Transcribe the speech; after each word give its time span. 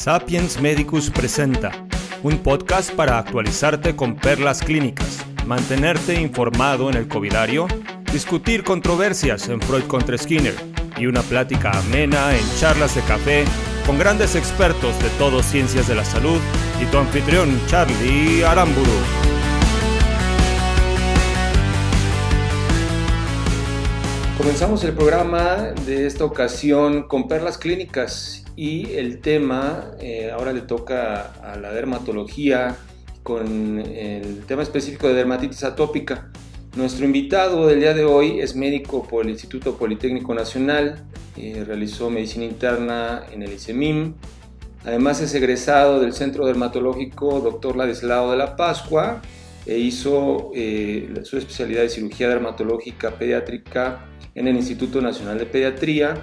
Sapiens 0.00 0.58
Medicus 0.62 1.10
presenta 1.10 1.72
un 2.22 2.38
podcast 2.38 2.90
para 2.90 3.18
actualizarte 3.18 3.94
con 3.94 4.16
perlas 4.16 4.62
clínicas, 4.62 5.18
mantenerte 5.44 6.18
informado 6.18 6.88
en 6.88 6.96
el 6.96 7.06
covidario, 7.06 7.66
discutir 8.10 8.64
controversias 8.64 9.50
en 9.50 9.60
Freud 9.60 9.82
contra 9.82 10.16
Skinner 10.16 10.54
y 10.96 11.04
una 11.04 11.20
plática 11.20 11.70
amena 11.72 12.34
en 12.34 12.42
charlas 12.58 12.94
de 12.94 13.02
café 13.02 13.44
con 13.84 13.98
grandes 13.98 14.36
expertos 14.36 14.98
de 15.02 15.10
todo 15.18 15.42
ciencias 15.42 15.86
de 15.86 15.96
la 15.96 16.04
salud 16.06 16.40
y 16.80 16.86
tu 16.86 16.96
anfitrión 16.96 17.60
Charlie 17.66 18.42
Aramburu. 18.42 19.29
Comenzamos 24.40 24.82
el 24.84 24.94
programa 24.94 25.74
de 25.84 26.06
esta 26.06 26.24
ocasión 26.24 27.02
con 27.02 27.28
perlas 27.28 27.58
clínicas 27.58 28.42
y 28.56 28.90
el 28.94 29.20
tema 29.20 29.90
eh, 30.00 30.30
ahora 30.32 30.54
le 30.54 30.62
toca 30.62 31.32
a 31.42 31.58
la 31.58 31.70
dermatología 31.72 32.74
con 33.22 33.80
el 33.80 34.46
tema 34.46 34.62
específico 34.62 35.08
de 35.08 35.12
dermatitis 35.12 35.62
atópica. 35.62 36.30
Nuestro 36.74 37.04
invitado 37.04 37.66
del 37.66 37.80
día 37.80 37.92
de 37.92 38.04
hoy 38.04 38.40
es 38.40 38.56
médico 38.56 39.06
por 39.06 39.26
el 39.26 39.30
Instituto 39.30 39.76
Politécnico 39.76 40.34
Nacional, 40.34 41.04
eh, 41.36 41.62
realizó 41.66 42.08
medicina 42.08 42.46
interna 42.46 43.24
en 43.30 43.42
el 43.42 43.52
ICEMIM, 43.52 44.14
además 44.86 45.20
es 45.20 45.34
egresado 45.34 46.00
del 46.00 46.14
Centro 46.14 46.46
Dermatológico 46.46 47.40
Dr. 47.40 47.76
Ladislao 47.76 48.30
de 48.30 48.38
la 48.38 48.56
Pascua 48.56 49.20
e 49.66 49.76
hizo 49.76 50.50
eh, 50.54 51.12
su 51.24 51.36
especialidad 51.36 51.82
de 51.82 51.90
cirugía 51.90 52.30
dermatológica 52.30 53.10
pediátrica 53.10 54.06
en 54.40 54.48
el 54.48 54.56
Instituto 54.56 55.02
Nacional 55.02 55.38
de 55.38 55.46
Pediatría. 55.46 56.14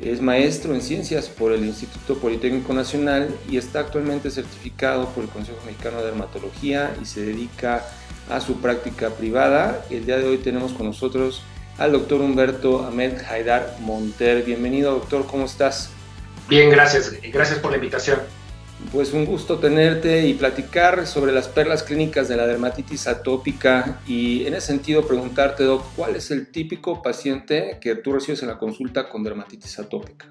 Es 0.00 0.22
maestro 0.22 0.72
en 0.72 0.80
ciencias 0.80 1.28
por 1.28 1.52
el 1.52 1.64
Instituto 1.64 2.16
Politécnico 2.18 2.72
Nacional 2.72 3.28
y 3.50 3.58
está 3.58 3.80
actualmente 3.80 4.30
certificado 4.30 5.08
por 5.10 5.24
el 5.24 5.30
Consejo 5.30 5.58
Mexicano 5.66 5.98
de 5.98 6.06
Dermatología 6.06 6.94
y 7.02 7.04
se 7.04 7.20
dedica 7.22 7.84
a 8.30 8.40
su 8.40 8.60
práctica 8.60 9.10
privada. 9.10 9.84
El 9.90 10.06
día 10.06 10.16
de 10.16 10.26
hoy 10.26 10.38
tenemos 10.38 10.72
con 10.72 10.86
nosotros 10.86 11.42
al 11.76 11.92
doctor 11.92 12.20
Humberto 12.20 12.84
Ahmed 12.84 13.18
Haidar 13.28 13.76
Monter. 13.80 14.44
Bienvenido 14.44 14.92
doctor, 14.92 15.26
¿cómo 15.26 15.44
estás? 15.44 15.90
Bien, 16.48 16.70
gracias. 16.70 17.12
Gracias 17.32 17.58
por 17.58 17.72
la 17.72 17.76
invitación. 17.76 18.20
Pues 18.92 19.12
un 19.12 19.24
gusto 19.24 19.58
tenerte 19.58 20.26
y 20.26 20.34
platicar 20.34 21.06
sobre 21.06 21.30
las 21.30 21.46
perlas 21.46 21.84
clínicas 21.84 22.28
de 22.28 22.36
la 22.36 22.46
dermatitis 22.46 23.06
atópica 23.06 24.00
y 24.06 24.46
en 24.46 24.54
ese 24.54 24.68
sentido 24.68 25.06
preguntarte, 25.06 25.62
Doc, 25.62 25.84
¿cuál 25.94 26.16
es 26.16 26.32
el 26.32 26.50
típico 26.50 27.00
paciente 27.00 27.78
que 27.80 27.94
tú 27.94 28.12
recibes 28.12 28.42
en 28.42 28.48
la 28.48 28.58
consulta 28.58 29.08
con 29.08 29.22
dermatitis 29.22 29.78
atópica? 29.78 30.26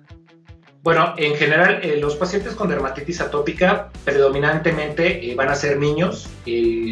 Bueno, 0.81 1.13
en 1.17 1.35
general 1.35 1.81
eh, 1.83 1.97
los 1.97 2.15
pacientes 2.15 2.53
con 2.53 2.69
dermatitis 2.69 3.21
atópica 3.21 3.91
predominantemente 4.05 5.29
eh, 5.29 5.35
van 5.35 5.49
a 5.49 5.55
ser 5.55 5.77
niños, 5.77 6.27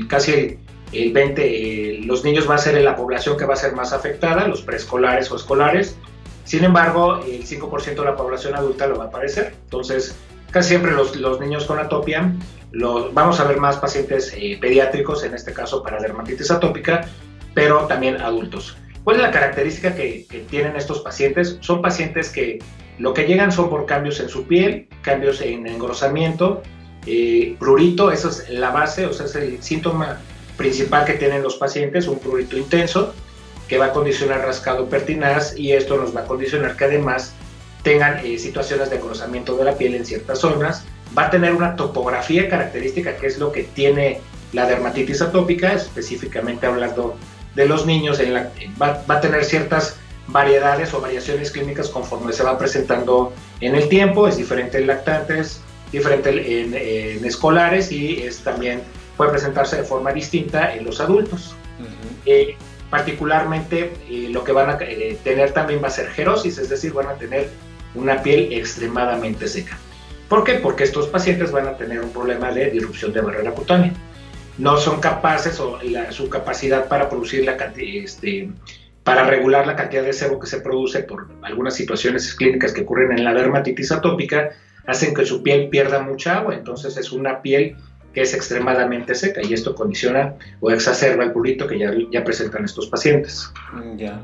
casi 0.10 0.60
el, 0.92 1.14
20, 1.14 1.42
eh, 1.42 2.02
los 2.04 2.24
niños 2.24 2.48
van 2.48 2.60
a 2.60 2.62
ser 2.62 2.82
la 2.82 2.96
población 2.96 3.38
que 3.38 3.46
va 3.46 3.54
a 3.54 3.58
ser 3.58 3.74
más 3.74 3.94
afectada, 3.94 4.48
los 4.48 4.62
preescolares 4.62 5.32
o 5.32 5.36
escolares. 5.38 5.98
Sin 6.44 6.64
embargo, 6.64 7.20
el 7.26 7.46
5% 7.46 7.96
de 7.96 8.06
la 8.06 8.16
población 8.16 8.56
adulta 8.56 8.88
lo 8.88 8.98
va 8.98 9.06
a 9.06 9.10
padecer. 9.10 9.54
Entonces, 9.66 10.16
Casi 10.52 10.70
siempre 10.70 10.92
los, 10.92 11.40
niños 11.40 11.66
con 11.66 11.80
atopia, 11.80 12.34
los, 12.72 13.14
vamos 13.14 13.40
a 13.40 13.44
ver 13.46 13.58
más 13.58 13.78
pacientes 13.78 14.34
eh, 14.36 14.58
pediátricos, 14.60 15.24
en 15.24 15.34
este 15.34 15.54
caso 15.54 15.84
para 15.84 16.00
dermatitis 16.00 16.52
atópica, 16.52 17.08
pero 17.54 17.86
también 17.88 18.22
adultos. 18.22 18.78
¿Cuál 19.04 19.18
es 19.18 19.22
la 19.22 19.32
característica 19.32 19.96
que, 19.96 20.26
que, 20.30 20.40
tienen 20.40 20.76
estos 20.76 21.02
pacientes? 21.02 21.58
Son 21.62 21.82
pacientes 21.82 22.30
que 22.30 22.60
lo 23.00 23.14
que 23.14 23.26
llegan 23.26 23.52
son 23.52 23.70
por 23.70 23.86
cambios 23.86 24.20
en 24.20 24.30
su 24.30 24.48
piel, 24.48 24.88
cambios 25.02 25.42
en 25.42 25.68
engrosamiento, 25.68 26.64
eh, 27.06 27.56
prurito, 27.58 28.12
esa 28.12 28.28
es 28.28 28.50
la 28.50 28.72
base, 28.72 29.06
o 29.06 29.14
sea, 29.14 29.28
es 29.28 29.36
el 29.36 29.64
síntoma 29.64 30.20
principal 30.58 31.06
que 31.06 31.14
tienen 31.14 31.42
los 31.42 31.56
pacientes, 31.56 32.08
un 32.08 32.20
prurito 32.20 32.58
intenso, 32.58 33.14
que 33.70 33.78
va 33.78 33.88
a 33.88 33.94
condicionar 33.94 34.42
rascado 34.42 34.90
pertinaz 34.90 35.58
y 35.58 35.72
esto 35.72 35.96
nos 35.96 36.16
va 36.16 36.22
a 36.22 36.26
condicionar 36.26 36.76
que 36.76 36.86
además 36.86 37.34
tengan 37.88 38.20
eh, 38.26 38.38
situaciones 38.38 38.90
de 38.90 38.98
engrosamiento 38.98 39.56
de 39.56 39.64
la 39.64 39.78
piel 39.78 39.96
en 39.96 40.06
ciertas 40.06 40.40
zonas, 40.40 40.84
va 41.18 41.28
a 41.28 41.30
tener 41.30 41.54
una 41.54 41.78
topografía 41.78 42.50
característica 42.50 43.16
que 43.16 43.28
es 43.28 43.38
lo 43.38 43.54
que 43.54 43.64
tiene 43.64 44.20
la 44.52 44.66
dermatitis 44.66 45.22
atópica, 45.22 45.72
específicamente 45.72 46.66
hablando 46.66 47.16
de 47.56 47.66
los 47.66 47.86
niños, 47.86 48.20
en 48.20 48.34
la, 48.34 48.52
va, 48.82 49.02
a 49.08 49.22
tener 49.22 49.46
ciertas 49.46 49.96
variedades 50.28 50.94
o 50.94 51.00
variaciones 51.00 51.50
clínicas 51.50 51.88
conforme 51.88 52.34
se 52.34 52.44
va 52.44 52.58
presentando 52.58 53.32
en 53.62 53.74
el 53.74 53.88
tiempo, 53.88 54.28
es 54.28 54.36
diferente 54.36 54.80
en 54.80 54.88
lactantes, 54.88 55.62
diferente 55.90 56.30
en, 57.16 57.24
escolares 57.24 57.90
y 57.90 58.22
es 58.22 58.40
también 58.40 58.82
puede 59.16 59.32
presentarse 59.32 59.78
de 59.78 59.84
forma 59.84 60.12
distinta 60.12 60.76
en 60.76 60.84
los 60.84 61.00
adultos. 61.00 61.56
Eh, 62.26 62.58
particularmente 62.90 63.94
eh, 64.10 64.28
lo 64.30 64.44
que 64.44 64.52
van 64.52 64.70
a 64.70 64.78
tener 64.78 65.54
también 65.54 65.82
va 65.82 65.88
a 65.88 65.92
ser 65.92 66.10
gerosis, 66.10 66.58
es 66.58 66.68
decir, 66.68 66.92
van 66.92 67.08
a 67.08 67.14
tener 67.14 67.50
una 67.96 68.22
piel 68.22 68.54
extremadamente 68.54 69.48
seca. 69.48 69.78
¿Por 70.28 70.44
qué? 70.44 70.56
Porque 70.56 70.84
estos 70.84 71.08
pacientes 71.08 71.52
van 71.52 71.68
a 71.68 71.78
tener 71.78 72.02
un 72.02 72.12
problema 72.12 72.52
de 72.52 72.70
disrupción 72.72 73.14
de 73.14 73.22
barrera 73.22 73.52
cutánea. 73.52 73.94
No 74.58 74.78
son 74.78 75.00
capaces 75.00 75.60
o 75.60 75.80
su 76.12 76.30
capacidad 76.30 76.88
para 76.88 77.10
producir 77.10 77.46
la 77.46 77.56
este, 77.78 78.50
para 79.04 79.24
regular 79.24 79.66
la 79.66 79.76
cantidad 79.76 80.04
de 80.04 80.14
sebo 80.14 80.40
que 80.40 80.48
se 80.48 80.60
produce 80.60 81.00
por 81.00 81.28
algunas 81.44 81.76
situaciones 81.76 82.34
clínicas 82.36 82.74
que 82.74 82.82
ocurren 82.82 83.14
en 83.14 83.24
la 83.24 83.34
dermatitis 83.34 83.92
atópica 83.92 84.50
hacen 84.86 85.14
que 85.14 85.26
su 85.26 85.44
piel 85.44 85.70
pierda 85.70 86.02
mucha 86.02 86.40
agua. 86.40 86.56
Entonces 86.56 86.98
es 86.98 87.12
una 87.12 87.42
piel 87.42 87.78
que 88.18 88.24
es 88.24 88.34
extremadamente 88.34 89.14
seca 89.14 89.42
y 89.48 89.54
esto 89.54 89.76
condiciona 89.76 90.34
o 90.60 90.72
exacerba 90.72 91.24
el 91.24 91.34
prurito 91.34 91.68
que 91.68 91.78
ya, 91.78 91.94
ya 92.12 92.24
presentan 92.24 92.66
estos 92.66 92.88
pacientes. 92.88 93.54
Ya. 93.96 94.20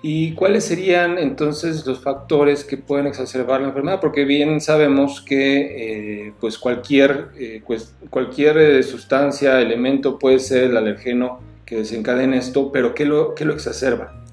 ¿Y 0.00 0.32
cuáles 0.32 0.64
serían 0.64 1.18
entonces 1.18 1.84
los 1.84 2.00
factores 2.00 2.64
que 2.64 2.78
pueden 2.78 3.06
exacerbar 3.06 3.60
la 3.60 3.68
enfermedad? 3.68 4.00
Porque 4.00 4.24
bien 4.24 4.62
sabemos 4.62 5.20
que 5.20 6.28
eh, 6.28 6.32
pues 6.40 6.56
cualquier, 6.56 7.32
eh, 7.38 7.60
pues 7.66 7.94
cualquier 8.08 8.56
eh, 8.56 8.82
sustancia, 8.82 9.60
elemento 9.60 10.18
puede 10.18 10.38
ser 10.38 10.64
el 10.70 10.78
alergeno 10.78 11.40
que 11.66 11.76
desencadena 11.76 12.38
esto, 12.38 12.72
pero 12.72 12.94
¿qué 12.94 13.04
lo, 13.04 13.34
qué 13.34 13.44
lo 13.44 13.52
exacerba? 13.52 14.24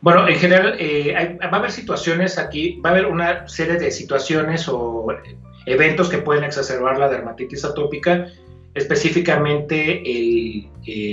Bueno, 0.00 0.28
en 0.28 0.36
general 0.36 0.78
va 1.42 1.56
a 1.56 1.56
haber 1.56 1.72
situaciones 1.72 2.38
aquí, 2.38 2.80
va 2.84 2.90
a 2.90 2.92
haber 2.92 3.06
una 3.06 3.48
serie 3.48 3.78
de 3.78 3.90
situaciones 3.90 4.68
o 4.68 5.08
eventos 5.66 6.08
que 6.08 6.18
pueden 6.18 6.44
exacerbar 6.44 6.98
la 6.98 7.08
dermatitis 7.08 7.64
atópica, 7.64 8.28
específicamente 8.74 10.02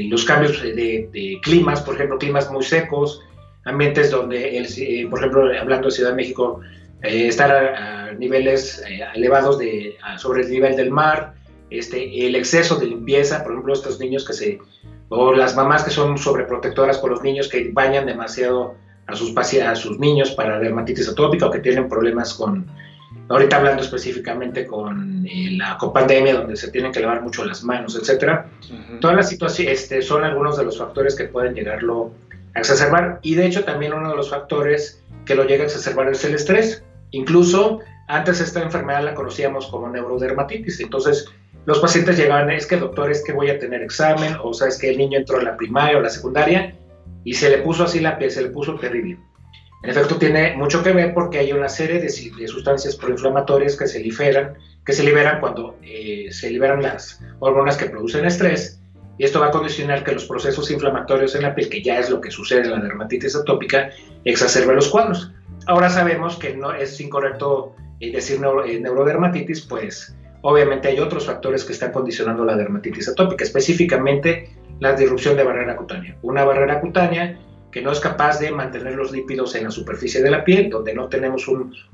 los 0.10 0.26
cambios 0.26 0.62
de, 0.62 1.40
climas, 1.44 1.82
por 1.82 1.96
ejemplo, 1.96 2.18
climas 2.18 2.52
muy 2.52 2.64
secos, 2.64 3.22
ambientes 3.66 4.10
donde, 4.12 4.58
el, 4.58 4.66
eh, 4.78 5.08
por 5.10 5.20
ejemplo, 5.20 5.44
hablando 5.60 5.88
de 5.88 5.92
Ciudad 5.92 6.10
de 6.10 6.16
México, 6.16 6.62
eh, 7.04 7.28
estar 7.28 7.52
a, 7.52 8.12
niveles 8.14 8.84
eh, 8.88 9.02
elevados 9.16 9.58
de, 9.58 9.98
sobre 10.18 10.42
el 10.42 10.52
nivel 10.52 10.76
del 10.76 10.92
mar, 10.92 11.36
este, 11.70 12.28
el 12.28 12.36
exceso 12.36 12.76
de 12.76 12.88
limpieza, 12.88 13.44
por 13.44 13.54
ejemplo, 13.54 13.74
estos 13.74 14.00
niños 14.00 14.26
que 14.26 14.34
se, 14.34 14.60
o 15.10 15.34
las 15.34 15.56
mamás 15.56 15.84
que 15.84 15.92
son 15.92 16.18
sobreprotectoras 16.18 16.98
con 16.98 17.12
los 17.12 17.22
niños 17.22 17.48
que 17.48 17.70
bañan 17.72 18.06
demasiado 18.06 18.76
a 19.08 19.16
sus, 19.16 19.36
a 19.38 19.76
sus 19.76 20.00
niños 20.00 20.32
para 20.32 20.60
dermatitis 20.60 21.08
atópica 21.08 21.46
o 21.46 21.52
que 21.52 21.60
tienen 21.60 21.88
problemas 21.88 22.34
con, 22.34 22.68
ahorita 23.30 23.58
hablando 23.58 23.82
específicamente 23.82 24.66
con 24.66 25.26
la 25.58 25.78
copandemia, 25.78 26.36
donde 26.36 26.56
se 26.56 26.72
tienen 26.72 26.92
que 26.92 27.00
lavar 27.00 27.22
mucho 27.22 27.46
las 27.46 27.64
manos, 27.64 27.96
etcétera. 27.96 28.48
Todas 29.00 29.16
las 29.16 29.30
situaciones 29.30 29.84
este, 29.84 30.02
son 30.02 30.24
algunos 30.24 30.58
de 30.58 30.66
los 30.66 30.78
factores 30.78 31.16
que 31.16 31.26
pueden 31.26 31.54
llegarlo 31.54 32.12
exacerbar. 32.56 33.20
Y 33.22 33.36
de 33.36 33.46
hecho 33.46 33.64
también 33.64 33.94
uno 33.94 34.10
de 34.10 34.16
los 34.16 34.30
factores 34.30 35.02
que 35.26 35.36
lo 35.36 35.46
llega 35.46 35.64
a 35.64 35.68
exacerbar 35.68 36.10
es 36.10 36.24
el 36.26 36.36
estrés. 36.36 36.84
Incluso 37.12 37.80
antes 38.08 38.42
esta 38.42 38.62
enfermedad 38.62 39.04
la 39.04 39.14
conocíamos 39.14 39.68
como 39.68 39.90
neurodermatitis. 39.90 40.80
Entonces 40.81 41.28
los 41.66 41.80
pacientes 41.80 42.18
llegaban, 42.18 42.50
es 42.50 42.66
que 42.66 42.78
doctor, 42.78 43.12
es 43.12 43.24
que 43.24 43.34
voy 43.34 43.50
a 43.50 43.60
tener 43.60 43.81
examen, 43.81 44.36
o 44.44 44.54
sea, 44.54 44.68
es 44.68 44.78
que 44.80 44.90
el 44.90 44.98
niño 44.98 45.19
entró 45.19 45.40
a 45.40 45.44
la 45.44 45.56
primaria 45.56 45.98
o 45.98 46.02
la 46.02 46.10
secundaria 46.10 46.75
y 47.24 47.34
se 47.34 47.50
le 47.50 47.60
puso 47.60 47.84
así 47.84 48.00
la 48.00 48.18
piel, 48.18 48.31
se 48.31 48.42
le 48.42 48.50
puso 48.50 48.75
terrible. 48.75 49.19
En 49.83 49.89
efecto, 49.89 50.18
tiene 50.18 50.56
mucho 50.56 50.83
que 50.83 50.92
ver 50.92 51.13
porque 51.13 51.39
hay 51.39 51.54
una 51.54 51.68
serie 51.68 52.00
de, 52.00 52.10
sustancias 52.48 52.95
proinflamatorias 52.95 53.75
que 53.75 53.88
se 53.88 54.00
liberan, 54.00 54.54
que 54.86 54.94
se 54.94 55.04
liberan 55.04 55.39
cuando 55.39 55.78
eh, 55.81 56.28
se 56.31 56.51
liberan 56.51 56.83
las 56.83 57.19
hormonas 57.39 57.78
que 57.78 57.88
producen 57.88 58.25
estrés 58.25 58.81
y 59.22 59.24
esto 59.24 59.39
va 59.39 59.48
a 59.48 59.51
condicionar 59.51 60.04
que 60.04 60.13
los 60.13 60.25
procesos 60.25 60.72
inflamatorios 60.72 61.36
en 61.36 61.44
la 61.44 61.54
piel, 61.54 61.69
que 61.69 61.83
ya 61.83 62.00
es 62.00 62.10
lo 62.10 62.19
que 62.19 62.31
sucede 62.31 62.62
en 62.62 62.72
la 62.72 62.80
dermatitis 62.80 63.36
atópica, 63.36 63.92
exacerben 64.25 64.75
los 64.75 64.89
cuadros. 64.89 65.31
Ahora 65.68 65.92
sabemos 65.92 66.38
que 66.38 66.56
no 66.56 66.74
es 66.74 67.00
incorrecto 67.00 67.75
eh, 68.00 68.12
decir 68.12 68.39
eh, 68.66 68.80
neurodermatitis, 68.80 69.62
pues 69.62 70.16
obviamente 70.42 70.88
hay 70.88 71.00
otros 71.00 71.28
factores 71.28 71.63
que 71.63 71.74
están 71.74 71.92
condicionando 71.92 72.44
la 72.45 72.56
dermatitis 72.56 73.10
atópica, 73.10 73.44
específicamente 73.44 74.56
la 74.80 74.94
disrupción 74.94 75.38
de 75.38 75.44
barrera 75.44 75.75
cutánea. 75.75 76.18
Una 76.24 76.44
barrera 76.44 76.81
cutánea 76.81 77.38
que 77.71 77.81
no 77.81 77.91
es 77.91 78.00
capaz 78.00 78.39
de 78.39 78.51
mantener 78.51 78.95
los 78.95 79.12
lípidos 79.12 79.56
en 79.56 79.65
la 79.65 79.71
superficie 79.71 80.21
de 80.21 80.31
la 80.31 80.44
piel, 80.44 80.69
donde 80.69 80.94
no 80.94 81.07
tenemos 81.07 81.47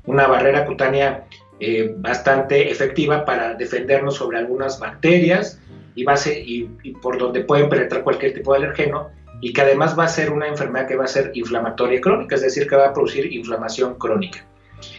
una 0.04 0.26
barrera 0.26 0.64
cutánea 0.64 1.26
eh, 1.60 1.94
bastante 1.96 2.70
efectiva 2.70 3.24
para 3.24 3.54
defendernos 3.54 4.16
sobre 4.16 4.38
algunas 4.38 4.78
bacterias 4.78 5.60
y, 5.94 6.64
por 7.02 7.18
donde 7.18 7.40
pueden 7.40 7.68
penetrar 7.68 8.04
cualquier 8.04 8.34
tipo 8.34 8.52
de 8.52 8.58
alergeno 8.58 9.10
y 9.40 9.52
que 9.52 9.62
además 9.62 9.98
va 9.98 10.04
a 10.04 10.08
ser 10.08 10.30
una 10.30 10.46
enfermedad 10.46 10.86
que 10.86 10.96
va 10.96 11.04
a 11.04 11.08
ser 11.08 11.32
inflamatoria 11.34 12.00
crónica, 12.00 12.36
es 12.36 12.42
decir, 12.42 12.68
que 12.68 12.76
va 12.76 12.88
a 12.88 12.92
producir 12.92 13.32
inflamación 13.32 13.94
crónica. 13.94 14.44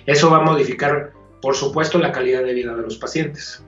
Eso 0.06 0.30
va 0.30 0.38
a 0.38 0.42
modificar, 0.42 1.12
por 1.42 1.56
supuesto, 1.56 1.98
la 1.98 2.12
calidad 2.12 2.44
de 2.44 2.54
vida 2.54 2.76
de 2.76 2.82
los 2.82 2.98
pacientes. 2.98 3.64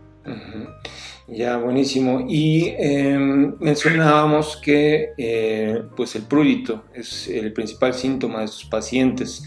Ya, 1.32 1.56
buenísimo. 1.56 2.26
Y 2.28 2.74
em, 2.78 3.56
mencionábamos 3.60 4.58
que 4.58 5.14
eh, 5.18 5.82
pues 5.96 6.14
el 6.16 6.24
prurito 6.24 6.84
es 6.94 7.30
el 7.30 7.54
principal 7.54 7.94
síntoma 7.94 8.42
de 8.42 8.50
sus 8.50 8.66
pacientes. 8.66 9.44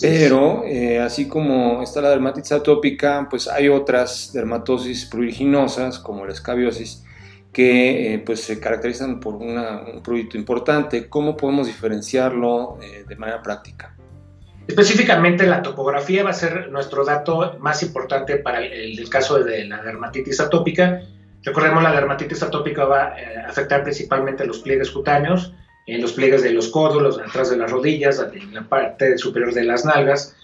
Pero 0.00 0.64
eh, 0.64 1.00
así 1.00 1.28
como 1.28 1.82
está 1.82 2.00
la 2.00 2.08
dermatitis 2.08 2.52
atópica, 2.52 3.26
pues 3.28 3.46
hay 3.46 3.68
otras 3.68 4.32
dermatosis 4.32 5.04
pruriginosas 5.04 5.98
como 5.98 6.24
la 6.24 6.32
escabiosis 6.32 7.04
que 7.52 8.14
eh, 8.14 8.18
pues 8.20 8.40
se 8.40 8.58
caracterizan 8.58 9.20
por 9.20 9.34
un 9.34 10.00
prurito 10.02 10.38
importante. 10.38 11.10
¿Cómo 11.10 11.36
podemos 11.36 11.66
diferenciarlo 11.66 12.78
de 13.06 13.16
manera 13.16 13.42
práctica? 13.42 13.94
Específicamente 14.66 15.46
la 15.46 15.62
topografía 15.62 16.22
va 16.22 16.30
a 16.30 16.34
ser 16.34 16.70
nuestro 16.70 17.04
dato 17.04 17.56
más 17.58 17.82
importante 17.82 18.36
para 18.36 18.64
el, 18.64 19.08
caso 19.08 19.42
de 19.42 19.64
la 19.64 19.82
dermatitis 19.82 20.40
atópica. 20.40 21.02
Recordemos 21.42 21.82
la 21.82 21.92
dermatitis 21.92 22.42
atópica 22.42 22.84
va 22.84 23.04
a 23.04 23.20
eh, 23.20 23.36
afectar 23.48 23.82
principalmente 23.82 24.46
los 24.46 24.60
pliegues 24.60 24.90
cutáneos, 24.90 25.52
en 25.86 26.00
los 26.00 26.12
pliegues 26.12 26.42
de 26.42 26.52
los 26.52 26.68
codos, 26.68 27.18
atrás 27.18 27.50
de 27.50 27.56
las 27.56 27.70
rodillas, 27.70 28.24
en 28.32 28.54
la 28.54 28.62
parte 28.62 29.18
superior 29.18 29.52
de 29.52 29.64
las 29.64 29.84
nalgas. 29.84 30.36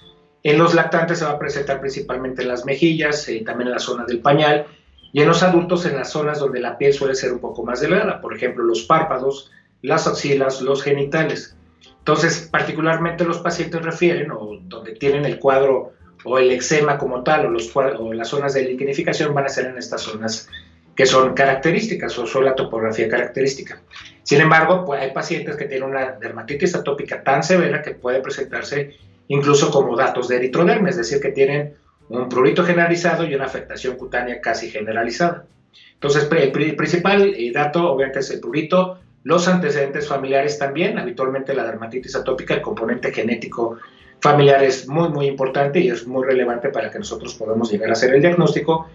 En 0.42 0.58
los 0.58 0.74
lactantes 0.74 1.18
se 1.18 1.24
va 1.24 1.32
a 1.32 1.38
presentar 1.38 1.80
principalmente 1.80 2.42
en 2.42 2.48
las 2.48 2.64
mejillas, 2.64 3.28
eh, 3.28 3.42
también 3.46 3.68
en 3.68 3.74
la 3.74 3.80
zona 3.80 4.04
del 4.04 4.20
pañal, 4.20 4.66
y 5.12 5.20
en 5.20 5.28
los 5.28 5.42
adultos 5.42 5.86
en 5.86 5.96
las 5.96 6.10
zonas 6.10 6.40
donde 6.40 6.60
la 6.60 6.76
piel 6.76 6.92
suele 6.92 7.14
ser 7.14 7.32
un 7.32 7.38
poco 7.38 7.64
más 7.64 7.80
delgada, 7.80 8.20
por 8.20 8.34
ejemplo 8.34 8.64
los 8.64 8.82
párpados, 8.82 9.50
las 9.82 10.06
axilas, 10.06 10.60
los 10.60 10.82
genitales. 10.82 11.56
Entonces, 11.98 12.48
particularmente 12.50 13.24
los 13.24 13.38
pacientes 13.38 13.82
refieren, 13.82 14.30
o 14.30 14.58
donde 14.62 14.92
tienen 14.92 15.24
el 15.24 15.38
cuadro 15.38 15.92
o 16.24 16.38
el 16.38 16.50
eczema 16.50 16.98
como 16.98 17.22
tal, 17.22 17.46
o, 17.46 18.12
las 18.12 18.28
zonas 18.28 18.54
de 18.54 18.62
liquinificación 18.62 19.34
van 19.34 19.46
a 19.46 19.48
ser 19.48 19.66
en 19.66 19.78
estas 19.78 20.02
zonas 20.02 20.48
que 20.94 21.06
son 21.06 21.34
características 21.34 22.18
o 22.18 22.26
son 22.26 22.44
la 22.44 22.56
topografía 22.56 23.08
característica. 23.08 23.82
Sin 24.24 24.40
embargo, 24.40 24.84
pues 24.84 25.00
hay 25.00 25.12
pacientes 25.12 25.56
que 25.56 25.66
tienen 25.66 25.88
una 25.88 26.12
dermatitis 26.12 26.74
atópica 26.74 27.22
tan 27.22 27.44
severa 27.44 27.82
que 27.82 27.92
puede 27.92 28.20
presentarse 28.20 28.96
incluso 29.28 29.70
como 29.70 29.96
datos 29.96 30.26
de 30.26 30.36
eritroderma, 30.36 30.88
es 30.88 30.96
decir, 30.96 31.20
que 31.20 31.30
tienen 31.30 31.76
un 32.08 32.28
prurito 32.28 32.64
generalizado 32.64 33.24
y 33.24 33.34
una 33.34 33.44
afectación 33.44 33.96
cutánea 33.96 34.40
casi 34.40 34.70
generalizada. 34.70 35.46
Entonces, 35.94 36.28
el 36.30 36.76
principal 36.76 37.34
eh, 37.36 37.52
dato 37.52 37.92
obviamente 37.92 38.20
es 38.20 38.30
el 38.30 38.40
prurito, 38.40 38.98
los 39.24 39.48
antecedentes 39.48 40.06
familiares 40.06 40.58
también, 40.58 40.98
habitualmente 40.98 41.54
la 41.54 41.64
dermatitis 41.64 42.14
atópica, 42.16 42.54
el 42.54 42.62
componente 42.62 43.12
genético 43.12 43.78
familiar 44.20 44.62
es 44.64 44.88
muy, 44.88 45.08
muy 45.08 45.26
importante 45.26 45.80
y 45.80 45.88
es 45.90 46.06
muy 46.06 46.24
relevante 46.24 46.68
para 46.70 46.90
que 46.90 46.98
nosotros 46.98 47.34
podamos 47.34 47.70
llegar 47.70 47.90
a 47.90 47.92
hacer 47.92 48.14
el 48.14 48.20
diagnóstico. 48.20 48.88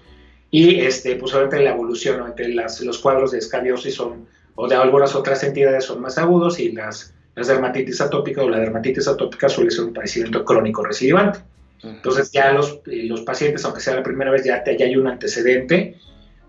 Y 0.52 0.81
este, 0.81 1.16
pues 1.16 1.34
obviamente 1.34 1.62
la 1.62 1.72
evolución 1.72 2.25
entre 2.25 2.50
las, 2.50 2.80
los 2.81 3.00
cuadros 3.00 3.31
de 3.31 3.40
escabiosis 3.40 3.96
son, 3.96 4.28
o 4.56 4.68
de 4.68 4.75
algunas 4.75 5.16
otras 5.16 5.44
entidades 5.44 5.86
son 5.86 6.02
más 6.02 6.18
agudos 6.18 6.60
y 6.60 6.72
las, 6.72 7.14
las 7.36 7.48
dermatitis 7.48 8.02
atópicas 8.02 8.44
o 8.44 8.50
la 8.50 8.60
dermatitis 8.60 9.08
atópica 9.08 9.50
suele 9.50 9.72
ser 9.72 9.86
un 9.86 9.94
padecimiento 9.94 10.46
crónico 10.46 10.84
recidivante. 10.84 11.40
Entonces 11.81 12.31
ya 12.31 12.52
los, 12.54 12.80
los 12.86 13.22
pacientes, 13.22 13.66
aunque 13.66 13.81
sea 13.81 13.96
la 13.96 14.04
primera 14.04 14.31
vez, 14.31 14.44
ya, 14.44 14.64
ya 14.64 14.86
hay 14.86 14.96
un 14.96 15.08
antecedente 15.08 15.98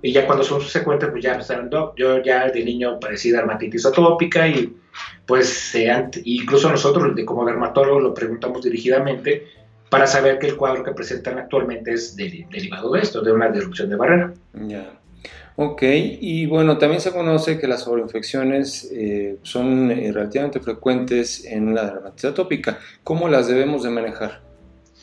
y 0.05 0.13
ya 0.13 0.27
cuando 0.27 0.45
son 0.45 0.61
subsecuentes, 0.61 1.09
pues 1.09 1.25
ya 1.25 1.33
están, 1.33 1.71
yo 1.97 2.23
ya 2.23 2.51
de 2.51 2.63
niño 2.63 3.01
padecí 3.01 3.31
dermatitis 3.31 3.87
atópica 3.87 4.47
y 4.47 4.77
pues 5.25 5.75
incluso 6.25 6.69
nosotros 6.69 7.15
como 7.25 7.47
dermatólogos 7.47 8.03
lo 8.03 8.13
preguntamos 8.13 8.63
dirigidamente 8.63 9.47
para 9.89 10.07
saber 10.07 10.39
que 10.39 10.49
el 10.49 10.57
cuadro 10.57 10.85
que 10.85 10.93
presentan 10.93 11.39
actualmente 11.39 11.95
es 11.95 12.15
derivado 12.17 12.93
de 12.93 13.01
esto, 13.01 13.23
de 13.23 13.33
una 13.33 13.49
disrupción 13.49 13.89
de 13.89 13.97
barrera. 13.97 14.35
Ya. 14.53 14.93
Ok, 15.57 15.83
y 15.85 16.45
bueno, 16.45 16.77
también 16.77 17.01
se 17.01 17.11
conoce 17.11 17.59
que 17.59 17.67
las 17.67 17.85
sobreinfecciones 17.85 18.91
eh, 18.93 19.39
son 19.41 19.91
eh, 19.91 20.13
relativamente 20.13 20.61
frecuentes 20.61 21.47
en 21.47 21.75
la 21.75 21.87
dermatitis 21.87 22.27
atópica. 22.27 22.79
¿Cómo 23.05 23.27
las 23.29 23.49
debemos 23.49 23.83
de 23.83 23.89
manejar? 23.89 24.43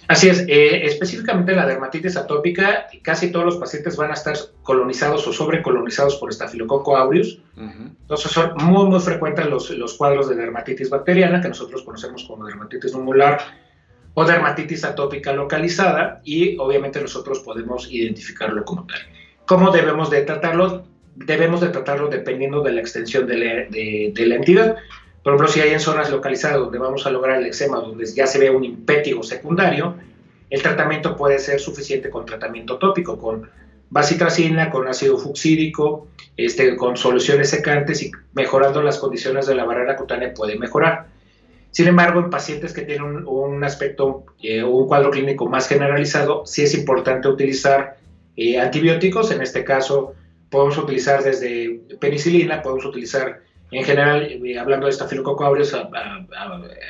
Así 0.07 0.29
es, 0.29 0.45
eh, 0.47 0.85
específicamente 0.85 1.55
la 1.55 1.65
dermatitis 1.65 2.17
atópica, 2.17 2.87
casi 3.01 3.31
todos 3.31 3.45
los 3.45 3.57
pacientes 3.57 3.95
van 3.95 4.11
a 4.11 4.15
estar 4.15 4.35
colonizados 4.63 5.25
o 5.27 5.33
sobrecolonizados 5.33 6.17
por 6.17 6.29
estafilococo 6.29 6.97
aureus. 6.97 7.39
Entonces 7.55 8.31
son 8.31 8.53
muy, 8.57 8.87
muy 8.87 8.99
frecuentes 8.99 9.45
los, 9.45 9.69
los, 9.71 9.93
cuadros 9.93 10.27
de 10.29 10.35
dermatitis 10.35 10.89
bacteriana, 10.89 11.41
que 11.41 11.49
nosotros 11.49 11.83
conocemos 11.83 12.25
como 12.25 12.45
dermatitis 12.45 12.93
numular 12.93 13.39
o 14.13 14.25
dermatitis 14.25 14.83
atópica 14.83 15.31
localizada, 15.31 16.21
y 16.25 16.57
obviamente 16.57 16.99
nosotros 16.99 17.39
podemos 17.39 17.89
identificarlo 17.89 18.65
como 18.65 18.85
tal. 18.85 18.99
¿Cómo 19.45 19.71
debemos 19.71 20.09
de 20.09 20.23
tratarlo? 20.23 20.83
Debemos 21.15 21.61
de 21.61 21.69
tratarlo 21.69 22.07
dependiendo 22.09 22.61
de 22.61 22.71
la 22.71 22.81
extensión 22.81 23.27
de 23.27 23.37
la, 23.37 23.53
de, 23.69 24.11
de 24.13 24.25
la 24.25 24.35
entidad. 24.35 24.75
Por 25.23 25.33
ejemplo, 25.33 25.47
si 25.47 25.61
hay 25.61 25.71
en 25.71 25.79
zonas 25.79 26.09
localizadas 26.09 26.57
donde 26.57 26.79
vamos 26.79 27.05
a 27.05 27.11
lograr 27.11 27.39
el 27.39 27.45
eczema, 27.45 27.77
donde 27.77 28.05
ya 28.05 28.25
se 28.25 28.39
ve 28.39 28.49
un 28.49 28.63
impétigo 28.63 29.21
secundario, 29.21 29.95
el 30.49 30.61
tratamiento 30.61 31.15
puede 31.15 31.39
ser 31.39 31.59
suficiente 31.59 32.09
con 32.09 32.25
tratamiento 32.25 32.77
tópico, 32.77 33.17
con 33.17 33.49
bacitracina, 33.89 34.71
con 34.71 34.87
ácido 34.87 35.17
fucsídico, 35.17 36.07
este, 36.37 36.75
con 36.75 36.97
soluciones 36.97 37.49
secantes 37.49 38.01
y 38.01 38.11
mejorando 38.33 38.81
las 38.81 38.97
condiciones 38.97 39.45
de 39.45 39.55
la 39.55 39.65
barrera 39.65 39.95
cutánea 39.95 40.33
puede 40.33 40.57
mejorar. 40.57 41.07
Sin 41.71 41.87
embargo, 41.87 42.19
en 42.19 42.29
pacientes 42.29 42.73
que 42.73 42.81
tienen 42.81 43.25
un, 43.25 43.63
aspecto 43.63 44.25
eh, 44.41 44.63
un 44.63 44.87
cuadro 44.87 45.11
clínico 45.11 45.47
más 45.47 45.67
generalizado, 45.67 46.45
sí 46.45 46.63
es 46.63 46.73
importante 46.73 47.27
utilizar 47.27 47.97
eh, 48.35 48.59
antibióticos. 48.59 49.31
En 49.31 49.41
este 49.41 49.63
caso, 49.63 50.13
podemos 50.49 50.77
utilizar 50.77 51.23
desde 51.23 51.81
penicilina, 51.99 52.61
podemos 52.61 52.85
utilizar 52.85 53.41
en 53.71 53.83
general, 53.85 54.23
eh, 54.23 54.59
hablando 54.59 54.85
de 54.85 54.91
estafilococo 54.91 55.45
aureus, 55.45 55.75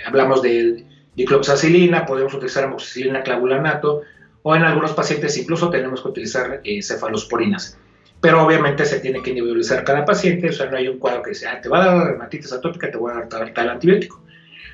hablamos 0.06 0.42
de 0.42 0.86
dicloxacilina, 1.16 2.06
podemos 2.06 2.34
utilizar 2.34 2.64
amoxicilina 2.64 3.22
clavulanato, 3.22 4.02
o 4.44 4.56
en 4.56 4.64
algunos 4.64 4.94
pacientes 4.94 5.38
incluso 5.38 5.70
tenemos 5.70 6.02
que 6.02 6.08
utilizar 6.08 6.62
eh, 6.64 6.82
cefalosporinas. 6.82 7.78
Pero 8.20 8.44
obviamente 8.44 8.86
se 8.86 9.00
tiene 9.00 9.22
que 9.22 9.30
individualizar 9.30 9.84
cada 9.84 10.06
paciente, 10.06 10.50
o 10.50 10.54
sea, 10.54 10.68
no 10.68 10.78
hay 10.78 10.88
un 10.88 10.98
cuadro 11.00 11.22
que 11.22 11.36
sea, 11.36 11.54
ah, 11.54 11.62
te 11.62 11.70
va 11.70 11.84
a 11.84 11.96
dar 11.96 12.08
dermatitis 12.08 12.54
atópica, 12.54 12.90
te 12.90 12.98
voy 12.98 13.12
a 13.12 13.26
dar 13.28 13.54
tal, 13.54 13.70
antibiótico. 13.70 14.22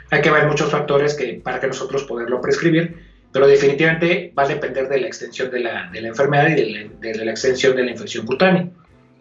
Hay 0.09 0.21
que 0.21 0.31
ver 0.31 0.47
muchos 0.47 0.69
factores 0.69 1.13
que, 1.13 1.41
para 1.43 1.59
que 1.59 1.67
nosotros 1.67 2.03
poderlo 2.03 2.41
prescribir, 2.41 2.95
pero 3.31 3.47
definitivamente 3.47 4.33
va 4.37 4.43
a 4.43 4.47
depender 4.47 4.87
de 4.87 5.01
la 5.01 5.07
extensión 5.07 5.51
de 5.51 5.59
la, 5.59 5.91
enfermedad 5.93 6.49
y 6.49 6.89
de 6.99 7.25
la 7.25 7.31
extensión 7.31 7.75
de 7.75 7.83
la 7.83 7.91
infección 7.91 8.25
cutánea. 8.25 8.69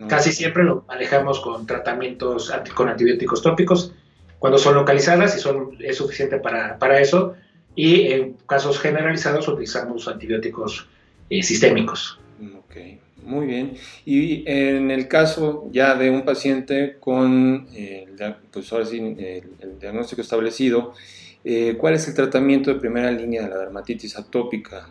Casi 0.09 0.33
siempre 0.33 0.63
lo 0.63 0.85
manejamos 0.87 1.41
con 1.41 1.67
tratamientos 1.67 2.53
con 2.75 2.89
antibióticos 2.89 3.43
tópicos 3.43 3.93
cuando 4.39 4.59
son 4.59 4.75
localizadas 4.75 5.37
y 5.37 5.41
son, 5.41 5.71
es 5.81 5.97
suficiente 5.97 6.39
para, 6.39 6.79
para 6.79 7.01
eso. 7.01 7.35
Y 7.75 8.13
en 8.13 8.35
casos 8.47 8.79
generalizados 8.79 9.49
utilizamos 9.49 10.07
antibióticos 10.09 10.89
eh, 11.31 11.43
sistémicos. 11.43 12.19
Ok, 12.59 12.77
muy 13.23 13.47
bien. 13.47 13.75
Y 14.05 14.45
en 14.47 14.91
el 14.91 15.09
caso 15.09 15.69
ya 15.73 15.95
de 15.95 16.11
un 16.11 16.25
paciente 16.25 16.97
con 17.01 17.67
eh, 17.75 18.07
pues 18.51 18.73
ahora 18.73 18.87
sí, 18.87 18.99
el, 18.99 19.79
diagnóstico 19.81 20.23
establecido, 20.23 20.95
eh, 21.45 21.77
¿cuál 21.79 21.95
es 21.95 22.07
el 22.09 22.15
tratamiento 22.15 22.73
de 22.73 22.81
primera 22.81 23.11
línea 23.11 23.43
de 23.43 23.49
la 23.49 23.59
dermatitis 23.59 24.17
atópica? 24.17 24.89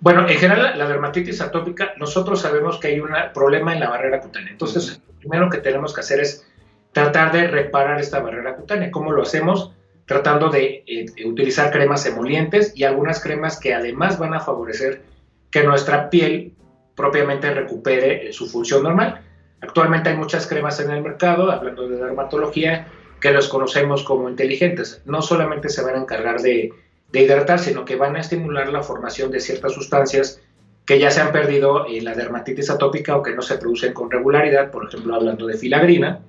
Bueno, 0.00 0.28
en 0.28 0.36
general 0.36 0.78
la 0.78 0.86
dermatitis 0.86 1.40
atópica, 1.40 1.94
nosotros 1.96 2.40
sabemos 2.40 2.78
que 2.78 2.88
hay 2.88 3.00
un 3.00 3.10
problema 3.32 3.72
en 3.72 3.80
la 3.80 3.88
barrera 3.88 4.20
cutánea. 4.20 4.52
Entonces, 4.52 5.00
lo 5.06 5.18
primero 5.18 5.50
que 5.50 5.58
tenemos 5.58 5.94
que 5.94 6.00
hacer 6.00 6.20
es 6.20 6.46
tratar 6.92 7.32
de 7.32 7.48
reparar 7.48 8.00
esta 8.00 8.20
barrera 8.20 8.56
cutánea. 8.56 8.90
¿Cómo 8.90 9.12
lo 9.12 9.22
hacemos? 9.22 9.72
Tratando 10.06 10.50
de, 10.50 10.84
eh, 10.86 11.06
utilizar 11.26 11.70
cremas 11.70 12.06
emolientes 12.06 12.72
y 12.76 12.84
algunas 12.84 13.20
cremas 13.20 13.58
que 13.58 13.74
además 13.74 14.18
van 14.18 14.34
a 14.34 14.40
favorecer 14.40 15.02
que 15.50 15.64
nuestra 15.64 16.10
piel 16.10 16.54
propiamente 16.94 17.52
recupere 17.52 18.28
eh, 18.28 18.32
su 18.32 18.48
función 18.48 18.82
normal. 18.82 19.22
Actualmente 19.60 20.10
hay 20.10 20.16
muchas 20.16 20.46
cremas 20.46 20.78
en 20.80 20.90
el 20.90 21.02
mercado, 21.02 21.50
hablando 21.50 21.88
de 21.88 21.96
dermatología, 21.96 22.86
que 23.20 23.32
los 23.32 23.48
conocemos 23.48 24.02
como 24.02 24.28
inteligentes. 24.28 25.02
No 25.06 25.22
solamente 25.22 25.68
se 25.68 25.82
van 25.82 25.96
a 25.96 25.98
encargar 25.98 26.40
de 26.40 26.70
de 27.16 27.22
hidratar, 27.22 27.58
sino 27.58 27.86
que 27.86 27.96
van 27.96 28.14
a 28.16 28.20
estimular 28.20 28.68
la 28.68 28.82
formación 28.82 29.30
de 29.30 29.40
ciertas 29.40 29.72
sustancias 29.72 30.42
que 30.84 30.98
ya 30.98 31.10
se 31.10 31.22
han 31.22 31.32
perdido 31.32 31.86
en 31.88 32.04
la 32.04 32.14
dermatitis 32.14 32.68
atópica 32.68 33.16
o 33.16 33.22
que 33.22 33.34
no 33.34 33.40
se 33.40 33.56
producen 33.56 33.94
con 33.94 34.10
regularidad, 34.10 34.70
por 34.70 34.86
ejemplo, 34.86 35.14
hablando 35.14 35.46
de 35.46 35.56
filagrina. 35.56 36.20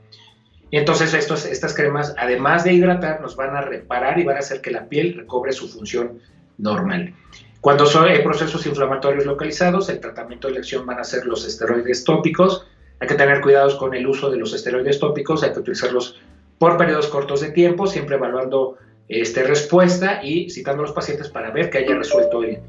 Y 0.71 0.77
entonces 0.77 1.13
estas 1.13 1.73
cremas, 1.73 2.15
además 2.17 2.63
de 2.63 2.73
hidratar, 2.73 3.19
nos 3.19 3.35
van 3.35 3.55
a 3.55 3.61
reparar 3.61 4.17
y 4.17 4.23
van 4.23 4.37
a 4.37 4.39
hacer 4.39 4.61
que 4.61 4.71
la 4.71 4.87
piel 4.87 5.13
recobre 5.13 5.51
su 5.51 5.67
función 5.67 6.19
normal. 6.57 7.13
Cuando 7.59 7.85
son 7.85 8.05
hay 8.07 8.23
procesos 8.23 8.65
inflamatorios 8.65 9.25
localizados, 9.25 9.89
el 9.89 9.99
tratamiento 9.99 10.47
de 10.47 10.53
elección 10.53 10.85
van 10.85 10.99
a 10.99 11.03
ser 11.03 11.25
los 11.25 11.45
esteroides 11.45 12.05
tópicos. 12.05 12.65
Hay 12.99 13.07
que 13.09 13.15
tener 13.15 13.41
cuidados 13.41 13.75
con 13.75 13.93
el 13.93 14.07
uso 14.07 14.29
de 14.31 14.37
los 14.37 14.53
esteroides 14.53 14.99
tópicos, 14.99 15.43
hay 15.43 15.51
que 15.51 15.59
utilizarlos 15.59 16.17
por 16.57 16.77
periodos 16.77 17.07
cortos 17.07 17.41
de 17.41 17.51
tiempo, 17.51 17.87
siempre 17.87 18.15
evaluando 18.15 18.77
este, 19.07 19.43
respuesta 19.43 20.21
y 20.23 20.49
citando 20.49 20.83
a 20.83 20.85
los 20.87 20.95
pacientes 20.95 21.29
para 21.29 21.51
ver 21.51 21.69
que 21.69 21.79
haya 21.79 21.95
resuelto 21.95 22.43
el, 22.43 22.59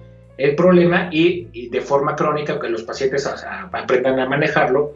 problema 0.57 1.09
y, 1.11 1.68
de 1.68 1.80
forma 1.80 2.14
crónica 2.14 2.61
que 2.61 2.68
los 2.68 2.85
pacientes 2.85 3.28
aprendan 3.73 4.21
a 4.21 4.26
manejarlo 4.26 4.95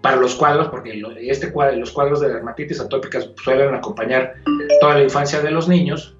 para 0.00 0.16
los 0.16 0.34
cuadros, 0.34 0.68
porque 0.68 1.02
este 1.20 1.52
cuadro, 1.52 1.76
los 1.76 1.92
cuadros 1.92 2.20
de 2.20 2.28
dermatitis 2.28 2.80
atópica 2.80 3.20
suelen 3.42 3.74
acompañar 3.74 4.36
toda 4.80 4.94
la 4.94 5.02
infancia 5.02 5.42
de 5.42 5.50
los 5.50 5.68
niños, 5.68 6.16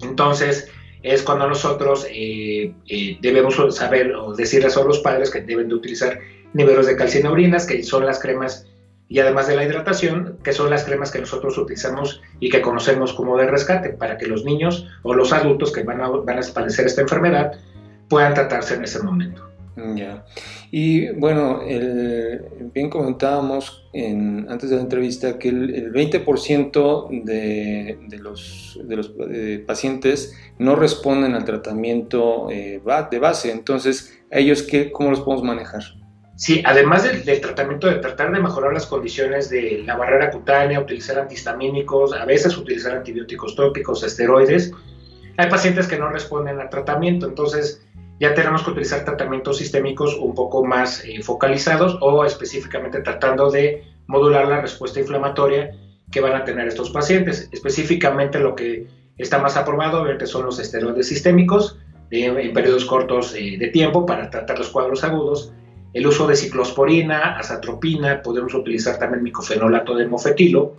entonces 0.00 0.70
es 1.02 1.22
cuando 1.22 1.46
nosotros 1.48 2.06
eh, 2.10 2.72
eh, 2.88 3.18
debemos 3.20 3.56
saber 3.74 4.14
o 4.14 4.34
decirles 4.34 4.76
a 4.76 4.84
los 4.84 5.00
padres 5.00 5.30
que 5.30 5.40
deben 5.40 5.68
de 5.68 5.74
utilizar 5.74 6.18
niveles 6.54 6.86
de 6.86 6.96
calcina 6.96 7.30
urinas, 7.30 7.66
que 7.66 7.82
son 7.82 8.04
las 8.04 8.18
cremas, 8.18 8.66
y 9.08 9.20
además 9.20 9.48
de 9.48 9.56
la 9.56 9.64
hidratación, 9.64 10.38
que 10.42 10.52
son 10.52 10.70
las 10.70 10.84
cremas 10.84 11.10
que 11.10 11.20
nosotros 11.20 11.56
utilizamos 11.56 12.20
y 12.40 12.50
que 12.50 12.60
conocemos 12.60 13.14
como 13.14 13.36
de 13.36 13.46
rescate, 13.46 13.90
para 13.90 14.18
que 14.18 14.26
los 14.26 14.44
niños 14.44 14.86
o 15.02 15.14
los 15.14 15.32
adultos 15.32 15.72
que 15.72 15.82
van 15.82 16.00
a, 16.00 16.08
van 16.08 16.38
a 16.38 16.42
padecer 16.52 16.86
esta 16.86 17.00
enfermedad 17.00 17.52
puedan 18.08 18.34
tratarse 18.34 18.74
en 18.74 18.84
ese 18.84 19.02
momento. 19.02 19.48
Ya. 19.94 20.24
Y 20.70 21.10
bueno, 21.10 21.60
bien 21.64 22.90
comentábamos 22.90 23.88
en, 23.92 24.46
antes 24.50 24.70
de 24.70 24.76
la 24.76 24.82
entrevista 24.82 25.38
que 25.38 25.48
el, 25.50 25.92
20% 25.92 27.24
de, 27.24 27.98
de, 28.08 28.18
los, 28.18 28.78
de 28.82 28.96
los 28.96 29.14
eh, 29.30 29.64
pacientes 29.66 30.36
no 30.58 30.74
responden 30.74 31.34
al 31.34 31.44
tratamiento 31.44 32.50
eh, 32.50 32.82
de 33.10 33.18
base. 33.18 33.52
Entonces, 33.52 34.18
¿ellos 34.30 34.62
qué, 34.64 34.90
cómo 34.90 35.10
los 35.10 35.20
podemos 35.20 35.44
manejar? 35.44 35.82
Sí, 36.38 36.62
además 36.64 37.02
del, 37.02 37.40
tratamiento 37.40 37.88
de 37.88 37.96
tratar 37.96 38.30
de 38.30 38.38
mejorar 38.38 38.72
las 38.72 38.86
condiciones 38.86 39.50
de 39.50 39.82
la 39.84 39.96
barrera 39.96 40.30
cutánea, 40.30 40.78
utilizar 40.78 41.18
antihistamínicos, 41.18 42.12
a 42.12 42.24
veces 42.26 42.56
utilizar 42.56 42.96
antibióticos 42.96 43.56
tópicos, 43.56 44.04
esteroides, 44.04 44.72
hay 45.36 45.50
pacientes 45.50 45.88
que 45.88 45.98
no 45.98 46.08
responden 46.10 46.60
al 46.60 46.70
tratamiento. 46.70 47.26
Entonces, 47.26 47.84
ya 48.20 48.34
tenemos 48.34 48.62
que 48.62 48.70
utilizar 48.70 49.04
tratamientos 49.04 49.58
sistémicos 49.58 50.14
un 50.14 50.32
poco 50.36 50.64
más 50.64 51.04
eh, 51.04 51.20
focalizados 51.24 51.98
o 52.00 52.24
específicamente 52.24 53.00
tratando 53.00 53.50
de 53.50 53.82
modular 54.06 54.46
la 54.46 54.60
respuesta 54.60 55.00
inflamatoria 55.00 55.72
que 56.12 56.20
van 56.20 56.36
a 56.36 56.44
tener 56.44 56.68
estos 56.68 56.90
pacientes. 56.90 57.48
Específicamente 57.50 58.38
lo 58.38 58.54
que 58.54 58.86
está 59.16 59.40
más 59.40 59.56
aprobado 59.56 60.02
obviamente 60.02 60.28
son 60.28 60.46
los 60.46 60.60
esteroides 60.60 61.08
sistémicos 61.08 61.80
en 62.12 62.52
periodos 62.52 62.84
cortos 62.84 63.34
eh, 63.34 63.56
de 63.58 63.68
tiempo 63.70 64.06
para 64.06 64.30
tratar 64.30 64.56
los 64.56 64.68
cuadros 64.68 65.02
agudos. 65.02 65.52
El 65.92 66.06
uso 66.06 66.26
de 66.26 66.36
ciclosporina, 66.36 67.38
azatropina, 67.38 68.22
podemos 68.22 68.54
utilizar 68.54 68.98
también 68.98 69.22
micofenolato 69.22 69.94
de 69.94 70.06
mofetilo. 70.06 70.76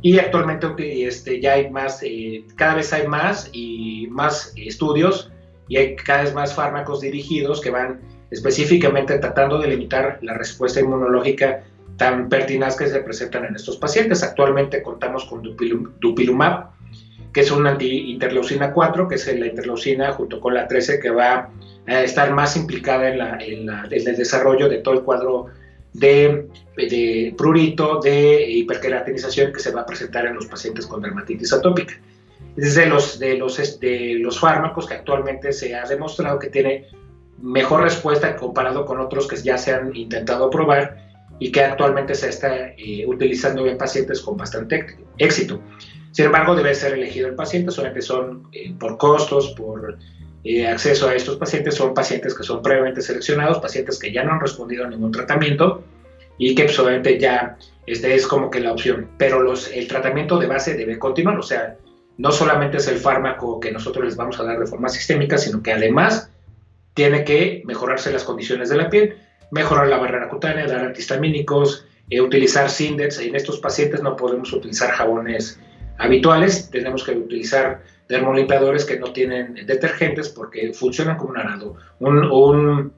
Y 0.00 0.18
actualmente 0.18 1.06
este, 1.06 1.40
ya 1.40 1.54
hay 1.54 1.70
más, 1.70 2.02
eh, 2.02 2.44
cada 2.56 2.76
vez 2.76 2.92
hay 2.92 3.06
más 3.06 3.50
y 3.52 4.06
más 4.10 4.52
estudios 4.56 5.32
y 5.68 5.76
hay 5.76 5.96
cada 5.96 6.22
vez 6.22 6.34
más 6.34 6.54
fármacos 6.54 7.00
dirigidos 7.00 7.60
que 7.60 7.70
van 7.70 8.00
específicamente 8.30 9.18
tratando 9.18 9.58
de 9.58 9.68
limitar 9.68 10.18
la 10.22 10.34
respuesta 10.34 10.80
inmunológica 10.80 11.64
tan 11.96 12.28
pertinaz 12.28 12.76
que 12.76 12.86
se 12.86 13.00
presentan 13.00 13.44
en 13.44 13.56
estos 13.56 13.76
pacientes. 13.76 14.22
Actualmente 14.22 14.82
contamos 14.82 15.24
con 15.24 15.42
dupilumab, 15.42 16.70
que 17.32 17.40
es 17.40 17.50
una 17.50 17.70
anti-interleucina 17.70 18.72
4, 18.72 19.08
que 19.08 19.16
es 19.16 19.38
la 19.38 19.46
interleucina 19.46 20.12
junto 20.12 20.40
con 20.40 20.54
la 20.54 20.66
13 20.66 21.00
que 21.00 21.10
va 21.10 21.50
a 21.86 22.02
estar 22.02 22.32
más 22.32 22.56
implicada 22.56 23.08
en, 23.08 23.68
el 23.90 24.16
desarrollo 24.16 24.68
de 24.68 24.78
todo 24.78 24.94
el 24.94 25.02
cuadro 25.02 25.46
de, 25.92 26.48
prurito, 27.36 28.00
de 28.00 28.50
hiperqueratinización 28.50 29.52
que 29.52 29.60
se 29.60 29.72
va 29.72 29.82
a 29.82 29.86
presentar 29.86 30.26
en 30.26 30.34
los 30.34 30.46
pacientes 30.46 30.86
con 30.86 31.02
dermatitis 31.02 31.52
atópica. 31.52 31.94
Es 32.56 32.74
de 32.74 32.86
los, 32.86 33.18
de 33.18 33.36
los, 33.36 33.80
de 33.80 34.16
los 34.20 34.38
fármacos 34.38 34.86
que 34.86 34.94
actualmente 34.94 35.52
se 35.52 35.74
ha 35.74 35.84
demostrado 35.86 36.38
que 36.38 36.48
tiene 36.48 36.86
mejor 37.40 37.82
respuesta 37.82 38.36
comparado 38.36 38.84
con 38.84 39.00
otros 39.00 39.28
que 39.28 39.36
ya 39.36 39.58
se 39.58 39.72
han 39.72 39.94
intentado 39.94 40.50
probar 40.50 41.07
y 41.38 41.52
que 41.52 41.62
actualmente 41.62 42.14
se 42.14 42.28
está 42.28 42.70
eh, 42.76 43.04
utilizando 43.06 43.66
en 43.66 43.78
pacientes 43.78 44.20
con 44.20 44.36
bastante 44.36 44.98
éxito. 45.18 45.60
Sin 46.10 46.26
embargo, 46.26 46.54
debe 46.54 46.74
ser 46.74 46.94
elegido 46.94 47.28
el 47.28 47.34
paciente, 47.34 47.70
solamente 47.70 48.02
son 48.02 48.48
eh, 48.52 48.74
por 48.78 48.96
costos, 48.98 49.50
por 49.50 49.98
eh, 50.44 50.66
acceso 50.66 51.08
a 51.08 51.14
estos 51.14 51.36
pacientes, 51.36 51.74
son 51.74 51.94
pacientes 51.94 52.34
que 52.34 52.42
son 52.42 52.62
previamente 52.62 53.02
seleccionados, 53.02 53.58
pacientes 53.58 53.98
que 53.98 54.12
ya 54.12 54.24
no 54.24 54.32
han 54.32 54.40
respondido 54.40 54.84
a 54.84 54.88
ningún 54.88 55.12
tratamiento 55.12 55.84
y 56.38 56.54
que 56.54 56.64
pues, 56.64 57.20
ya 57.20 57.56
este 57.86 58.14
es 58.14 58.26
como 58.26 58.50
que 58.50 58.60
la 58.60 58.72
opción. 58.72 59.10
Pero 59.18 59.40
los, 59.40 59.70
el 59.72 59.86
tratamiento 59.86 60.38
de 60.38 60.46
base 60.46 60.74
debe 60.74 60.98
continuar, 60.98 61.38
o 61.38 61.42
sea, 61.42 61.76
no 62.16 62.32
solamente 62.32 62.78
es 62.78 62.88
el 62.88 62.98
fármaco 62.98 63.60
que 63.60 63.70
nosotros 63.70 64.04
les 64.04 64.16
vamos 64.16 64.38
a 64.40 64.44
dar 64.44 64.58
de 64.58 64.66
forma 64.66 64.88
sistémica, 64.88 65.38
sino 65.38 65.62
que 65.62 65.72
además 65.72 66.30
tiene 66.94 67.24
que 67.24 67.62
mejorarse 67.64 68.10
las 68.10 68.24
condiciones 68.24 68.68
de 68.70 68.76
la 68.76 68.90
piel, 68.90 69.16
mejorar 69.50 69.88
la 69.88 69.98
barrera 69.98 70.28
cutánea, 70.28 70.66
dar 70.66 70.84
antihistamínicos, 70.84 71.86
eh, 72.10 72.20
utilizar 72.20 72.70
Sindex. 72.70 73.18
En 73.18 73.34
estos 73.34 73.58
pacientes 73.58 74.02
no 74.02 74.16
podemos 74.16 74.52
utilizar 74.52 74.90
jabones 74.90 75.60
habituales, 75.98 76.70
tenemos 76.70 77.04
que 77.04 77.12
utilizar 77.12 77.82
dermolimpiadores 78.08 78.84
que 78.84 78.98
no 78.98 79.12
tienen 79.12 79.66
detergentes 79.66 80.28
porque 80.28 80.72
funcionan 80.72 81.16
como 81.16 81.30
un 81.30 81.38
arado. 81.38 81.76
Un, 81.98 82.92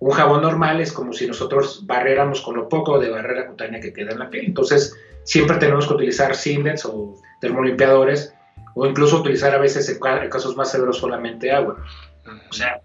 un, 0.00 0.10
jabón 0.10 0.42
normal 0.42 0.80
es 0.80 0.92
como 0.92 1.12
si 1.12 1.26
nosotros 1.26 1.82
barréramos 1.86 2.40
con 2.40 2.56
lo 2.56 2.68
poco 2.68 2.98
de 2.98 3.10
barrera 3.10 3.46
cutánea 3.46 3.80
que 3.80 3.92
queda 3.92 4.12
en 4.12 4.18
la 4.18 4.30
piel. 4.30 4.46
Entonces, 4.46 4.96
siempre 5.24 5.58
tenemos 5.58 5.86
que 5.86 5.94
utilizar 5.94 6.34
Sindex 6.34 6.86
o 6.86 7.14
termolimpiadores 7.40 8.34
o 8.74 8.86
incluso 8.86 9.20
utilizar 9.20 9.54
a 9.54 9.58
veces 9.58 9.88
en 9.88 9.98
casos 10.28 10.56
más 10.56 10.70
severos 10.70 10.98
solamente 10.98 11.52
agua. 11.52 11.76
O 12.50 12.52
sea, 12.52 12.80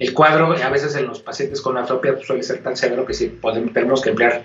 el 0.00 0.14
cuadro 0.14 0.52
a 0.52 0.68
veces 0.70 0.96
en 0.96 1.06
los 1.06 1.20
pacientes 1.20 1.60
con 1.60 1.76
atopia 1.76 2.14
pues, 2.14 2.26
suele 2.26 2.42
ser 2.42 2.62
tan 2.62 2.76
severo 2.76 3.04
que 3.06 3.14
sí 3.14 3.28
podemos, 3.28 3.72
tenemos 3.72 4.00
que 4.00 4.10
emplear 4.10 4.42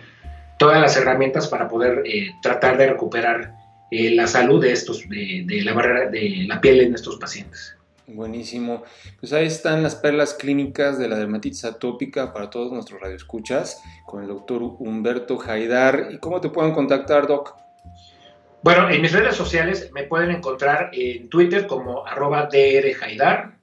todas 0.58 0.80
las 0.82 0.96
herramientas 0.98 1.48
para 1.48 1.68
poder 1.68 2.04
eh, 2.06 2.32
tratar 2.42 2.78
de 2.78 2.88
recuperar 2.88 3.56
eh, 3.90 4.14
la 4.14 4.28
salud 4.28 4.62
de 4.62 4.74
estos 4.74 5.08
de, 5.08 5.62
la 5.64 5.74
barrera 5.74 6.10
de 6.10 6.46
la 6.48 6.60
piel 6.60 6.82
en 6.82 6.94
estos 6.94 7.18
pacientes. 7.18 7.76
Buenísimo. 8.08 8.84
Pues 9.20 9.34
ahí 9.34 9.48
están 9.48 9.82
las 9.82 9.96
perlas 9.96 10.34
clínicas 10.36 11.00
de 11.00 11.08
la 11.08 11.16
dermatitis 11.16 11.66
atópica 11.66 12.34
para 12.34 12.50
todos 12.50 12.72
nuestros 12.72 13.02
radioescuchas 13.02 13.82
con 14.06 14.22
el 14.22 14.28
doctor 14.28 14.62
Humberto 14.62 15.38
Jaidar. 15.38 16.10
¿Y 16.12 16.18
cómo 16.20 16.40
te 16.42 16.50
pueden 16.50 16.74
contactar, 16.74 17.28
Doc? 17.28 17.56
Bueno, 18.62 18.90
en 18.90 19.02
mis 19.02 19.12
redes 19.12 19.36
sociales 19.36 19.90
me 19.94 20.04
pueden 20.04 20.32
encontrar 20.32 20.90
en 20.92 21.30
Twitter 21.30 21.66
como 21.66 22.06
arroba 22.06 22.48
drjaidar, 22.48 23.55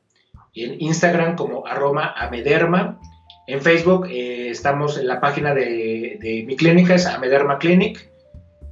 en 0.54 0.80
Instagram 0.80 1.36
como 1.36 1.64
amederma, 1.66 2.98
en 3.46 3.60
Facebook 3.60 4.06
eh, 4.08 4.50
estamos 4.50 4.98
en 4.98 5.08
la 5.08 5.20
página 5.20 5.54
de, 5.54 6.44
mi 6.46 6.56
clínica, 6.56 6.94
es 6.94 7.06
Amederma 7.06 7.58
Clinic. 7.58 8.08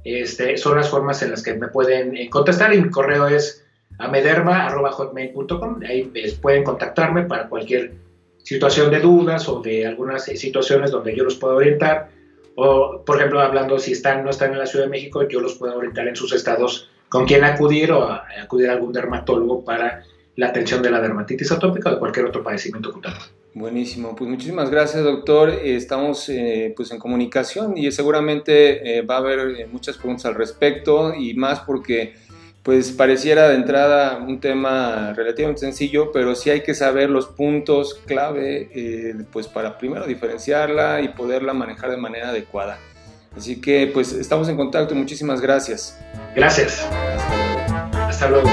Este, 0.03 0.57
son 0.57 0.77
las 0.77 0.89
formas 0.89 1.21
en 1.21 1.31
las 1.31 1.43
que 1.43 1.53
me 1.53 1.67
pueden 1.67 2.17
eh, 2.17 2.29
contestar 2.29 2.73
y 2.73 2.81
mi 2.81 2.89
correo 2.89 3.27
es 3.27 3.65
amederma.hotmail.com. 3.99 5.81
Ahí 5.87 6.03
pues, 6.03 6.35
pueden 6.35 6.63
contactarme 6.63 7.23
para 7.23 7.49
cualquier 7.49 7.93
situación 8.43 8.89
de 8.89 8.99
dudas 8.99 9.47
o 9.49 9.61
de 9.61 9.85
algunas 9.85 10.27
eh, 10.29 10.37
situaciones 10.37 10.91
donde 10.91 11.15
yo 11.15 11.23
los 11.23 11.35
puedo 11.35 11.57
orientar 11.57 12.09
o, 12.55 13.03
por 13.05 13.17
ejemplo, 13.17 13.39
hablando 13.39 13.79
si 13.79 13.91
están 13.93 14.23
no 14.23 14.29
están 14.29 14.51
en 14.51 14.59
la 14.59 14.65
Ciudad 14.65 14.85
de 14.85 14.91
México, 14.91 15.27
yo 15.27 15.39
los 15.39 15.55
puedo 15.55 15.77
orientar 15.77 16.07
en 16.07 16.15
sus 16.15 16.33
estados 16.33 16.89
con 17.09 17.25
quién 17.25 17.43
acudir 17.43 17.91
o 17.91 18.09
acudir 18.41 18.69
a 18.69 18.73
algún 18.73 18.93
dermatólogo 18.93 19.63
para 19.63 20.03
la 20.35 20.47
atención 20.47 20.81
de 20.81 20.91
la 20.91 21.01
dermatitis 21.01 21.51
atópica 21.51 21.89
o 21.89 21.93
de 21.93 21.99
cualquier 21.99 22.25
otro 22.25 22.43
padecimiento 22.43 22.91
cutáneo. 22.91 23.19
Buenísimo, 23.53 24.15
pues 24.15 24.29
muchísimas 24.29 24.69
gracias 24.69 25.03
doctor, 25.03 25.49
estamos 25.49 26.29
eh, 26.29 26.73
pues 26.75 26.89
en 26.91 26.99
comunicación 26.99 27.77
y 27.77 27.91
seguramente 27.91 28.97
eh, 28.97 29.01
va 29.01 29.15
a 29.15 29.17
haber 29.17 29.39
eh, 29.59 29.67
muchas 29.69 29.97
preguntas 29.97 30.25
al 30.25 30.35
respecto 30.35 31.13
y 31.13 31.33
más 31.33 31.59
porque 31.59 32.13
pues 32.63 32.91
pareciera 32.91 33.49
de 33.49 33.55
entrada 33.55 34.17
un 34.17 34.39
tema 34.39 35.13
relativamente 35.15 35.61
sencillo, 35.61 36.11
pero 36.11 36.35
sí 36.35 36.49
hay 36.49 36.61
que 36.61 36.73
saber 36.73 37.09
los 37.09 37.27
puntos 37.27 37.95
clave 38.05 38.69
eh, 38.73 39.15
pues 39.31 39.47
para 39.47 39.77
primero 39.77 40.05
diferenciarla 40.05 41.01
y 41.01 41.09
poderla 41.09 41.53
manejar 41.53 41.89
de 41.89 41.97
manera 41.97 42.29
adecuada. 42.29 42.77
Así 43.35 43.61
que 43.61 43.89
pues 43.91 44.11
estamos 44.11 44.47
en 44.49 44.57
contacto, 44.57 44.93
muchísimas 44.93 45.41
gracias. 45.41 45.97
Gracias. 46.35 46.87
Hasta 47.93 48.29
luego. 48.29 48.49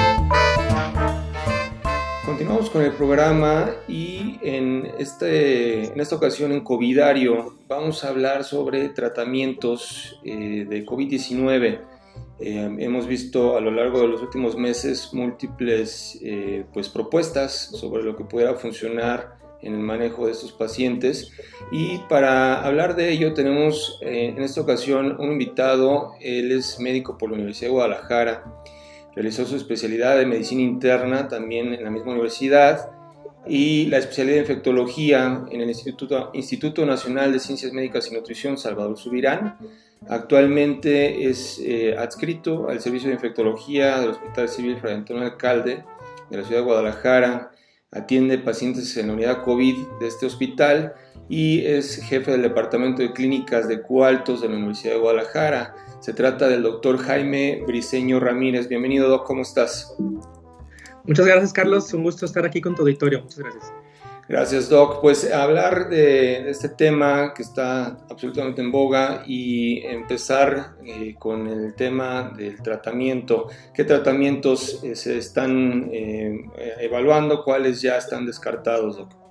Continuamos 2.29 2.69
con 2.69 2.83
el 2.83 2.91
programa 2.91 3.71
y 3.87 4.37
en, 4.43 4.87
este, 4.99 5.85
en 5.85 5.99
esta 5.99 6.15
ocasión 6.15 6.51
en 6.51 6.63
Covidario 6.63 7.57
vamos 7.67 8.03
a 8.03 8.09
hablar 8.09 8.43
sobre 8.43 8.89
tratamientos 8.89 10.19
eh, 10.23 10.67
de 10.69 10.85
COVID-19. 10.85 11.79
Eh, 12.39 12.75
hemos 12.77 13.07
visto 13.07 13.57
a 13.57 13.61
lo 13.61 13.71
largo 13.71 14.01
de 14.01 14.09
los 14.09 14.21
últimos 14.21 14.55
meses 14.55 15.09
múltiples 15.11 16.19
eh, 16.21 16.65
pues, 16.71 16.87
propuestas 16.87 17.71
sobre 17.73 18.03
lo 18.03 18.15
que 18.15 18.25
pudiera 18.25 18.53
funcionar 18.53 19.33
en 19.63 19.73
el 19.73 19.79
manejo 19.79 20.27
de 20.27 20.33
estos 20.33 20.51
pacientes. 20.51 21.31
Y 21.71 21.97
para 22.09 22.63
hablar 22.63 22.95
de 22.95 23.09
ello 23.09 23.33
tenemos 23.33 23.97
en 24.01 24.39
esta 24.43 24.61
ocasión 24.61 25.19
un 25.19 25.31
invitado, 25.31 26.13
él 26.21 26.51
es 26.51 26.79
médico 26.79 27.17
por 27.17 27.31
la 27.31 27.37
Universidad 27.37 27.69
de 27.69 27.73
Guadalajara, 27.73 28.43
realizó 29.19 29.45
su 29.45 29.57
especialidad 29.57 30.17
de 30.17 30.25
medicina 30.25 30.61
interna 30.61 31.27
también 31.27 31.73
en 31.73 31.83
la 31.83 31.89
misma 31.89 32.13
universidad 32.13 32.89
y 33.45 33.87
la 33.87 33.97
especialidad 33.97 34.35
de 34.35 34.41
infectología 34.43 35.43
en 35.51 35.59
el 35.59 35.67
Instituto, 35.67 36.29
Instituto 36.33 36.85
Nacional 36.85 37.33
de 37.33 37.39
Ciencias 37.39 37.73
Médicas 37.73 38.09
y 38.09 38.15
Nutrición 38.15 38.57
Salvador 38.57 38.97
Subirán. 38.97 39.57
Actualmente 40.07 41.27
es 41.27 41.59
eh, 41.61 41.97
adscrito 41.97 42.69
al 42.69 42.79
Servicio 42.79 43.09
de 43.09 43.15
Infectología 43.15 43.99
del 43.99 44.11
Hospital 44.11 44.47
Civil 44.47 44.77
Fray 44.77 44.93
Antonio 44.93 45.23
Alcalde 45.23 45.83
de 46.29 46.37
la 46.37 46.43
ciudad 46.45 46.61
de 46.61 46.65
Guadalajara. 46.67 47.51
Atiende 47.91 48.37
pacientes 48.37 48.95
en 48.95 49.07
la 49.07 49.13
unidad 49.15 49.43
COVID 49.43 49.75
de 49.99 50.07
este 50.07 50.27
hospital 50.27 50.93
y 51.27 51.65
es 51.65 52.01
jefe 52.05 52.31
del 52.31 52.43
Departamento 52.43 53.01
de 53.01 53.11
Clínicas 53.11 53.67
de 53.67 53.81
Cualtos 53.81 54.39
de 54.39 54.47
la 54.47 54.55
Universidad 54.55 54.93
de 54.93 54.99
Guadalajara. 55.01 55.75
Se 55.99 56.13
trata 56.13 56.47
del 56.47 56.63
doctor 56.63 56.97
Jaime 56.97 57.61
Briseño 57.67 58.21
Ramírez. 58.21 58.69
Bienvenido, 58.69 59.09
Doc, 59.09 59.27
¿cómo 59.27 59.41
estás? 59.41 59.95
Muchas 61.03 61.25
gracias, 61.25 61.51
Carlos. 61.51 61.93
Un 61.93 62.03
gusto 62.03 62.25
estar 62.25 62.45
aquí 62.45 62.61
con 62.61 62.73
tu 62.73 62.83
auditorio. 62.83 63.21
Muchas 63.21 63.39
gracias. 63.39 63.73
Gracias, 64.29 64.69
Doc. 64.69 65.01
Pues 65.01 65.29
hablar 65.29 65.89
de, 65.89 66.49
este 66.49 66.69
tema 66.69 67.33
que 67.33 67.41
está 67.41 67.97
absolutamente 68.09 68.61
en 68.61 68.71
boga 68.71 69.23
y 69.27 69.79
empezar 69.85 70.75
eh, 70.85 71.15
con 71.19 71.47
el 71.47 71.73
tema 71.73 72.31
del 72.37 72.61
tratamiento. 72.61 73.47
¿Qué 73.73 73.83
tratamientos 73.83 74.81
eh, 74.83 74.95
se 74.95 75.17
están 75.17 75.89
eh, 75.91 76.45
evaluando? 76.79 77.43
¿Cuáles 77.43 77.81
ya 77.81 77.97
están 77.97 78.25
descartados, 78.25 78.97
Doc? 78.97 79.28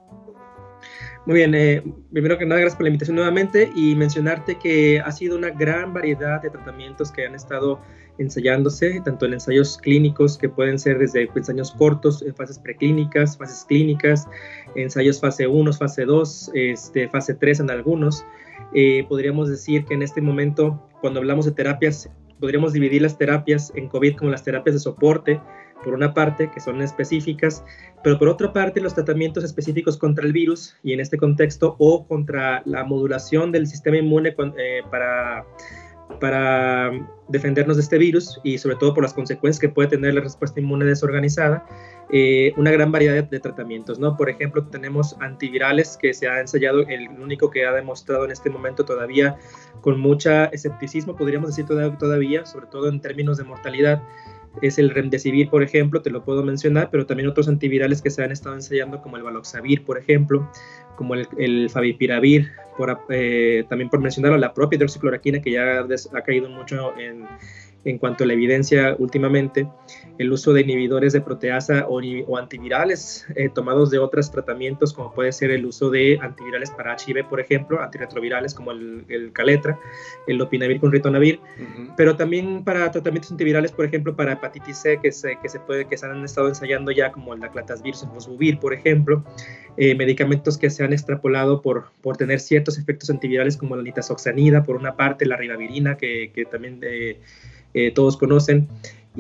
Muy 1.29 1.47
bien, 1.47 2.07
primero 2.11 2.39
que 2.39 2.47
nada, 2.47 2.63
gracias 2.63 2.77
por 2.77 2.85
la 2.85 2.89
invitación 2.89 3.17
nuevamente 3.17 3.71
y 3.77 3.95
mencionarte 3.95 4.59
que 4.59 4.99
ha 4.99 5.13
sido 5.13 5.37
una 5.37 5.51
gran 5.51 5.93
variedad 5.93 6.41
de 6.41 6.49
tratamientos 6.49 7.13
que 7.13 7.27
han 7.27 7.35
estado 7.35 7.83
ensayándose, 8.17 9.03
tanto 9.05 9.27
en 9.27 9.35
ensayos 9.35 9.77
clínicos 9.77 10.39
que 10.39 10.49
pueden 10.49 10.79
ser 10.79 10.99
desde 10.99 11.29
ensayos 11.35 11.73
cortos, 11.73 12.23
en 12.23 12.35
fases 12.35 12.59
preclínicas, 12.59 13.37
fases 13.37 13.67
clínicas, 13.69 14.27
ensayos 14.75 15.21
fase 15.21 15.47
1, 15.47 15.71
fase 15.75 16.07
2, 16.07 16.53
este, 16.55 17.11
fase 17.11 17.35
3 17.35 17.61
en 17.61 17.71
algunos. 17.73 18.25
Eh, 18.73 19.05
podríamos 19.07 19.51
decir 19.51 19.85
que 19.85 19.93
en 19.93 20.01
este 20.01 20.23
momento, 20.23 20.89
cuando 21.03 21.21
hablamos 21.21 21.45
de 21.45 21.53
terapias, 21.53 22.09
podríamos 22.41 22.73
dividir 22.73 23.03
las 23.03 23.19
terapias 23.19 23.71
en 23.75 23.89
COVID 23.89 24.17
como 24.17 24.31
las 24.31 24.45
terapias 24.45 24.77
de 24.77 24.81
soporte, 24.81 25.43
por 25.85 25.95
una 25.95 26.15
parte, 26.15 26.51
que 26.51 26.61
son 26.61 26.83
específicas, 26.83 27.65
pero 28.03 28.19
por 28.19 28.29
otra 28.29 28.53
parte, 28.53 28.81
los 28.81 28.95
tratamientos 28.95 29.45
específicos 29.45 29.97
contra 29.97 30.25
el 30.25 30.33
virus 30.33 30.77
y 30.83 30.93
en 30.93 31.01
este 31.01 31.19
contexto, 31.19 31.77
o 31.79 32.07
contra 32.07 32.63
la 32.65 32.85
modulación 32.85 33.53
del 33.53 33.67
sistema 33.67 33.99
inmune 33.99 34.35
eh, 34.59 34.83
para 34.91 35.45
para 36.21 36.91
defendernos 37.29 37.77
de 37.77 37.83
este 37.83 37.99
virus 37.99 38.41
y 38.43 38.59
sobre 38.59 38.77
todo 38.77 38.95
por 38.95 39.03
las 39.03 39.13
consecuencias 39.13 39.61
que 39.61 39.69
puede 39.69 39.89
tener 39.89 40.15
la 40.15 40.23
respuesta 40.23 40.59
inmune 40.59 40.87
desorganizada, 40.87 41.65
eh, 42.11 42.53
una 42.57 42.71
gran 42.71 42.91
variedad 42.91 43.23
de, 43.23 43.41
tratamientos, 43.41 43.99
¿no? 43.99 44.17
Por 44.17 44.31
ejemplo, 44.31 44.67
tenemos 44.67 45.17
antivirales 45.21 45.99
que 46.01 46.15
se 46.15 46.27
ha 46.27 46.41
ensayado, 46.41 46.81
el 46.89 47.09
único 47.21 47.51
que 47.51 47.67
ha 47.67 47.73
demostrado 47.73 48.25
en 48.25 48.31
este 48.31 48.49
momento 48.51 48.85
todavía 48.85 49.37
con 49.83 50.01
mucha 50.01 50.47
escepticismo, 50.47 51.15
podríamos 51.15 51.51
decir 51.51 51.67
todavía, 51.67 52.47
sobre 52.47 52.67
todo 52.67 52.89
en 52.89 53.01
términos 53.01 53.37
de 53.37 53.45
mortalidad, 53.45 54.03
es 54.63 54.79
el 54.79 54.91
remdesivir, 54.91 55.51
por 55.51 55.63
ejemplo, 55.63 56.03
te 56.03 56.11
lo 56.11 56.25
puedo 56.25 56.43
mencionar, 56.43 56.89
pero 56.91 57.07
también 57.07 57.29
otros 57.29 57.49
antivirales 57.49 58.03
que 58.03 58.11
se 58.11 58.23
han 58.23 58.33
estado 58.33 58.55
ensayando 58.55 59.01
como 59.03 59.17
el 59.17 59.23
valoxavir, 59.23 59.85
por 59.85 59.99
ejemplo, 59.99 60.51
como 60.97 61.15
el, 61.15 61.71
favipiravir, 61.71 62.51
por, 62.77 62.99
eh, 63.09 63.65
también 63.69 63.89
por 63.89 64.01
mencionar 64.01 64.39
la 64.39 64.53
propia 64.53 64.77
hidroxicloroquina 64.77 65.41
que 65.41 65.53
ya 65.53 65.81
ha 65.81 66.23
caído 66.23 66.49
mucho 66.49 66.97
en, 66.99 67.25
en 67.85 67.99
cuanto 67.99 68.25
a 68.25 68.27
la 68.27 68.33
evidencia 68.33 68.97
últimamente, 68.99 69.69
el 70.19 70.33
uso 70.33 70.53
de 70.53 70.63
inhibidores 70.63 71.13
de 71.13 71.21
proteasa 71.21 71.87
o, 71.89 72.01
antivirales 72.37 73.27
eh, 73.37 73.49
tomados 73.49 73.91
de 73.91 73.99
otros 73.99 74.31
tratamientos, 74.31 74.93
como 74.93 75.13
puede 75.13 75.33
ser 75.33 75.51
el 75.51 75.65
uso 75.65 75.91
de 75.91 76.19
antivirales 76.21 76.71
para 76.71 76.97
HIV, 76.97 77.29
por 77.29 77.41
ejemplo, 77.41 77.81
antirretrovirales 77.81 78.53
como 78.53 78.73
el, 78.73 79.05
el 79.09 79.33
Caletra, 79.33 79.79
el 80.27 80.37
Lopinavir 80.37 80.81
con 80.81 80.91
Ritonavir, 80.91 81.41
pero 81.97 82.17
también 82.17 82.65
para 82.65 82.91
tratamientos 82.91 83.31
antivirales, 83.31 83.71
por 83.73 83.85
ejemplo, 83.85 84.15
para 84.17 84.33
hepatitis 84.33 84.79
C, 84.79 84.99
que 85.01 85.13
se, 85.13 85.39
que 85.41 85.49
se, 85.49 85.61
puede, 85.61 85.87
que 85.87 85.97
se 85.97 86.07
han 86.07 86.25
estado 86.25 86.49
ensayando 86.49 86.91
ya, 86.91 87.13
como 87.13 87.33
el 87.33 87.41
Daclatasvir, 87.41 87.95
Sofosbuvir, 87.95 88.59
por 88.59 88.75
ejemplo, 88.75 89.25
eh, 89.77 89.95
medicamentos 89.95 90.59
que 90.59 90.71
se 90.71 90.83
han 90.83 90.93
extrapolado 90.93 91.63
por, 91.63 91.93
por 92.03 92.17
tener 92.17 92.41
ciertos 92.41 92.79
efectos 92.79 93.09
antivirales, 93.11 93.57
como 93.57 93.77
la 93.77 93.83
nitazoxanida, 93.83 94.65
por 94.65 94.77
una 94.77 94.97
parte, 94.97 95.27
la 95.27 95.37
ribavirina, 95.37 95.97
que, 95.97 96.33
que 96.35 96.45
también... 96.45 96.81
Eh, 96.83 97.21
eh, 97.75 97.91
todos 97.91 98.17
conocen, 98.17 98.69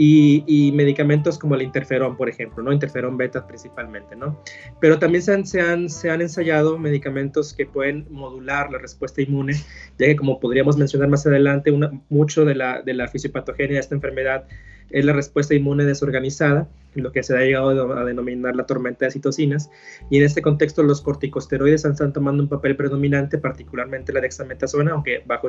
y, 0.00 0.70
medicamentos 0.74 1.38
como 1.38 1.56
el 1.56 1.62
interferón, 1.62 2.16
por 2.16 2.28
ejemplo, 2.28 2.62
¿no? 2.62 2.72
Interferón 2.72 3.16
beta 3.16 3.46
principalmente, 3.46 4.14
¿no? 4.14 4.40
Pero 4.80 4.98
también 4.98 5.22
se 5.22 5.34
han, 5.34 5.44
se 5.44 5.60
han, 5.60 5.88
se 5.88 6.08
han 6.08 6.22
ensayado 6.22 6.78
medicamentos 6.78 7.52
que 7.52 7.66
pueden 7.66 8.06
modular 8.10 8.70
la 8.70 8.78
respuesta 8.78 9.20
inmune, 9.20 9.54
ya 9.98 10.06
que 10.06 10.16
como 10.16 10.38
podríamos 10.38 10.76
mencionar 10.76 11.08
más 11.08 11.26
adelante, 11.26 11.72
una, 11.72 11.90
mucho 12.08 12.44
de 12.44 12.54
la, 12.54 12.82
de 12.82 12.94
la 12.94 13.08
fisiopatogenia 13.08 13.74
de 13.74 13.80
esta 13.80 13.96
enfermedad 13.96 14.44
es 14.90 15.04
la 15.04 15.12
respuesta 15.12 15.54
inmune 15.54 15.84
desorganizada, 15.84 16.68
lo 16.94 17.12
que 17.12 17.22
se 17.22 17.36
ha 17.36 17.40
llegado 17.40 17.96
a 17.96 18.04
denominar 18.04 18.56
la 18.56 18.66
tormenta 18.66 19.04
de 19.04 19.10
citocinas, 19.10 19.70
y 20.10 20.18
en 20.18 20.24
este 20.24 20.42
contexto 20.42 20.82
los 20.82 21.00
corticosteroides 21.00 21.84
están 21.84 22.12
tomando 22.12 22.42
un 22.42 22.48
papel 22.48 22.76
predominante, 22.76 23.38
particularmente 23.38 24.12
la 24.12 24.20
dexametasona, 24.20 24.92
aunque 24.92 25.22
bajo 25.26 25.48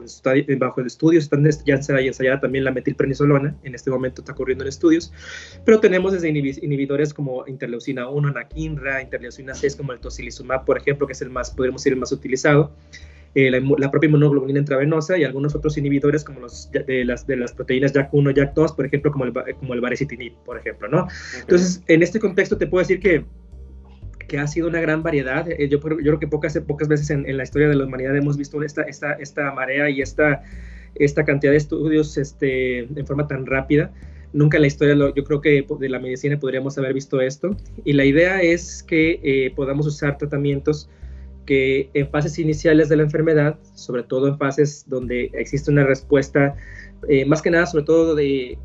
bajo 0.57 0.81
el 0.81 0.87
estudio 0.87 1.19
están, 1.19 1.47
ya 1.65 1.81
se 1.81 1.93
ha 1.93 1.99
ensayado 2.01 2.39
también 2.41 2.65
la 2.65 2.71
metilprednisolona, 2.71 3.55
en 3.63 3.75
este 3.75 3.89
momento 3.89 4.21
está 4.21 4.33
ocurriendo 4.39 4.63
en 4.63 4.69
estudios, 4.69 5.11
pero 5.65 5.79
tenemos 5.79 6.13
desde 6.13 6.29
inhibidores 6.29 7.13
como 7.13 7.45
interleucina 7.47 8.07
1, 8.09 8.29
anakinra, 8.29 9.01
interleucina 9.01 9.53
6 9.53 9.75
como 9.75 9.91
el 9.91 9.99
tocilizumab, 9.99 10.65
por 10.65 10.77
ejemplo, 10.77 11.05
que 11.07 11.13
es 11.13 11.21
el 11.21 11.29
más, 11.29 11.51
podríamos 11.51 11.81
decir, 11.81 11.93
el 11.93 11.99
más 11.99 12.11
utilizado, 12.11 12.73
eh, 13.35 13.51
la, 13.51 13.91
propia 13.91 14.07
inmunoglobulina 14.07 14.59
intravenosa 14.59 15.17
y 15.17 15.23
algunos 15.23 15.53
otros 15.53 15.77
inhibidores 15.77 16.23
como 16.23 16.39
los 16.39 16.71
de 16.71 17.05
las, 17.05 17.27
de 17.27 17.35
las 17.35 17.53
proteínas 17.53 17.93
JAK1, 17.93 18.33
JAK2, 18.33 18.75
por 18.75 18.85
ejemplo, 18.85 19.11
como 19.11 19.25
el, 19.25 19.33
como 19.59 19.73
el 19.73 19.81
baricitinib, 19.81 20.33
por 20.45 20.57
ejemplo, 20.57 20.87
¿no? 20.87 21.07
Entonces, 21.39 21.83
en 21.87 22.01
este 22.01 22.19
contexto 22.19 22.57
te 22.57 22.65
puedo 22.65 22.81
decir 22.81 22.99
que 22.99 23.25
que 24.29 24.37
ha 24.37 24.47
sido 24.47 24.69
una 24.69 24.79
gran 24.79 25.03
variedad. 25.03 25.49
Eh, 25.49 25.67
yo, 25.67 25.79
yo 25.79 25.97
creo 25.97 26.19
que 26.19 26.27
pocas, 26.27 26.57
pocas 26.65 26.87
veces 26.87 27.09
en, 27.09 27.35
la 27.35 27.43
historia 27.43 27.67
de 27.67 27.75
la 27.75 27.83
humanidad 27.83 28.15
hemos 28.15 28.37
visto 28.37 28.63
esta, 28.63 28.83
esta, 28.83 29.13
esta 29.13 29.51
marea 29.51 29.89
y 29.89 30.01
esta, 30.01 30.43
esta 30.95 31.25
cantidad 31.25 31.51
de 31.51 31.57
estudios 31.57 32.17
este, 32.17 32.79
en 32.79 33.05
forma 33.05 33.27
tan 33.27 33.45
rápida. 33.45 33.91
Nunca 34.31 34.57
en 34.57 34.61
la 34.61 34.67
historia, 34.67 34.95
yo 34.95 35.23
creo 35.23 35.41
que 35.41 35.65
de 35.79 35.89
la 35.89 35.99
medicina 35.99 36.39
podríamos 36.39 36.77
haber 36.77 36.93
visto 36.93 37.19
esto. 37.19 37.55
Y 37.83 37.93
la 37.93 38.05
idea 38.05 38.41
es 38.41 38.83
que 38.83 39.19
eh, 39.23 39.51
podamos 39.55 39.87
usar 39.87 40.17
tratamientos 40.17 40.89
que 41.45 41.89
en 41.95 42.07
fases 42.09 42.37
iniciales 42.37 42.89
de 42.89 42.97
la 42.97 43.03
enfermedad, 43.03 43.57
sobre 43.73 44.03
todo 44.03 44.27
en 44.27 44.37
fases 44.37 44.85
donde 44.87 45.31
existe 45.33 45.71
una 45.71 45.83
respuesta, 45.83 46.55
eh, 47.07 47.25
más 47.25 47.41
que 47.41 47.49
nada, 47.49 47.65
sobre 47.65 47.85
todo 47.85 48.13
de, 48.13 48.59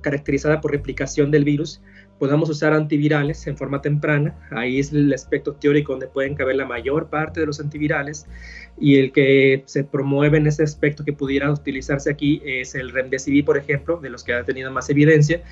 caracterizada 0.00 0.60
por 0.60 0.70
replicación 0.70 1.30
del 1.30 1.44
virus, 1.44 1.82
podamos 2.18 2.48
usar 2.48 2.72
antivirales 2.72 3.46
en 3.46 3.56
forma 3.56 3.82
temprana. 3.82 4.34
Ahí 4.50 4.78
es 4.78 4.92
el 4.92 5.12
aspecto 5.12 5.54
teórico 5.54 5.92
donde 5.92 6.06
pueden 6.06 6.34
caber 6.34 6.56
la 6.56 6.66
mayor 6.66 7.08
parte 7.08 7.40
de 7.40 7.46
los 7.46 7.60
antivirales 7.60 8.26
y 8.78 8.98
el 8.98 9.12
que 9.12 9.62
se 9.66 9.84
promueve 9.84 10.38
en 10.38 10.46
ese 10.46 10.62
aspecto 10.62 11.04
que 11.04 11.12
pudiera 11.12 11.50
utilizarse 11.50 12.10
aquí 12.10 12.40
es 12.44 12.74
el 12.74 12.90
remdesivir, 12.90 13.44
por 13.44 13.56
ejemplo, 13.56 13.98
de 13.98 14.10
los 14.10 14.24
que 14.24 14.34
ha 14.34 14.44
tenido 14.44 14.70
más 14.70 14.88
evidencia. 14.90 15.42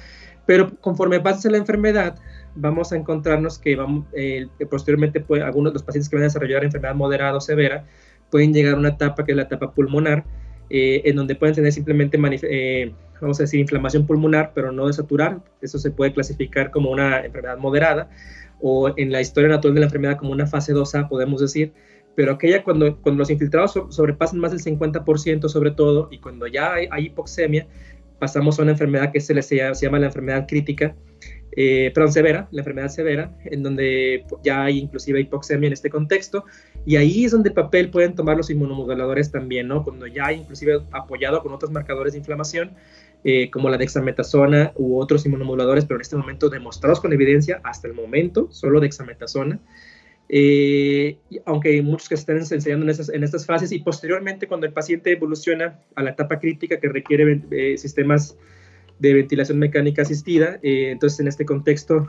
Pero 0.46 0.74
conforme 0.80 1.20
pasa 1.20 1.50
la 1.50 1.58
enfermedad, 1.58 2.18
vamos 2.54 2.92
a 2.92 2.96
encontrarnos 2.96 3.58
que, 3.58 3.76
vamos, 3.76 4.06
eh, 4.12 4.48
posteriormente 4.68 5.24
algunos 5.42 5.72
de 5.72 5.74
los 5.74 5.82
pacientes 5.82 6.08
que 6.08 6.16
van 6.16 6.24
a 6.24 6.26
desarrollar 6.26 6.64
enfermedad 6.64 6.94
moderada 6.94 7.36
o 7.36 7.40
severa 7.40 7.84
pueden 8.30 8.52
llegar 8.52 8.74
a 8.74 8.78
una 8.78 8.88
etapa 8.90 9.24
que 9.24 9.32
es 9.32 9.36
la 9.36 9.44
etapa 9.44 9.72
pulmonar, 9.72 10.24
eh, 10.74 11.02
en 11.04 11.16
donde 11.16 11.34
pueden 11.34 11.54
tener 11.54 11.70
simplemente, 11.70 12.18
eh, 12.44 12.94
vamos 13.20 13.38
a 13.38 13.42
decir, 13.42 13.60
inflamación 13.60 14.06
pulmonar, 14.06 14.52
pero 14.54 14.72
no 14.72 14.86
desaturar. 14.86 15.42
Eso 15.60 15.78
se 15.78 15.90
puede 15.90 16.14
clasificar 16.14 16.70
como 16.70 16.90
una 16.90 17.20
enfermedad 17.20 17.58
moderada 17.58 18.08
o 18.58 18.90
en 18.96 19.12
la 19.12 19.20
historia 19.20 19.50
natural 19.50 19.74
de 19.74 19.80
la 19.80 19.86
enfermedad 19.86 20.16
como 20.16 20.32
una 20.32 20.46
fase 20.46 20.72
2A, 20.72 21.10
podemos 21.10 21.42
decir. 21.42 21.74
Pero 22.14 22.32
aquella 22.32 22.64
cuando, 22.64 22.96
cuando 23.02 23.18
los 23.18 23.28
infiltrados 23.28 23.78
sobrepasan 23.90 24.38
más 24.38 24.52
del 24.52 24.60
50% 24.60 25.46
sobre 25.50 25.72
todo 25.72 26.08
y 26.10 26.20
cuando 26.20 26.46
ya 26.46 26.72
hay, 26.72 26.88
hipoxemia, 27.04 27.66
pasamos 28.18 28.58
a 28.58 28.62
una 28.62 28.72
enfermedad 28.72 29.12
que 29.12 29.20
se, 29.20 29.34
le, 29.34 29.42
se 29.42 29.74
llama 29.74 29.98
la 29.98 30.06
enfermedad 30.06 30.46
crítica, 30.48 30.96
eh, 31.54 31.90
perdón, 31.94 32.12
severa, 32.12 32.48
la 32.50 32.60
enfermedad 32.60 32.88
severa, 32.88 33.30
en 33.44 33.62
donde 33.62 34.24
ya 34.42 34.64
hay 34.64 34.78
inclusive 34.78 35.20
hipoxemia 35.20 35.66
en 35.66 35.72
este 35.74 35.90
contexto, 35.90 36.44
y 36.86 36.96
ahí 36.96 37.24
es 37.24 37.32
donde 37.32 37.50
el 37.50 37.54
papel 37.54 37.90
pueden 37.90 38.14
tomar 38.14 38.36
los 38.36 38.50
inmunomoduladores 38.50 39.30
también, 39.30 39.68
¿no? 39.68 39.84
Cuando 39.84 40.06
ya 40.06 40.26
hay 40.26 40.38
inclusive 40.40 40.80
apoyado 40.92 41.42
con 41.42 41.52
otros 41.52 41.70
marcadores 41.70 42.14
de 42.14 42.20
inflamación, 42.20 42.72
eh, 43.24 43.50
como 43.50 43.68
la 43.68 43.78
dexametasona 43.78 44.72
u 44.76 44.98
otros 44.98 45.24
inmunomoduladores, 45.26 45.84
pero 45.84 45.96
en 45.98 46.02
este 46.02 46.16
momento 46.16 46.48
demostrados 46.48 47.00
con 47.00 47.12
evidencia 47.12 47.60
hasta 47.62 47.86
el 47.86 47.94
momento, 47.94 48.48
solo 48.50 48.80
dexametasona. 48.80 49.60
Eh, 50.34 51.18
aunque 51.44 51.82
muchos 51.82 52.08
que 52.08 52.14
están 52.14 52.38
enseñando 52.38 52.84
en 52.84 52.90
estas, 52.90 53.10
en 53.10 53.22
estas 53.22 53.44
fases 53.44 53.70
y 53.70 53.80
posteriormente 53.80 54.48
cuando 54.48 54.66
el 54.66 54.72
paciente 54.72 55.12
evoluciona 55.12 55.78
a 55.94 56.02
la 56.02 56.10
etapa 56.10 56.38
crítica 56.38 56.80
que 56.80 56.88
requiere 56.88 57.42
eh, 57.50 57.76
sistemas 57.76 58.36
de 59.02 59.14
ventilación 59.14 59.58
mecánica 59.58 60.02
asistida, 60.02 60.58
entonces 60.62 61.20
en 61.20 61.28
este 61.28 61.44
contexto 61.44 62.08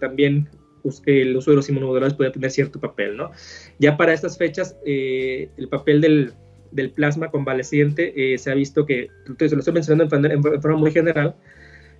también 0.00 0.48
pues, 0.82 1.02
el 1.06 1.36
uso 1.36 1.50
de 1.50 1.56
los 1.56 1.68
inmunomoduladores 1.68 2.16
puede 2.16 2.30
tener 2.30 2.50
cierto 2.50 2.80
papel, 2.80 3.16
¿no? 3.16 3.30
Ya 3.78 3.96
para 3.96 4.14
estas 4.14 4.38
fechas, 4.38 4.76
el 4.84 5.68
papel 5.70 6.00
del, 6.00 6.32
del 6.70 6.90
plasma 6.90 7.30
convaleciente, 7.30 8.34
eh, 8.34 8.38
se 8.38 8.50
ha 8.50 8.54
visto 8.54 8.86
que, 8.86 9.08
entonces 9.26 9.52
lo 9.52 9.58
estoy 9.58 9.74
mencionando 9.74 10.16
en, 10.16 10.42
forma 10.42 10.76
muy 10.76 10.90
general, 10.90 11.36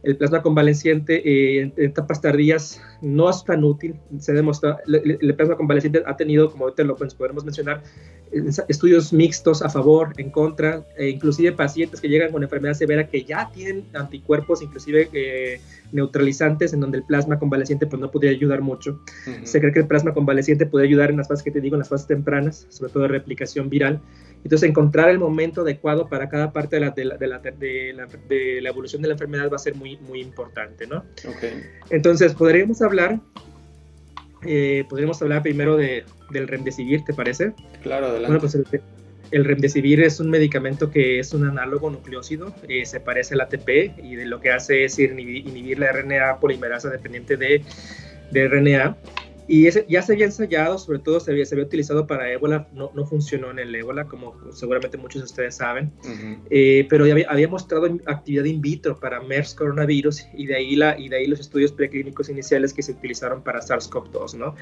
el 0.09 0.16
plasma 0.16 0.40
convaleciente 0.40 1.16
eh, 1.16 1.61
en, 1.61 1.73
etapas 1.77 2.23
tardías 2.23 2.81
no 3.03 3.29
es 3.29 3.44
tan 3.44 3.62
útil. 3.62 3.94
Se 4.18 4.33
demostrado, 4.33 4.79
el, 4.87 5.35
plasma 5.35 5.57
convaleciente 5.57 6.03
ha 6.07 6.16
tenido, 6.16 6.51
como 6.51 6.64
ahorita 6.64 6.83
lo 6.85 6.97
podemos 6.97 7.44
mencionar, 7.44 7.83
estudios 8.68 9.12
mixtos 9.12 9.61
a 9.61 9.68
favor, 9.68 10.14
en 10.16 10.31
contra, 10.31 10.87
e 10.97 11.11
inclusive 11.11 11.53
pacientes 11.53 12.01
que 12.01 12.09
llegan 12.09 12.33
con 12.33 12.42
enfermedad 12.42 12.73
severa 12.73 13.07
que 13.07 13.23
ya 13.25 13.51
tienen 13.53 13.85
anticuerpos, 13.92 14.62
inclusive 14.62 15.11
eh, 15.12 15.61
neutralizantes, 15.92 16.73
en 16.73 16.81
donde 16.81 16.99
el 16.99 17.05
plasma 17.05 17.38
convaleciente 17.38 17.87
pues, 17.87 18.01
no 18.01 18.11
podría 18.11 18.31
ayudar 18.31 18.62
mucho. 18.62 19.01
Se 19.42 19.61
cree 19.61 19.75
que 19.75 19.81
el 19.81 19.87
plasma 19.87 20.14
convaleciente 20.14 20.64
puede 20.64 20.87
ayudar 20.87 21.11
en 21.11 21.18
las 21.18 21.29
fases 21.29 21.44
que 21.44 21.51
te 21.51 21.61
digo, 21.61 21.77
en 21.77 21.81
las 21.81 21.90
fases 21.90 22.07
tempranas, 22.07 22.66
sobre 22.71 22.92
todo 22.92 23.03
de 23.03 23.09
replicación 23.11 23.68
viral. 23.68 24.01
Entonces, 24.44 24.68
encontrar 24.68 25.11
el 25.11 25.18
momento 25.18 25.62
adecuado 25.62 26.09
para 26.09 26.29
cada 26.29 26.53
parte 26.53 26.77
de 26.77 26.81
la, 26.81 26.90
de 26.90 27.05
la, 27.05 27.16
de 27.16 27.27
la, 27.27 27.38
de 27.38 28.61
la, 28.62 28.68
evolución 28.68 29.03
de 29.03 29.09
la 29.09 29.14
enfermedad 29.14 29.51
va 29.51 29.57
a 29.57 29.59
ser 29.59 29.74
muy, 29.74 29.96
muy 29.98 30.20
importante, 30.20 30.87
¿no? 30.87 31.05
Okay. 31.37 31.62
Entonces, 31.90 32.35
podríamos 32.35 32.81
hablar, 32.81 33.20
eh, 34.46 34.85
podríamos 34.88 35.20
hablar 35.22 35.42
primero 35.42 35.77
de, 35.77 36.05
del 36.31 36.48
remdesivir, 36.48 37.05
¿te 37.05 37.12
parece? 37.12 37.53
Claro, 37.83 38.07
adelante. 38.07 38.38
Bueno, 38.38 38.40
pues 38.40 38.83
el, 39.31 39.44
remdesivir 39.44 40.01
es 40.01 40.20
un 40.20 40.31
medicamento 40.31 40.90
que 40.90 41.18
es 41.18 41.35
un 41.35 41.46
análogo 41.46 41.90
nucleócido, 41.90 42.55
eh, 42.68 42.87
se 42.87 43.01
parece 43.01 43.35
al 43.35 43.42
ATP 43.42 43.98
y 44.03 44.16
de 44.16 44.24
lo 44.24 44.40
que 44.40 44.51
hace 44.51 44.85
es 44.85 44.98
inhibir, 44.98 45.46
inhibir 45.46 45.79
la 45.79 45.92
RNA 45.92 46.40
polimerasa 46.40 46.88
dependiente 46.88 47.37
de, 47.37 47.62
de 48.31 48.48
RNA 48.48 48.96
y 49.49 49.67
ese, 49.67 49.87
ya 49.89 50.03
se 50.03 50.13
había 50.13 50.27
ensayado, 50.27 50.77
sobre 50.79 50.99
todo 50.99 51.19
se 51.21 51.31
había, 51.31 51.47
se 51.47 51.55
había 51.55 51.65
utilizado 51.65 52.07
para 52.07 52.31
ébola, 52.31 52.69
no, 52.75 52.93
no, 52.95 53.07
funcionó 53.07 53.51
en 53.51 53.59
el 53.59 53.75
ébola, 53.75 54.07
como 54.07 54.37
seguramente 54.53 54.99
muchos 54.99 55.23
de 55.23 55.25
ustedes 55.25 55.57
saben, 55.57 55.91
eh, 56.51 56.87
pero 56.91 57.07
ya 57.07 57.15
había, 57.29 57.49
mostrado 57.49 57.87
actividad 58.07 58.45
in 58.45 58.61
vitro 58.61 59.01
para 59.01 59.23
MERS 59.23 59.55
coronavirus 59.55 60.27
y 60.35 60.47
de, 60.47 60.57
ahí 60.57 60.77
la, 60.77 60.99
y 60.99 61.09
de 61.09 61.17
ahí 61.17 61.27
los 61.27 61.41
estudios 61.41 61.73
preclínicos 61.73 62.29
iniciales 62.29 62.75
que 62.75 62.83
se 62.83 62.93
utilizaron 62.93 63.43
para 63.43 63.61
SARS-CoV-2, 63.61 64.35
¿no? 64.35 64.55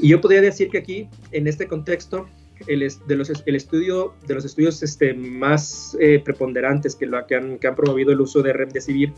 Y 0.00 0.08
yo 0.08 0.20
podría 0.20 0.40
decir 0.40 0.70
que 0.70 0.78
aquí, 0.78 1.08
en 1.32 1.48
este 1.48 1.66
contexto, 1.66 2.28
el, 2.66 2.80
de 3.06 3.16
los, 3.16 3.30
el 3.46 3.56
estudio 3.56 4.14
de 4.26 4.34
los 4.34 4.44
estudios 4.44 4.82
este, 4.82 5.14
más 5.14 5.96
eh, 6.00 6.20
preponderantes 6.24 6.96
que, 6.96 7.06
lo, 7.06 7.24
que, 7.26 7.36
han, 7.36 7.58
que 7.58 7.66
han 7.66 7.74
promovido 7.74 8.12
el 8.12 8.20
uso 8.20 8.42
de 8.42 8.52
remdesivir, 8.52 9.12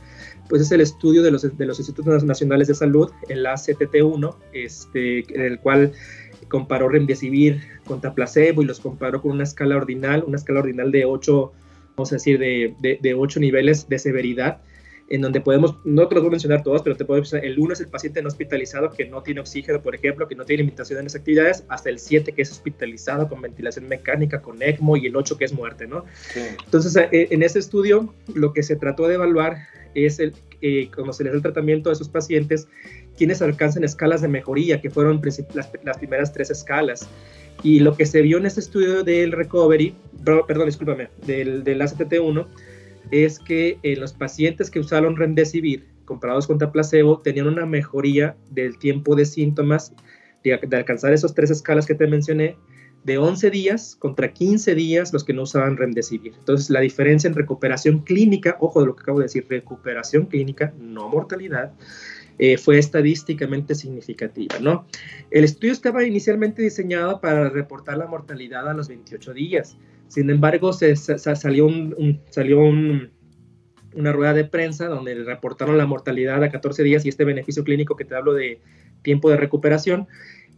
pues 0.48 0.62
es 0.62 0.72
el 0.72 0.80
estudio 0.80 1.22
de 1.22 1.30
los, 1.30 1.56
de 1.56 1.66
los 1.66 1.78
Institutos 1.78 2.24
Nacionales 2.24 2.68
de 2.68 2.74
Salud, 2.74 3.10
el 3.28 3.46
ACTT1, 3.46 4.36
este, 4.52 5.34
en 5.34 5.40
el 5.42 5.58
cual 5.58 5.92
comparó 6.48 6.88
remdesivir 6.88 7.60
contra 7.84 8.14
placebo 8.14 8.62
y 8.62 8.66
los 8.66 8.80
comparó 8.80 9.22
con 9.22 9.32
una 9.32 9.44
escala 9.44 9.76
ordinal, 9.76 10.24
una 10.26 10.36
escala 10.36 10.60
ordinal 10.60 10.90
de 10.90 11.04
8, 11.04 11.52
vamos 11.96 12.12
a 12.12 12.16
decir, 12.16 12.38
de, 12.38 12.74
de, 12.80 12.98
de 13.00 13.14
8 13.14 13.40
niveles 13.40 13.88
de 13.88 13.98
severidad 13.98 14.60
en 15.10 15.20
donde 15.20 15.40
podemos, 15.40 15.74
no 15.84 16.06
te 16.06 16.14
los 16.14 16.22
voy 16.22 16.28
a 16.28 16.30
mencionar 16.30 16.62
todos, 16.62 16.82
pero 16.82 16.96
te 16.96 17.04
puedo 17.04 17.20
decir, 17.20 17.40
el 17.42 17.58
1 17.58 17.72
es 17.72 17.80
el 17.80 17.88
paciente 17.88 18.22
no 18.22 18.28
hospitalizado 18.28 18.90
que 18.92 19.04
no 19.06 19.22
tiene 19.24 19.40
oxígeno, 19.40 19.82
por 19.82 19.96
ejemplo, 19.96 20.28
que 20.28 20.36
no 20.36 20.44
tiene 20.44 20.62
limitación 20.62 21.00
en 21.00 21.06
las 21.06 21.16
actividades, 21.16 21.64
hasta 21.68 21.90
el 21.90 21.98
7 21.98 22.32
que 22.32 22.42
es 22.42 22.50
hospitalizado 22.52 23.28
con 23.28 23.42
ventilación 23.42 23.88
mecánica, 23.88 24.40
con 24.40 24.62
ECMO, 24.62 24.96
y 24.96 25.06
el 25.06 25.16
8 25.16 25.36
que 25.36 25.44
es 25.44 25.52
muerte, 25.52 25.88
¿no? 25.88 26.04
Entonces, 26.64 26.96
eh, 26.96 27.26
en 27.30 27.42
ese 27.42 27.58
estudio, 27.58 28.14
lo 28.32 28.52
que 28.52 28.62
se 28.62 28.76
trató 28.76 29.08
de 29.08 29.14
evaluar 29.14 29.56
es, 29.96 30.20
el, 30.20 30.32
eh, 30.62 30.88
se 31.10 31.24
les 31.24 31.32
da 31.32 31.36
el 31.36 31.42
tratamiento 31.42 31.90
a 31.90 31.92
esos 31.92 32.08
pacientes, 32.08 32.68
quienes 33.18 33.42
alcanzan 33.42 33.82
escalas 33.82 34.22
de 34.22 34.28
mejoría, 34.28 34.80
que 34.80 34.90
fueron 34.90 35.20
las, 35.54 35.68
las 35.82 35.98
primeras 35.98 36.32
tres 36.32 36.50
escalas. 36.50 37.08
Y 37.64 37.80
lo 37.80 37.96
que 37.96 38.06
se 38.06 38.22
vio 38.22 38.38
en 38.38 38.46
este 38.46 38.60
estudio 38.60 39.02
del 39.02 39.32
recovery, 39.32 39.92
perdón, 40.24 40.66
discúlpame, 40.66 41.08
del, 41.26 41.64
del 41.64 41.80
ACTT1, 41.80 42.46
es 43.10 43.38
que 43.38 43.78
eh, 43.82 43.96
los 43.96 44.12
pacientes 44.12 44.70
que 44.70 44.80
usaron 44.80 45.16
remdesivir 45.16 45.88
comparados 46.04 46.46
contra 46.46 46.72
placebo 46.72 47.20
tenían 47.20 47.46
una 47.46 47.66
mejoría 47.66 48.36
del 48.50 48.78
tiempo 48.78 49.14
de 49.14 49.24
síntomas 49.24 49.94
de, 50.42 50.54
alcanzar 50.76 51.12
esos 51.12 51.34
tres 51.34 51.50
escalas 51.50 51.86
que 51.86 51.94
te 51.94 52.06
mencioné 52.06 52.56
de 53.04 53.18
11 53.18 53.50
días 53.50 53.96
contra 53.98 54.32
15 54.32 54.74
días 54.74 55.12
los 55.12 55.24
que 55.24 55.32
no 55.32 55.42
usaban 55.42 55.76
remdesivir. 55.76 56.34
Entonces, 56.38 56.68
la 56.68 56.80
diferencia 56.80 57.28
en 57.28 57.34
recuperación 57.34 58.00
clínica, 58.00 58.56
ojo 58.60 58.80
de 58.80 58.86
lo 58.86 58.96
que 58.96 59.02
acabo 59.02 59.20
de 59.20 59.26
decir, 59.26 59.46
recuperación 59.48 60.26
clínica, 60.26 60.74
no 60.78 61.08
mortalidad, 61.08 61.72
eh, 62.42 62.56
fue 62.56 62.78
estadísticamente 62.78 63.74
significativa, 63.74 64.58
¿no? 64.60 64.86
El 65.30 65.44
estudio 65.44 65.74
estaba 65.74 66.04
inicialmente 66.04 66.62
diseñado 66.62 67.20
para 67.20 67.50
reportar 67.50 67.98
la 67.98 68.06
mortalidad 68.06 68.66
a 68.66 68.72
los 68.72 68.88
28 68.88 69.34
días, 69.34 69.76
sin 70.10 70.28
embargo, 70.28 70.72
se, 70.72 70.96
salió, 70.96 71.66
un, 71.66 72.20
salió 72.30 72.58
una 72.62 74.12
rueda 74.12 74.34
de 74.34 74.44
prensa 74.44 74.86
donde 74.86 75.14
reportaron 75.22 75.78
la 75.78 75.86
mortalidad 75.86 76.42
a 76.42 76.50
14 76.50 76.82
días 76.82 77.04
y 77.04 77.10
este 77.10 77.24
beneficio 77.24 77.62
clínico 77.62 77.94
que 77.94 78.04
te 78.04 78.16
hablo 78.16 78.32
de 78.32 78.60
tiempo 79.02 79.30
de 79.30 79.36
recuperación. 79.36 80.08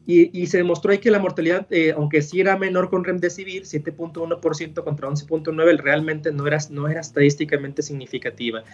Y, 0.05 0.47
se 0.47 0.59
demostró 0.59 0.91
ahí 0.91 0.99
que 0.99 1.13
la 1.13 1.21
mortalidad, 1.21 1.67
eh, 1.71 1.93
aunque 1.97 2.23
sí 2.23 2.41
era 2.41 2.57
menor 2.57 2.91
con 2.91 3.05
remdesivir, 3.05 3.63
7.1% 3.63 4.83
contra 4.83 5.09
11.9%, 5.09 5.81
realmente 5.81 6.33
no 6.33 6.47
era, 6.47 6.59
no 6.71 6.89
era 6.89 7.01
estadísticamente 7.01 7.83
significativa. 7.83 8.65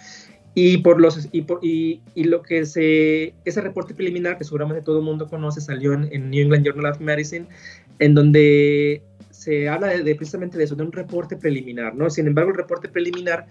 Y, 0.54 0.78
por 0.78 1.00
los, 1.00 1.28
y, 1.30 1.42
por, 1.42 1.60
y, 1.62 2.00
lo 2.16 2.42
que 2.42 2.64
se, 2.64 3.34
ese 3.44 3.60
reporte 3.60 3.94
preliminar, 3.94 4.38
que 4.38 4.44
seguramente 4.44 4.82
todo 4.82 4.98
el 4.98 5.04
mundo 5.04 5.28
conoce, 5.28 5.60
salió 5.60 5.92
en, 5.92 6.08
en 6.12 6.30
New 6.30 6.44
England 6.44 6.64
Journal 6.64 6.92
of 6.92 7.00
Medicine, 7.00 7.46
en 7.98 8.14
donde 8.14 9.02
se 9.38 9.68
habla 9.68 9.88
de, 9.88 10.14
precisamente 10.16 10.58
de 10.58 10.64
eso, 10.64 10.74
de 10.74 10.82
un 10.82 10.90
reporte 10.90 11.36
preliminar, 11.36 11.94
¿no? 11.94 12.10
Sin 12.10 12.26
embargo, 12.26 12.50
el 12.50 12.56
reporte 12.56 12.88
preliminar, 12.88 13.46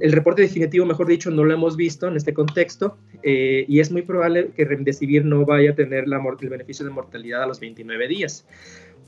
el 0.00 0.12
reporte 0.12 0.42
definitivo, 0.42 0.84
mejor 0.84 1.06
dicho, 1.06 1.30
no 1.30 1.44
lo 1.44 1.54
hemos 1.54 1.76
visto 1.76 2.08
en 2.08 2.16
este 2.16 2.34
contexto 2.34 2.98
eh, 3.22 3.64
y 3.68 3.80
es 3.80 3.90
muy 3.90 4.02
probable 4.02 4.50
que 4.54 4.64
Remdesivir 4.64 5.24
no 5.24 5.44
vaya 5.44 5.70
a 5.70 5.74
tener 5.74 6.04
el 6.04 6.48
beneficio 6.48 6.84
de 6.84 6.90
mortalidad 6.90 7.42
a 7.42 7.46
los 7.46 7.60
29 7.60 8.08
días. 8.08 8.46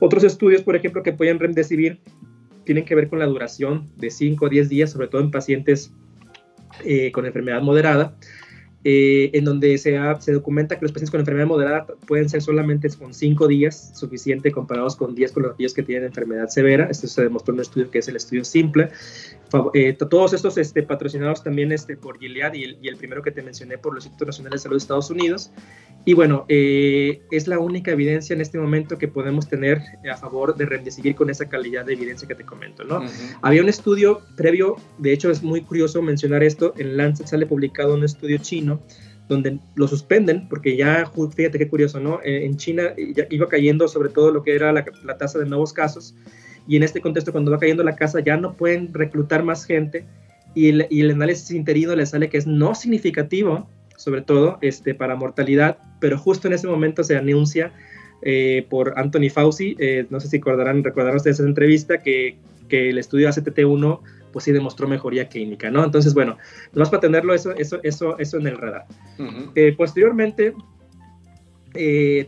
Otros 0.00 0.24
estudios, 0.24 0.62
por 0.62 0.76
ejemplo, 0.76 1.02
que 1.02 1.10
apoyan 1.10 1.38
Remdesivir 1.38 2.00
tienen 2.64 2.84
que 2.84 2.94
ver 2.94 3.08
con 3.08 3.18
la 3.18 3.26
duración 3.26 3.88
de 3.96 4.10
5 4.10 4.44
o 4.44 4.48
10 4.48 4.68
días, 4.68 4.90
sobre 4.90 5.08
todo 5.08 5.22
en 5.22 5.30
pacientes 5.30 5.92
eh, 6.84 7.10
con 7.12 7.26
enfermedad 7.26 7.62
moderada. 7.62 8.16
Eh, 8.84 9.30
en 9.36 9.44
donde 9.44 9.76
se, 9.76 9.98
se, 10.20 10.32
documenta 10.32 10.76
que 10.76 10.82
los 10.82 10.92
pacientes 10.92 11.10
con 11.10 11.18
enfermedad 11.18 11.48
moderada 11.48 11.86
pueden 12.06 12.28
ser 12.28 12.40
solamente 12.40 12.88
con 12.90 13.12
5 13.12 13.48
días 13.48 13.90
suficiente 13.98 14.52
comparados 14.52 14.94
con 14.94 15.16
10 15.16 15.32
con 15.32 15.46
aquellos 15.46 15.74
que 15.74 15.82
tienen 15.82 16.04
enfermedad 16.04 16.46
severa. 16.46 16.86
Esto 16.88 17.08
se 17.08 17.22
demostró 17.22 17.52
en 17.52 17.56
un 17.56 17.62
estudio 17.62 17.90
que 17.90 17.98
es 17.98 18.06
el 18.06 18.14
estudio 18.14 18.44
simple. 18.44 18.90
Eh, 19.74 19.94
todos 19.94 20.32
estos 20.32 20.58
este, 20.58 20.84
patrocinados 20.84 21.42
también 21.42 21.72
este, 21.72 21.96
por 21.96 22.20
Gilead 22.20 22.54
y 22.54 22.64
el, 22.64 22.78
y 22.80 22.88
el, 22.88 22.96
primero 22.96 23.20
que 23.22 23.32
te 23.32 23.42
mencioné 23.42 23.78
por 23.78 23.94
los 23.94 24.04
Institutos 24.04 24.36
Nacionales 24.36 24.60
de 24.60 24.62
Salud 24.62 24.76
de 24.76 24.78
Estados 24.78 25.10
Unidos. 25.10 25.50
Y 26.04 26.14
bueno, 26.14 26.44
eh, 26.48 27.22
es 27.32 27.48
la 27.48 27.58
única 27.58 27.90
evidencia 27.90 28.34
en 28.34 28.40
este 28.40 28.58
momento 28.58 28.96
que 28.96 29.08
podemos 29.08 29.48
tener 29.48 29.82
a 30.10 30.16
favor 30.16 30.54
de 30.56 30.66
rendecibir 30.66 31.16
con 31.16 31.30
esa 31.30 31.48
calidad 31.48 31.84
de 31.84 31.94
evidencia 31.94 32.28
que 32.28 32.34
te 32.34 32.44
comento. 32.44 32.84
¿no? 32.84 33.02
Había 33.42 33.62
un 33.62 33.68
estudio 33.68 34.20
previo, 34.36 34.76
de 34.98 35.12
hecho 35.12 35.30
es 35.30 35.42
muy 35.42 35.62
curioso 35.62 36.00
mencionar 36.00 36.42
esto, 36.42 36.74
en 36.78 36.96
Lancet 36.96 37.26
sale 37.26 37.46
publicado 37.46 37.94
un 37.94 38.04
estudio 38.04 38.38
chino 38.38 38.67
donde 39.28 39.58
lo 39.74 39.86
suspenden, 39.86 40.48
porque 40.48 40.76
ya, 40.76 41.10
fíjate 41.34 41.58
qué 41.58 41.68
curioso, 41.68 42.00
¿no? 42.00 42.20
Eh, 42.24 42.46
en 42.46 42.56
China 42.56 42.94
ya 43.14 43.26
iba 43.30 43.48
cayendo 43.48 43.86
sobre 43.86 44.08
todo 44.08 44.30
lo 44.30 44.42
que 44.42 44.54
era 44.54 44.72
la, 44.72 44.84
tasa 45.18 45.38
de 45.38 45.46
nuevos 45.46 45.72
casos, 45.72 46.14
y 46.66 46.76
en 46.76 46.82
este 46.82 47.00
contexto 47.00 47.32
cuando 47.32 47.50
va 47.50 47.58
cayendo 47.58 47.82
la 47.82 47.96
casa 47.96 48.20
ya 48.20 48.36
no 48.36 48.54
pueden 48.54 48.92
reclutar 48.92 49.42
más 49.42 49.64
gente, 49.64 50.06
y 50.54 50.68
el, 50.68 50.86
y 50.90 51.02
el 51.02 51.10
análisis 51.10 51.50
interino 51.50 51.94
le 51.94 52.06
sale 52.06 52.28
que 52.28 52.38
es 52.38 52.46
no 52.46 52.74
significativo, 52.74 53.68
sobre 53.96 54.22
todo 54.22 54.58
este, 54.62 54.94
para 54.94 55.14
mortalidad, 55.14 55.78
pero 56.00 56.18
justo 56.18 56.48
en 56.48 56.54
ese 56.54 56.66
momento 56.66 57.04
se 57.04 57.16
anuncia 57.16 57.72
eh, 58.22 58.66
por 58.70 58.94
Anthony 58.96 59.28
Fauci, 59.30 59.76
eh, 59.78 60.06
no 60.10 60.20
sé 60.20 60.28
si 60.28 60.38
recordarán, 60.38 60.82
recordarán 60.82 61.16
ustedes 61.16 61.38
esa 61.38 61.48
entrevista, 61.48 61.98
que, 61.98 62.36
que 62.68 62.90
el 62.90 62.98
estudio 62.98 63.28
ACTT1 63.28 64.00
pues 64.32 64.44
sí 64.44 64.52
demostró 64.52 64.88
mejoría 64.88 65.28
clínica, 65.28 65.70
¿no? 65.70 65.84
Entonces, 65.84 66.14
bueno, 66.14 66.36
nomás 66.72 66.90
para 66.90 67.00
tenerlo 67.00 67.34
eso, 67.34 67.52
eso, 67.52 67.80
eso, 67.82 68.18
eso 68.18 68.38
en 68.38 68.46
el 68.46 68.56
radar. 68.56 68.86
Eh, 69.54 69.74
posteriormente, 69.76 70.54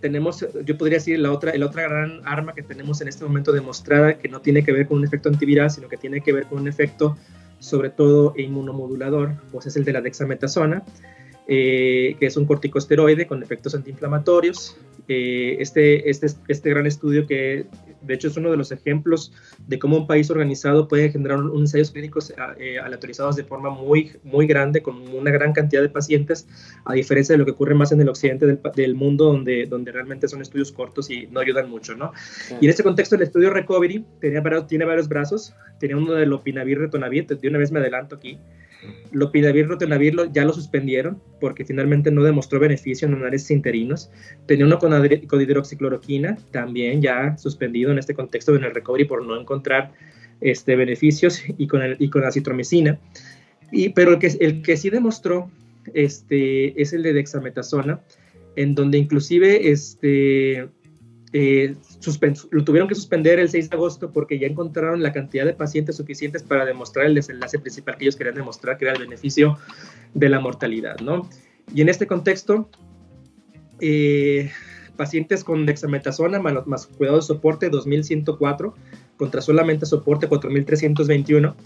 tenemos, 0.00 0.46
yo 0.64 0.78
podría 0.78 0.98
decir, 0.98 1.18
la 1.18 1.32
otra, 1.32 1.56
la 1.56 1.66
otra 1.66 1.82
gran 1.82 2.20
arma 2.24 2.54
que 2.54 2.62
tenemos 2.62 3.00
en 3.00 3.08
este 3.08 3.24
momento 3.24 3.52
demostrada, 3.52 4.18
que 4.18 4.28
no 4.28 4.40
tiene 4.40 4.62
que 4.62 4.72
ver 4.72 4.86
con 4.86 4.98
un 4.98 5.04
efecto 5.04 5.28
antiviral, 5.28 5.70
sino 5.70 5.88
que 5.88 5.96
tiene 5.96 6.20
que 6.20 6.32
ver 6.32 6.46
con 6.46 6.60
un 6.60 6.68
efecto 6.68 7.16
sobre 7.60 7.90
todo 7.90 8.34
inmunomodulador, 8.36 9.34
pues 9.52 9.66
es 9.66 9.76
el 9.76 9.84
de 9.84 9.92
la 9.92 10.00
dexametasona, 10.00 10.82
eh, 11.46 12.16
que 12.18 12.26
es 12.26 12.36
un 12.36 12.46
corticosteroide 12.46 13.26
con 13.26 13.42
efectos 13.42 13.74
antiinflamatorios. 13.74 14.76
Eh, 15.08 15.56
este, 15.60 16.08
este, 16.08 16.28
este 16.48 16.70
gran 16.70 16.86
estudio 16.86 17.26
que 17.26 17.66
de 18.02 18.14
hecho 18.14 18.28
es 18.28 18.36
uno 18.36 18.50
de 18.50 18.56
los 18.56 18.72
ejemplos 18.72 19.32
de 19.66 19.78
cómo 19.78 19.98
un 19.98 20.06
país 20.06 20.30
organizado 20.30 20.88
puede 20.88 21.10
generar 21.10 21.38
un, 21.38 21.60
ensayos 21.60 21.90
clínicos 21.90 22.32
eh, 22.58 22.78
aleatorizados 22.78 23.36
de 23.36 23.44
forma 23.44 23.70
muy, 23.70 24.12
muy 24.22 24.46
grande, 24.46 24.82
con 24.82 24.96
una 25.08 25.30
gran 25.30 25.52
cantidad 25.52 25.82
de 25.82 25.88
pacientes, 25.88 26.48
a 26.84 26.94
diferencia 26.94 27.34
de 27.34 27.38
lo 27.38 27.44
que 27.44 27.52
ocurre 27.52 27.74
más 27.74 27.92
en 27.92 28.00
el 28.00 28.08
occidente 28.08 28.46
del, 28.46 28.60
del 28.74 28.94
mundo, 28.94 29.26
donde, 29.26 29.66
donde 29.66 29.92
realmente 29.92 30.28
son 30.28 30.40
estudios 30.40 30.72
cortos 30.72 31.10
y 31.10 31.26
no 31.28 31.40
ayudan 31.40 31.68
mucho, 31.68 31.94
¿no? 31.94 32.12
Y 32.60 32.64
en 32.64 32.70
este 32.70 32.82
contexto 32.82 33.16
el 33.16 33.22
estudio 33.22 33.50
Recovery 33.50 34.04
tenía, 34.20 34.42
tiene 34.66 34.84
varios 34.84 35.08
brazos, 35.08 35.54
tenía 35.78 35.96
uno 35.96 36.12
de 36.14 36.26
lopinavir 36.26 36.78
retonavir, 36.78 37.26
de 37.26 37.48
una 37.48 37.58
vez 37.58 37.70
me 37.72 37.80
adelanto 37.80 38.16
aquí, 38.16 38.38
Lopinavir, 39.12 39.66
rotenavir 39.66 40.16
ya 40.32 40.44
lo 40.44 40.52
suspendieron 40.52 41.20
porque 41.40 41.64
finalmente 41.64 42.10
no 42.10 42.22
demostró 42.22 42.60
beneficio 42.60 43.08
en 43.08 43.14
análisis 43.14 43.50
interinos. 43.50 44.10
Tenía 44.46 44.64
uno 44.64 44.78
con, 44.78 44.92
con 45.26 45.40
hidroxicloroquina, 45.40 46.38
también 46.50 47.02
ya 47.02 47.36
suspendido 47.36 47.89
en 47.92 47.98
este 47.98 48.14
contexto 48.14 48.54
en 48.54 48.64
el 48.64 48.74
recovery 48.74 49.04
por 49.04 49.24
no 49.24 49.38
encontrar 49.38 49.92
este, 50.40 50.76
beneficios 50.76 51.42
y 51.58 51.66
con, 51.66 51.82
el, 51.82 51.96
y 51.98 52.10
con 52.10 52.22
la 52.22 52.32
citromicina. 52.32 52.98
Y, 53.72 53.90
pero 53.90 54.12
el 54.12 54.18
que, 54.18 54.28
el 54.40 54.62
que 54.62 54.76
sí 54.76 54.90
demostró 54.90 55.50
este, 55.94 56.80
es 56.80 56.92
el 56.92 57.02
de 57.02 57.12
dexametasona, 57.12 58.00
en 58.56 58.74
donde 58.74 58.98
inclusive 58.98 59.70
este, 59.70 60.68
eh, 61.32 61.76
lo 62.50 62.64
tuvieron 62.64 62.88
que 62.88 62.94
suspender 62.94 63.38
el 63.38 63.48
6 63.48 63.70
de 63.70 63.76
agosto 63.76 64.10
porque 64.10 64.38
ya 64.38 64.48
encontraron 64.48 65.02
la 65.02 65.12
cantidad 65.12 65.44
de 65.44 65.54
pacientes 65.54 65.96
suficientes 65.96 66.42
para 66.42 66.64
demostrar 66.64 67.06
el 67.06 67.14
desenlace 67.14 67.58
principal 67.58 67.96
que 67.96 68.04
ellos 68.04 68.16
querían 68.16 68.34
demostrar, 68.34 68.78
que 68.78 68.86
era 68.86 68.94
el 68.94 69.00
beneficio 69.00 69.58
de 70.14 70.28
la 70.28 70.40
mortalidad, 70.40 70.98
¿no? 71.00 71.28
Y 71.72 71.82
en 71.82 71.88
este 71.88 72.08
contexto, 72.08 72.68
eh, 73.80 74.50
pacientes 75.00 75.44
con 75.44 75.64
dexametasona 75.64 76.38
más, 76.40 76.66
más 76.66 76.86
cuidado 76.86 77.16
de 77.16 77.22
soporte 77.22 77.70
2104 77.70 78.74
contra 79.16 79.40
solamente 79.40 79.86
soporte 79.86 80.28
4321 80.28 81.56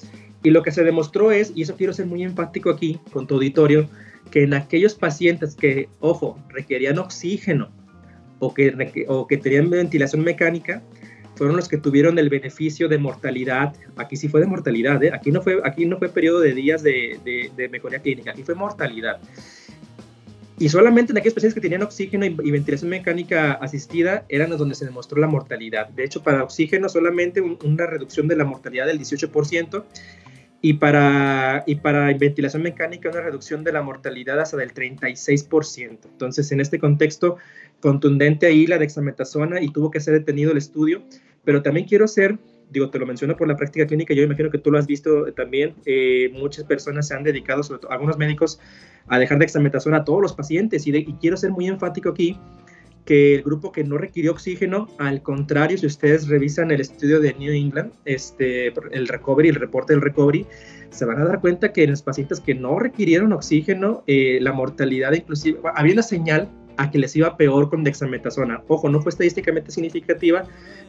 y 0.45 0.51
lo 0.51 0.63
que 0.63 0.71
se 0.71 0.85
demostró 0.85 1.33
es, 1.33 1.51
y 1.57 1.63
eso 1.63 1.75
quiero 1.75 1.93
ser 1.93 2.07
muy 2.07 2.23
enfático 2.23 2.71
aquí 2.71 3.01
con 3.13 3.27
tu 3.27 3.35
auditorio, 3.35 3.89
que 4.31 4.45
en 4.45 4.55
aquellos 4.55 4.95
pacientes 4.95 5.57
que, 5.57 5.89
ojo, 5.99 6.39
requerían 6.49 6.99
oxígeno 6.99 7.73
o 8.39 8.55
que, 8.55 9.05
o 9.09 9.27
que 9.27 9.37
tenían 9.37 9.69
ventilación 9.69 10.23
mecánica 10.23 10.81
fueron 11.35 11.57
los 11.57 11.67
que 11.67 11.79
tuvieron 11.79 12.21
el 12.21 12.29
beneficio 12.29 12.89
de 12.89 12.99
mortalidad. 12.99 13.75
Aquí 13.97 14.17
sí 14.17 14.29
fue 14.29 14.41
de 14.43 14.47
mortalidad, 14.47 15.03
¿eh? 15.03 15.11
aquí, 15.13 15.33
no 15.33 15.43
fue, 15.43 15.61
aquí 15.65 15.87
no 15.87 15.99
fue 15.99 16.09
periodo 16.09 16.39
de 16.39 16.55
días 16.55 16.85
de, 16.85 17.19
de, 17.25 17.69
mejoría 17.69 17.99
clínica, 17.99 18.31
aquí 18.31 18.45
fue 18.45 18.55
mortalidad. 18.55 19.19
Y 20.59 20.69
solamente 20.69 21.13
en 21.13 21.19
aquellos 21.19 21.35
pacientes 21.35 21.55
que 21.55 21.61
tenían 21.61 21.83
oxígeno 21.83 22.25
y, 22.25 22.51
ventilación 22.51 22.89
mecánica 22.89 23.55
asistida 23.55 24.25
eran 24.29 24.51
los 24.51 24.59
donde 24.59 24.77
se 24.77 24.85
demostró 24.85 25.21
la 25.21 25.27
mortalidad. 25.27 25.89
De 25.89 26.05
hecho, 26.05 26.23
para 26.23 26.45
oxígeno 26.45 26.89
solamente 26.89 27.41
una 27.41 27.87
reducción 27.87 28.29
de 28.29 28.37
la 28.37 28.45
mortalidad 28.45 28.87
del 28.87 29.01
18% 29.01 29.85
y 30.61 30.75
para, 30.75 31.65
y 31.67 31.75
para 31.75 32.13
ventilación 32.17 32.63
mecánica 32.63 33.11
una 33.11 33.21
reducción 33.21 33.65
de 33.65 33.73
la 33.73 33.83
mortalidad 33.83 34.39
hasta 34.39 34.57
del 34.57 34.73
36%. 34.73 35.99
Entonces, 36.05 36.53
en 36.53 36.61
este 36.61 36.79
contexto 36.79 37.37
contundente 37.81 38.47
ahí 38.47 38.67
la 38.67 38.79
dexametasona 38.79 39.61
y 39.61 39.71
tuvo 39.71 39.91
que 39.91 40.01
ser 40.01 40.15
detenido 40.15 40.53
el 40.53 40.59
estudio, 40.59 41.03
pero 41.45 41.63
también 41.63 41.87
quiero 41.87 42.07
ser, 42.09 42.39
digo, 42.71 42.91
te 42.91 42.99
lo 42.99 43.07
menciono 43.07 43.37
por 43.37 43.49
la 43.49 43.57
práctica 43.57 43.87
clínica, 43.87 44.15
yo 44.15 44.23
imagino 44.23 44.51
que 44.51 44.59
tú 44.59 44.71
lo 44.71 44.79
has 44.79 44.87
visto 44.87 45.33
también, 45.33 45.75
eh, 45.87 46.31
muchas 46.33 46.65
personas 46.65 47.09
se 47.09 47.15
han 47.15 47.23
dedicado, 47.23 47.63
sobre 47.63 47.81
todo 47.81 47.93
algunos 47.93 48.19
médicos, 48.19 48.61
a 49.07 49.19
dejar 49.19 49.39
dexametasona 49.39 49.99
a 49.99 50.05
todos 50.05 50.23
los 50.23 50.33
pacientes. 50.33 50.87
Y, 50.87 50.97
y 50.97 51.15
quiero 51.21 51.37
ser 51.37 51.51
muy 51.51 51.69
enfático 51.69 52.11
aquí 52.11 52.39
que 53.05 53.35
el 53.35 53.43
grupo 53.43 53.71
que 53.71 53.85
no 53.85 53.99
requirió 53.99 54.33
oxígeno, 54.33 54.89
al 54.99 55.23
contrario, 55.23 55.77
si 55.77 55.87
ustedes 55.87 56.29
revisan 56.29 56.71
el 56.71 56.81
estudio 56.81 57.21
de 57.21 57.35
New 57.35 57.53
England, 57.53 57.93
este, 58.05 58.73
el 58.93 59.09
recovery, 59.09 59.51
el 59.51 59.57
reporte 59.57 59.93
del 59.93 60.03
recovery, 60.03 60.47
se 60.91 61.05
van 61.05 61.21
a 61.21 61.25
dar 61.25 61.41
cuenta 61.41 61.73
que 61.73 61.85
en 61.85 61.91
los 61.91 62.03
pacientes 62.03 62.41
que 62.41 62.55
no 62.55 62.79
requirieron 62.79 63.33
oxígeno, 63.33 64.05
eh, 64.07 64.39
la 64.41 64.53
mortalidad 64.53 65.13
inclusive, 65.13 65.59
había 65.75 65.93
una 65.93 66.03
señal 66.03 66.49
a 66.77 66.91
que 66.91 66.99
les 66.99 67.15
iba 67.17 67.37
peor 67.37 67.71
con 67.71 67.85
dexametasona. 67.85 68.63
Ojo, 68.69 68.89
no 68.89 69.01
fue 69.01 69.11
estadísticamente 69.11 69.71
significativa, 69.71 70.45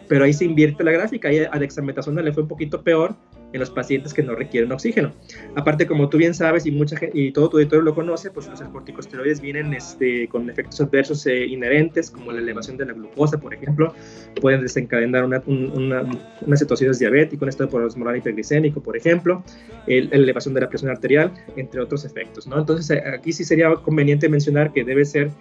pero 0.07 0.25
ahí 0.25 0.33
se 0.33 0.45
invierte 0.45 0.83
la 0.83 0.91
gráfica. 0.91 1.29
Ahí 1.29 1.39
a 1.49 1.59
dexametasona 1.59 2.21
le 2.21 2.33
fue 2.33 2.43
un 2.43 2.49
poquito 2.49 2.81
peor 2.81 3.15
en 3.53 3.59
los 3.59 3.69
pacientes 3.69 4.13
que 4.13 4.21
no 4.21 4.35
requieren 4.35 4.71
oxígeno. 4.71 5.13
Aparte, 5.55 5.87
como 5.87 6.09
tú 6.09 6.17
bien 6.17 6.33
sabes 6.33 6.65
y 6.65 6.71
mucha 6.71 6.97
y 7.13 7.31
todo 7.31 7.49
tu 7.49 7.57
auditorio 7.57 7.83
lo 7.83 7.95
conoce, 7.95 8.29
pues 8.29 8.47
los 8.47 8.61
corticosteroides 8.61 9.39
vienen 9.39 9.73
este, 9.73 10.27
con 10.27 10.49
efectos 10.49 10.81
adversos 10.81 11.25
eh, 11.25 11.45
inherentes, 11.45 12.11
como 12.11 12.33
la 12.33 12.39
elevación 12.39 12.75
de 12.75 12.85
la 12.85 12.93
glucosa, 12.93 13.37
por 13.37 13.53
ejemplo, 13.53 13.93
pueden 14.41 14.61
desencadenar 14.61 15.23
una, 15.23 15.41
una, 15.45 16.03
una 16.41 16.57
cetosis 16.57 16.99
diabética, 16.99 17.45
un 17.45 17.49
estado 17.49 17.69
por 17.69 17.81
osmolar 17.81 18.17
hiperglicémico, 18.17 18.81
por 18.81 18.97
ejemplo, 18.97 19.41
la 19.87 19.93
elevación 19.93 20.53
de 20.53 20.61
la 20.61 20.69
presión 20.69 20.91
arterial, 20.91 21.31
entre 21.55 21.79
otros 21.79 22.03
efectos, 22.03 22.47
¿no? 22.47 22.59
Entonces, 22.59 23.01
aquí 23.05 23.31
sí 23.31 23.45
sería 23.45 23.73
conveniente 23.75 24.27
mencionar 24.27 24.73
que 24.73 24.83
debe 24.83 25.05
ser 25.05 25.31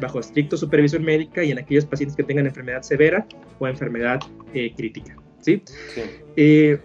bajo 0.00 0.20
estricto 0.20 0.56
supervisión 0.56 1.04
médica 1.04 1.44
y 1.44 1.50
en 1.50 1.58
aquellos 1.58 1.84
pacientes 1.84 2.16
que 2.16 2.24
tengan 2.24 2.46
enfermedad 2.46 2.82
severa 2.82 3.26
o 3.58 3.68
enfermedad 3.68 4.20
eh, 4.54 4.72
crítica. 4.76 5.16
¿sí? 5.40 5.62
Eh, 6.36 6.78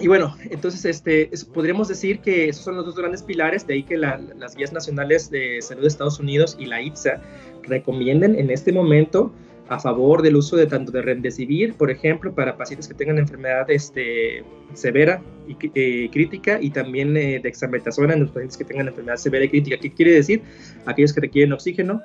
y 0.00 0.08
bueno, 0.08 0.36
entonces 0.50 0.84
este, 0.84 1.30
podríamos 1.52 1.88
decir 1.88 2.20
que 2.20 2.48
esos 2.48 2.64
son 2.64 2.76
los 2.76 2.84
dos 2.84 2.96
grandes 2.96 3.22
pilares, 3.22 3.66
de 3.66 3.74
ahí 3.74 3.82
que 3.84 3.96
las 3.96 4.56
guías 4.56 4.72
nacionales 4.72 5.30
de 5.30 5.62
salud 5.62 5.82
de 5.82 5.88
Estados 5.88 6.18
Unidos 6.18 6.56
y 6.58 6.66
la 6.66 6.82
IPSA 6.82 7.20
recomienden 7.62 8.36
en 8.36 8.50
este 8.50 8.72
momento 8.72 9.32
a 9.68 9.78
favor 9.78 10.22
del 10.22 10.36
uso 10.36 10.56
de 10.56 10.66
tanto 10.66 10.92
de 10.92 11.02
remdesivir, 11.02 11.74
por 11.74 11.90
ejemplo, 11.90 12.34
para 12.34 12.56
pacientes 12.56 12.86
que 12.86 12.94
tengan 12.94 13.18
enfermedad 13.18 13.70
este, 13.70 14.44
severa 14.74 15.22
y 15.48 15.56
eh, 15.74 16.10
crítica, 16.12 16.58
y 16.60 16.70
también 16.70 17.16
eh, 17.16 17.40
dexametasona 17.42 18.14
en 18.14 18.20
los 18.20 18.30
pacientes 18.30 18.56
que 18.56 18.64
tengan 18.64 18.88
enfermedad 18.88 19.16
severa 19.16 19.44
y 19.44 19.48
crítica. 19.48 19.76
¿Qué 19.78 19.92
quiere 19.92 20.12
decir? 20.12 20.42
Aquellos 20.86 21.12
que 21.12 21.22
requieren 21.22 21.52
oxígeno 21.52 22.02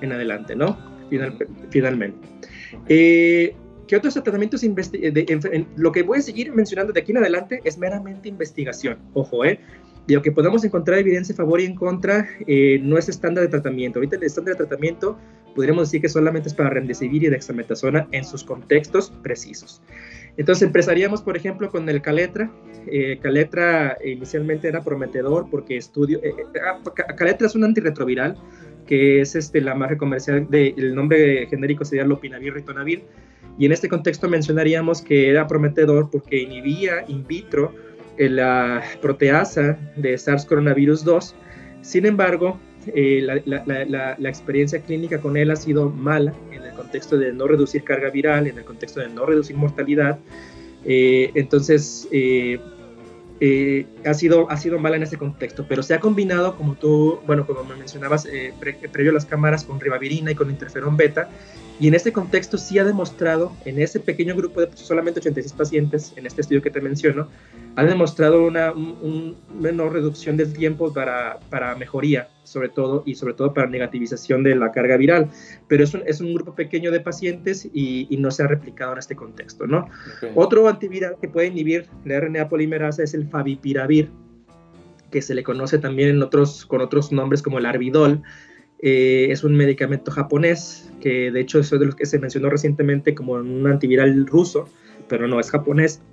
en 0.00 0.12
adelante, 0.12 0.56
¿no? 0.56 0.76
finalmente. 1.70 2.26
Eh, 2.88 3.54
¿Qué 3.86 3.96
otros 3.96 4.14
tratamientos 4.14 4.62
de, 4.62 5.66
lo 5.76 5.92
que 5.92 6.02
voy 6.02 6.18
a 6.18 6.22
seguir 6.22 6.52
mencionando 6.52 6.92
de 6.92 7.00
aquí 7.00 7.12
en 7.12 7.18
adelante 7.18 7.60
es 7.64 7.76
meramente 7.76 8.28
investigación? 8.28 8.98
Ojo, 9.12 9.44
¿eh? 9.44 9.60
de 10.06 10.14
lo 10.14 10.22
que 10.22 10.32
podamos 10.32 10.64
encontrar 10.64 10.98
evidencia 10.98 11.32
a 11.32 11.36
favor 11.36 11.60
y 11.60 11.64
en 11.64 11.74
contra, 11.74 12.28
eh, 12.46 12.78
no 12.82 12.98
es 12.98 13.08
estándar 13.08 13.44
de 13.44 13.48
tratamiento. 13.48 13.98
Ahorita 13.98 14.16
el 14.16 14.22
estándar 14.22 14.54
de 14.54 14.58
tratamiento 14.58 15.18
podríamos 15.54 15.88
decir 15.88 16.00
que 16.00 16.08
solamente 16.08 16.48
es 16.48 16.54
para 16.54 16.70
remdesivir 16.70 17.24
y 17.24 17.28
dexametasona 17.28 18.08
en 18.12 18.24
sus 18.24 18.44
contextos 18.44 19.12
precisos. 19.22 19.80
Entonces 20.36 20.66
empezaríamos, 20.66 21.22
por 21.22 21.36
ejemplo, 21.36 21.70
con 21.70 21.88
el 21.88 22.02
Caletra. 22.02 22.50
Eh, 22.86 23.18
Caletra 23.22 23.96
inicialmente 24.04 24.68
era 24.68 24.82
prometedor 24.82 25.48
porque 25.50 25.76
estudio... 25.76 26.18
Eh, 26.22 26.34
eh 26.38 26.60
ah, 26.64 27.14
Caletra 27.14 27.46
es 27.46 27.54
un 27.54 27.64
antirretroviral 27.64 28.36
que 28.86 29.20
es 29.20 29.34
este, 29.34 29.60
la 29.60 29.74
marca 29.74 29.96
comercial 29.96 30.46
del 30.50 30.94
nombre 30.94 31.46
genérico 31.46 31.84
sería 31.84 32.04
Lopinavir 32.04 32.54
Ritonavir. 32.54 33.04
Y 33.58 33.66
en 33.66 33.72
este 33.72 33.88
contexto 33.88 34.28
mencionaríamos 34.28 35.00
que 35.00 35.30
era 35.30 35.46
prometedor 35.46 36.10
porque 36.10 36.38
inhibía 36.38 37.04
in 37.08 37.26
vitro 37.26 37.72
la 38.18 38.82
proteasa 39.00 39.78
de 39.96 40.18
SARS 40.18 40.44
coronavirus 40.44 41.04
2. 41.04 41.34
Sin 41.82 42.06
embargo, 42.06 42.58
eh, 42.94 43.20
la, 43.46 44.28
experiencia 44.28 44.80
clínica 44.80 45.20
con 45.20 45.36
él 45.36 45.50
ha 45.50 45.56
sido 45.56 45.90
mala 45.90 46.32
en 46.52 46.62
el 46.62 46.72
contexto 46.74 47.16
de 47.18 47.32
no 47.32 47.46
reducir 47.46 47.84
carga 47.84 48.10
viral, 48.10 48.46
en 48.46 48.58
el 48.58 48.64
contexto 48.64 49.00
de 49.00 49.08
no 49.08 49.26
reducir 49.26 49.56
mortalidad. 49.56 50.18
Eh, 50.84 51.30
entonces, 51.34 52.08
eh, 52.10 52.58
ha, 54.04 54.14
sido, 54.14 54.50
ha 54.50 54.56
sido 54.56 54.78
mala 54.78 54.96
en 54.96 55.02
ese 55.02 55.16
contexto, 55.16 55.66
pero 55.68 55.82
se 55.82 55.94
ha 55.94 56.00
combinado, 56.00 56.56
como 56.56 56.74
tú, 56.74 57.20
bueno, 57.26 57.46
como 57.46 57.64
me 57.64 57.76
mencionabas 57.76 58.26
previo 58.92 59.10
a 59.10 59.14
las 59.14 59.26
cámaras, 59.26 59.64
con 59.64 59.80
ribavirina 59.80 60.30
y 60.30 60.34
con 60.34 60.50
interferón 60.50 60.96
beta, 60.96 61.28
y 61.80 61.88
en 61.88 61.94
este 61.94 62.12
contexto 62.12 62.56
sí 62.56 62.78
ha 62.78 62.84
demostrado, 62.84 63.52
en 63.64 63.80
ese 63.80 63.98
pequeño 63.98 64.36
grupo 64.36 64.60
de 64.60 64.76
solamente 64.76 65.18
86 65.18 65.52
pacientes, 65.54 66.12
en 66.16 66.24
este 66.24 66.42
estudio 66.42 66.62
que 66.62 66.70
te 66.70 66.80
menciono, 66.80 67.28
ha 67.74 67.84
demostrado 67.84 68.44
una 68.46 68.72
menor 69.52 69.92
reducción 69.92 70.36
del 70.36 70.52
tiempo 70.52 70.92
para, 70.92 71.40
para, 71.50 71.74
mejoría, 71.74 72.28
sobre 72.44 72.68
todo, 72.68 73.02
y 73.04 73.16
sobre 73.16 73.34
todo 73.34 73.52
para 73.52 73.66
negativización 73.66 74.44
de 74.44 74.54
la 74.54 74.70
carga 74.70 74.96
viral. 74.96 75.28
Pero 75.66 75.82
es 75.82 75.92
un, 75.94 76.02
es 76.06 76.20
un 76.20 76.32
grupo 76.32 76.54
pequeño 76.54 76.92
de 76.92 77.00
pacientes 77.00 77.68
y, 77.72 78.06
y, 78.08 78.16
no 78.18 78.30
se 78.30 78.44
ha 78.44 78.46
replicado 78.46 78.92
en 78.92 78.98
este 78.98 79.16
contexto, 79.16 79.66
¿no? 79.66 79.88
Otro 80.36 80.68
antiviral 80.68 81.16
que 81.20 81.28
puede 81.28 81.48
inhibir 81.48 81.88
la 82.04 82.20
RNA 82.20 82.48
polimerasa 82.48 83.02
es 83.02 83.14
el 83.14 83.28
favipiravir, 83.28 84.10
que 85.10 85.22
se 85.22 85.34
le 85.34 85.42
conoce 85.42 85.78
también 85.78 86.10
en 86.10 86.22
otros, 86.22 86.66
con 86.66 86.80
otros 86.80 87.10
nombres 87.10 87.42
como 87.42 87.58
el 87.58 87.66
arbidol, 87.66 88.22
eh, 88.84 89.28
es 89.30 89.42
un 89.42 89.56
medicamento 89.56 90.10
japonés, 90.10 90.92
que 91.00 91.32
de 91.32 91.40
hecho 91.40 91.58
es 91.58 91.70
de 91.70 91.84
los 91.84 91.96
que 91.96 92.06
se 92.06 92.18
mencionó 92.18 92.50
recientemente 92.50 93.14
como 93.14 93.32
un 93.32 93.66
antiviral 93.66 94.26
ruso, 94.26 94.68
pero 95.08 95.26
no 95.26 95.40
es 95.40 95.50
japonés. 95.50 96.02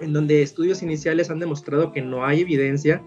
en 0.00 0.12
donde 0.12 0.42
estudios 0.42 0.82
iniciales 0.82 1.30
han 1.30 1.38
demostrado 1.38 1.92
que 1.92 2.02
no 2.02 2.26
hay 2.26 2.40
evidencia 2.40 3.02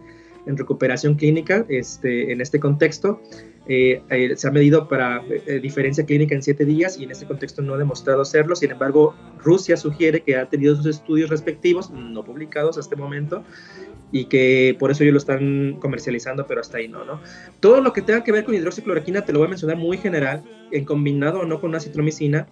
en 0.46 0.58
recuperación 0.58 1.16
clínica 1.16 1.66
este, 1.70 2.32
en 2.32 2.42
este 2.42 2.60
contexto. 2.60 3.20
Eh, 3.68 4.04
eh, 4.12 4.36
se 4.38 4.48
ha 4.48 4.52
medido 4.52 4.88
para 4.88 5.24
eh, 5.28 5.60
diferencia 5.60 6.06
clínica 6.06 6.36
en 6.36 6.44
siete 6.44 6.66
días 6.66 7.00
y 7.00 7.04
en 7.04 7.12
este 7.12 7.26
contexto 7.26 7.62
no 7.62 7.74
ha 7.74 7.78
demostrado 7.78 8.22
hacerlo. 8.22 8.56
Sin 8.56 8.72
embargo, 8.72 9.16
Rusia 9.40 9.76
sugiere 9.76 10.22
que 10.22 10.36
ha 10.36 10.48
tenido 10.48 10.76
sus 10.76 10.86
estudios 10.86 11.30
respectivos, 11.30 11.90
no 11.90 12.24
publicados 12.24 12.78
hasta 12.78 12.94
este 12.94 12.96
momento, 12.96 13.44
y 14.18 14.26
que 14.26 14.78
por 14.80 14.92
eso 14.92 15.04
ellos 15.04 15.12
lo 15.12 15.18
están 15.18 15.78
comercializando, 15.82 16.48
pero 16.48 16.62
hasta 16.62 16.78
ahí 16.78 16.88
no, 16.88 17.04
¿no? 17.04 17.20
Todo 17.60 17.82
lo 17.82 17.92
que 17.92 18.02
tenga 18.02 18.24
que 18.24 18.32
ver 18.32 18.46
con 18.46 18.56
hidroxicloroquina 18.56 19.26
te 19.26 19.34
lo 19.34 19.40
voy 19.40 19.48
a 19.48 19.50
mencionar 19.50 19.76
muy 19.76 19.98
general, 19.98 20.42
en 20.72 20.86
combinado 20.86 21.42
o 21.42 21.46
no 21.46 21.60
con 21.60 21.76
acitromicina. 21.76 22.48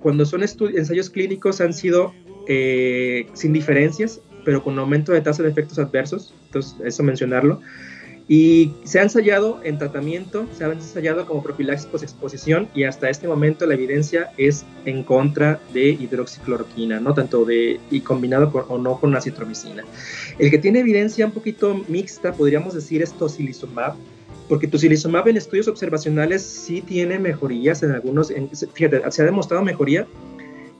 cuando 0.00 0.24
son 0.24 0.42
ensayos 0.42 1.10
clínicos 1.10 1.60
han 1.60 1.74
sido 1.74 2.14
sin 2.46 3.52
diferencias, 3.52 4.22
pero 4.46 4.64
con 4.64 4.78
aumento 4.78 5.12
de 5.12 5.20
tasa 5.20 5.42
de 5.42 5.50
efectos 5.50 5.78
adversos, 5.78 6.34
entonces 6.46 6.74
eso 6.82 7.02
mencionarlo. 7.02 7.60
Y 8.34 8.72
se 8.84 8.98
ha 8.98 9.02
ensayado 9.02 9.60
en 9.62 9.76
tratamiento, 9.76 10.46
se 10.56 10.64
ha 10.64 10.72
ensayado 10.72 11.26
como 11.26 11.42
profilaxis 11.42 11.86
post-exposición 11.86 12.66
y 12.74 12.84
hasta 12.84 13.10
este 13.10 13.28
momento 13.28 13.66
la 13.66 13.74
evidencia 13.74 14.30
es 14.38 14.64
en 14.86 15.02
contra 15.02 15.60
de 15.74 15.90
hidroxicloroquina, 15.90 16.98
¿no? 16.98 17.12
Tanto 17.12 17.44
de, 17.44 17.78
y 17.90 18.00
combinado 18.00 18.50
con, 18.50 18.64
o 18.68 18.78
no 18.78 18.98
con 18.98 19.14
acitromicina. 19.14 19.84
El 20.38 20.50
que 20.50 20.56
tiene 20.56 20.80
evidencia 20.80 21.26
un 21.26 21.32
poquito 21.32 21.84
mixta, 21.88 22.32
podríamos 22.32 22.72
decir, 22.72 23.02
es 23.02 23.12
tocilizumab, 23.12 23.96
porque 24.48 24.66
tocilizumab 24.66 25.28
en 25.28 25.36
estudios 25.36 25.68
observacionales 25.68 26.40
sí 26.40 26.80
tiene 26.80 27.18
mejorías 27.18 27.82
en 27.82 27.90
algunos, 27.90 28.30
en, 28.30 28.48
fíjate, 28.48 29.02
se 29.10 29.20
ha 29.20 29.26
demostrado 29.26 29.62
mejoría 29.62 30.06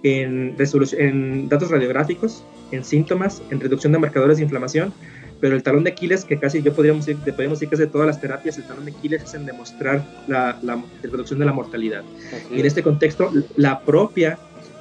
en, 0.03 0.57
en 0.59 1.49
datos 1.51 1.71
radiográficos, 1.71 2.45
en 2.71 2.83
síntomas, 2.83 3.43
en 3.51 3.61
reducción 3.61 3.93
de 3.93 3.99
marcadores 3.99 4.39
de 4.39 4.45
inflamación, 4.45 4.95
pero 5.43 5.57
el 5.57 5.65
talón 5.65 5.83
de 5.83 5.91
Aquiles, 5.91 6.25
que 6.25 6.39
casi 6.39 6.63
yo 6.63 6.73
podríamos 6.73 7.05
decir, 7.05 7.21
podríamos 7.21 7.59
decir 7.59 7.69
que 7.69 7.75
es 7.75 7.81
de 7.81 7.89
todas 7.89 8.07
las 8.07 8.21
terapias, 8.21 8.59
el 8.59 8.65
talón 8.65 8.85
de 8.85 8.93
Aquiles 8.93 9.25
es 9.25 9.35
en 9.35 9.45
demostrar 9.45 10.07
la, 10.29 10.57
reducción 11.03 11.41
de 11.41 11.45
la 11.45 11.53
mortalidad. 11.53 12.05
Y 12.53 12.61
en 12.61 12.65
este 12.65 12.81
contexto, 12.81 13.29
la 13.57 13.81
propia, 13.81 14.39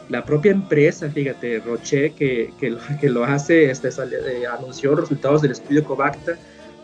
la 0.09 0.23
propia 0.23 0.51
empresa, 0.51 1.09
fíjate, 1.09 1.61
Roche, 1.61 2.13
que, 2.13 2.53
que, 2.59 2.69
lo, 2.69 2.77
que 2.99 3.09
lo 3.09 3.23
hace, 3.23 3.71
este, 3.71 3.87
eh, 3.87 4.45
anunció 4.45 4.93
resultados 4.93 5.41
del 5.41 5.53
estudio 5.53 5.83
Covacta, 5.83 6.37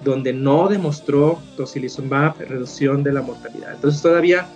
donde 0.04 0.34
no 0.34 0.68
demostró 0.70 1.40
tocilizumab 1.56 2.36
reducción 2.40 3.04
de 3.04 3.14
la 3.14 3.22
mortalidad. 3.22 3.76
Entonces 3.76 4.02
todavía 4.02 4.48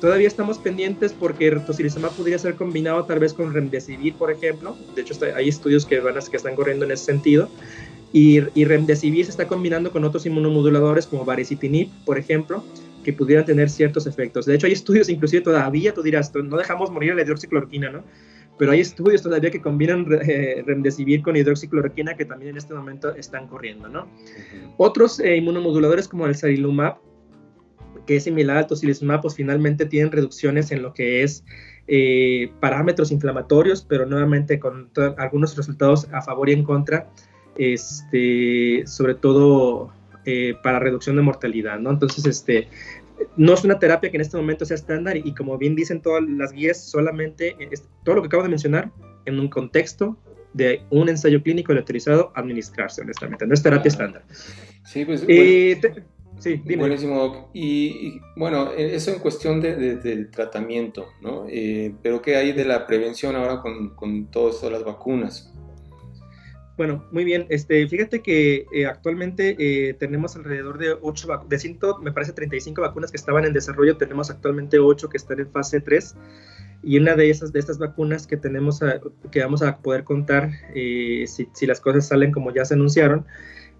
Todavía 0.00 0.28
estamos 0.28 0.58
pendientes 0.58 1.12
porque 1.12 1.50
tocilizumab 1.50 2.12
podría 2.12 2.38
ser 2.38 2.54
combinado 2.54 3.04
tal 3.04 3.18
vez 3.18 3.34
con 3.34 3.52
remdesivir, 3.52 4.14
por 4.14 4.30
ejemplo. 4.30 4.76
De 4.94 5.02
hecho, 5.02 5.14
hay 5.34 5.48
estudios 5.48 5.84
que, 5.84 5.98
van 5.98 6.16
a, 6.16 6.20
que 6.20 6.36
están 6.36 6.54
corriendo 6.54 6.84
en 6.84 6.92
ese 6.92 7.06
sentido. 7.06 7.48
Y, 8.12 8.40
y, 8.58 8.64
remdesivir 8.64 9.26
se 9.26 9.30
está 9.30 9.46
combinando 9.46 9.92
con 9.92 10.02
otros 10.02 10.24
inmunomoduladores 10.24 11.06
como 11.06 11.26
baricitinib, 11.26 11.88
por 12.06 12.18
ejemplo, 12.18 12.64
que 13.04 13.12
pudieran 13.12 13.44
tener 13.44 13.68
ciertos 13.68 14.06
efectos. 14.06 14.46
De 14.46 14.54
hecho, 14.54 14.66
hay 14.66 14.72
estudios, 14.72 15.08
inclusive 15.08 15.42
todavía, 15.42 15.92
tú 15.92 16.02
dirás, 16.02 16.32
no 16.34 16.56
dejamos 16.56 16.90
morir 16.90 17.14
la 17.14 17.22
hidroxicloroquina, 17.22 17.90
¿no? 17.90 18.04
Pero 18.58 18.72
hay 18.72 18.80
estudios 18.80 19.22
todavía 19.22 19.50
que 19.50 19.60
combinan 19.60 20.06
eh, 20.10 20.62
remdesivir 20.66 21.22
con 21.22 21.36
hidroxicloroquina 21.36 22.16
que 22.16 22.24
también 22.24 22.50
en 22.50 22.56
este 22.56 22.74
momento 22.74 23.14
están 23.14 23.46
corriendo, 23.46 23.88
¿no? 23.88 24.08
Otros 24.78 25.20
eh, 25.20 25.36
inmunomoduladores 25.36 26.08
como 26.08 26.26
el 26.26 26.34
sarilumab 26.34 26.96
que 28.08 28.16
es 28.16 28.24
similar 28.24 28.56
al 28.56 28.66
tocilizumab, 28.66 29.20
pues 29.20 29.34
finalmente 29.34 29.84
tienen 29.84 30.10
reducciones 30.10 30.72
en 30.72 30.82
lo 30.82 30.94
que 30.94 31.22
es 31.22 31.44
eh, 31.86 32.50
parámetros 32.58 33.12
inflamatorios, 33.12 33.82
pero 33.82 34.06
nuevamente 34.06 34.58
con 34.58 34.90
algunos 35.18 35.54
resultados 35.56 36.08
a 36.10 36.22
favor 36.22 36.48
y 36.48 36.54
en 36.54 36.64
contra, 36.64 37.10
este, 37.58 38.84
sobre 38.86 39.14
todo 39.14 39.92
eh, 40.24 40.54
para 40.62 40.78
reducción 40.78 41.16
de 41.16 41.22
mortalidad, 41.22 41.78
¿no? 41.78 41.90
Entonces, 41.90 42.24
este, 42.26 42.68
no 43.36 43.54
es 43.54 43.64
una 43.64 43.78
terapia 43.78 44.10
que 44.10 44.16
en 44.16 44.20
este 44.20 44.36
momento 44.36 44.64
sea 44.64 44.76
estándar 44.76 45.16
y, 45.16 45.34
como 45.34 45.58
bien 45.58 45.74
dicen 45.74 46.00
todas 46.00 46.22
las 46.22 46.52
guías, 46.52 46.82
solamente 46.82 47.56
todo 48.04 48.16
lo 48.16 48.22
que 48.22 48.28
acabo 48.28 48.44
de 48.44 48.48
mencionar 48.48 48.90
en 49.26 49.38
un 49.38 49.48
contexto 49.48 50.16
de 50.54 50.82
un 50.90 51.08
ensayo 51.08 51.42
clínico 51.42 51.72
autorizado 51.72 52.32
administrarse, 52.34 53.02
honestamente. 53.02 53.46
No 53.46 53.54
es 53.54 53.62
terapia 53.62 53.88
estándar. 53.88 54.24
Sí, 54.84 55.04
pues. 55.04 55.24
Eh, 55.28 55.80
Sí, 56.38 56.62
Buenísimo. 56.76 57.50
Y, 57.52 58.20
bueno, 58.36 58.70
e, 58.72 58.94
eso 58.94 59.12
en 59.12 59.18
cuestión 59.18 59.60
de, 59.60 59.96
del 59.96 60.30
tratamiento, 60.30 61.08
¿no? 61.20 61.46
Eh, 61.48 61.94
pero 62.02 62.22
¿qué 62.22 62.36
hay 62.36 62.52
de 62.52 62.64
la 62.64 62.86
prevención 62.86 63.34
ahora 63.34 63.60
con, 63.60 63.90
con 63.96 64.26
todas 64.30 64.62
las 64.70 64.84
vacunas? 64.84 65.52
Bueno, 66.78 67.04
muy 67.10 67.24
bien. 67.24 67.44
Este, 67.48 67.86
fíjate 67.88 68.22
que 68.22 68.64
eh, 68.72 68.86
actualmente 68.86 69.56
eh, 69.58 69.94
tenemos 69.94 70.36
alrededor 70.36 70.78
de 70.78 70.92
8, 70.92 71.46
de 71.48 71.58
100, 71.58 71.78
me 72.02 72.12
parece 72.12 72.32
35 72.32 72.80
vacunas 72.80 73.10
que 73.10 73.16
estaban 73.16 73.44
en 73.44 73.52
desarrollo. 73.52 73.96
Tenemos 73.96 74.30
actualmente 74.30 74.78
8 74.78 75.08
que 75.08 75.16
están 75.16 75.40
en 75.40 75.50
fase 75.50 75.80
3. 75.80 76.14
Y 76.84 76.96
una 76.96 77.16
de 77.16 77.30
esas 77.30 77.52
de 77.52 77.58
estas 77.58 77.78
vacunas 77.78 78.28
que 78.28 78.36
tenemos 78.36 78.80
que 79.32 79.40
vamos 79.42 79.62
a 79.62 79.78
poder 79.78 80.04
contar 80.04 80.52
si, 80.72 81.26
si, 81.52 81.66
las 81.66 81.80
cosas 81.80 82.06
salen 82.06 82.30
como 82.30 82.54
ya 82.54 82.64
se 82.64 82.74
anunciaron 82.74 83.26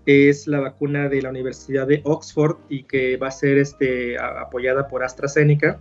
es 0.05 0.47
la 0.49 0.59
vacuna 0.59 1.09
de 1.09 1.23
la 1.23 1.29
Universidad 1.29 1.87
de 1.87 2.01
Oxford 2.05 2.57
y 2.69 2.85
que 2.85 3.17
va 3.19 3.29
a 3.29 3.31
ser 3.31 3.59
este, 3.59 4.19
apoyada 4.19 4.89
por 4.89 5.05
AstraZeneca. 5.05 5.81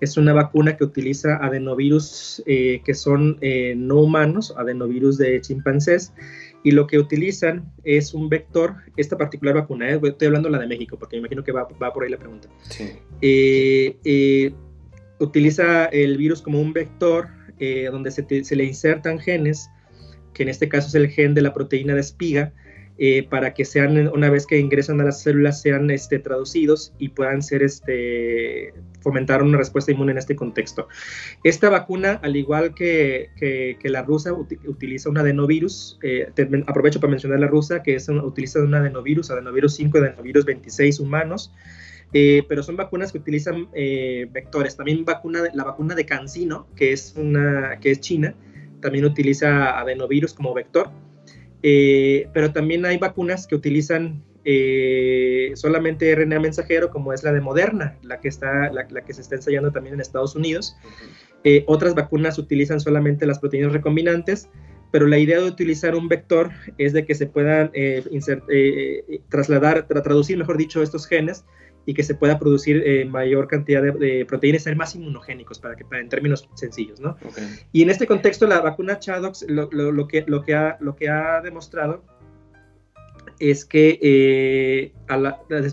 Es 0.00 0.16
una 0.16 0.32
vacuna 0.32 0.76
que 0.76 0.84
utiliza 0.84 1.36
adenovirus 1.36 2.42
eh, 2.46 2.80
que 2.84 2.94
son 2.94 3.36
eh, 3.40 3.74
no 3.76 3.96
humanos, 4.00 4.54
adenovirus 4.56 5.18
de 5.18 5.40
chimpancés, 5.40 6.12
y 6.64 6.72
lo 6.72 6.86
que 6.86 6.98
utilizan 6.98 7.72
es 7.84 8.14
un 8.14 8.28
vector, 8.28 8.76
esta 8.96 9.16
particular 9.16 9.54
vacuna, 9.54 9.90
eh, 9.90 10.00
estoy 10.02 10.26
hablando 10.26 10.48
de 10.48 10.56
la 10.56 10.60
de 10.60 10.66
México, 10.66 10.98
porque 10.98 11.16
me 11.16 11.20
imagino 11.20 11.44
que 11.44 11.52
va, 11.52 11.68
por 11.68 12.02
ahí 12.02 12.10
la 12.10 12.18
pregunta. 12.18 12.48
utiliza 15.20 15.86
el 15.86 16.16
virus 16.16 16.42
como 16.42 16.60
un 16.60 16.72
vector 16.72 17.28
donde 17.90 18.10
se, 18.10 18.44
se 18.44 18.56
le 18.56 18.64
insertan 18.64 19.18
genes, 19.18 19.68
que 20.32 20.44
en 20.44 20.48
este 20.48 20.68
caso 20.68 20.88
es 20.88 20.94
el 20.94 21.08
gen 21.08 21.34
de 21.34 21.42
la 21.42 21.52
proteína 21.52 21.94
de 21.94 22.00
espiga, 22.00 22.52
eh, 23.00 23.22
para 23.28 23.54
que 23.54 23.64
sean, 23.64 24.08
una 24.08 24.28
vez 24.28 24.44
que 24.44 24.58
ingresan 24.58 25.00
a 25.00 25.04
las 25.04 25.22
células, 25.22 25.62
sean 25.62 25.88
este, 25.90 26.18
traducidos 26.18 26.92
y 26.98 27.10
puedan 27.10 27.42
ser, 27.42 27.62
este, 27.62 28.74
fomentar 29.00 29.40
una 29.40 29.56
respuesta 29.56 29.92
inmune 29.92 30.10
en 30.10 30.18
este 30.18 30.34
contexto. 30.34 30.88
Esta 31.44 31.70
vacuna, 31.70 32.18
al 32.24 32.34
igual 32.34 32.74
que, 32.74 33.30
que, 33.36 33.88
la 33.88 34.02
rusa, 34.02 34.32
utiliza 34.32 35.10
un 35.10 35.18
adenovirus, 35.18 36.00
eh, 36.02 36.28
aprovecho 36.66 36.98
para 36.98 37.12
mencionar 37.12 37.38
la 37.38 37.46
rusa, 37.46 37.84
que 37.84 37.94
es 37.94 38.08
utiliza 38.08 38.58
un 38.60 38.74
adenovirus, 38.74 39.30
adenovirus 39.30 39.76
5 39.76 39.98
adenovirus 39.98 40.44
26 40.44 40.98
humanos, 40.98 41.52
eh, 42.12 42.42
pero 42.48 42.64
son 42.64 42.76
vacunas 42.76 43.12
que 43.12 43.18
utilizan 43.18 43.68
vectores. 43.70 44.76
También 44.76 45.04
vacuna, 45.04 45.44
la 45.54 45.62
vacuna 45.62 45.94
de 45.94 46.04
CanSino, 46.04 46.66
que 46.74 46.92
es, 46.92 47.14
una, 47.16 47.78
que 47.80 47.92
es 47.92 48.00
china, 48.00 48.34
también 48.80 49.04
utiliza 49.04 49.78
adenovirus 49.78 50.34
como 50.34 50.52
vector. 50.52 50.90
Eh, 51.62 52.28
pero 52.32 52.52
también 52.52 52.84
hay 52.86 52.98
vacunas 52.98 53.46
que 53.46 53.54
utilizan 53.54 54.22
eh, 54.44 55.52
solamente 55.54 56.14
RNA 56.14 56.40
mensajero, 56.40 56.90
como 56.90 57.12
es 57.12 57.22
la 57.22 57.32
de 57.32 57.40
Moderna, 57.40 57.96
la 58.02 58.20
que, 58.20 58.28
está, 58.28 58.72
la, 58.72 58.86
que 58.86 59.12
se 59.12 59.20
está 59.20 59.36
ensayando 59.36 59.72
también 59.72 59.94
en 59.94 60.00
Estados 60.00 60.36
Unidos. 60.36 60.76
Eh, 61.44 61.64
otras 61.66 61.94
vacunas 61.94 62.38
utilizan 62.38 62.80
solamente 62.80 63.26
las 63.26 63.38
proteínas 63.38 63.72
recombinantes, 63.72 64.48
pero 64.90 65.06
la 65.06 65.18
idea 65.18 65.38
de 65.38 65.44
utilizar 65.44 65.94
un 65.94 66.08
vector 66.08 66.50
es 66.78 66.92
de 66.94 67.04
que 67.04 67.14
se 67.14 67.26
puedan 67.26 67.70
trasladar, 69.28 69.86
traducir, 69.86 70.38
mejor 70.38 70.56
dicho, 70.56 70.82
estos 70.82 71.06
genes 71.06 71.44
y 71.88 71.94
que 71.94 72.02
se 72.02 72.14
pueda 72.14 72.38
producir 72.38 72.82
eh, 72.84 73.06
mayor 73.06 73.48
cantidad 73.48 73.82
de, 73.82 74.26
proteínas, 74.26 74.64
ser 74.64 74.76
más 74.76 74.94
inmunogénicos, 74.94 75.58
para 75.58 75.74
que, 75.74 75.86
para, 75.86 76.02
en 76.02 76.10
términos 76.10 76.46
sencillos, 76.54 77.00
¿no? 77.00 77.16
Y 77.72 77.80
en 77.80 77.88
este 77.88 78.06
contexto, 78.06 78.46
la 78.46 78.60
vacuna 78.60 78.98
Chadox 78.98 79.46
lo, 79.48 79.70
lo, 79.72 80.06
que, 80.06 80.22
lo, 80.26 80.42
que, 80.42 80.54
ha, 80.54 80.76
lo 80.80 80.96
que 80.96 81.08
ha 81.08 81.40
demostrado 81.40 82.04
es 83.38 83.64
que 83.64 83.98
eh, 84.02 84.92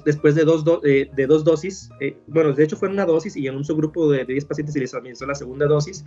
después 0.06 0.36
de 0.36 0.45
dos, 0.45 0.63
de 0.63 1.27
dos 1.27 1.44
dosis, 1.44 1.89
eh, 2.00 2.15
bueno, 2.27 2.54
de 2.54 2.63
hecho 2.63 2.77
fue 2.77 2.87
una 2.87 3.04
dosis 3.04 3.35
y 3.35 3.48
en 3.48 3.58
un 3.58 3.65
subgrupo 3.65 4.10
de, 4.10 4.23
10 4.23 4.46
pacientes 4.46 4.71
se 4.71 4.79
les 4.79 4.94
administró 4.94 5.27
la 5.27 5.35
segunda 5.35 5.65
dosis, 5.65 6.06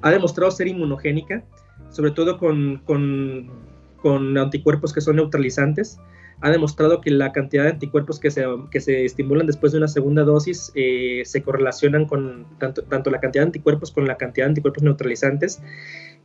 ha 0.00 0.12
demostrado 0.12 0.52
ser 0.52 0.68
inmunogénica, 0.68 1.42
sobre 1.90 2.12
todo 2.12 2.38
con, 2.38 2.82
con, 2.84 3.50
con 3.96 4.38
anticuerpos 4.38 4.92
que 4.92 5.00
son 5.00 5.16
neutralizantes 5.16 5.98
ha 6.40 6.50
demostrado 6.50 7.00
que 7.00 7.10
la 7.10 7.32
cantidad 7.32 7.64
de 7.64 7.70
anticuerpos 7.70 8.18
que 8.18 8.30
se, 8.30 8.44
que 8.70 8.80
se 8.80 9.04
estimulan 9.04 9.46
después 9.46 9.72
de 9.72 9.78
una 9.78 9.88
segunda 9.88 10.22
dosis 10.22 10.72
eh, 10.74 11.22
se 11.24 11.42
correlacionan 11.42 12.06
con 12.06 12.46
tanto, 12.58 12.82
tanto 12.82 13.10
la 13.10 13.20
cantidad 13.20 13.42
de 13.44 13.48
anticuerpos 13.48 13.92
con 13.92 14.06
la 14.06 14.16
cantidad 14.16 14.46
de 14.46 14.50
anticuerpos 14.50 14.82
neutralizantes 14.82 15.62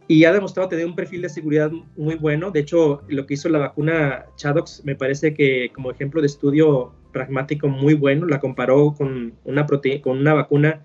y 0.08 0.24
ha 0.26 0.32
demostrado 0.32 0.70
tener 0.70 0.86
un 0.86 0.96
perfil 0.96 1.22
de 1.24 1.30
seguridad 1.30 1.72
muy 1.98 2.16
bueno. 2.16 2.52
De 2.52 2.60
hecho, 2.60 3.02
lo 3.08 3.26
que 3.26 3.34
hizo 3.34 3.50
la 3.50 3.60
vacuna 3.60 4.26
Chadox 4.36 4.84
me 4.86 4.96
parece 4.96 5.34
que 5.34 5.72
como 5.74 5.92
ejemplo 5.92 6.22
de 6.22 6.28
estudio 6.28 6.94
pragmático 7.12 7.68
muy 7.68 7.94
bueno, 7.94 8.26
la 8.28 8.40
comparó 8.40 8.94
con 8.94 9.34
una, 9.44 9.66
con 10.02 10.18
una 10.18 10.34
vacuna 10.34 10.84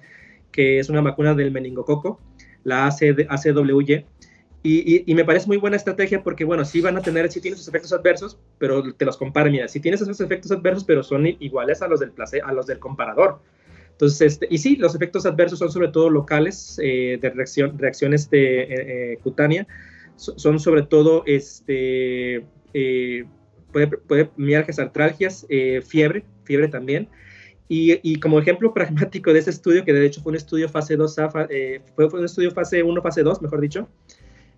que 0.51 0.78
es 0.78 0.89
una 0.89 1.01
vacuna 1.01 1.35
del 1.35 1.53
meningococo, 1.53 2.20
la 2.64 2.87
ACWY, 2.87 4.07
Y, 4.63 5.15
me 5.15 5.25
parece 5.25 5.47
muy 5.47 5.57
buena 5.57 5.77
estrategia 5.77 6.23
porque, 6.23 6.45
bueno, 6.45 6.67
sí 6.67 6.83
van 6.83 6.97
a 6.99 7.01
tener, 7.01 7.31
sí 7.33 7.41
tienen 7.41 7.57
sus 7.57 7.69
efectos 7.69 7.93
adversos, 7.95 8.39
pero 8.59 8.93
te 8.93 9.07
los 9.07 9.17
comparan, 9.17 9.53
mira, 9.53 9.69
sí 9.69 9.81
tienes 9.81 10.03
esos 10.03 10.21
efectos 10.21 10.53
adversos, 10.53 10.85
pero 10.85 11.03
son 11.03 11.27
iguales 11.27 11.81
a 11.81 11.89
los 11.89 12.01
del, 12.01 12.13
place, 12.13 12.43
a 12.43 12.53
los 12.53 12.67
del 12.67 12.79
comparador. 12.79 13.41
Entonces, 13.93 14.33
este, 14.33 14.49
y 14.51 14.59
sí, 14.59 14.77
los 14.77 14.95
efectos 14.95 15.25
adversos 15.25 15.59
son 15.59 15.73
sobre 15.73 15.89
todo 15.89 16.11
locales 16.11 16.79
eh, 16.83 17.19
de 17.21 17.31
reacción, 17.31 17.79
reacciones 17.79 18.29
de, 18.29 18.63
eh, 18.63 18.69
eh, 19.13 19.19
cutánea, 19.23 19.67
son 20.17 20.61
sobre 20.61 20.83
todo, 20.83 21.23
este, 21.25 22.45
puede, 23.73 23.87
puede 23.87 24.31
mialgias, 24.37 24.79
artralgias, 24.79 25.47
fiebre, 25.83 26.25
fiebre 26.45 26.69
también, 26.69 27.09
y, 27.73 28.19
como 28.19 28.41
ejemplo 28.41 28.75
pragmático 28.75 29.33
de 29.33 29.39
ese 29.39 29.51
estudio, 29.51 29.85
que 29.85 29.93
de 29.93 30.05
hecho 30.05 30.21
fue 30.23 30.31
un 30.31 30.37
estudio 30.37 30.69
fase 30.69 30.97
2, 30.97 31.17
eh, 31.51 31.81
fue, 31.95 32.07
un 32.07 32.25
estudio 32.25 32.51
fase 32.51 32.83
1, 32.83 33.01
fase 33.01 33.23
2, 33.23 33.43
mejor 33.43 33.61
dicho, 33.61 33.89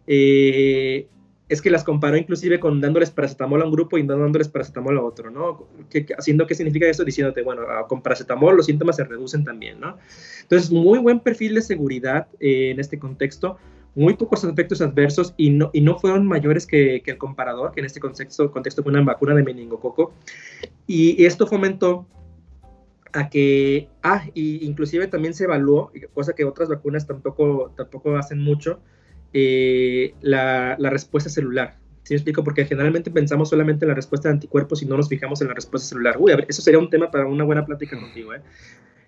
eh, 0.06 1.06
es 1.48 1.60
que 1.60 1.70
las 1.70 1.84
comparó 1.84 2.16
inclusive 2.16 2.58
con 2.58 2.80
dándoles 2.80 3.10
paracetamol 3.10 3.60
a 3.60 3.66
un 3.66 3.72
grupo 3.72 3.98
y 3.98 4.02
dándoles 4.02 4.48
paracetamol 4.48 4.96
a 4.96 5.02
otro, 5.02 5.30
¿no? 5.30 5.68
¿Qué, 5.90 6.06
haciendo 6.16 6.46
qué 6.46 6.54
significa 6.54 6.86
eso? 6.86 7.04
Diciéndote, 7.04 7.42
bueno, 7.42 7.62
con 7.88 8.02
paracetamol 8.02 8.56
los 8.56 8.66
síntomas 8.66 8.96
se 8.96 9.04
reducen 9.04 9.44
también, 9.44 9.78
¿no? 9.78 9.98
Entonces, 10.42 10.70
muy 10.70 10.98
buen 10.98 11.20
perfil 11.20 11.54
de 11.54 11.62
seguridad 11.62 12.26
eh, 12.40 12.70
en 12.70 12.80
este 12.80 12.98
contexto, 12.98 13.58
muy 13.94 14.14
pocos 14.14 14.44
efectos 14.44 14.80
adversos 14.80 15.34
y 15.36 15.50
no, 15.50 15.68
y 15.74 15.82
no 15.82 15.98
fueron 15.98 16.26
mayores 16.26 16.66
que, 16.66 17.02
que, 17.04 17.10
el 17.10 17.18
comparador, 17.18 17.72
que 17.72 17.80
en 17.80 17.86
este 17.86 18.00
contexto, 18.00 18.50
contexto 18.50 18.82
fue 18.82 18.92
una 18.92 19.02
vacuna 19.02 19.34
de 19.34 19.42
meningococo. 19.42 20.14
Y 20.86 21.22
esto 21.24 21.46
fomentó 21.46 22.06
a 23.12 23.28
que, 23.28 23.88
ah, 24.02 24.24
y 24.34 24.64
inclusive 24.64 25.06
también 25.06 25.34
se 25.34 25.44
evaluó, 25.44 25.92
cosa 26.14 26.32
que 26.32 26.44
otras 26.44 26.68
vacunas 26.68 27.06
tampoco, 27.06 27.72
tampoco 27.76 28.16
hacen 28.16 28.38
mucho, 28.38 28.80
eh, 29.32 30.14
la, 30.20 30.76
la, 30.78 30.90
respuesta 30.90 31.30
celular. 31.30 31.76
¿Sí 32.02 32.14
me 32.14 32.16
explico? 32.16 32.44
Porque 32.44 32.64
generalmente 32.64 33.10
pensamos 33.10 33.50
solamente 33.50 33.84
en 33.84 33.90
la 33.90 33.94
respuesta 33.94 34.28
de 34.28 34.34
anticuerpos 34.34 34.82
y 34.82 34.86
no 34.86 34.96
nos 34.96 35.08
fijamos 35.08 35.40
en 35.40 35.48
la 35.48 35.54
respuesta 35.54 35.88
celular. 35.88 36.16
Uy, 36.18 36.32
a 36.32 36.36
ver, 36.36 36.46
eso 36.48 36.60
sería 36.60 36.78
un 36.78 36.90
tema 36.90 37.10
para 37.10 37.26
una 37.26 37.44
buena 37.44 37.64
plática 37.64 37.98
contigo, 37.98 38.34
¿eh? 38.34 38.40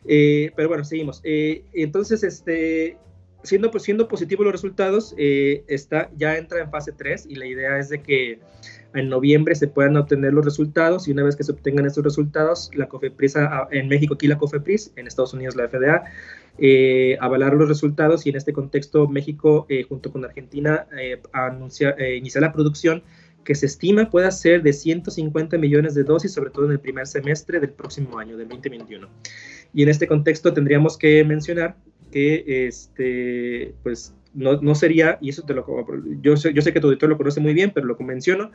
eh 0.06 0.52
pero 0.56 0.68
bueno, 0.68 0.84
seguimos. 0.84 1.20
Eh, 1.24 1.64
entonces, 1.74 2.22
este, 2.22 2.96
siendo, 3.42 3.70
pues, 3.70 3.82
siendo 3.82 4.08
positivos 4.08 4.44
los 4.44 4.52
resultados, 4.52 5.14
está, 5.18 6.10
ya 6.16 6.38
entra 6.38 6.60
en 6.60 6.70
fase 6.70 6.92
3 6.92 7.26
y 7.28 7.34
la 7.34 7.46
idea 7.46 7.78
es 7.78 7.88
de 7.88 8.00
que 8.00 8.38
en 8.94 9.08
noviembre 9.08 9.54
se 9.56 9.66
puedan 9.66 9.96
obtener 9.96 10.32
los 10.32 10.44
resultados 10.44 11.08
y 11.08 11.10
una 11.10 11.24
vez 11.24 11.36
que 11.36 11.42
se 11.42 11.52
obtengan 11.52 11.84
estos 11.84 12.04
resultados, 12.04 12.70
la 12.74 12.86
COFEPRIS, 12.86 13.34
en 13.72 13.88
México 13.88 14.14
aquí 14.14 14.28
la 14.28 14.38
COFEPRIS, 14.38 14.92
en 14.96 15.08
Estados 15.08 15.34
Unidos 15.34 15.56
la 15.56 15.68
FDA, 15.68 16.04
eh, 16.58 17.16
avalar 17.20 17.54
los 17.54 17.68
resultados 17.68 18.26
y 18.26 18.30
en 18.30 18.36
este 18.36 18.52
contexto 18.52 19.08
México 19.08 19.66
eh, 19.68 19.82
junto 19.82 20.12
con 20.12 20.24
Argentina 20.24 20.86
eh, 20.96 21.20
anuncia, 21.32 21.96
iniciar 22.16 22.42
la 22.42 22.52
producción 22.52 23.02
que 23.42 23.54
se 23.54 23.66
estima 23.66 24.08
pueda 24.08 24.30
ser 24.30 24.62
de 24.62 24.72
150 24.72 25.58
millones 25.58 25.94
de 25.94 26.04
dosis, 26.04 26.32
sobre 26.32 26.50
todo 26.50 26.66
en 26.66 26.72
el 26.72 26.80
primer 26.80 27.06
semestre 27.06 27.60
del 27.60 27.70
próximo 27.70 28.18
año, 28.18 28.36
del 28.36 28.48
2021. 28.48 29.08
Y 29.74 29.82
en 29.82 29.88
este 29.88 30.06
contexto 30.06 30.52
tendríamos 30.54 30.96
que 30.96 31.22
mencionar 31.24 31.76
que 32.10 32.66
este, 32.68 33.74
pues, 33.82 34.14
no, 34.32 34.60
no 34.60 34.74
sería, 34.74 35.18
y 35.20 35.28
eso 35.30 35.42
te 35.42 35.52
lo, 35.52 35.66
yo 36.22 36.36
sé, 36.36 36.54
yo 36.54 36.62
sé 36.62 36.72
que 36.72 36.80
tu 36.80 36.86
auditor 36.86 37.10
lo 37.10 37.18
conoce 37.18 37.40
muy 37.40 37.52
bien, 37.52 37.72
pero 37.74 37.86
lo 37.86 37.96
menciono, 37.98 38.50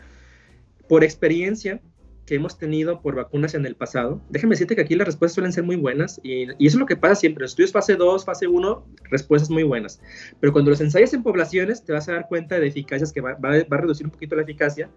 por 0.87 1.03
experiencia 1.03 1.81
que 2.29 2.35
hemos 2.35 2.59
tenido 2.59 3.01
por 3.01 3.15
vacunas 3.15 3.55
en 3.55 3.65
el 3.65 3.75
pasado, 3.75 4.21
déjame 4.29 4.51
decirte 4.51 4.75
que 4.75 4.81
aquí 4.81 4.93
las 4.93 5.07
respuestas 5.07 5.33
suelen 5.33 5.51
ser 5.51 5.63
muy 5.63 5.77
buenas 5.77 6.21
y, 6.21 6.43
eso 6.43 6.53
es 6.59 6.75
lo 6.75 6.85
que 6.85 6.95
pasa 6.95 7.15
siempre. 7.15 7.41
En 7.41 7.45
estudios 7.45 7.71
fase 7.71 7.95
2, 7.95 8.23
fase 8.23 8.47
1, 8.47 8.85
respuestas 9.09 9.49
muy 9.49 9.63
buenas. 9.63 9.99
Pero 10.39 10.53
cuando 10.53 10.69
los 10.69 10.79
ensayas 10.79 11.11
en 11.15 11.23
poblaciones, 11.23 11.83
te 11.83 11.91
vas 11.91 12.07
a 12.07 12.13
dar 12.13 12.27
cuenta 12.27 12.59
de 12.59 12.67
eficacias 12.67 13.11
que 13.11 13.21
va, 13.21 13.33
va, 13.33 13.55
a 13.55 13.77
reducir 13.77 14.05
un 14.05 14.11
poquito 14.11 14.35
la 14.35 14.43
eficacia, 14.43 14.91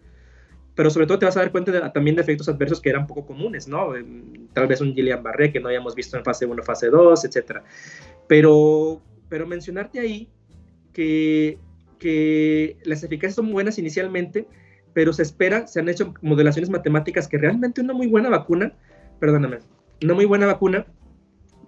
pero 0.75 0.91
sobre 0.91 1.07
todo 1.07 1.21
te 1.21 1.25
vas 1.25 1.35
a 1.39 1.41
dar 1.41 1.53
cuenta 1.53 1.91
también 1.91 2.17
de 2.17 2.21
efectos 2.21 2.51
adversos 2.51 2.83
que 2.83 2.91
eran 2.91 3.07
poco 3.07 3.25
comunes, 3.25 3.67
¿no? 3.67 3.95
Tal 4.53 4.67
vez 4.67 4.83
un 4.83 4.95
Guillain-Barré 4.95 5.55
que 5.55 5.61
no 5.61 5.71
hayamos 5.71 5.95
visto 5.95 6.19
en 6.19 6.25
fase 6.25 6.45
1, 6.45 6.63
fase 6.63 6.91
2, 6.91 7.25
etc. 7.25 7.63
Pero, 8.29 9.01
pero 9.31 9.47
mencionarte 9.47 10.01
ahí 10.01 10.29
que, 10.93 11.57
que 11.99 12.77
las 12.85 13.03
eficacias 13.03 13.37
son 13.37 13.51
buenas 13.51 13.79
inicialmente, 13.79 14.47
pero 14.93 15.13
se 15.13 15.23
espera, 15.23 15.67
se 15.67 15.81
han 15.81 15.89
hecho 15.89 16.15
modelaciones 16.23 16.71
matemáticas 16.71 17.29
que 17.29 17.39
realmente 17.39 17.81
una 17.81 17.93
muy 17.93 18.07
buena 18.07 18.29
vacuna, 18.29 18.73
perdóname, 19.19 19.59
una 20.03 20.15
muy 20.15 20.25
buena 20.25 20.47
vacuna 20.47 20.87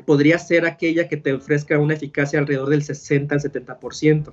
podría 0.05 0.39
ser 0.39 0.67
aquella 0.67 1.09
que 1.09 1.17
te 1.17 1.33
ofrezca 1.33 1.79
una 1.79 1.95
eficacia 1.95 2.39
alrededor 2.39 2.69
del 2.69 2.83
60 2.83 3.35
al 3.35 3.41
70%. 3.41 4.33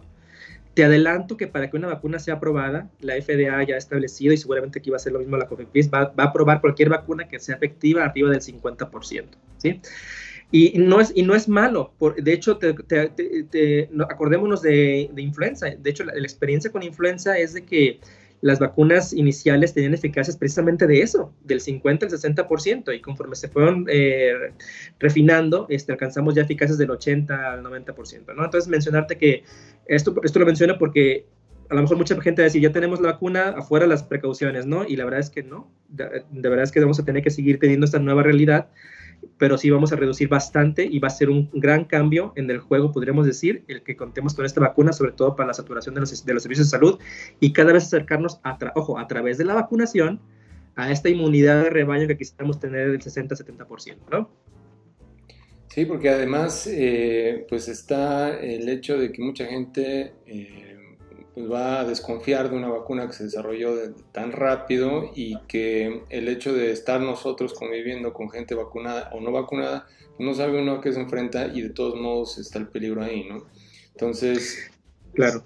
Te 0.73 0.83
adelanto 0.85 1.35
que 1.35 1.47
para 1.47 1.69
que 1.69 1.77
una 1.77 1.87
vacuna 1.87 2.19
sea 2.19 2.35
aprobada, 2.35 2.89
la 3.01 3.15
FDA 3.15 3.63
ya 3.63 3.75
ha 3.75 3.77
establecido, 3.77 4.33
y 4.33 4.37
seguramente 4.37 4.79
aquí 4.79 4.89
va 4.89 4.97
a 4.97 4.99
ser 4.99 5.13
lo 5.13 5.19
mismo 5.19 5.35
la 5.35 5.47
COFEPRIS, 5.47 5.89
va, 5.93 6.05
va 6.17 6.23
a 6.23 6.27
aprobar 6.27 6.61
cualquier 6.61 6.89
vacuna 6.89 7.27
que 7.27 7.39
sea 7.39 7.55
efectiva 7.55 8.05
arriba 8.05 8.29
del 8.29 8.41
50%, 8.41 9.25
¿sí? 9.57 9.81
Y 10.53 10.77
no 10.79 10.99
es, 10.99 11.13
y 11.15 11.23
no 11.23 11.33
es 11.33 11.47
malo, 11.47 11.93
por, 11.97 12.21
de 12.21 12.33
hecho, 12.33 12.57
te, 12.57 12.73
te, 12.73 13.89
acordémonos 14.09 14.61
de, 14.61 15.09
de, 15.13 15.21
influenza, 15.21 15.67
de 15.69 15.89
hecho, 15.89 16.03
la, 16.03 16.13
la 16.13 16.23
experiencia 16.23 16.71
con 16.71 16.83
influenza 16.83 17.37
es 17.37 17.53
de 17.53 17.63
que 17.63 17.99
las 18.41 18.59
vacunas 18.59 19.13
iniciales 19.13 19.73
tenían 19.73 19.93
eficacias 19.93 20.35
precisamente 20.35 20.87
de 20.87 21.01
eso, 21.01 21.33
del 21.43 21.61
50 21.61 22.07
al 22.07 22.11
60%, 22.11 22.95
y 22.95 22.99
conforme 22.99 23.35
se 23.35 23.47
fueron 23.47 23.85
eh, 23.87 24.33
refinando, 24.99 25.67
este, 25.69 25.91
alcanzamos 25.91 26.33
ya 26.33 26.41
eficacias 26.41 26.77
del 26.77 26.89
80 26.91 27.53
al 27.53 27.63
90%, 27.63 28.35
¿no? 28.35 28.43
Entonces, 28.43 28.67
mencionarte 28.67 29.17
que 29.17 29.43
esto, 29.85 30.15
esto 30.23 30.39
lo 30.39 30.45
menciono 30.45 30.77
porque 30.77 31.25
a 31.69 31.75
lo 31.75 31.83
mejor 31.83 31.97
mucha 31.97 32.19
gente 32.19 32.41
va 32.41 32.45
a 32.45 32.49
decir, 32.49 32.61
ya 32.61 32.71
tenemos 32.71 32.99
la 32.99 33.13
vacuna, 33.13 33.49
afuera 33.49 33.87
las 33.87 34.03
precauciones, 34.03 34.65
¿no? 34.65 34.85
Y 34.85 34.97
la 34.97 35.05
verdad 35.05 35.21
es 35.21 35.29
que 35.29 35.43
no, 35.43 35.71
de, 35.87 36.23
de 36.29 36.49
verdad 36.49 36.63
es 36.63 36.71
que 36.71 36.81
vamos 36.81 36.99
a 36.99 37.05
tener 37.05 37.23
que 37.23 37.29
seguir 37.29 37.59
teniendo 37.59 37.85
esta 37.85 37.99
nueva 37.99 38.23
realidad 38.23 38.69
pero 39.37 39.57
sí 39.57 39.69
vamos 39.69 39.91
a 39.91 39.95
reducir 39.95 40.27
bastante 40.27 40.85
y 40.85 40.99
va 40.99 41.07
a 41.07 41.11
ser 41.11 41.29
un 41.29 41.49
gran 41.53 41.85
cambio 41.85 42.33
en 42.35 42.49
el 42.49 42.59
juego, 42.59 42.91
podríamos 42.91 43.25
decir, 43.25 43.63
el 43.67 43.81
que 43.83 43.95
contemos 43.95 44.33
con 44.33 44.45
esta 44.45 44.61
vacuna, 44.61 44.93
sobre 44.93 45.13
todo 45.13 45.35
para 45.35 45.47
la 45.47 45.53
saturación 45.53 45.95
de 45.95 46.01
los, 46.01 46.25
de 46.25 46.33
los 46.33 46.43
servicios 46.43 46.67
de 46.67 46.77
salud 46.77 46.99
y 47.39 47.53
cada 47.53 47.73
vez 47.73 47.85
acercarnos, 47.85 48.39
a 48.43 48.57
ojo, 48.75 48.99
a 48.99 49.07
través 49.07 49.37
de 49.37 49.45
la 49.45 49.53
vacunación, 49.53 50.19
a 50.75 50.91
esta 50.91 51.09
inmunidad 51.09 51.63
de 51.63 51.69
rebaño 51.69 52.07
que 52.07 52.17
quisiéramos 52.17 52.59
tener 52.59 52.91
del 52.91 53.01
60-70%, 53.01 53.97
¿no? 54.11 54.29
Sí, 55.67 55.85
porque 55.85 56.09
además, 56.09 56.67
eh, 56.67 57.45
pues 57.47 57.67
está 57.67 58.37
el 58.39 58.67
hecho 58.67 58.97
de 58.97 59.11
que 59.11 59.21
mucha 59.21 59.45
gente... 59.45 60.13
Eh, 60.25 60.77
pues 61.33 61.49
va 61.49 61.79
a 61.79 61.85
desconfiar 61.85 62.49
de 62.49 62.57
una 62.57 62.67
vacuna 62.67 63.07
que 63.07 63.13
se 63.13 63.23
desarrolló 63.23 63.73
tan 64.11 64.31
rápido 64.31 65.11
y 65.15 65.37
que 65.47 66.03
el 66.09 66.27
hecho 66.27 66.53
de 66.53 66.71
estar 66.71 66.99
nosotros 66.99 67.53
conviviendo 67.53 68.13
con 68.13 68.29
gente 68.29 68.53
vacunada 68.53 69.09
o 69.13 69.21
no 69.21 69.31
vacunada, 69.31 69.87
no 70.19 70.33
sabe 70.33 70.61
uno 70.61 70.73
a 70.73 70.81
qué 70.81 70.91
se 70.91 70.99
enfrenta 70.99 71.47
y 71.47 71.61
de 71.61 71.69
todos 71.69 71.95
modos 71.95 72.37
está 72.37 72.59
el 72.59 72.67
peligro 72.67 73.01
ahí, 73.01 73.25
¿no? 73.27 73.45
Entonces, 73.91 74.71
claro. 75.13 75.45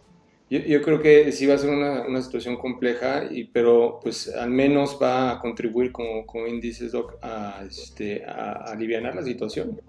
Yo, 0.49 0.59
yo 0.59 0.81
creo 0.83 1.01
que 1.01 1.31
sí 1.31 1.47
va 1.47 1.55
a 1.55 1.57
ser 1.57 1.71
una, 1.71 2.03
una, 2.03 2.21
situación 2.21 2.55
compleja, 2.57 3.25
y, 3.31 3.45
pero 3.45 3.99
pues 4.01 4.27
al 4.27 4.51
menos 4.51 4.99
va 5.01 5.31
a 5.31 5.39
contribuir, 5.39 5.91
como, 5.91 6.25
como 6.27 6.45
índices, 6.45 6.91
Doc, 6.91 7.17
a, 7.23 7.63
este, 7.67 8.23
a, 8.25 8.51
a 8.51 8.71
aliviar 8.73 9.01
la 9.01 9.23
situación. 9.23 9.81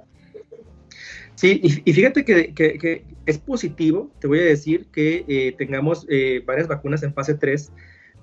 Sí, 1.36 1.60
y, 1.62 1.92
fíjate 1.92 2.24
que, 2.24 3.04
es 3.26 3.38
positivo, 3.38 4.10
te 4.20 4.26
voy 4.26 4.38
a 4.38 4.44
decir, 4.44 4.86
que 4.90 5.24
eh, 5.28 5.54
tengamos 5.58 6.06
eh, 6.08 6.42
varias 6.46 6.66
vacunas 6.66 7.02
en 7.02 7.12
fase 7.12 7.34
3, 7.34 7.72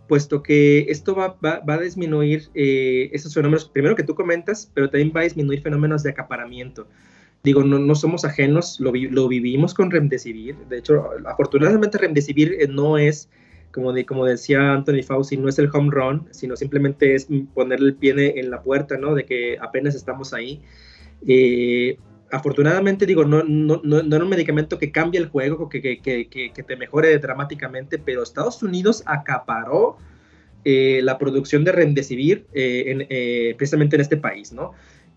puesto 0.07 0.41
que 0.41 0.87
esto 0.89 1.15
va, 1.15 1.37
a 1.43 1.77
disminuir 1.77 2.49
eh, 2.55 3.11
esos 3.13 3.31
fenómenos, 3.35 3.69
primero 3.69 3.95
que 3.95 4.01
tú 4.01 4.15
comentas, 4.15 4.71
pero 4.73 4.89
también 4.89 5.13
va 5.15 5.19
a 5.19 5.25
disminuir 5.25 5.61
fenómenos 5.61 6.01
de 6.01 6.09
acaparamiento. 6.09 6.87
Digo, 7.43 7.63
no, 7.63 7.77
no 7.77 7.93
somos 7.93 8.25
ajenos, 8.25 8.79
lo, 8.79 8.91
lo, 8.91 9.27
vivimos 9.27 9.75
con 9.75 9.91
Remdesivir. 9.91 10.55
De 10.67 10.79
hecho, 10.79 11.03
afortunadamente 11.25 11.99
Remdesivir 11.99 12.67
no 12.71 12.97
es, 12.97 13.29
como, 13.71 13.93
de, 13.93 14.07
como 14.07 14.25
decía 14.25 14.73
Anthony 14.73 15.03
Fauci, 15.05 15.37
no 15.37 15.49
es 15.49 15.59
el 15.59 15.69
home 15.71 15.91
run, 15.91 16.27
sino 16.31 16.55
simplemente 16.55 17.13
es 17.13 17.27
ponerle 17.53 17.89
el 17.89 17.95
pie 17.95 18.39
en 18.39 18.49
la 18.49 18.63
puerta, 18.63 18.97
¿no? 18.97 19.13
De 19.13 19.25
que 19.25 19.59
apenas 19.61 19.93
estamos 19.93 20.33
ahí. 20.33 20.63
Eh, 21.27 21.97
afortunadamente, 22.33 23.05
digo, 23.05 23.25
no, 23.25 23.43
no, 23.43 23.79
no, 23.83 24.01
no, 24.01 24.15
era 24.15 24.25
un 24.25 24.29
medicamento 24.29 24.79
que 24.79 24.91
cambie 24.91 25.19
el 25.19 25.29
juego, 25.29 25.69
que, 25.69 25.81
que, 25.81 26.01
que, 26.01 26.27
que 26.27 26.63
te 26.63 26.75
mejore 26.75 27.17
dramáticamente, 27.19 27.99
pero 27.99 28.23
Estados 28.23 28.63
Unidos 28.63 29.03
acaparó 29.05 29.97
eh, 30.65 31.01
la 31.03 31.19
producción 31.19 31.63
de 31.63 31.73
Remdesivir 31.73 32.47
eh, 32.53 32.85
en, 32.87 33.05
eh, 33.09 33.53
precisamente 33.55 33.97
en 33.97 34.01
este 34.01 34.17
país, 34.17 34.51
¿no? 34.51 34.71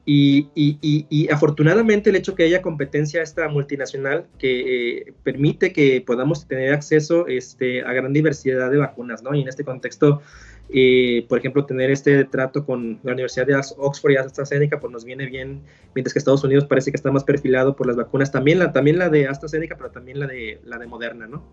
Y, 0.04 0.50
y, 0.54 0.78
y, 1.08 1.28
afortunadamente 1.30 2.10
el 2.10 2.16
hecho 2.16 2.36
que 2.36 2.44
haya 2.44 2.62
competencia 2.62 3.22
esta 3.22 3.48
multinacional 3.48 4.26
que 4.38 5.14
permite 5.24 5.72
que 5.72 6.00
podamos 6.00 6.46
tener 6.46 6.72
acceso 6.72 7.26
este, 7.26 7.82
a 7.82 7.92
gran 7.92 8.12
diversidad 8.12 8.70
de 8.70 8.76
vacunas, 8.76 9.24
¿no? 9.24 9.34
Y 9.34 9.42
en 9.42 9.48
este 9.48 9.64
contexto 9.64 10.22
por 11.28 11.38
ejemplo, 11.38 11.64
tener 11.64 11.90
este 11.90 12.24
trato 12.24 12.64
con 12.64 12.98
la 13.02 13.12
Universidad 13.12 13.46
de 13.46 13.54
Oxford 13.78 14.12
y 14.12 14.16
AstraZeneca, 14.16 14.80
pues 14.80 14.92
nos 14.92 15.04
viene 15.04 15.26
bien, 15.26 15.62
mientras 15.94 16.12
que 16.12 16.18
Estados 16.18 16.44
Unidos 16.44 16.64
parece 16.66 16.90
que 16.90 16.96
está 16.96 17.10
más 17.10 17.24
perfilado 17.24 17.76
por 17.76 17.86
las 17.86 17.96
vacunas, 17.96 18.32
también 18.32 18.58
la, 18.58 18.72
también 18.72 18.98
la 18.98 19.08
de 19.08 19.28
AstraZeneca, 19.28 19.76
pero 19.76 19.90
también 19.90 20.20
la 20.20 20.26
de, 20.26 20.60
la 20.64 20.78
de 20.78 20.86
Moderna, 20.86 21.26
¿no? 21.26 21.44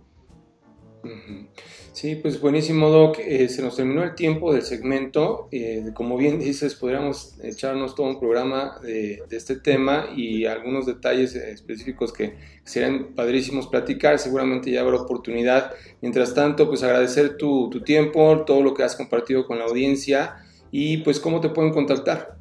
Sí, 1.92 2.16
pues 2.16 2.40
buenísimo, 2.40 2.90
Doc. 2.90 3.20
Eh, 3.20 3.50
se 3.50 3.62
nos 3.62 3.76
terminó 3.76 4.04
el 4.04 4.16
tiempo 4.16 4.54
del 4.54 4.64
segmento. 4.64 5.48
Eh, 5.52 5.92
como 5.94 6.18
bien 6.18 6.40
dices, 6.40 6.76
podríamos 6.76 7.38
echarnos 7.44 7.94
todo 7.96 8.08
un 8.08 8.20
programa 8.20 8.80
de, 8.82 9.22
este 9.32 9.58
tema 9.58 10.08
y 10.16 10.46
algunos 10.46 10.86
detalles 10.86 11.36
específicos 11.36 12.14
que 12.14 12.36
serían 12.64 13.14
padrísimos 13.16 13.68
platicar. 13.68 14.18
Seguramente 14.18 14.72
ya 14.72 14.82
habrá 14.82 14.98
oportunidad. 15.02 15.74
Mientras 16.02 16.34
tanto, 16.34 16.68
pues 16.68 16.84
agradecer 16.84 17.38
tu, 17.38 17.70
tiempo, 17.86 18.44
todo 18.46 18.64
lo 18.64 18.74
que 18.74 18.84
has 18.84 18.96
compartido 18.96 19.46
con 19.46 19.60
la 19.60 19.66
audiencia 19.66 20.38
y 20.72 20.98
pues 20.98 21.20
cómo 21.20 21.42
te 21.42 21.50
pueden 21.50 21.74
contactar. 21.74 22.38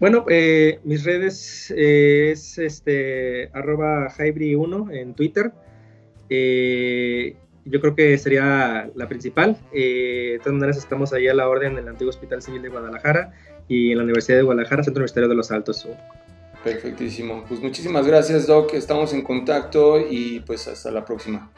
Bueno, 0.00 0.24
eh, 0.28 0.80
mis 0.84 1.04
redes 1.04 1.70
es 1.76 2.58
este 2.58 3.48
arroba 3.52 4.08
1 4.18 4.90
en 4.92 5.14
Twitter. 5.14 5.52
Eh, 6.30 7.36
yo 7.64 7.80
creo 7.80 7.94
que 7.94 8.16
sería 8.16 8.90
la 8.94 9.08
principal. 9.08 9.58
Eh, 9.72 10.30
de 10.32 10.38
todas 10.38 10.54
maneras, 10.54 10.78
estamos 10.78 11.12
ahí 11.12 11.28
a 11.28 11.34
la 11.34 11.48
orden 11.48 11.72
en 11.72 11.78
el 11.78 11.88
antiguo 11.88 12.10
Hospital 12.10 12.40
Civil 12.40 12.62
de 12.62 12.68
Guadalajara 12.68 13.32
y 13.68 13.92
en 13.92 13.98
la 13.98 14.04
Universidad 14.04 14.38
de 14.38 14.44
Guadalajara, 14.44 14.82
Centro 14.82 15.00
Universitario 15.00 15.28
de 15.28 15.34
los 15.34 15.50
Altos. 15.50 15.86
Perfectísimo. 16.64 17.44
Pues 17.48 17.60
muchísimas 17.60 18.06
gracias, 18.06 18.46
Doc. 18.46 18.74
Estamos 18.74 19.12
en 19.12 19.22
contacto 19.22 19.98
y 20.00 20.40
pues 20.40 20.68
hasta 20.68 20.90
la 20.90 21.04
próxima. 21.04 21.50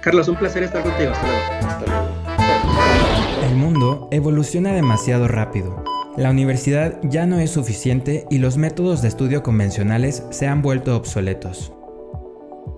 Carlos, 0.00 0.28
un 0.28 0.36
placer 0.36 0.62
estar 0.62 0.82
contigo. 0.82 1.12
Hasta 1.12 1.26
luego. 1.26 1.68
Hasta 1.68 1.86
luego. 1.86 3.48
El 3.48 3.56
mundo 3.56 4.08
evoluciona 4.10 4.72
demasiado 4.72 5.28
rápido. 5.28 5.84
La 6.16 6.30
universidad 6.30 7.00
ya 7.02 7.26
no 7.26 7.40
es 7.40 7.50
suficiente 7.50 8.24
y 8.30 8.38
los 8.38 8.56
métodos 8.56 9.02
de 9.02 9.08
estudio 9.08 9.42
convencionales 9.42 10.22
se 10.30 10.46
han 10.46 10.62
vuelto 10.62 10.96
obsoletos. 10.96 11.72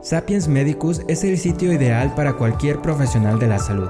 Sapiens 0.07 0.47
Medicus 0.47 1.03
es 1.09 1.25
el 1.25 1.37
sitio 1.37 1.73
ideal 1.73 2.15
para 2.15 2.35
cualquier 2.35 2.81
profesional 2.81 3.41
de 3.41 3.49
la 3.49 3.59
salud. 3.59 3.89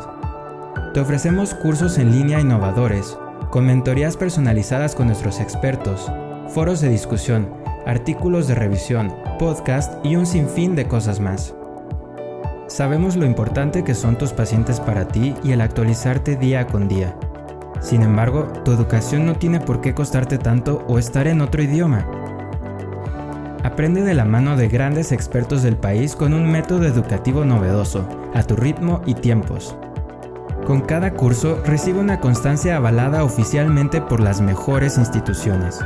Te 0.94 1.00
ofrecemos 1.00 1.52
cursos 1.52 1.98
en 1.98 2.10
línea 2.10 2.40
innovadores, 2.40 3.18
con 3.50 3.66
mentorías 3.66 4.16
personalizadas 4.16 4.94
con 4.94 5.08
nuestros 5.08 5.40
expertos, 5.40 6.10
foros 6.48 6.80
de 6.80 6.88
discusión, 6.88 7.52
artículos 7.84 8.48
de 8.48 8.54
revisión, 8.54 9.14
podcast 9.38 10.02
y 10.06 10.16
un 10.16 10.24
sinfín 10.24 10.74
de 10.74 10.88
cosas 10.88 11.20
más. 11.20 11.54
Sabemos 12.66 13.16
lo 13.16 13.26
importante 13.26 13.84
que 13.84 13.94
son 13.94 14.16
tus 14.16 14.32
pacientes 14.32 14.80
para 14.80 15.08
ti 15.08 15.34
y 15.44 15.52
el 15.52 15.60
actualizarte 15.60 16.36
día 16.36 16.66
con 16.66 16.88
día. 16.88 17.14
Sin 17.82 18.00
embargo, 18.00 18.44
tu 18.64 18.72
educación 18.72 19.26
no 19.26 19.34
tiene 19.34 19.60
por 19.60 19.82
qué 19.82 19.92
costarte 19.92 20.38
tanto 20.38 20.82
o 20.88 20.98
estar 20.98 21.26
en 21.26 21.42
otro 21.42 21.62
idioma. 21.62 22.25
Aprende 23.66 24.02
de 24.02 24.14
la 24.14 24.24
mano 24.24 24.56
de 24.56 24.68
grandes 24.68 25.10
expertos 25.10 25.64
del 25.64 25.76
país 25.76 26.14
con 26.14 26.34
un 26.34 26.48
método 26.48 26.84
educativo 26.84 27.44
novedoso, 27.44 28.08
a 28.32 28.44
tu 28.44 28.54
ritmo 28.54 29.02
y 29.06 29.14
tiempos. 29.14 29.76
Con 30.68 30.82
cada 30.82 31.14
curso 31.14 31.60
recibe 31.64 31.98
una 31.98 32.20
constancia 32.20 32.76
avalada 32.76 33.24
oficialmente 33.24 34.00
por 34.00 34.20
las 34.20 34.40
mejores 34.40 34.98
instituciones. 34.98 35.80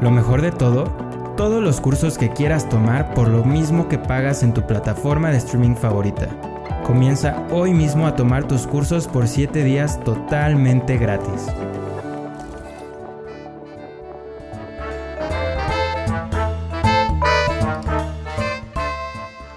Lo 0.00 0.10
mejor 0.10 0.40
de 0.40 0.52
todo, 0.52 0.84
todos 1.36 1.62
los 1.62 1.82
cursos 1.82 2.16
que 2.16 2.30
quieras 2.30 2.66
tomar 2.70 3.12
por 3.12 3.28
lo 3.28 3.44
mismo 3.44 3.88
que 3.88 3.98
pagas 3.98 4.42
en 4.42 4.54
tu 4.54 4.66
plataforma 4.66 5.28
de 5.28 5.36
streaming 5.36 5.74
favorita. 5.74 6.28
Comienza 6.82 7.46
hoy 7.50 7.74
mismo 7.74 8.06
a 8.06 8.16
tomar 8.16 8.44
tus 8.44 8.66
cursos 8.66 9.06
por 9.06 9.28
7 9.28 9.62
días 9.64 10.00
totalmente 10.02 10.96
gratis. 10.96 11.46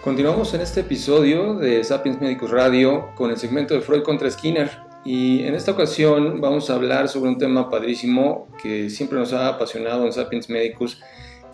Continuamos 0.06 0.54
en 0.54 0.62
este 0.62 0.82
episodio 0.82 1.56
de 1.56 1.84
Sapiens 1.84 2.22
Medicus 2.22 2.52
Radio 2.52 3.10
con 3.16 3.32
el 3.32 3.38
segmento 3.38 3.74
de 3.74 3.82
Freud 3.82 4.04
contra 4.04 4.30
Skinner. 4.30 4.70
Y 5.04 5.42
en 5.46 5.56
esta 5.56 5.72
ocasión 5.72 6.40
vamos 6.40 6.70
a 6.70 6.76
hablar 6.76 7.10
sobre 7.10 7.32
un 7.32 7.40
tema 7.40 7.72
padrísimo 7.72 8.48
que 8.62 8.92
siempre 8.92 9.18
nos 9.18 9.34
ha 9.34 9.48
apasionado 9.48 10.06
en 10.06 10.14
Sapiens 10.14 10.48
Medicus, 10.48 11.02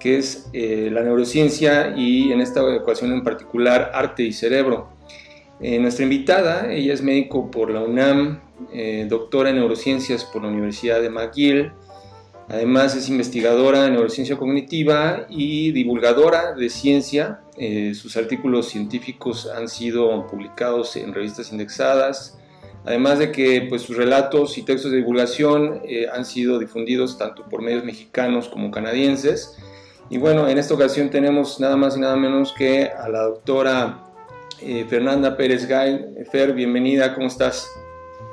que 0.02 0.18
es 0.18 0.50
eh, 0.52 0.90
la 0.92 1.02
neurociencia 1.02 1.94
y 1.96 2.34
en 2.34 2.42
esta 2.42 2.62
ocasión 2.62 3.14
en 3.14 3.24
particular 3.24 3.90
arte 3.94 4.24
y 4.24 4.34
cerebro. 4.34 4.90
Eh, 5.62 5.80
nuestra 5.80 6.04
invitada, 6.04 6.74
ella 6.74 6.94
es 6.94 7.02
médico 7.02 7.50
por 7.50 7.72
la 7.72 7.80
UNAM, 7.80 8.42
eh, 8.74 9.06
doctora 9.08 9.52
en 9.52 9.60
neurociencias 9.60 10.26
por 10.26 10.42
la 10.42 10.50
Universidad 10.50 11.02
de 11.02 11.10
McGill, 11.10 11.72
Además 12.52 12.98
es 12.98 13.08
investigadora 13.08 13.88
en 13.88 13.94
neurociencia 13.94 14.36
cognitiva 14.36 15.26
y 15.30 15.72
divulgadora 15.72 16.54
de 16.54 16.70
ciencia. 16.70 17.40
Eh, 17.58 17.94
sus 17.96 18.18
artículos 18.18 18.68
científicos 18.68 19.48
han 19.48 19.70
sido 19.70 20.28
publicados 20.28 20.98
en 20.98 21.14
revistas 21.14 21.54
indexadas. 21.54 22.38
Además 22.84 23.20
de 23.20 23.32
que 23.32 23.68
pues, 23.70 23.84
sus 23.84 23.96
relatos 23.96 24.58
y 24.58 24.64
textos 24.64 24.92
de 24.92 24.98
divulgación 24.98 25.82
eh, 25.86 26.08
han 26.12 26.26
sido 26.26 26.60
difundidos 26.60 27.18
tanto 27.18 27.48
por 27.48 27.62
medios 27.62 27.86
mexicanos 27.86 28.50
como 28.50 28.70
canadienses. 28.70 29.58
Y 30.10 30.18
bueno, 30.18 30.50
en 30.50 30.58
esta 30.58 30.74
ocasión 30.74 31.10
tenemos 31.10 31.62
nada 31.62 31.78
más 31.78 31.96
y 31.96 32.02
nada 32.02 32.18
menos 32.18 32.52
que 32.52 32.90
a 32.90 33.08
la 33.08 33.22
doctora 33.22 34.04
eh, 34.60 34.86
Fernanda 34.90 35.38
Pérez 35.38 35.66
Gay. 35.68 36.26
Fer, 36.30 36.52
bienvenida, 36.52 37.16
¿cómo 37.16 37.28
estás? 37.28 37.70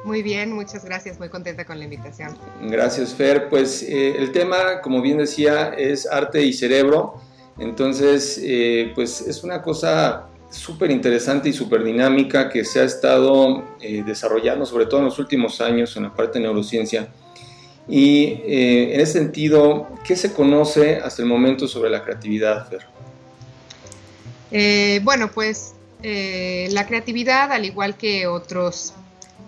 Muy 0.05 0.22
bien, 0.22 0.53
muchas 0.53 0.84
gracias, 0.84 1.18
muy 1.18 1.28
contenta 1.28 1.64
con 1.64 1.78
la 1.78 1.84
invitación. 1.84 2.36
Gracias, 2.62 3.14
Fer. 3.14 3.49
Pues 3.49 3.82
eh, 3.82 4.16
el 4.16 4.32
tema, 4.32 4.80
como 4.80 5.03
bien 5.03 5.18
decía, 5.18 5.74
es 5.76 6.07
arte 6.07 6.42
y 6.42 6.53
cerebro. 6.53 7.20
Entonces, 7.59 8.40
eh, 8.42 8.92
pues 8.94 9.20
es 9.20 9.42
una 9.42 9.61
cosa 9.61 10.28
súper 10.51 10.92
interesante 10.92 11.49
y 11.49 11.53
súper 11.53 11.82
dinámica 11.82 12.49
que 12.49 12.64
se 12.64 12.80
ha 12.80 12.84
estado 12.84 13.64
eh, 13.80 14.03
desarrollando, 14.07 14.64
sobre 14.64 14.86
todo 14.86 15.01
en 15.01 15.07
los 15.07 15.18
últimos 15.18 15.61
años, 15.61 15.96
en 15.96 16.05
la 16.05 16.14
parte 16.14 16.38
de 16.38 16.44
neurociencia. 16.44 17.09
Y 17.90 18.42
en 18.44 19.01
ese 19.01 19.14
sentido, 19.14 19.88
¿qué 20.05 20.14
se 20.14 20.34
conoce 20.34 20.96
hasta 20.96 21.22
el 21.22 21.28
momento 21.28 21.66
sobre 21.66 21.88
la 21.88 22.05
creatividad, 22.05 22.68
Fer? 22.68 22.86
bueno, 25.03 25.30
pues 25.32 25.72
la 26.03 26.86
creatividad, 26.86 27.51
al 27.51 27.64
igual 27.64 27.96
que 27.96 28.26
otros 28.26 28.92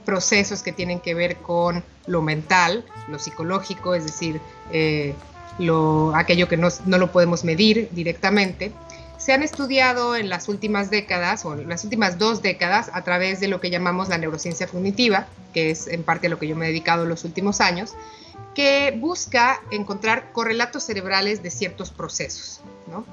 procesos 0.05 0.63
que 0.63 0.73
tienen 0.73 1.01
que 1.01 1.15
ver 1.15 1.37
con 1.37 1.85
lo 2.07 2.23
mental, 2.23 2.85
lo 3.09 3.19
psicológico, 3.19 3.95
es 3.95 4.05
decir, 4.05 4.41
eh, 4.73 5.15
lo, 5.59 6.15
aquello 6.15 6.49
que 6.49 6.57
no, 6.57 6.69
no, 6.87 6.99
lo 6.99 7.13
podemos 7.13 7.45
medir 7.45 7.89
directamente, 7.93 8.73
se 9.19 9.33
han 9.33 9.43
estudiado 9.43 10.17
en 10.17 10.31
las 10.31 10.49
últimas 10.49 10.91
décadas 10.91 11.45
o 11.45 11.55
en 11.55 11.69
las 11.69 11.85
últimas 11.85 12.19
dos 12.19 12.41
décadas 12.41 12.91
a 12.95 13.05
través 13.05 13.39
de 13.39 13.49
lo 13.49 13.61
que 13.61 13.69
llamamos 13.69 14.09
la 14.09 14.17
neurociencia 14.17 14.67
cognitiva, 14.67 15.29
que 15.53 15.71
es 15.71 15.87
en 15.87 16.03
parte 16.03 16.29
a 16.29 16.31
lo 16.31 16.39
que 16.39 16.49
yo 16.49 16.57
me 16.57 16.65
he 16.65 16.69
dedicado 16.69 17.05
los 17.05 17.25
últimos 17.25 17.61
años, 17.61 17.95
que 18.55 18.97
busca 18.97 19.61
encontrar 19.71 20.33
correlatos 20.33 20.85
cerebrales 20.85 21.43
de 21.43 21.51
ciertos 21.51 21.91
procesos, 21.91 22.63
¿no? 22.91 23.07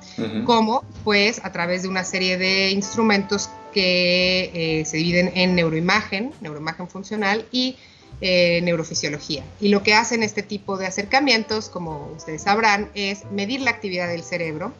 Como, 0.45 0.83
pues, 1.03 1.39
a 1.43 1.51
través 1.51 1.83
de 1.83 1.87
una 1.87 2.03
serie 2.03 2.37
de 2.37 2.71
instrumentos 2.71 3.49
que 3.71 4.79
eh, 4.81 4.85
se 4.85 4.97
dividen 4.97 5.31
en 5.35 5.55
neuroimagen, 5.55 6.31
neuroimagen 6.41 6.87
funcional 6.87 7.45
y 7.51 7.77
eh, 8.19 8.61
neurofisiología. 8.63 9.43
Y 9.61 9.69
lo 9.69 9.83
que 9.83 9.93
hacen 9.93 10.23
este 10.23 10.41
tipo 10.41 10.77
de 10.77 10.87
acercamientos, 10.87 11.69
como 11.69 12.11
ustedes 12.15 12.41
sabrán, 12.41 12.89
es 12.95 13.25
medir 13.31 13.61
la 13.61 13.71
actividad 13.71 14.07
del 14.07 14.23
cerebro 14.23 14.73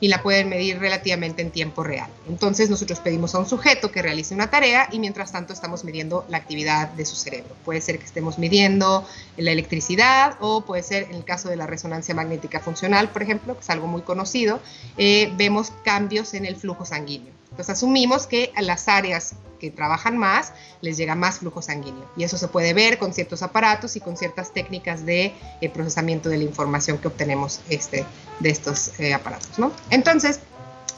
y 0.00 0.08
la 0.08 0.22
pueden 0.22 0.48
medir 0.48 0.78
relativamente 0.78 1.42
en 1.42 1.50
tiempo 1.50 1.82
real. 1.82 2.10
Entonces 2.28 2.70
nosotros 2.70 3.00
pedimos 3.00 3.34
a 3.34 3.38
un 3.38 3.46
sujeto 3.46 3.90
que 3.90 4.02
realice 4.02 4.34
una 4.34 4.50
tarea 4.50 4.88
y 4.90 4.98
mientras 4.98 5.32
tanto 5.32 5.52
estamos 5.52 5.84
midiendo 5.84 6.24
la 6.28 6.38
actividad 6.38 6.88
de 6.88 7.04
su 7.04 7.16
cerebro. 7.16 7.54
Puede 7.64 7.80
ser 7.80 7.98
que 7.98 8.04
estemos 8.04 8.38
midiendo 8.38 9.06
la 9.36 9.50
electricidad 9.50 10.36
o 10.40 10.62
puede 10.62 10.82
ser 10.82 11.04
en 11.04 11.14
el 11.14 11.24
caso 11.24 11.48
de 11.48 11.56
la 11.56 11.66
resonancia 11.66 12.14
magnética 12.14 12.60
funcional, 12.60 13.08
por 13.10 13.22
ejemplo, 13.22 13.54
que 13.54 13.60
es 13.60 13.70
algo 13.70 13.86
muy 13.86 14.02
conocido, 14.02 14.60
eh, 14.96 15.32
vemos 15.36 15.72
cambios 15.84 16.34
en 16.34 16.46
el 16.46 16.56
flujo 16.56 16.84
sanguíneo. 16.84 17.32
Entonces 17.54 17.76
asumimos 17.76 18.26
que 18.26 18.50
a 18.56 18.62
las 18.62 18.88
áreas 18.88 19.36
que 19.60 19.70
trabajan 19.70 20.18
más 20.18 20.52
les 20.80 20.96
llega 20.96 21.14
más 21.14 21.38
flujo 21.38 21.62
sanguíneo 21.62 22.04
y 22.16 22.24
eso 22.24 22.36
se 22.36 22.48
puede 22.48 22.74
ver 22.74 22.98
con 22.98 23.14
ciertos 23.14 23.44
aparatos 23.44 23.94
y 23.94 24.00
con 24.00 24.16
ciertas 24.16 24.52
técnicas 24.52 25.06
de 25.06 25.32
eh, 25.60 25.68
procesamiento 25.68 26.28
de 26.28 26.38
la 26.38 26.42
información 26.42 26.98
que 26.98 27.06
obtenemos 27.06 27.60
este, 27.68 28.04
de 28.40 28.50
estos 28.50 28.98
eh, 28.98 29.14
aparatos. 29.14 29.56
¿no? 29.60 29.70
Entonces, 29.90 30.40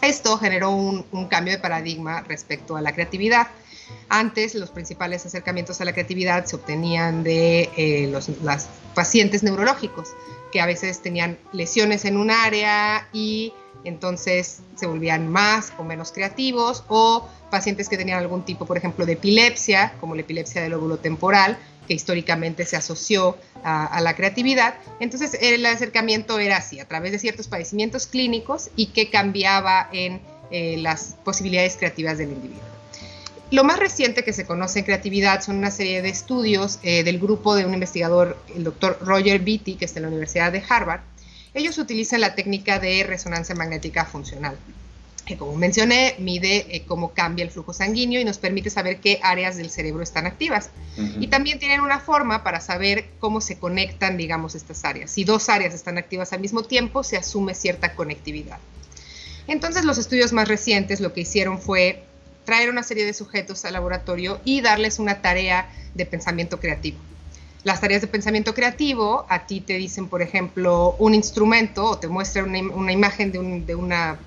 esto 0.00 0.38
generó 0.38 0.70
un, 0.70 1.28
cambio 1.28 1.52
de 1.52 1.58
paradigma 1.58 2.22
respecto 2.22 2.74
a 2.74 2.80
la 2.80 2.94
creatividad. 2.94 3.48
Antes 4.08 4.54
los 4.54 4.70
principales 4.70 5.26
acercamientos 5.26 5.82
a 5.82 5.84
la 5.84 5.92
creatividad 5.92 6.46
se 6.46 6.56
obtenían 6.56 7.22
de 7.22 7.68
eh, 7.76 8.08
los 8.10 8.30
pacientes 8.94 9.42
neurológicos, 9.42 10.14
que 10.52 10.62
a 10.62 10.66
veces 10.66 11.02
tenían 11.02 11.36
lesiones 11.52 12.06
en 12.06 12.16
un 12.16 12.30
área 12.30 13.10
y 13.12 13.52
entonces 13.88 14.60
se 14.76 14.86
volvían 14.86 15.28
más 15.28 15.72
o 15.78 15.84
menos 15.84 16.12
creativos, 16.12 16.84
o 16.88 17.28
pacientes 17.50 17.88
que 17.88 17.96
tenían 17.96 18.18
algún 18.18 18.44
tipo, 18.44 18.66
por 18.66 18.76
ejemplo, 18.76 19.06
de 19.06 19.12
epilepsia, 19.12 19.94
como 20.00 20.14
la 20.14 20.22
epilepsia 20.22 20.62
del 20.62 20.74
óvulo 20.74 20.98
temporal, 20.98 21.58
que 21.86 21.94
históricamente 21.94 22.66
se 22.66 22.76
asoció 22.76 23.36
a, 23.62 24.00
la 24.00 24.14
creatividad. 24.14 24.74
Entonces 25.00 25.38
el 25.40 25.64
acercamiento 25.66 26.38
era 26.38 26.58
así, 26.58 26.78
a 26.80 26.86
través 26.86 27.12
de 27.12 27.18
ciertos 27.18 27.48
padecimientos 27.48 28.06
clínicos 28.06 28.70
y 28.76 28.86
que 28.86 29.10
cambiaba 29.10 29.88
en 29.92 30.20
eh, 30.50 30.76
las 30.78 31.16
posibilidades 31.24 31.76
creativas 31.76 32.18
del 32.18 32.30
individuo. 32.30 32.62
lo 33.50 33.64
más 33.64 33.78
reciente 33.78 34.22
que 34.24 34.32
se 34.32 34.44
conoce 34.44 34.80
en 34.80 34.84
creatividad 34.84 35.40
son 35.40 35.56
una 35.56 35.70
serie 35.70 36.02
de 36.02 36.08
estudios 36.08 36.78
eh, 36.82 37.02
del 37.04 37.18
grupo 37.18 37.54
de 37.54 37.64
un 37.64 37.74
investigador, 37.74 38.36
el 38.54 38.64
doctor 38.64 38.98
Roger 39.00 39.40
Beatty, 39.40 39.74
que 39.76 39.84
está 39.84 39.98
en 39.98 40.04
la 40.04 40.08
Universidad 40.08 40.52
de 40.52 40.62
Harvard. 40.68 41.00
Ellos 41.56 41.78
utilizan 41.78 42.20
la 42.20 42.34
técnica 42.34 42.78
de 42.78 43.02
resonancia 43.02 43.54
magnética 43.54 44.04
funcional, 44.04 44.58
que 45.24 45.38
como 45.38 45.56
mencioné, 45.56 46.14
mide 46.18 46.66
eh, 46.76 46.84
cómo 46.86 47.14
cambia 47.14 47.46
el 47.46 47.50
flujo 47.50 47.72
sanguíneo 47.72 48.20
y 48.20 48.26
nos 48.26 48.36
permite 48.36 48.68
saber 48.68 49.00
qué 49.00 49.20
áreas 49.22 49.56
del 49.56 49.70
cerebro 49.70 50.02
están 50.02 50.26
activas. 50.26 50.68
Y 51.18 51.28
también 51.28 51.58
tienen 51.58 51.80
una 51.80 51.98
forma 51.98 52.44
para 52.44 52.60
saber 52.60 53.06
cómo 53.20 53.40
se 53.40 53.58
conectan, 53.58 54.18
digamos, 54.18 54.54
estas 54.54 54.84
áreas. 54.84 55.10
Si 55.10 55.24
dos 55.24 55.48
áreas 55.48 55.72
están 55.72 55.96
activas 55.96 56.34
al 56.34 56.40
mismo 56.40 56.62
tiempo, 56.62 57.02
se 57.02 57.16
asume 57.16 57.54
cierta 57.54 57.94
conectividad. 57.94 58.58
Entonces 59.46 59.86
los 59.86 59.96
estudios 59.96 60.34
más 60.34 60.48
recientes 60.48 61.00
lo 61.00 61.14
que 61.14 61.22
hicieron 61.22 61.58
fue 61.58 62.02
traer 62.44 62.68
una 62.68 62.82
serie 62.82 63.06
de 63.06 63.14
sujetos 63.14 63.64
al 63.64 63.72
laboratorio 63.72 64.42
y 64.44 64.60
darles 64.60 64.98
una 64.98 65.22
tarea 65.22 65.70
de 65.94 66.04
pensamiento 66.04 66.60
creativo. 66.60 66.98
Las 67.66 67.80
tareas 67.80 68.00
de 68.00 68.06
pensamiento 68.06 68.54
creativo 68.54 69.26
a 69.28 69.44
ti 69.48 69.60
te 69.60 69.72
dicen, 69.72 70.06
por 70.06 70.22
ejemplo, 70.22 70.94
un 71.00 71.16
instrumento 71.16 71.84
o 71.84 71.98
te 71.98 72.06
muestran 72.06 72.54
una, 72.70 72.92
imagen 72.92 73.32
de, 73.32 73.74
una 73.74 74.20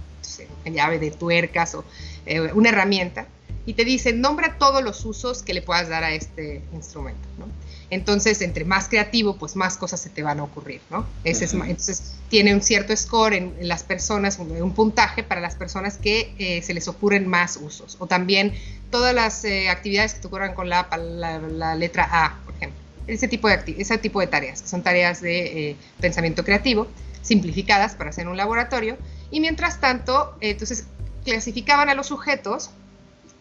llave 0.66 1.00
de 1.00 1.10
tuercas 1.10 1.74
o 1.74 1.86
eh, 2.26 2.52
una 2.52 2.68
herramienta 2.68 3.28
y 3.66 3.76
te 3.76 3.86
dicen, 3.86 4.20
nombra 4.20 4.58
todos 4.58 4.84
los 4.84 5.06
usos 5.06 5.42
que 5.42 5.54
le 5.54 5.62
puedas 5.62 5.88
dar 5.88 6.04
a 6.04 6.12
este 6.12 6.62
instrumento. 6.74 7.22
¿no? 7.38 7.46
Entonces, 7.90 8.42
entre 8.42 8.66
más 8.66 8.90
creativo, 8.90 9.38
pues 9.38 9.56
más 9.56 9.78
cosas 9.78 10.02
se 10.02 10.10
te 10.10 10.22
van 10.22 10.42
a 10.42 10.44
ocurrir, 10.44 10.82
¿no? 10.90 11.06
Ese 11.24 11.46
es, 11.46 11.54
entonces, 11.54 12.16
tiene 12.28 12.54
un 12.54 12.62
cierto 12.62 12.94
score 12.94 13.36
en, 13.36 13.56
las 13.62 13.84
personas, 13.84 14.38
un, 14.38 14.74
puntaje 14.74 15.24
para 15.24 15.40
las 15.40 15.56
personas 15.56 15.98
que 15.98 16.34
eh, 16.40 16.62
se 16.62 16.74
les 16.74 16.90
ocurren 16.90 17.26
más 17.26 17.56
usos. 17.56 17.96
O 18.00 18.06
también 18.06 18.54
todas 18.92 19.16
las 19.16 19.46
eh, 19.46 19.70
actividades 19.70 20.16
que 20.16 20.20
te 20.20 20.28
ocurran 20.28 20.54
con 20.56 20.68
la, 20.68 20.90
la, 20.98 21.76
letra 21.76 22.10
A, 22.12 22.40
por 22.44 22.54
ejemplo. 22.56 22.79
Ese 23.14 23.28
tipo 23.28 23.48
de, 23.48 23.76
ese 23.78 23.98
tipo 23.98 24.20
de 24.20 24.28
tareas, 24.28 24.60
son 24.66 24.84
tareas 24.84 25.22
de 25.22 25.70
eh, 25.70 25.76
pensamiento 26.00 26.44
creativo, 26.44 26.88
simplificadas 27.22 27.96
para 27.96 28.10
hacer 28.12 28.28
un 28.28 28.38
laboratorio. 28.38 28.98
Y 29.32 29.40
mientras 29.40 29.80
tanto, 29.80 30.36
entonces, 30.42 30.86
clasificaban 31.26 31.90
a 31.90 31.96
los 31.96 32.08
sujetos 32.08 32.72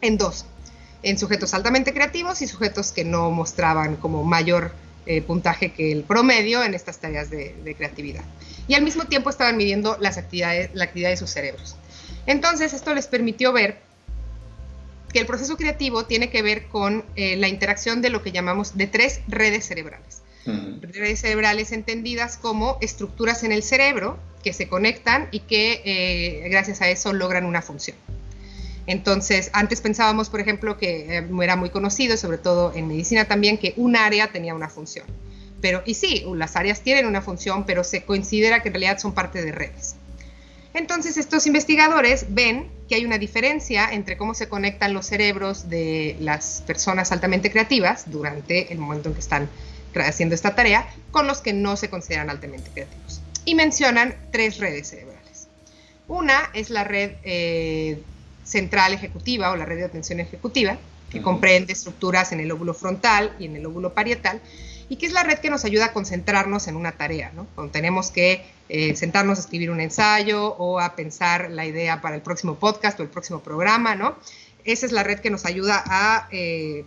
en 0.00 0.18
dos 0.18 0.46
en 1.02 1.18
sujetos 1.18 1.54
altamente 1.54 1.92
creativos 1.92 2.42
y 2.42 2.48
sujetos 2.48 2.92
que 2.92 3.04
no 3.04 3.30
mostraban 3.30 3.96
como 3.96 4.24
mayor 4.24 4.72
eh, 5.06 5.22
puntaje 5.22 5.72
que 5.72 5.92
el 5.92 6.02
promedio 6.02 6.62
en 6.62 6.74
estas 6.74 6.98
tareas 6.98 7.30
de, 7.30 7.74
creatividad. 7.76 8.24
Y 8.66 8.74
al 8.74 8.82
mismo 8.82 9.04
tiempo 9.04 9.30
estaban 9.30 9.56
midiendo 9.56 9.96
las 10.00 10.18
actividades, 10.18 10.70
la 10.74 10.84
actividad 10.84 11.10
de 11.10 11.16
sus 11.16 11.30
cerebros. 11.30 11.76
Entonces 12.26 12.72
esto 12.72 12.92
les 12.94 13.06
permitió 13.06 13.52
ver 13.52 13.80
que 15.12 15.20
el 15.20 15.26
proceso 15.26 15.56
creativo 15.56 16.04
tiene 16.06 16.30
que 16.30 16.42
ver 16.42 16.66
con 16.66 17.04
eh, 17.16 17.36
la 17.36 17.48
interacción 17.48 18.02
de 18.02 18.11
lo 18.11 18.22
que 18.22 18.32
llamamos 18.32 18.76
de 18.76 18.86
tres 18.86 19.20
redes 19.28 19.66
cerebrales. 19.66 20.22
Redes 20.80 21.20
cerebrales 21.20 21.72
entendidas 21.72 22.38
como 22.38 22.78
estructuras 22.80 23.44
en 23.44 23.52
el 23.52 23.62
cerebro 23.62 24.18
que 24.42 24.54
se 24.54 24.66
conectan 24.66 25.28
y 25.30 25.40
que 25.40 25.82
eh, 25.84 26.48
gracias 26.48 26.80
a 26.80 26.88
eso 26.88 27.12
logran 27.12 27.44
una 27.44 27.61
función. 27.61 27.96
Entonces, 28.86 29.50
antes 29.52 29.82
pensábamos, 29.82 30.30
por 30.30 30.40
ejemplo, 30.40 30.78
que 30.78 31.18
eh, 31.18 31.28
era 31.42 31.56
muy 31.56 31.68
conocido, 31.68 32.16
sobre 32.16 32.38
todo 32.38 32.72
en 32.74 32.88
medicina 32.88 33.26
también, 33.26 33.59
que 33.59 33.74
un 33.76 33.96
área 33.96 34.32
tenía 34.32 34.54
una 34.54 34.70
función. 34.70 35.04
Pero, 35.61 35.82
y 35.84 35.92
sí, 35.92 36.24
las 36.34 36.56
áreas 36.56 36.80
tienen 36.80 37.06
una 37.06 37.20
función, 37.20 37.66
pero 37.66 37.84
se 37.84 38.04
considera 38.04 38.62
que 38.62 38.68
en 38.68 38.74
realidad 38.74 38.98
son 38.98 39.12
parte 39.12 39.44
de 39.44 39.52
redes. 39.52 39.96
Entonces, 40.74 41.16
estos 41.16 41.46
investigadores 41.46 42.26
ven 42.28 42.70
que 42.88 42.94
hay 42.94 43.04
una 43.04 43.18
diferencia 43.18 43.88
entre 43.90 44.16
cómo 44.16 44.34
se 44.34 44.48
conectan 44.48 44.94
los 44.94 45.06
cerebros 45.06 45.68
de 45.68 46.16
las 46.20 46.62
personas 46.66 47.12
altamente 47.12 47.50
creativas 47.50 48.10
durante 48.10 48.72
el 48.72 48.78
momento 48.78 49.08
en 49.08 49.14
que 49.14 49.20
están 49.20 49.48
haciendo 49.94 50.34
esta 50.34 50.54
tarea 50.54 50.88
con 51.10 51.26
los 51.26 51.40
que 51.40 51.52
no 51.52 51.76
se 51.76 51.90
consideran 51.90 52.30
altamente 52.30 52.70
creativos. 52.70 53.20
Y 53.44 53.54
mencionan 53.54 54.14
tres 54.30 54.58
redes 54.58 54.88
cerebrales. 54.88 55.48
Una 56.06 56.50
es 56.54 56.70
la 56.70 56.84
red 56.84 57.12
eh, 57.24 58.00
central 58.44 58.94
ejecutiva 58.94 59.50
o 59.50 59.56
la 59.56 59.64
red 59.64 59.76
de 59.76 59.84
atención 59.84 60.20
ejecutiva, 60.20 60.78
que 61.10 61.22
comprende 61.22 61.72
estructuras 61.72 62.32
en 62.32 62.40
el 62.40 62.48
lóbulo 62.48 62.74
frontal 62.74 63.34
y 63.38 63.46
en 63.46 63.56
el 63.56 63.62
lóbulo 63.62 63.94
parietal, 63.94 64.40
y 64.89 64.97
que 64.97 65.07
es 65.07 65.12
la 65.12 65.22
red 65.22 65.39
que 65.39 65.51
nos 65.51 65.64
ayuda 65.64 65.86
a 65.86 65.93
concentrarnos 65.93 66.66
en 66.66 66.76
una 66.76 66.93
tarea, 66.93 67.30
¿no? 67.34 67.47
Cuando 67.55 67.72
tenemos 67.72 68.11
que 68.11 68.45
eh, 68.68 68.97
sentarnos 68.97 69.39
a 69.39 69.41
escribir 69.43 69.70
un 69.70 69.80
ensayo 69.80 70.55
o 70.57 70.80
a 70.80 70.95
pensar 70.95 71.51
la 71.51 71.66
idea 71.66 72.01
para 72.01 72.16
el 72.16 72.22
próximo 72.22 72.57
podcast 72.57 72.99
o 72.99 73.03
el 73.03 73.09
próximo 73.09 73.41
programa, 73.41 73.95
¿no? 73.95 74.16
Esa 74.64 74.86
es 74.86 74.93
la 74.93 75.03
red 75.03 75.20
que 75.20 75.30
nos 75.30 75.45
ayuda 75.45 75.82
a 75.86 76.28
eh, 76.30 76.84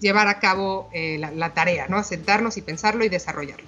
llevar 0.00 0.28
a 0.28 0.40
cabo 0.40 0.88
eh, 0.92 1.18
la, 1.18 1.30
la, 1.30 1.52
tarea, 1.52 1.88
¿no? 1.88 1.98
A 1.98 2.04
sentarnos 2.04 2.56
y 2.56 2.62
pensarlo 2.62 3.04
y 3.04 3.08
desarrollarlo. 3.08 3.66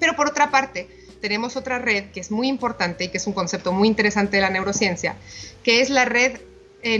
Pero 0.00 0.16
por 0.16 0.28
otra 0.28 0.50
parte, 0.50 0.88
tenemos 1.20 1.56
otra 1.56 1.78
red 1.78 2.10
que 2.12 2.20
es 2.20 2.30
muy 2.30 2.48
importante 2.48 3.04
y 3.04 3.08
que 3.08 3.18
es 3.18 3.26
un 3.26 3.32
concepto 3.32 3.72
muy 3.72 3.88
interesante 3.88 4.36
de 4.36 4.42
la 4.42 4.50
neurociencia, 4.50 5.16
que 5.62 5.80
es 5.80 5.90
la 5.90 6.04
red 6.04 6.40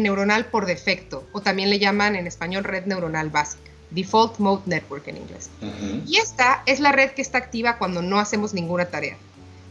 neuronal 0.01 0.47
por 0.47 0.67
defecto, 0.67 1.29
o 1.31 1.43
también 1.43 1.71
le 1.71 1.79
llaman 1.79 2.17
en 2.17 2.27
español 2.27 2.65
red 2.65 2.87
neuronal 2.87 3.31
básica, 3.31 3.71
Default 3.91 4.39
Mode 4.39 4.62
Network 4.66 5.07
en 5.09 5.18
inglés. 5.18 5.51
Y 6.07 6.16
esta 6.16 6.62
es 6.66 6.80
la 6.80 6.93
red 6.93 7.11
que 7.11 7.22
está 7.22 7.39
activa 7.39 7.78
cuando 7.78 8.03
no 8.03 8.18
hacemos 8.18 8.55
ninguna 8.55 8.87
tarea, 8.87 9.16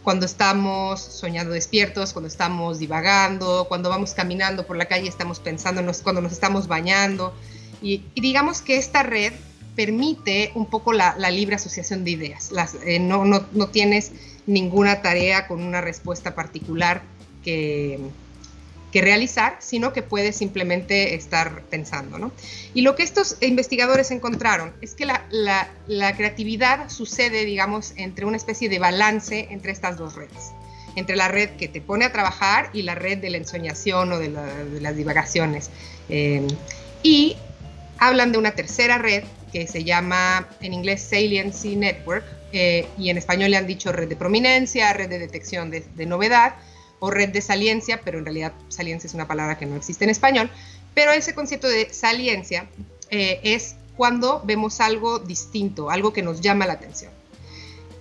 cuando 0.03 0.25
estamos 0.25 1.01
soñando 1.01 1.53
despiertos, 1.53 2.13
cuando 2.13 2.27
estamos 2.27 2.79
divagando, 2.79 3.65
cuando 3.67 3.89
vamos 3.89 4.13
caminando 4.13 4.65
por 4.65 4.77
la 4.77 4.85
calle, 4.85 5.07
estamos 5.07 5.39
pensando, 5.39 5.81
cuando 6.03 6.21
nos 6.21 6.31
estamos 6.31 6.67
bañando. 6.67 7.33
Y, 7.81 8.03
digamos 8.15 8.61
que 8.61 8.77
esta 8.77 9.03
red 9.03 9.33
permite 9.75 10.51
un 10.55 10.67
poco 10.67 10.93
la, 10.93 11.15
libre 11.29 11.55
asociación 11.55 12.03
de 12.03 12.11
ideas. 12.11 12.51
Eh, 12.85 12.99
no, 12.99 13.25
no, 13.25 13.45
no 13.51 13.67
tienes 13.67 14.11
ninguna 14.47 15.01
tarea 15.01 15.47
con 15.47 15.61
una 15.61 15.81
respuesta 15.81 16.35
particular 16.35 17.01
que, 17.43 17.99
que 18.95 19.01
realizar, 19.01 19.57
sino 19.59 19.91
que 19.91 20.03
puede 20.03 20.31
simplemente 20.31 21.15
estar 21.15 21.63
pensando. 21.63 22.17
¿no? 22.17 22.31
Y 22.73 22.81
lo 22.81 22.95
que 22.95 23.03
estos 23.03 23.35
investigadores 23.41 24.09
encontraron 24.09 24.71
es 24.79 24.95
que 24.95 25.05
la, 25.05 26.13
creatividad 26.15 26.87
sucede, 26.87 27.43
digamos, 27.43 27.91
entre 27.97 28.23
una 28.23 28.37
especie 28.37 28.69
de 28.69 28.79
balance 28.79 29.49
entre 29.51 29.73
estas 29.73 29.97
dos 29.97 30.15
redes, 30.15 30.53
entre 30.95 31.17
la 31.17 31.27
red 31.27 31.49
que 31.57 31.67
te 31.67 31.81
pone 31.81 32.05
a 32.05 32.13
trabajar 32.13 32.69
y 32.71 32.83
la 32.83 32.95
red 32.95 33.17
de 33.17 33.31
la 33.31 33.35
ensoñación 33.35 34.13
o 34.13 34.17
de, 34.17 34.29
las 34.79 34.95
divagaciones. 34.95 35.71
Eh, 36.07 36.47
y 37.03 37.35
hablan 37.97 38.31
de 38.31 38.37
una 38.37 38.51
tercera 38.51 38.97
red 38.97 39.25
que 39.51 39.67
se 39.67 39.83
llama 39.83 40.47
en 40.61 40.73
inglés 40.73 41.01
Saliency 41.01 41.75
Network 41.75 42.23
eh, 42.53 42.87
y 42.97 43.09
en 43.09 43.17
español 43.17 43.51
le 43.51 43.57
han 43.57 43.67
dicho 43.67 43.91
red 43.91 44.07
de 44.07 44.15
prominencia, 44.15 44.93
red 44.93 45.09
de 45.09 45.19
detección 45.19 45.69
de, 45.69 45.81
de 45.81 46.05
novedad 46.05 46.55
o 46.99 47.11
red 47.11 47.29
de 47.29 47.41
saliencia, 47.41 48.01
pero 48.03 48.19
en 48.19 48.25
realidad 48.25 48.53
saliencia 48.69 49.07
es 49.07 49.13
una 49.13 49.27
palabra 49.27 49.57
que 49.57 49.65
no 49.65 49.75
existe 49.75 50.03
en 50.03 50.09
español, 50.09 50.49
pero 50.93 51.11
ese 51.11 51.35
concepto 51.35 51.67
de 51.67 51.93
saliencia 51.93 52.67
eh, 53.09 53.39
es 53.43 53.75
cuando 53.97 54.41
vemos 54.45 54.81
algo 54.81 55.19
distinto, 55.19 55.89
algo 55.89 56.13
que 56.13 56.21
nos 56.21 56.41
llama 56.41 56.65
la 56.65 56.73
atención. 56.73 57.11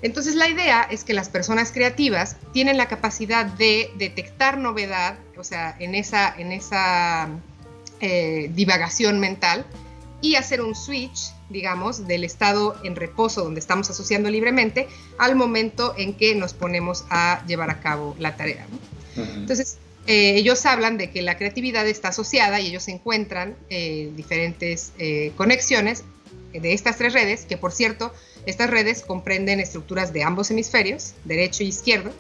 Entonces 0.03 0.35
la 0.35 0.49
idea 0.49 0.87
es 0.91 1.03
que 1.03 1.15
las 1.15 1.29
personas 1.29 1.73
creativas 1.73 2.37
tienen 2.53 2.77
la 2.77 2.89
capacidad 2.89 3.47
de 3.47 3.91
detectar 3.97 4.59
novedad, 4.59 5.19
o 5.39 5.45
sea, 5.45 5.75
en 5.79 5.95
esa, 5.95 6.35
en 6.37 6.53
esa 6.53 7.29
eh, 8.01 8.51
divagación 8.55 9.19
mental 9.19 9.65
y 10.25 10.37
hacer 10.37 10.63
un 10.63 10.75
switch, 10.75 11.35
digamos, 11.51 12.07
del 12.07 12.25
estado 12.25 12.75
en 12.83 12.97
reposo 12.97 13.45
donde 13.45 13.61
estamos 13.61 13.91
asociando 13.91 14.31
libremente 14.31 14.89
al 15.19 15.37
momento 15.37 15.95
en 15.99 16.15
que 16.15 16.35
nos 16.35 16.55
ponemos 16.55 17.05
a 17.11 17.45
llevar 17.47 17.69
a 17.69 17.81
cabo 17.81 18.17
la 18.19 18.35
tarea. 18.35 18.67
Entonces, 19.17 19.77
eh, 20.07 20.37
ellos 20.37 20.65
hablan 20.65 20.97
de 20.97 21.11
que 21.11 21.21
la 21.21 21.37
creatividad 21.37 21.87
está 21.87 22.09
asociada 22.09 22.59
y 22.59 22.69
ellos 22.69 22.89
encuentran 22.89 23.55
eh, 23.69 24.11
diferentes 24.17 24.93
eh, 24.99 25.33
conexiones 25.37 26.05
de 26.55 26.73
estas 26.73 26.97
tres 26.97 27.13
redes, 27.13 27.45
que 27.45 27.59
por 27.59 27.73
cierto, 27.73 28.11
estas 28.47 28.71
redes 28.71 29.03
comprenden 29.03 29.61
estructuras 29.61 30.15
de 30.15 30.23
ambos 30.23 30.51
hemisferios, 30.51 31.13
derecho 31.25 31.65
e 31.65 31.67
izquierdo, 31.67 32.13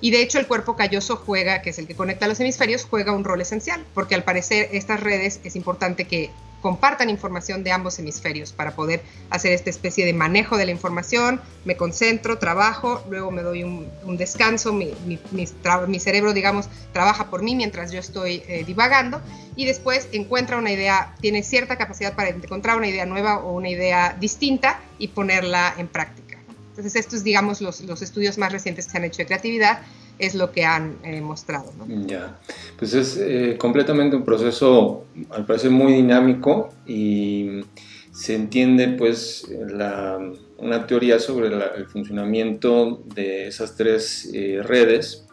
y 0.00 0.10
de 0.10 0.22
hecho 0.22 0.40
el 0.40 0.48
cuerpo 0.48 0.74
calloso 0.74 1.14
juega, 1.16 1.62
que 1.62 1.70
es 1.70 1.78
el 1.78 1.86
que 1.86 1.94
conecta 1.94 2.26
los 2.26 2.40
hemisferios, 2.40 2.84
juega 2.84 3.12
un 3.12 3.22
rol 3.22 3.40
esencial, 3.40 3.84
porque 3.94 4.16
al 4.16 4.24
parecer 4.24 4.70
estas 4.72 4.98
redes 4.98 5.38
es 5.44 5.54
importante 5.54 6.06
que 6.06 6.30
compartan 6.64 7.10
información 7.10 7.62
de 7.62 7.72
ambos 7.72 7.98
hemisferios 7.98 8.54
para 8.54 8.74
poder 8.74 9.02
hacer 9.28 9.52
esta 9.52 9.68
especie 9.68 10.06
de 10.06 10.14
manejo 10.14 10.56
de 10.56 10.64
la 10.64 10.70
información. 10.70 11.42
Me 11.66 11.76
concentro, 11.76 12.38
trabajo, 12.38 13.04
luego 13.10 13.30
me 13.30 13.42
doy 13.42 13.64
un, 13.64 14.16
descanso, 14.16 14.72
mi, 14.72 15.98
cerebro, 15.98 16.32
digamos, 16.32 16.70
trabaja 16.94 17.28
por 17.28 17.42
mí 17.42 17.54
mientras 17.54 17.92
yo 17.92 18.00
estoy 18.00 18.42
eh, 18.48 18.64
divagando 18.66 19.20
y 19.56 19.66
después 19.66 20.08
encuentra 20.12 20.56
una 20.56 20.72
idea, 20.72 21.14
tiene 21.20 21.42
cierta 21.42 21.76
capacidad 21.76 22.14
para 22.14 22.30
encontrar 22.30 22.78
una 22.78 22.88
idea 22.88 23.04
nueva 23.04 23.40
o 23.40 23.52
una 23.52 23.68
idea 23.68 24.16
distinta 24.18 24.80
y 24.98 25.08
ponerla 25.08 25.74
en 25.76 25.86
práctica. 25.86 26.38
Entonces, 26.70 26.96
estos, 26.96 27.22
digamos, 27.24 27.60
los, 27.60 27.82
los 27.82 28.00
estudios 28.00 28.38
más 28.38 28.50
recientes 28.50 28.86
que 28.86 28.92
se 28.92 28.96
han 28.96 29.04
hecho 29.04 29.18
de 29.18 29.26
creatividad 29.26 29.82
es 30.18 30.34
lo 30.34 30.52
que 30.52 30.64
han 30.64 30.96
eh, 31.02 31.20
mostrado. 31.20 31.72
Ya, 32.06 32.38
pues 32.78 32.94
es 32.94 33.16
eh, 33.16 33.56
completamente 33.58 34.16
un 34.16 34.24
proceso, 34.24 35.04
al 35.30 35.44
parecer, 35.44 35.70
muy 35.70 35.92
dinámico 35.92 36.70
y 36.86 37.60
se 38.12 38.34
entiende 38.34 38.88
pues 38.88 39.48
la, 39.50 40.18
una 40.58 40.86
teoría 40.86 41.18
sobre 41.18 41.48
el 41.48 41.86
funcionamiento 41.86 43.02
de 43.14 43.48
esas 43.48 43.76
tres 43.76 44.30
eh, 44.32 44.60
redes 44.62 45.26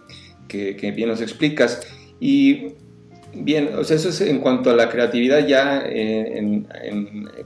que, 0.48 0.74
bien 0.96 1.10
nos 1.10 1.22
explicas. 1.22 1.82
Y 2.20 2.74
bien, 3.34 3.72
o 3.78 3.84
sea, 3.84 3.96
eso 3.96 4.10
es 4.10 4.20
en 4.22 4.40
cuanto 4.40 4.70
a 4.70 4.76
la 4.76 4.90
creatividad 4.90 5.48
ya 5.48 5.82
en, 5.86 6.68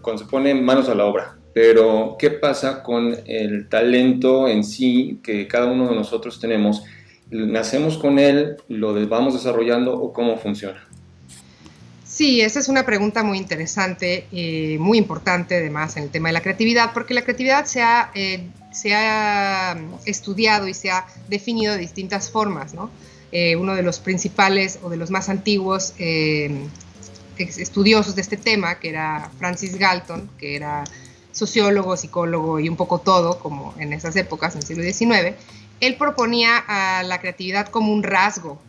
cuando 0.02 0.24
se 0.24 0.30
pone 0.30 0.54
manos 0.56 0.90
a 0.90 0.96
la 0.96 1.06
obra. 1.06 1.38
Pero, 1.54 2.18
¿qué 2.20 2.32
pasa 2.32 2.84
con 2.84 3.16
el 3.26 3.70
talento 3.70 4.48
en 4.50 4.64
sí 4.64 5.20
que 5.24 5.48
cada 5.48 5.68
uno 5.68 5.88
de 5.88 5.96
nosotros 5.96 6.40
tenemos? 6.40 6.84
¿Nacemos 7.32 7.98
con 7.98 8.20
él? 8.20 8.58
¿Lo 8.68 8.94
vamos 9.08 9.34
desarrollando 9.34 9.94
o 9.94 10.14
cómo 10.14 10.38
funciona? 10.38 10.86
Sí, 12.06 12.40
esa 12.40 12.60
es 12.60 12.70
una 12.70 12.86
pregunta 12.86 13.24
muy 13.24 13.38
interesante 13.38 14.28
y 14.32 14.78
muy 14.80 14.98
importante 14.98 15.58
además 15.58 15.98
en 15.98 16.04
el 16.04 16.10
tema 16.10 16.30
de 16.30 16.34
la 16.34 16.42
creatividad, 16.42 16.94
porque 16.94 17.14
la 17.14 17.24
creatividad 17.24 17.66
se 17.66 17.82
ha, 17.82 18.12
eh, 18.16 18.48
se 18.72 18.94
ha 18.94 19.78
estudiado 20.06 20.68
y 20.68 20.74
se 20.74 20.92
ha 20.92 21.06
definido 21.28 21.74
de 21.74 21.80
distintas 21.80 22.32
formas. 22.32 22.74
¿no? 22.74 22.90
Eh, 23.32 23.58
uno 23.58 23.76
de 23.76 23.82
los 23.82 24.00
principales 24.00 24.80
o 24.82 24.90
de 24.90 24.96
los 24.96 25.12
más 25.12 25.28
antiguos 25.28 25.94
eh, 25.98 26.68
estudiosos 27.38 28.16
de 28.16 28.22
este 28.22 28.38
tema, 28.38 28.80
que 28.80 28.90
era 28.90 29.30
Francis 29.38 29.78
Galton, 29.78 30.30
que 30.38 30.56
era 30.56 30.86
sociólogo, 31.34 31.98
psicólogo 31.98 32.62
y 32.62 32.70
un 32.70 32.78
poco 32.78 33.00
todo, 33.00 33.40
como 33.40 33.74
en 33.78 33.92
esas 33.92 34.16
épocas, 34.16 34.56
en 34.56 34.62
el 34.62 34.66
siglo 34.66 34.84
XIX, 34.84 35.36
él 35.80 35.96
proponía 35.98 36.58
a 36.58 37.04
la 37.04 37.20
creatividad 37.20 37.68
como 37.68 37.94
un 37.94 38.04
rasgo 38.04 38.62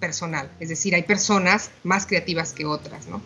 personal, 0.00 0.50
es 0.60 0.68
decir, 0.68 0.94
hay 0.94 1.02
personas 1.02 1.70
más 1.82 2.06
creativas 2.06 2.52
que 2.52 2.66
otras, 2.66 3.06
¿no? 3.06 3.22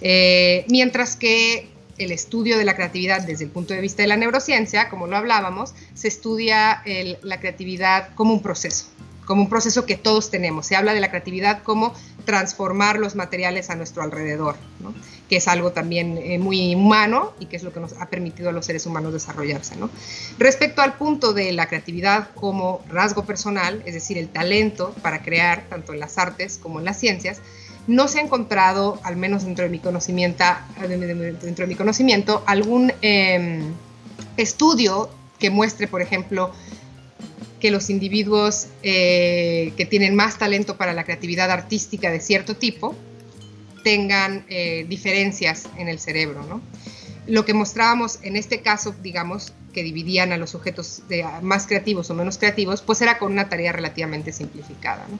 Eh, 0.00 0.64
mientras 0.68 1.16
que 1.16 1.70
el 1.98 2.10
estudio 2.10 2.58
de 2.58 2.64
la 2.64 2.74
creatividad 2.74 3.22
desde 3.22 3.44
el 3.44 3.50
punto 3.50 3.74
de 3.74 3.80
vista 3.80 4.02
de 4.02 4.08
la 4.08 4.16
neurociencia, 4.16 4.88
como 4.88 5.06
lo 5.06 5.16
hablábamos, 5.16 5.74
se 5.94 6.08
estudia 6.08 6.82
la 7.22 7.40
creatividad 7.40 8.14
como 8.14 8.32
un 8.32 8.42
proceso, 8.42 8.86
como 9.24 9.42
un 9.42 9.48
proceso 9.48 9.86
que 9.86 9.96
todos 9.96 10.30
tenemos. 10.30 10.66
Se 10.66 10.76
habla 10.76 10.94
de 10.94 11.00
la 11.00 11.10
creatividad 11.10 11.62
como 11.62 11.94
transformar 12.24 12.98
los 12.98 13.14
materiales 13.14 13.70
a 13.70 13.74
nuestro 13.74 14.02
alrededor, 14.02 14.56
que 15.28 15.36
es 15.36 15.48
algo 15.48 15.72
también 15.72 16.18
eh, 16.18 16.38
muy 16.38 16.74
humano 16.74 17.32
y 17.40 17.46
que 17.46 17.56
es 17.56 17.62
lo 17.62 17.72
que 17.72 17.80
nos 17.80 17.94
ha 17.94 18.06
permitido 18.06 18.50
a 18.50 18.52
los 18.52 18.66
seres 18.66 18.86
humanos 18.86 19.12
desarrollarse. 19.12 19.74
Respecto 20.38 20.82
al 20.82 20.94
punto 20.94 21.32
de 21.32 21.52
la 21.52 21.66
creatividad 21.66 22.30
como 22.34 22.82
rasgo 22.88 23.24
personal, 23.24 23.82
es 23.86 23.94
decir, 23.94 24.18
el 24.18 24.28
talento 24.28 24.94
para 25.02 25.22
crear, 25.22 25.64
tanto 25.68 25.92
en 25.92 26.00
las 26.00 26.18
artes 26.18 26.58
como 26.62 26.78
en 26.78 26.84
las 26.84 26.98
ciencias, 26.98 27.40
no 27.86 28.08
se 28.08 28.18
ha 28.18 28.22
encontrado, 28.22 28.98
al 29.02 29.16
menos 29.16 29.44
dentro 29.44 29.64
de 29.64 29.70
mi 29.70 29.78
conocimiento, 29.78 30.44
dentro 30.88 31.64
de 31.64 31.66
mi 31.66 31.74
conocimiento 31.74 32.42
algún 32.46 32.92
em, 33.02 33.74
estudio 34.36 35.10
que 35.38 35.50
muestre, 35.50 35.86
por 35.86 36.00
ejemplo, 36.00 36.52
que 37.64 37.70
los 37.70 37.88
individuos 37.88 38.66
eh, 38.82 39.72
que 39.78 39.86
tienen 39.86 40.14
más 40.14 40.36
talento 40.36 40.76
para 40.76 40.92
la 40.92 41.04
creatividad 41.04 41.50
artística 41.50 42.10
de 42.10 42.20
cierto 42.20 42.56
tipo 42.56 42.94
tengan 43.82 44.44
eh, 44.50 44.84
diferencias 44.86 45.66
en 45.78 45.88
el 45.88 45.98
cerebro. 45.98 46.44
¿no? 46.46 46.60
Lo 47.26 47.46
que 47.46 47.54
mostrábamos 47.54 48.18
en 48.20 48.36
este 48.36 48.60
caso, 48.60 48.94
digamos, 49.02 49.54
que 49.72 49.82
dividían 49.82 50.30
a 50.32 50.36
los 50.36 50.50
sujetos 50.50 51.04
de, 51.08 51.24
más 51.40 51.66
creativos 51.66 52.10
o 52.10 52.14
menos 52.14 52.36
creativos, 52.36 52.82
pues 52.82 53.00
era 53.00 53.16
con 53.16 53.32
una 53.32 53.48
tarea 53.48 53.72
relativamente 53.72 54.30
simplificada. 54.34 55.06
¿no? 55.10 55.18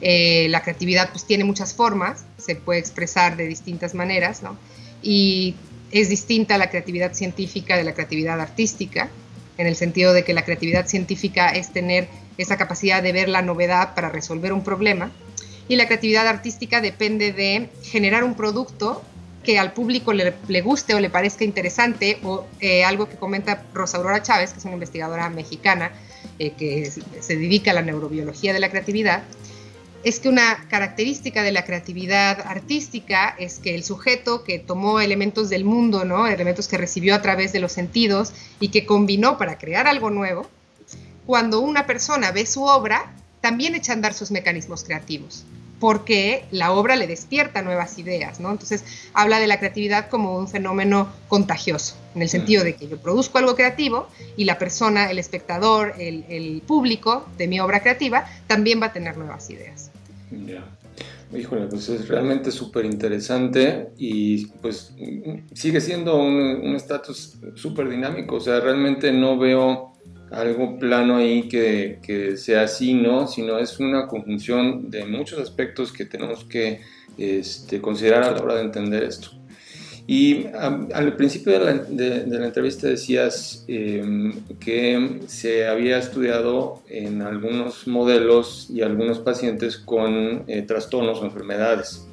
Eh, 0.00 0.46
la 0.48 0.62
creatividad 0.62 1.10
pues 1.10 1.26
tiene 1.26 1.42
muchas 1.42 1.74
formas, 1.74 2.24
se 2.38 2.54
puede 2.54 2.78
expresar 2.78 3.36
de 3.36 3.48
distintas 3.48 3.96
maneras, 3.96 4.44
¿no? 4.44 4.56
y 5.02 5.56
es 5.90 6.08
distinta 6.08 6.56
la 6.56 6.70
creatividad 6.70 7.14
científica 7.14 7.76
de 7.76 7.82
la 7.82 7.94
creatividad 7.94 8.40
artística 8.40 9.10
en 9.60 9.66
el 9.66 9.76
sentido 9.76 10.14
de 10.14 10.24
que 10.24 10.32
la 10.32 10.42
creatividad 10.42 10.86
científica 10.86 11.50
es 11.50 11.70
tener 11.70 12.08
esa 12.38 12.56
capacidad 12.56 13.02
de 13.02 13.12
ver 13.12 13.28
la 13.28 13.42
novedad 13.42 13.94
para 13.94 14.08
resolver 14.08 14.54
un 14.54 14.64
problema, 14.64 15.12
y 15.68 15.76
la 15.76 15.86
creatividad 15.86 16.26
artística 16.26 16.80
depende 16.80 17.32
de 17.32 17.68
generar 17.82 18.24
un 18.24 18.34
producto 18.34 19.02
que 19.44 19.58
al 19.58 19.72
público 19.72 20.12
le, 20.12 20.60
guste 20.62 20.94
o 20.94 21.00
le 21.00 21.10
parezca 21.10 21.44
interesante, 21.44 22.18
o 22.24 22.46
eh, 22.60 22.84
algo 22.84 23.08
que 23.08 23.16
comenta 23.16 23.64
Rosa 23.74 23.98
Aurora 23.98 24.22
Chávez, 24.22 24.52
que 24.52 24.58
es 24.58 24.64
una 24.64 24.74
investigadora 24.74 25.28
mexicana 25.28 25.92
eh, 26.38 26.52
que 26.56 26.90
se 26.90 27.36
dedica 27.36 27.70
a 27.70 27.74
la 27.74 27.82
neurobiología 27.82 28.54
de 28.54 28.60
la 28.60 28.70
creatividad, 28.70 29.22
es 30.02 30.18
que 30.18 30.28
una 30.28 30.66
característica 30.68 31.42
de 31.42 31.52
la 31.52 31.64
creatividad 31.64 32.40
artística 32.46 33.34
es 33.38 33.58
que 33.58 33.74
el 33.74 33.84
sujeto 33.84 34.44
que 34.44 34.58
tomó 34.58 35.00
elementos 35.00 35.50
del 35.50 35.64
mundo, 35.64 36.04
¿no? 36.04 36.26
elementos 36.26 36.68
que 36.68 36.78
recibió 36.78 37.14
a 37.14 37.22
través 37.22 37.52
de 37.52 37.60
los 37.60 37.72
sentidos 37.72 38.32
y 38.60 38.68
que 38.68 38.86
combinó 38.86 39.36
para 39.36 39.58
crear 39.58 39.86
algo 39.86 40.10
nuevo, 40.10 40.48
cuando 41.26 41.60
una 41.60 41.86
persona 41.86 42.32
ve 42.32 42.46
su 42.46 42.64
obra, 42.64 43.12
también 43.40 43.74
echa 43.74 43.92
a 43.92 43.96
andar 43.96 44.14
sus 44.14 44.30
mecanismos 44.30 44.84
creativos, 44.84 45.44
porque 45.80 46.44
la 46.52 46.72
obra 46.72 46.94
le 46.94 47.06
despierta 47.06 47.62
nuevas 47.62 47.98
ideas, 47.98 48.38
¿no? 48.38 48.52
Entonces 48.52 48.84
habla 49.14 49.40
de 49.40 49.46
la 49.46 49.58
creatividad 49.58 50.08
como 50.08 50.38
un 50.38 50.46
fenómeno 50.46 51.08
contagioso, 51.28 51.96
en 52.14 52.22
el 52.22 52.28
sentido 52.28 52.62
de 52.62 52.76
que 52.76 52.86
yo 52.86 52.98
produzco 52.98 53.38
algo 53.38 53.56
creativo 53.56 54.06
y 54.36 54.44
la 54.44 54.58
persona, 54.58 55.10
el 55.10 55.18
espectador, 55.18 55.94
el, 55.98 56.24
el 56.28 56.62
público 56.66 57.26
de 57.38 57.48
mi 57.48 57.58
obra 57.58 57.80
creativa 57.80 58.26
también 58.46 58.80
va 58.80 58.86
a 58.86 58.92
tener 58.92 59.16
nuevas 59.16 59.48
ideas. 59.50 59.90
Ya. 60.46 60.62
Híjole, 61.36 61.66
pues 61.66 61.88
es 61.88 62.08
realmente 62.08 62.50
súper 62.50 62.84
interesante 62.84 63.90
y 63.96 64.46
pues 64.46 64.92
sigue 65.54 65.80
siendo 65.80 66.20
un 66.20 66.74
estatus 66.74 67.38
súper 67.54 67.88
dinámico, 67.88 68.36
o 68.36 68.40
sea, 68.40 68.58
realmente 68.58 69.12
no 69.12 69.38
veo 69.38 69.92
algo 70.30 70.78
plano 70.78 71.16
ahí 71.16 71.48
que, 71.48 71.98
que, 72.02 72.36
sea 72.36 72.62
así, 72.62 72.94
¿no? 72.94 73.26
Sino 73.26 73.58
es 73.58 73.78
una 73.78 74.06
conjunción 74.06 74.90
de 74.90 75.04
muchos 75.04 75.38
aspectos 75.38 75.92
que 75.92 76.04
tenemos 76.04 76.44
que 76.44 76.80
este, 77.18 77.80
considerar 77.80 78.22
a 78.22 78.32
la 78.32 78.42
hora 78.42 78.54
de 78.54 78.62
entender 78.62 79.02
esto. 79.02 79.30
Y 80.06 80.46
al 80.92 81.14
principio 81.14 81.52
de 81.52 82.26
la, 82.26 82.44
entrevista 82.44 82.88
decías 82.88 83.64
em, 83.68 84.32
que 84.58 85.20
se 85.28 85.68
había 85.68 85.98
estudiado 85.98 86.82
en 86.88 87.22
algunos 87.22 87.86
modelos 87.86 88.68
y 88.70 88.82
algunos 88.82 89.20
pacientes 89.20 89.76
con 89.76 90.42
eh, 90.48 90.62
trastornos 90.62 91.20
o 91.20 91.26
enfermedades. 91.26 92.08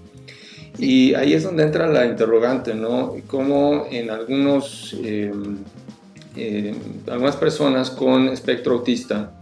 Y 0.77 1.15
ahí 1.15 1.33
es 1.33 1.43
donde 1.43 1.63
entra 1.63 1.87
la 1.87 2.05
interrogante, 2.05 2.75
¿no? 2.75 3.15
Cómo 3.25 3.87
en 3.89 4.11
algunos, 4.11 4.95
em, 5.03 5.57
em, 6.37 6.75
algunas 7.09 7.35
personas 7.35 7.89
con 7.89 8.27
espectro 8.29 8.73
autista, 8.75 9.33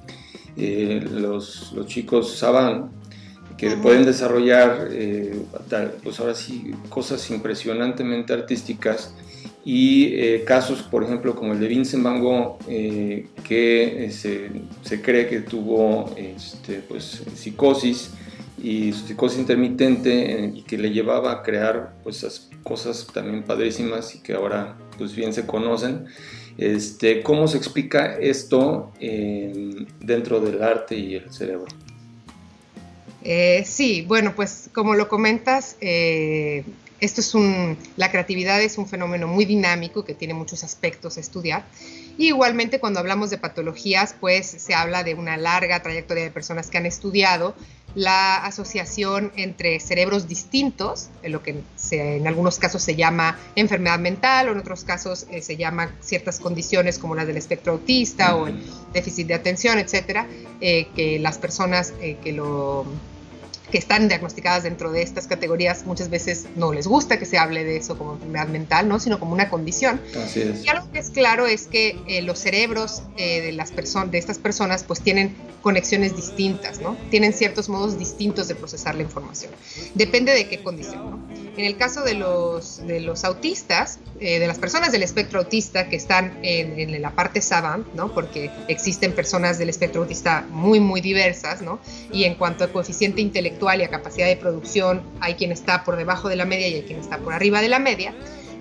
eh, 0.58 1.06
los, 1.12 1.74
los 1.74 1.86
chicos 1.88 2.38
saban, 2.38 2.92
que 3.58 3.78
pueden 3.78 4.06
desarrollar, 4.06 4.90
eh, 4.92 5.42
pues 6.04 6.20
ahora 6.20 6.36
sí, 6.36 6.72
cosas 6.90 7.30
impresionantemente 7.32 8.34
artísticas 8.34 9.14
y 9.64 10.14
eh, 10.14 10.44
casos, 10.46 10.84
por 10.84 11.04
ejemplo, 11.04 11.36
como 11.36 11.54
el 11.54 11.60
de 11.60 11.68
Vincent 11.68 12.04
Van 12.04 12.22
Gogh, 12.22 12.60
eh, 12.68 13.28
que 13.44 14.10
se, 14.12 14.52
se, 14.84 15.02
cree 15.02 15.28
que 15.28 15.40
tuvo 15.40 16.14
este, 16.18 16.82
pues, 16.88 17.24
psicosis 17.36 18.12
y 18.62 18.92
psicosis 18.94 19.40
intermitente 19.40 20.52
y 20.54 20.62
que 20.64 20.78
le 20.78 20.92
llevaba 20.92 21.32
a 21.32 21.44
crear 21.44 21.94
pues, 22.04 22.18
esas 22.18 22.50
cosas 22.64 23.08
también 23.14 23.44
padrísimas 23.44 24.16
y 24.16 24.20
que 24.20 24.34
ahora 24.34 24.76
pues 24.98 25.16
bien 25.16 25.34
se 25.34 25.46
conocen. 25.46 26.06
Este, 26.58 27.22
¿Cómo 27.22 27.48
se 27.48 27.58
explica 27.58 28.18
esto 28.18 28.92
dentro 29.00 30.40
del 30.40 30.64
arte 30.64 30.96
y 30.96 31.16
el 31.16 31.32
cerebro? 31.32 31.66
Eh, 33.24 33.64
sí, 33.66 34.04
bueno, 34.04 34.34
pues 34.36 34.70
como 34.72 34.94
lo 34.94 35.10
comentas, 35.10 35.78
eh, 35.82 36.64
esto 37.00 37.22
es 37.22 37.34
la 37.98 38.12
creatividad 38.12 38.62
es 38.62 38.78
un 38.78 38.88
fenómeno 38.88 39.28
muy 39.28 39.46
dinámico 39.46 40.06
que 40.06 40.14
tiene 40.14 40.34
muchos 40.34 40.64
aspectos 40.64 41.18
a 41.18 41.20
estudiar. 41.20 41.66
Y 42.18 42.28
igualmente 42.28 42.80
cuando 42.80 43.00
hablamos 43.00 43.32
de 43.32 43.38
patologías, 43.38 44.16
pues 44.20 44.46
se 44.46 44.74
habla 44.74 45.04
de 45.04 45.16
una 45.16 45.38
larga 45.38 45.82
trayectoria 45.82 46.24
de 46.24 46.32
personas 46.32 46.70
que 46.70 46.78
han 46.78 46.86
estudiado 46.86 47.56
la 47.96 48.38
asociación 48.38 49.32
entre 49.36 49.80
cerebros 49.80 50.28
distintos, 50.28 51.10
en 51.24 51.32
lo 51.32 51.42
que 51.42 51.62
en 51.92 52.28
algunos 52.28 52.60
casos 52.60 52.84
se 52.84 52.96
llama 52.96 53.38
enfermedad 53.56 54.00
mental 54.00 54.50
o 54.50 54.52
en 54.52 54.60
otros 54.60 54.84
casos 54.84 55.26
eh, 55.32 55.42
se 55.42 55.58
llama 55.58 55.92
ciertas 56.02 56.40
condiciones 56.40 57.00
como 57.00 57.16
las 57.16 57.26
del 57.26 57.38
espectro 57.38 57.74
autista 57.74 58.36
o 58.36 58.48
el 58.48 58.62
déficit 58.94 59.28
de 59.28 59.34
atención, 59.34 59.80
etcétera, 59.80 60.28
que 60.60 61.18
las 61.20 61.38
personas 61.38 61.94
que 62.24 62.32
lo 62.32 62.86
que 63.76 63.80
están 63.80 64.08
diagnosticadas 64.08 64.64
dentro 64.64 64.90
de 64.94 65.02
estas 65.02 65.28
categorías 65.28 65.86
muchas 65.86 66.10
veces 66.10 66.46
no 66.56 66.72
les 66.72 66.88
gusta 66.88 67.20
que 67.20 67.26
se 67.26 67.38
hable 67.38 67.66
de 67.66 67.76
eso 67.76 67.98
como 67.98 68.14
enfermedad 68.14 68.48
mental, 68.48 68.88
¿no? 68.88 69.02
sino 69.02 69.20
como 69.20 69.34
una 69.34 69.50
condición. 69.50 70.00
Así 70.18 70.44
es. 70.44 70.64
Y 70.64 70.70
algo 70.70 70.90
que 70.94 71.00
es 71.00 71.10
claro 71.10 71.46
es 71.46 71.68
que 71.68 72.00
eh, 72.08 72.22
los 72.22 72.40
cerebros 72.40 73.04
eh, 73.18 73.42
de, 73.42 73.52
las 73.52 73.74
de 73.76 74.18
estas 74.18 74.38
personas 74.38 74.86
pues 74.86 75.02
tienen 75.02 75.36
conexiones 75.62 76.16
distintas, 76.16 76.80
¿no? 76.80 76.96
tienen 77.10 77.34
ciertos 77.34 77.68
modos 77.68 78.00
distintos 78.00 78.48
de 78.48 78.56
procesar 78.56 78.96
la 78.96 79.02
información. 79.02 79.52
Depende 79.94 80.32
de 80.32 80.48
qué 80.48 80.64
condición. 80.64 81.12
¿no? 81.12 81.20
En 81.58 81.66
el 81.66 81.76
caso 81.76 82.02
de 82.04 82.14
los, 82.14 82.86
de 82.88 83.02
los 83.02 83.26
autistas, 83.26 84.00
eh, 84.22 84.40
de 84.40 84.48
las 84.48 84.58
personas 84.58 84.94
del 84.94 85.04
espectro 85.04 85.40
autista 85.40 85.90
que 85.90 85.98
están 85.98 86.40
en, 86.44 86.80
en, 86.80 87.02
la 87.02 87.12
parte 87.12 87.42
savant, 87.42 87.86
¿no? 87.94 88.14
porque 88.14 88.52
existen 88.70 89.12
personas 89.12 89.58
del 89.58 89.68
espectro 89.68 90.04
autista 90.04 90.46
muy, 90.50 90.80
muy 90.80 91.02
diversas, 91.02 91.62
¿no? 91.62 91.80
y 92.12 92.24
en 92.24 92.36
cuanto 92.36 92.64
a 92.64 92.68
coeficiente 92.68 93.20
intelectual 93.22 93.65
y 93.74 93.84
a 93.84 93.90
capacidad 93.90 94.28
de 94.28 94.36
producción, 94.36 95.02
hay 95.20 95.34
quien 95.36 95.52
está 95.52 95.84
por 95.84 95.96
debajo 95.96 96.30
de 96.30 96.36
la 96.36 96.46
media 96.46 96.68
y 96.68 96.76
hay 96.76 96.84
quien 96.84 97.00
está 97.00 97.18
por 97.18 97.34
arriba 97.34 97.62
de 97.62 97.70
la 97.70 97.80
media 97.80 98.14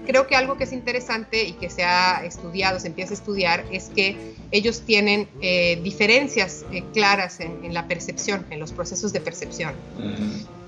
creo 0.05 0.27
que 0.27 0.37
algo 0.37 0.57
que 0.57 0.65
es 0.65 0.73
interesante 0.73 1.45
y 1.45 1.53
que 1.53 1.71
se 1.71 1.83
ha 1.83 2.25
estudiado, 2.25 2.79
se 2.79 2.89
empieza 2.89 3.13
a 3.13 3.15
estudiar, 3.15 3.65
es 3.73 3.91
que 3.95 4.35
ellos 4.51 4.83
tienen 4.83 5.29
eh, 5.41 5.81
diferencias 5.83 6.65
eh, 6.73 6.83
claras 6.93 7.41
en, 7.41 7.75
la 7.75 7.89
percepción, 7.89 8.47
en 8.51 8.61
los 8.61 8.73
procesos 8.73 9.13
de 9.13 9.21
percepción. 9.21 9.75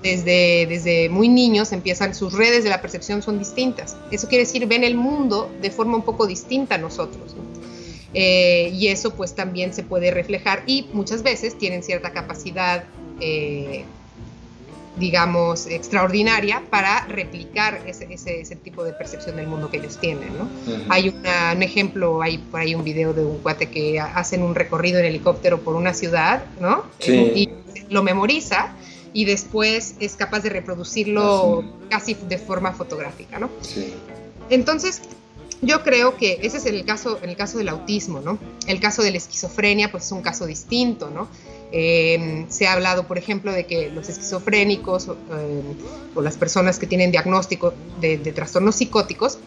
desde, 0.03 0.65
desde 0.67 1.09
muy 1.09 1.29
niños 1.29 1.71
empiezan, 1.71 2.13
sus 2.13 2.33
redes 2.33 2.63
de 2.63 2.69
la 2.69 2.81
percepción 2.81 3.21
son 3.21 3.39
distintas. 3.39 3.95
Eso 4.11 4.27
quiere 4.27 4.45
decir, 4.45 4.65
ven 4.67 4.83
el 4.83 4.95
mundo 4.95 5.51
de 5.61 5.71
forma 5.71 5.95
un 5.95 6.03
poco 6.03 6.27
distinta 6.27 6.75
a 6.75 6.77
nosotros. 6.77 7.35
Eh, 8.13 8.71
y 8.73 8.87
eso 8.87 9.13
pues 9.13 9.35
también 9.35 9.73
se 9.73 9.83
puede 9.83 10.11
reflejar 10.11 10.63
y 10.65 10.87
muchas 10.93 11.23
veces 11.23 11.57
tienen 11.57 11.83
cierta 11.83 12.11
capacidad 12.11 12.85
digamos, 14.99 15.67
extraordinaria 15.67 16.63
para 16.69 17.05
replicar 17.05 17.81
ese, 17.85 18.07
ese, 18.11 18.55
tipo 18.55 18.83
de 18.83 18.93
percepción 18.93 19.35
del 19.35 19.47
mundo 19.47 19.69
que 19.69 19.77
ellos 19.77 19.97
tienen, 19.97 20.29
¿no? 20.37 20.49
Hay 20.89 21.09
un 21.09 21.63
ejemplo, 21.63 22.21
hay 22.21 22.37
por 22.37 22.59
ahí 22.59 22.75
un 22.75 22.83
video 22.83 23.13
de 23.13 23.23
un 23.23 23.39
cuate 23.39 23.69
que 23.69 23.99
hacen 23.99 24.41
un 24.41 24.55
recorrido 24.55 24.99
en 24.99 25.05
helicóptero 25.05 25.61
por 25.61 25.75
una 25.75 25.93
ciudad, 25.93 26.43
¿no? 26.59 26.85
Y 27.05 27.49
lo 27.89 28.03
memoriza 28.03 28.73
y 29.13 29.25
después 29.25 29.95
es 29.99 30.15
capaz 30.15 30.41
de 30.41 30.49
reproducirlo 30.49 31.61
ah, 31.61 31.85
casi 31.89 32.13
de 32.13 32.37
forma 32.37 32.73
fotográfica, 32.73 33.39
¿no? 33.39 33.49
Sí. 33.61 33.93
Entonces, 34.49 35.01
yo 35.61 35.83
creo 35.83 36.17
que 36.17 36.39
ese 36.43 36.57
es 36.57 36.65
el 36.65 36.85
caso, 36.85 37.19
el 37.23 37.35
caso 37.35 37.57
del 37.57 37.69
autismo, 37.69 38.19
¿no? 38.19 38.37
El 38.67 38.79
caso 38.79 39.01
de 39.01 39.11
la 39.11 39.17
esquizofrenia, 39.17 39.91
pues 39.91 40.05
es 40.05 40.11
un 40.11 40.21
caso 40.21 40.45
distinto, 40.45 41.09
¿no? 41.09 41.27
Eh, 41.71 42.45
se 42.47 42.67
ha 42.67 42.73
hablado, 42.73 43.07
por 43.07 43.17
ejemplo, 43.17 43.51
de 43.51 43.65
que 43.65 43.89
los 43.89 44.07
esquizofrénicos 44.07 45.09
eh, 45.09 45.61
o 46.15 46.21
las 46.21 46.37
personas 46.37 46.79
que 46.79 46.87
tienen 46.87 47.11
diagnóstico 47.11 47.73
de, 47.99 48.17
trastornos 48.17 48.75
psicóticos 48.75 49.39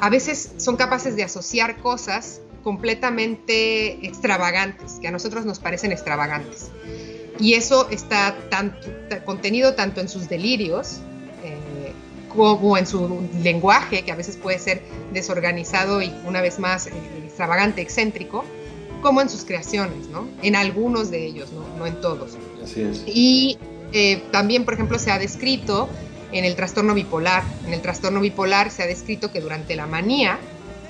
a 0.00 0.10
veces 0.10 0.52
son 0.58 0.76
capaces 0.76 1.16
de 1.16 1.24
asociar 1.24 1.78
cosas 1.78 2.40
completamente 2.62 4.06
extravagantes, 4.06 4.98
que 5.00 5.08
a 5.08 5.10
nosotros 5.10 5.46
nos 5.46 5.58
parecen 5.58 5.90
extravagantes. 5.90 6.70
Y 7.40 7.54
eso 7.54 7.88
está 7.90 8.36
contenido 9.24 9.74
tanto 9.74 10.00
en 10.00 10.08
sus 10.08 10.28
delirios 10.28 10.98
eh, 11.44 11.92
como 12.28 12.76
en 12.76 12.86
su 12.86 13.22
lenguaje, 13.42 14.04
que 14.04 14.12
a 14.12 14.16
veces 14.16 14.36
puede 14.36 14.58
ser 14.58 14.82
desorganizado 15.12 16.02
y 16.02 16.12
una 16.26 16.42
vez 16.42 16.58
más 16.58 16.88
extravagante, 16.88 17.80
excéntrico, 17.80 18.44
como 19.00 19.20
en 19.20 19.28
sus 19.28 19.44
creaciones, 19.44 20.08
¿no? 20.08 20.28
En 20.42 20.56
algunos 20.56 21.10
de 21.10 21.26
ellos, 21.26 21.48
no, 21.52 21.86
en 21.86 22.00
todos. 22.00 22.36
Así 22.62 22.82
es. 22.82 23.02
Y 23.06 23.58
eh, 23.92 24.22
también, 24.30 24.64
por 24.64 24.74
ejemplo, 24.74 24.98
se 24.98 25.10
ha 25.10 25.18
descrito 25.18 25.88
en 26.32 26.44
el 26.44 26.56
trastorno 26.56 26.94
bipolar. 26.94 27.42
En 27.66 27.74
el 27.74 27.80
trastorno 27.80 28.20
bipolar 28.20 28.70
se 28.70 28.82
ha 28.82 28.86
descrito 28.86 29.32
que 29.32 29.40
durante 29.40 29.76
la 29.76 29.86
manía 29.86 30.38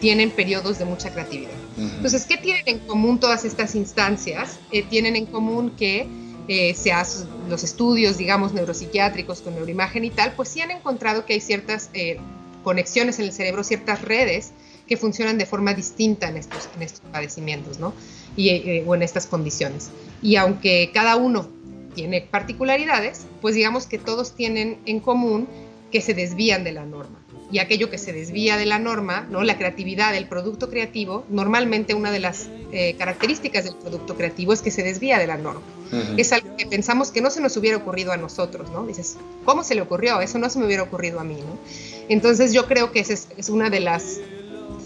tienen 0.00 0.30
periodos 0.30 0.78
de 0.78 0.84
mucha 0.84 1.12
creatividad. 1.12 1.52
Entonces, 1.76 2.24
¿qué 2.24 2.36
tienen 2.36 2.62
en 2.66 2.78
común 2.80 3.20
todas 3.20 3.44
estas 3.44 3.74
instancias? 3.74 4.58
Eh, 4.72 4.82
tienen 4.82 5.14
en 5.14 5.26
común 5.26 5.72
que 5.76 6.08
eh, 6.48 6.74
se 6.74 6.92
hacen 6.92 7.28
los 7.48 7.62
estudios, 7.62 8.16
digamos, 8.16 8.52
neuropsiquiátricos 8.52 9.42
con 9.42 9.54
neuroimagen 9.54 10.04
y 10.04 10.10
tal, 10.10 10.32
pues 10.32 10.48
sí 10.48 10.60
han 10.60 10.70
encontrado 10.70 11.24
que 11.24 11.34
hay 11.34 11.40
ciertas 11.40 11.90
conexiones 12.64 13.18
en 13.18 13.26
el 13.26 13.32
cerebro, 13.32 13.62
ciertas 13.62 14.02
redes 14.02 14.52
que 14.88 14.96
funcionan 14.96 15.38
de 15.38 15.46
forma 15.46 15.74
distinta 15.74 16.28
en 16.28 16.38
estos, 16.38 16.68
en 16.74 16.82
estos 16.82 17.02
padecimientos, 17.12 17.78
¿no? 17.78 17.94
Y, 18.36 18.48
eh, 18.48 18.84
o 18.86 18.94
en 18.94 19.02
estas 19.02 19.26
condiciones. 19.26 19.90
Y 20.22 20.36
aunque 20.36 20.90
cada 20.92 21.16
uno 21.16 21.48
tiene 21.94 22.22
particularidades, 22.22 23.26
pues 23.40 23.54
digamos 23.54 23.86
que 23.86 23.98
todos 23.98 24.34
tienen 24.34 24.78
en 24.86 25.00
común 25.00 25.48
que 25.90 26.00
se 26.00 26.14
desvían 26.14 26.64
de 26.64 26.72
la 26.72 26.84
norma. 26.84 27.18
Y 27.50 27.60
aquello 27.60 27.88
que 27.88 27.96
se 27.96 28.12
desvía 28.12 28.58
de 28.58 28.66
la 28.66 28.78
norma, 28.78 29.26
¿no? 29.30 29.42
la 29.42 29.56
creatividad, 29.56 30.14
el 30.14 30.28
producto 30.28 30.68
creativo, 30.68 31.24
normalmente 31.30 31.94
una 31.94 32.12
de 32.12 32.20
las 32.20 32.48
eh, 32.72 32.94
características 32.98 33.64
del 33.64 33.74
producto 33.74 34.16
creativo 34.16 34.52
es 34.52 34.60
que 34.60 34.70
se 34.70 34.82
desvía 34.82 35.18
de 35.18 35.26
la 35.26 35.38
norma. 35.38 35.62
Es 36.18 36.32
algo 36.32 36.54
que 36.58 36.66
pensamos 36.66 37.10
que 37.10 37.22
no 37.22 37.30
se 37.30 37.40
nos 37.40 37.56
hubiera 37.56 37.78
ocurrido 37.78 38.12
a 38.12 38.18
nosotros, 38.18 38.70
¿no? 38.70 38.86
Dices, 38.86 39.16
¿cómo 39.46 39.64
se 39.64 39.74
le 39.74 39.80
ocurrió? 39.80 40.20
Eso 40.20 40.38
no 40.38 40.50
se 40.50 40.58
me 40.58 40.66
hubiera 40.66 40.82
ocurrido 40.82 41.18
a 41.18 41.24
mí, 41.24 41.36
¿no? 41.36 41.58
Entonces 42.10 42.52
yo 42.52 42.66
creo 42.66 42.92
que 42.92 43.00
esa 43.00 43.14
es, 43.14 43.28
es 43.38 43.48
una 43.48 43.70
de 43.70 43.80
las 43.80 44.20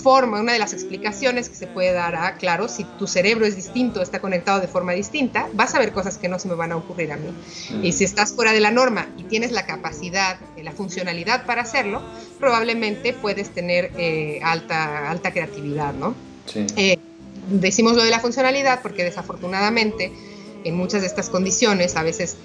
forma, 0.03 0.41
una 0.41 0.53
de 0.53 0.59
las 0.59 0.73
explicaciones 0.73 1.49
que 1.49 1.55
se 1.55 1.67
puede 1.67 1.93
dar 1.93 2.15
a, 2.17 2.35
claro, 2.35 2.69
si 2.69 2.85
tu 2.85 3.07
cerebro 3.07 3.47
es 3.47 3.57
distinto, 3.57 4.03
está 4.03 4.21
conectado 4.21 4.61
de 4.61 4.69
forma 4.69 4.93
distinta, 4.93 5.49
vas 5.53 5.75
a 5.75 5.79
ver 5.79 5.93
cosas 5.93 6.19
que 6.19 6.29
no 6.29 6.39
se 6.39 6.49
me 6.49 6.55
van 6.55 6.73
a 6.73 6.77
ocurrir 6.77 7.13
a 7.13 7.17
mí. 7.17 7.33
Y 7.83 7.93
si 7.93 8.05
estás 8.05 8.33
fuera 8.33 8.53
de 8.53 8.61
la 8.61 8.71
norma 8.71 9.09
y 9.17 9.25
tienes 9.25 9.53
la 9.53 9.65
capacidad, 9.65 10.39
eh, 10.57 10.65
la 10.65 10.73
funcionalidad 10.73 11.47
para 11.47 11.63
hacerlo, 11.63 12.03
probablemente 12.39 13.13
puedes 13.13 13.51
tener 13.51 13.93
eh, 13.97 14.41
alta, 14.43 15.11
alta 15.11 15.33
creatividad, 15.33 15.95
¿no? 15.95 16.15
Eh, 16.55 16.99
decimos 17.49 17.95
lo 17.95 18.03
de 18.03 18.11
la 18.11 18.19
funcionalidad 18.19 18.83
porque 18.83 19.05
desafortunadamente 19.05 20.13
en 20.65 20.77
muchas 20.77 21.01
de 21.01 21.07
estas 21.07 21.31
condiciones, 21.31 21.97
a 21.97 22.03
veces 22.03 22.37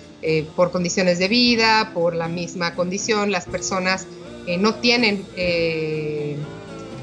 por 0.55 0.71
condiciones 0.71 1.19
de 1.19 1.27
vida, 1.27 1.91
por 1.93 2.15
la 2.15 2.27
misma 2.27 2.73
condición, 2.73 3.31
las 3.31 3.45
personas 3.45 4.07
no 4.57 4.73
tienen 4.73 5.23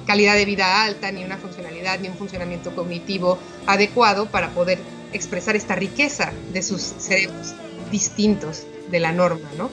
calidad 0.06 0.34
de 0.34 0.44
vida 0.44 0.84
alta, 0.84 1.10
ni 1.12 1.24
una 1.24 1.36
funcionalidad, 1.36 1.98
ni 2.00 2.08
un 2.08 2.16
funcionamiento 2.16 2.74
cognitivo 2.74 3.38
adecuado 3.66 4.26
para 4.26 4.50
poder 4.50 4.78
expresar 5.12 5.56
esta 5.56 5.74
riqueza 5.74 6.32
de 6.52 6.62
sus 6.62 6.80
cerebros 6.80 7.54
distintos 7.90 8.66
de 8.90 9.00
la 9.00 9.12
norma, 9.12 9.48
¿no? 9.56 9.70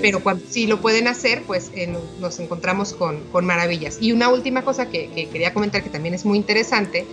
Pero 0.00 0.20
cuando 0.20 0.44
sí 0.48 0.66
lo 0.66 0.80
pueden 0.80 1.08
hacer, 1.08 1.42
pues 1.42 1.70
eh, 1.74 1.92
nos 2.20 2.38
encontramos 2.38 2.92
con, 2.92 3.20
con, 3.32 3.44
maravillas. 3.44 3.98
Y 4.00 4.12
una 4.12 4.28
última 4.28 4.62
cosa 4.62 4.88
que, 4.88 5.28
quería 5.32 5.52
comentar 5.52 5.82
que 5.82 5.90
también 5.90 6.14
es 6.14 6.24
muy 6.24 6.38
interesante 6.38 7.06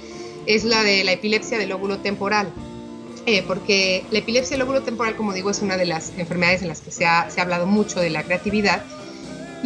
es 0.45 0.64
la 0.64 0.84
de 0.84 1.03
la 1.03 1.12
epilepsia 1.12 1.58
del 1.58 1.70
lóbulo 1.70 1.99
temporal. 1.99 2.53
Eh, 3.26 3.43
porque 3.45 4.05
la 4.12 4.20
epilepsia 4.20 4.51
del 4.51 4.60
lóbulo 4.60 4.84
temporal, 4.84 5.16
como 5.16 5.34
digo, 5.34 5.49
es 5.49 5.62
una 5.62 5.76
de 5.76 5.86
las 5.86 6.14
enfermedades 6.18 6.62
en 6.62 6.70
las 6.70 6.82
que 6.82 6.91
se 6.91 7.05
ha, 7.05 7.30
se 7.30 7.41
ha 7.41 7.43
hablado 7.43 7.66
mucho 7.66 7.99
de 7.99 8.10
la 8.10 8.24
creatividad 8.24 8.84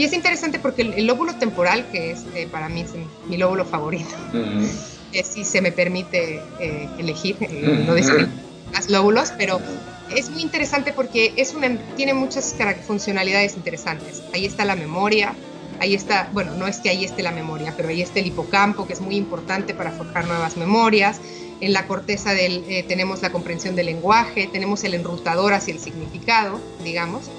y 0.02 0.06
es 0.06 0.14
interesante 0.14 0.58
porque 0.58 0.82
el, 0.82 1.06
lóbulo 1.06 1.36
temporal, 1.36 1.86
que 1.92 2.10
es 2.10 2.26
eh, 2.34 2.48
para 2.52 2.70
mí 2.70 2.82
es 2.82 2.90
mi 3.28 3.38
lóbulo 3.38 3.66
favorito, 3.66 4.10
si 5.24 5.44
se 5.44 5.62
me 5.62 5.72
permite 5.72 6.42
eh, 6.60 6.90
elegir, 6.98 7.38
eh, 7.40 7.84
no 7.86 7.94
decir 7.94 8.28
más 8.74 8.90
lóbulos, 8.90 9.32
pero 9.38 9.62
es 10.10 10.32
muy 10.32 10.42
interesante 10.42 10.92
porque 10.92 11.34
es 11.36 11.54
una, 11.54 11.78
tiene 11.96 12.16
muchas 12.16 12.56
funcionalidades 12.88 13.56
interesantes. 13.56 14.24
Ahí 14.34 14.48
está 14.48 14.66
la 14.66 14.76
memoria, 14.76 15.36
ahí 15.80 15.94
está, 15.94 16.32
bueno, 16.34 16.56
no 16.56 16.66
es 16.66 16.78
que 16.78 16.90
ahí 16.90 17.06
esté 17.06 17.22
la 17.22 17.32
memoria, 17.32 17.72
pero 17.78 17.90
ahí 17.90 18.02
está 18.02 18.22
el 18.22 18.26
hipocampo, 18.26 18.88
que 18.88 18.94
es 18.94 19.02
muy 19.02 19.18
importante 19.18 19.76
para 19.76 19.92
forjar 19.92 20.26
nuevas 20.26 20.58
memorias. 20.58 21.22
En 21.60 21.74
la 21.74 21.86
corteza 21.86 22.34
del, 22.34 22.64
tenemos 22.88 23.22
la 23.22 23.32
comprensión 23.32 23.76
del 23.76 23.86
lenguaje, 23.86 24.50
tenemos 24.52 24.84
el 24.84 24.96
enrutador 24.96 25.54
hacia 25.54 25.76
el 25.76 25.80
significado, 25.80 26.60
digamos. 26.84 27.30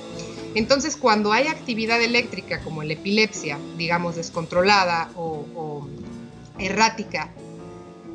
Entonces, 0.54 0.96
cuando 0.96 1.32
hay 1.32 1.46
actividad 1.46 2.00
eléctrica 2.02 2.60
como 2.60 2.82
la 2.82 2.92
epilepsia, 2.92 3.58
digamos, 3.76 4.16
descontrolada 4.16 5.10
o, 5.16 5.88
errática, 6.58 7.30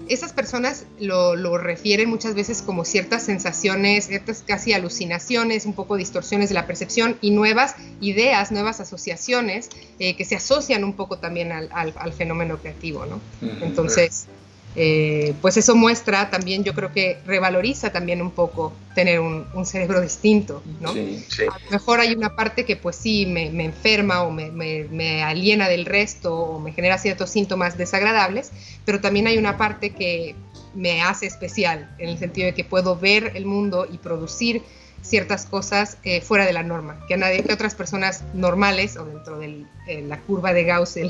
esas 0.07 0.31
personas 0.31 0.85
lo, 0.99 1.57
refieren 1.57 2.09
muchas 2.09 2.33
veces 2.33 2.61
como 2.61 2.85
ciertas 2.85 3.23
sensaciones, 3.23 4.05
ciertas 4.05 4.41
casi 4.45 4.71
alucinaciones, 4.71 5.65
un 5.65 5.73
poco 5.73 5.97
distorsiones 5.97 6.49
de 6.49 6.55
la 6.55 6.65
percepción 6.65 7.17
y 7.19 7.31
nuevas 7.31 7.75
ideas, 7.99 8.51
nuevas 8.51 8.79
asociaciones 8.79 9.69
eh, 9.99 10.15
que 10.15 10.23
se 10.23 10.37
asocian 10.37 10.85
un 10.85 10.93
poco 10.93 11.17
también 11.17 11.51
al, 11.51 12.13
fenómeno 12.13 12.57
creativo, 12.57 13.05
¿no? 13.05 13.19
Entonces, 13.61 14.27
eh, 14.79 15.33
pues 15.41 15.57
eso 15.57 15.75
muestra 15.75 16.29
también, 16.29 16.63
yo 16.63 16.75
creo 16.75 16.91
que 16.91 17.17
revaloriza 17.25 17.91
también 17.91 18.21
un 18.21 18.29
poco 18.29 18.71
tener 18.93 19.19
un, 19.19 19.65
cerebro 19.65 20.01
distinto, 20.01 20.61
¿no? 20.79 20.93
Sí, 20.93 21.25
A 21.51 21.57
lo 21.65 21.71
mejor 21.71 21.99
hay 21.99 22.13
una 22.13 22.35
parte 22.35 22.63
que 22.63 22.75
pues 22.75 22.95
sí 22.95 23.25
me, 23.25 23.47
enferma 23.65 24.21
o 24.21 24.29
me, 24.29 25.23
aliena 25.23 25.67
del 25.67 25.87
resto 25.87 26.35
o 26.35 26.59
me 26.59 26.73
genera 26.73 26.99
ciertos 26.99 27.31
síntomas 27.31 27.75
desagradables, 27.75 28.51
pero 28.85 29.01
también 29.01 29.25
hay 29.25 29.39
una 29.39 29.57
parte 29.57 29.95
que 29.95 30.35
me 30.75 31.01
hace 31.01 31.25
especial 31.25 31.89
en 31.97 32.09
el 32.09 32.19
sentido 32.19 32.45
de 32.45 32.53
que 32.53 32.63
puedo 32.63 32.95
ver 32.95 33.31
el 33.33 33.47
mundo 33.47 33.87
y 33.91 33.97
producir 33.97 34.61
ciertas 35.01 35.47
cosas 35.47 35.97
eh, 36.03 36.21
fuera 36.21 36.45
de 36.45 36.53
la 36.53 36.61
norma, 36.61 37.03
que 37.07 37.15
a 37.15 37.17
nadie, 37.17 37.41
que 37.41 37.51
otras 37.51 37.73
personas 37.73 38.23
normales 38.35 38.95
o 38.95 39.05
dentro 39.05 39.39
de 39.39 39.65
la 40.03 40.19
curva 40.19 40.53
de 40.53 40.65
Gauss, 40.65 40.97
el, 40.97 41.09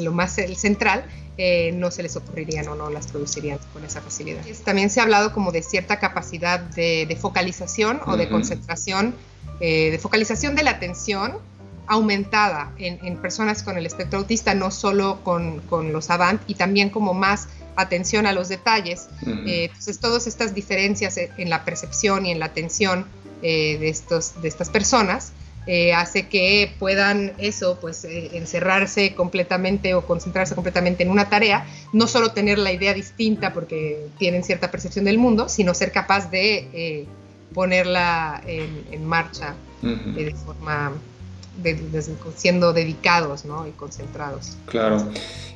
lo 0.00 0.12
más 0.12 0.38
el 0.38 0.56
central, 0.56 1.04
eh, 1.38 1.72
no 1.72 1.90
se 1.90 2.02
les 2.02 2.16
ocurrirían 2.16 2.66
o 2.68 2.74
no 2.74 2.88
las 2.88 3.08
producirían 3.08 3.58
con 3.74 3.84
esa 3.84 4.00
facilidad. 4.00 4.42
También 4.64 4.88
se 4.88 5.00
ha 5.00 5.02
hablado 5.02 5.34
como 5.34 5.52
de 5.52 5.62
cierta 5.62 5.98
capacidad 5.98 6.60
de, 6.60 7.18
focalización 7.20 8.00
o 8.06 8.16
de 8.16 8.28
concentración, 8.30 9.14
eh, 9.60 9.90
de 9.90 9.98
focalización 9.98 10.54
de 10.54 10.62
la 10.62 10.70
atención 10.72 11.34
aumentada 11.88 12.72
en, 12.78 13.16
personas 13.18 13.62
con 13.62 13.76
el 13.76 13.84
espectro 13.84 14.18
autista, 14.20 14.54
no 14.54 14.70
solo 14.70 15.20
con, 15.22 15.60
con, 15.60 15.92
los 15.92 16.08
avant, 16.08 16.40
y 16.46 16.54
también 16.54 16.88
como 16.88 17.12
más 17.12 17.48
atención 17.76 18.26
a 18.26 18.32
los 18.32 18.48
detalles. 18.48 19.08
Eh, 19.26 19.66
entonces, 19.66 20.00
todas 20.00 20.26
estas 20.26 20.54
diferencias 20.54 21.18
en 21.18 21.50
la 21.50 21.64
percepción 21.66 22.24
y 22.24 22.32
en 22.32 22.38
la 22.38 22.46
atención 22.46 23.06
de, 23.42 23.88
estos, 23.88 24.40
de 24.40 24.48
estas 24.48 24.70
personas 24.70 25.32
eh, 25.66 25.92
hace 25.92 26.28
que 26.28 26.72
puedan 26.78 27.32
eso, 27.38 27.78
pues 27.80 28.04
eh, 28.04 28.36
encerrarse 28.36 29.14
completamente 29.14 29.94
o 29.94 30.06
concentrarse 30.06 30.54
completamente 30.54 31.02
en 31.02 31.10
una 31.10 31.28
tarea, 31.28 31.66
no 31.92 32.06
solo 32.06 32.30
tener 32.30 32.58
la 32.58 32.72
idea 32.72 32.94
distinta 32.94 33.52
porque 33.52 34.06
tienen 34.16 34.44
cierta 34.44 34.70
percepción 34.70 35.04
del 35.04 35.18
mundo, 35.18 35.48
sino 35.48 35.74
ser 35.74 35.90
capaz 35.90 36.30
de 36.30 36.68
eh, 36.72 37.06
ponerla 37.52 38.40
en, 38.46 39.04
marcha 39.06 39.54
de 39.82 40.34
forma 40.34 40.92
siendo 42.36 42.72
dedicados 42.72 43.44
¿no? 43.44 43.66
y 43.66 43.70
concentrados. 43.72 44.56
Claro. 44.66 45.08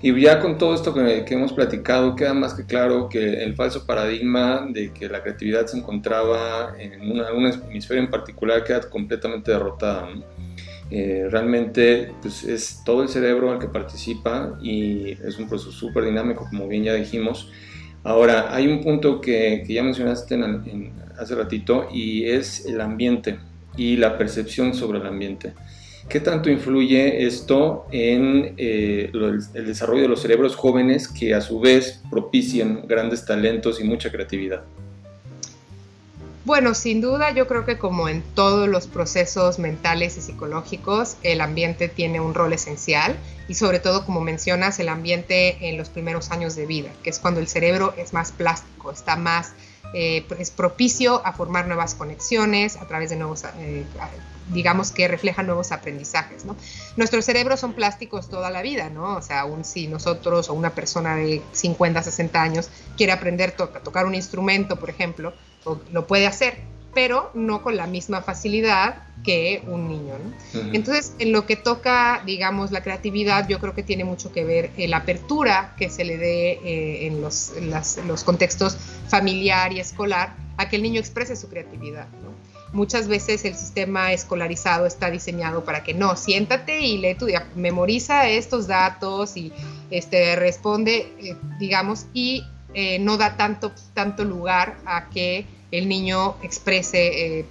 Y 0.03 0.19
ya 0.21 0.41
con 0.41 0.57
todo 0.57 0.75
esto 0.75 0.95
que, 0.95 1.25
hemos 1.29 1.53
platicado, 1.53 2.17
queda 2.17 2.33
más 2.33 2.55
que 2.55 2.65
claro 2.65 3.09
que 3.09 3.43
el 3.43 3.55
falso 3.55 3.85
paradigma 3.87 4.67
de 4.71 4.93
que 4.93 5.09
la 5.09 5.23
creatividad 5.23 5.67
se 5.67 5.79
encontraba 5.79 6.75
en 6.79 7.11
una, 7.11 7.33
una 7.33 7.51
hemisferio 7.51 8.03
en 8.03 8.11
particular 8.11 8.65
queda 8.65 8.81
completamente 8.89 9.53
derrotada. 9.53 10.09
Eh, 10.91 11.29
realmente 11.31 12.13
pues, 12.21 12.43
es 12.43 12.83
todo 12.85 13.03
el 13.03 13.09
cerebro 13.09 13.53
el 13.53 13.61
que 13.61 13.69
participa 13.69 14.59
y 14.61 15.11
es 15.11 15.39
un 15.39 15.49
proceso 15.49 15.71
súper 15.71 16.05
dinámico, 16.05 16.47
como 16.51 16.67
bien 16.67 16.85
ya 16.85 16.95
dijimos. 16.95 17.51
Ahora, 18.03 18.55
hay 18.55 18.67
un 18.67 18.83
punto 18.83 19.21
que, 19.21 19.63
que 19.67 19.75
ya 19.75 19.83
mencionaste 19.83 20.35
en, 20.35 20.93
hace 21.19 21.35
ratito 21.35 21.89
y 21.93 22.25
es 22.25 22.65
el 22.65 22.81
ambiente 22.81 23.39
y 23.77 23.97
la 23.97 24.17
percepción 24.17 24.75
sobre 24.75 24.99
el 24.99 25.07
ambiente. 25.07 25.53
¿Qué 26.11 26.19
tanto 26.19 26.51
influye 26.51 27.25
esto 27.25 27.87
en 27.93 28.57
eh, 28.59 29.13
el 29.13 29.67
desarrollo 29.67 30.03
de 30.03 30.09
los 30.09 30.21
cerebros 30.21 30.57
jóvenes 30.57 31.07
que 31.07 31.35
a 31.35 31.41
su 31.41 31.61
vez 31.61 32.01
propician 32.11 32.83
grandes 32.89 33.25
talentos 33.25 33.81
y 33.81 33.85
mucha 33.85 34.11
creatividad? 34.11 34.65
Bueno, 36.45 36.75
sin 36.75 37.01
duda 37.01 37.33
yo 37.33 37.47
creo 37.47 37.65
que 37.65 37.79
como 37.79 38.09
en 38.09 38.23
todos 38.35 38.69
los 38.69 38.89
procesos 38.89 39.61
mentales 39.61 40.17
y 40.17 40.21
psicológicos, 40.21 41.17
el 41.23 41.41
ambiente 41.41 41.89
tiene 41.89 42.19
un 42.19 42.35
rol 42.35 42.53
esencial 42.53 43.15
y 43.47 43.55
sobre 43.55 43.79
todo, 43.79 44.05
como 44.05 44.21
mencionas, 44.21 44.81
el 44.81 44.89
ambiente 44.89 45.69
en 45.69 45.77
los 45.77 45.91
primeros 45.91 46.33
años 46.33 46.57
de 46.57 46.67
vida, 46.67 46.91
que 47.05 47.11
es 47.11 47.21
cuando 47.21 47.39
el 47.39 47.47
cerebro 47.47 47.95
es 47.97 48.13
más 48.13 48.33
plástico, 48.33 48.91
está 48.91 49.15
más, 49.15 49.53
eh, 49.95 50.25
es 50.41 50.51
propicio 50.51 51.25
a 51.25 51.33
formar 51.35 51.69
nuevas 51.69 51.95
conexiones 51.95 52.79
a 52.79 52.89
través 52.89 53.11
de 53.11 53.17
nuevos 53.17 53.45
eh, 53.61 53.85
digamos 54.53 54.93
que 54.93 55.09
reflejan 55.09 55.47
nuevos 55.47 55.73
aprendizajes, 55.73 56.45
¿no? 56.45 56.57
Nuestros 56.97 57.25
cerebros 57.25 57.61
son 57.61 57.73
plásticos 57.73 58.29
toda 58.29 58.51
la 58.51 58.63
vida, 58.63 58.91
¿no? 58.91 59.17
O 59.17 59.23
sea, 59.23 59.41
aún 59.41 59.65
si 59.65 59.87
nosotros 59.87 60.49
o 60.49 60.55
una 60.55 60.71
persona 60.75 61.17
de 61.17 61.43
50, 61.53 62.03
60 62.03 62.43
años 62.43 62.71
quiere 62.97 63.13
aprender 63.13 63.55
a 63.59 63.67
tocar 63.81 64.07
un 64.07 64.15
instrumento, 64.15 64.77
por 64.77 64.91
ejemplo, 64.91 65.33
lo 65.93 66.07
puede 66.07 66.27
hacer, 66.27 66.59
pero 66.95 67.31
no 67.35 67.63
con 67.63 67.77
la 67.77 67.87
misma 67.87 68.23
facilidad 68.23 69.05
que 69.23 69.63
un 69.67 69.89
niño. 69.89 70.15
¿no? 70.19 70.73
Entonces, 70.73 71.15
en 71.19 71.33
lo 71.33 71.47
que 71.47 71.57
toca, 71.57 72.23
digamos, 72.25 72.73
la 72.73 72.83
creatividad, 72.83 73.49
yo 73.49 73.59
creo 73.59 73.75
que 73.75 73.83
tiene 73.83 74.05
mucho 74.05 74.33
que 74.33 74.45
ver 74.45 74.71
la 74.77 74.99
apertura 74.99 75.75
que 75.77 75.91
se 75.91 76.05
le 76.05 76.17
dé 76.17 76.53
eh, 76.53 77.07
en, 77.07 77.21
los, 77.21 77.53
en 77.57 78.09
los 78.09 78.25
contextos 78.25 78.77
familiar 79.09 79.73
y 79.73 79.81
escolar 79.81 80.35
a 80.57 80.69
que 80.69 80.77
el 80.77 80.83
niño 80.83 81.01
exprese 81.01 81.37
su 81.37 81.49
creatividad. 81.49 82.07
¿no? 82.23 82.50
Muchas 82.73 83.09
veces 83.09 83.45
el 83.45 83.55
sistema 83.55 84.13
escolarizado 84.13 84.87
está 84.87 85.11
diseñado 85.11 85.65
para 85.65 85.83
que 85.83 85.95
no, 85.95 86.17
siéntate 86.17 86.81
y 86.81 86.99
lee 86.99 87.15
tu, 87.15 87.27
memoriza 87.55 88.29
estos 88.29 88.67
datos 88.67 89.37
y 89.37 89.53
este, 89.91 90.37
responde, 90.37 91.13
eh, 91.19 91.37
digamos, 91.59 92.07
y 92.13 92.45
eh, 92.75 92.99
no 93.01 93.17
da 93.17 93.37
tanto, 93.37 93.73
tanto 93.95 94.25
lugar 94.25 94.79
a 94.87 95.09
que 95.09 95.47
el 95.71 95.89
niño 95.89 96.37
exprese 96.43 97.39
eh, 97.39 97.47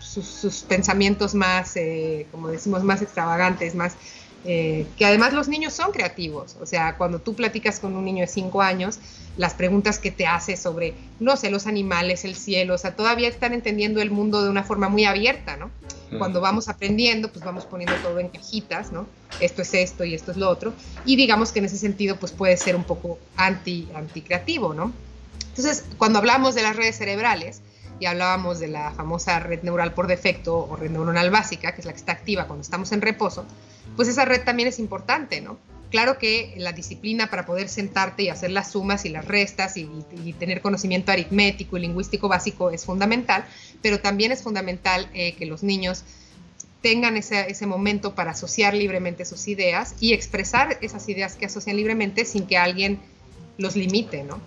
sus, 0.00 0.64
pensamientos 0.68 1.34
más, 1.34 1.74
como 2.30 2.48
decimos, 2.48 2.82
más 2.82 3.02
extravagantes, 3.02 3.74
más... 3.74 3.96
que 4.46 5.04
además 5.04 5.32
los 5.32 5.48
niños 5.48 5.74
son 5.74 5.90
creativos, 5.90 6.56
o 6.60 6.66
sea, 6.66 6.96
cuando 6.96 7.18
tú 7.18 7.34
platicas 7.34 7.80
con 7.80 7.96
un 7.96 8.04
niño 8.04 8.20
de 8.20 8.28
5 8.28 8.62
años, 8.62 8.98
las 9.36 9.54
preguntas 9.54 9.98
que 9.98 10.10
te 10.10 10.26
hace 10.26 10.56
sobre, 10.56 10.94
no 11.20 11.36
sé, 11.36 11.50
los 11.50 11.66
animales, 11.66 12.24
el 12.24 12.36
cielo, 12.36 12.74
o 12.74 12.78
sea, 12.78 12.94
todavía 12.94 13.28
están 13.28 13.52
entendiendo 13.52 14.00
el 14.00 14.10
mundo 14.10 14.42
de 14.42 14.48
una 14.48 14.62
forma 14.62 14.88
muy 14.88 15.04
abierta, 15.04 15.56
¿no? 15.56 15.70
Cuando 16.18 16.40
vamos 16.40 16.68
aprendiendo, 16.68 17.30
pues 17.32 17.44
vamos 17.44 17.64
poniendo 17.66 17.96
todo 17.96 18.20
en 18.20 18.28
cajitas, 18.28 18.92
¿no? 18.92 19.06
Esto 19.40 19.62
es 19.62 19.74
esto 19.74 20.04
y 20.04 20.14
esto 20.14 20.30
es 20.30 20.36
lo 20.36 20.48
otro. 20.48 20.72
Y 21.04 21.16
digamos 21.16 21.50
que 21.50 21.58
en 21.58 21.64
ese 21.64 21.76
sentido, 21.76 22.16
pues 22.16 22.30
puede 22.30 22.56
ser 22.56 22.76
un 22.76 22.84
poco 22.84 23.18
anti, 23.36 23.88
creativo 24.24 24.72
¿no? 24.72 24.92
Entonces, 25.48 25.84
cuando 25.98 26.20
hablamos 26.20 26.54
de 26.54 26.62
las 26.62 26.76
redes 26.76 26.96
cerebrales, 26.96 27.60
y 27.98 28.06
hablábamos 28.06 28.58
de 28.58 28.68
la 28.68 28.92
famosa 28.92 29.40
red 29.40 29.62
neural 29.62 29.94
por 29.94 30.06
defecto 30.06 30.68
o 30.70 30.76
red 30.76 30.90
neuronal 30.90 31.30
básica, 31.30 31.72
que 31.72 31.80
es 31.80 31.86
la 31.86 31.92
que 31.92 31.98
está 31.98 32.12
activa 32.12 32.44
cuando 32.46 32.62
estamos 32.62 32.92
en 32.92 33.00
reposo, 33.00 33.46
pues 33.96 34.08
esa 34.08 34.24
red 34.24 34.42
también 34.42 34.68
es 34.68 34.78
importante, 34.78 35.40
¿no? 35.40 35.58
Claro 35.90 36.18
que 36.18 36.52
la 36.56 36.72
disciplina 36.72 37.30
para 37.30 37.46
poder 37.46 37.68
sentarte 37.68 38.24
y 38.24 38.28
hacer 38.28 38.50
las 38.50 38.72
sumas 38.72 39.04
y 39.04 39.08
las 39.08 39.24
restas 39.24 39.76
y, 39.76 39.88
tener 40.38 40.60
conocimiento 40.60 41.12
aritmético 41.12 41.76
y 41.76 41.80
lingüístico 41.80 42.28
básico 42.28 42.70
es 42.70 42.84
fundamental, 42.84 43.44
pero 43.82 44.00
también 44.00 44.32
es 44.32 44.42
fundamental 44.42 45.08
eh, 45.14 45.34
que 45.34 45.46
los 45.46 45.62
niños 45.62 46.04
tengan 46.82 47.16
ese, 47.16 47.66
momento 47.66 48.14
para 48.14 48.32
asociar 48.32 48.74
libremente 48.74 49.24
sus 49.24 49.48
ideas 49.48 49.94
y 50.00 50.12
expresar 50.12 50.78
esas 50.82 51.08
ideas 51.08 51.34
que 51.34 51.46
asocian 51.46 51.76
libremente 51.76 52.24
sin 52.24 52.46
que 52.46 52.58
alguien 52.58 53.00
los 53.58 53.74
limite, 53.74 54.22
¿no? 54.22 54.38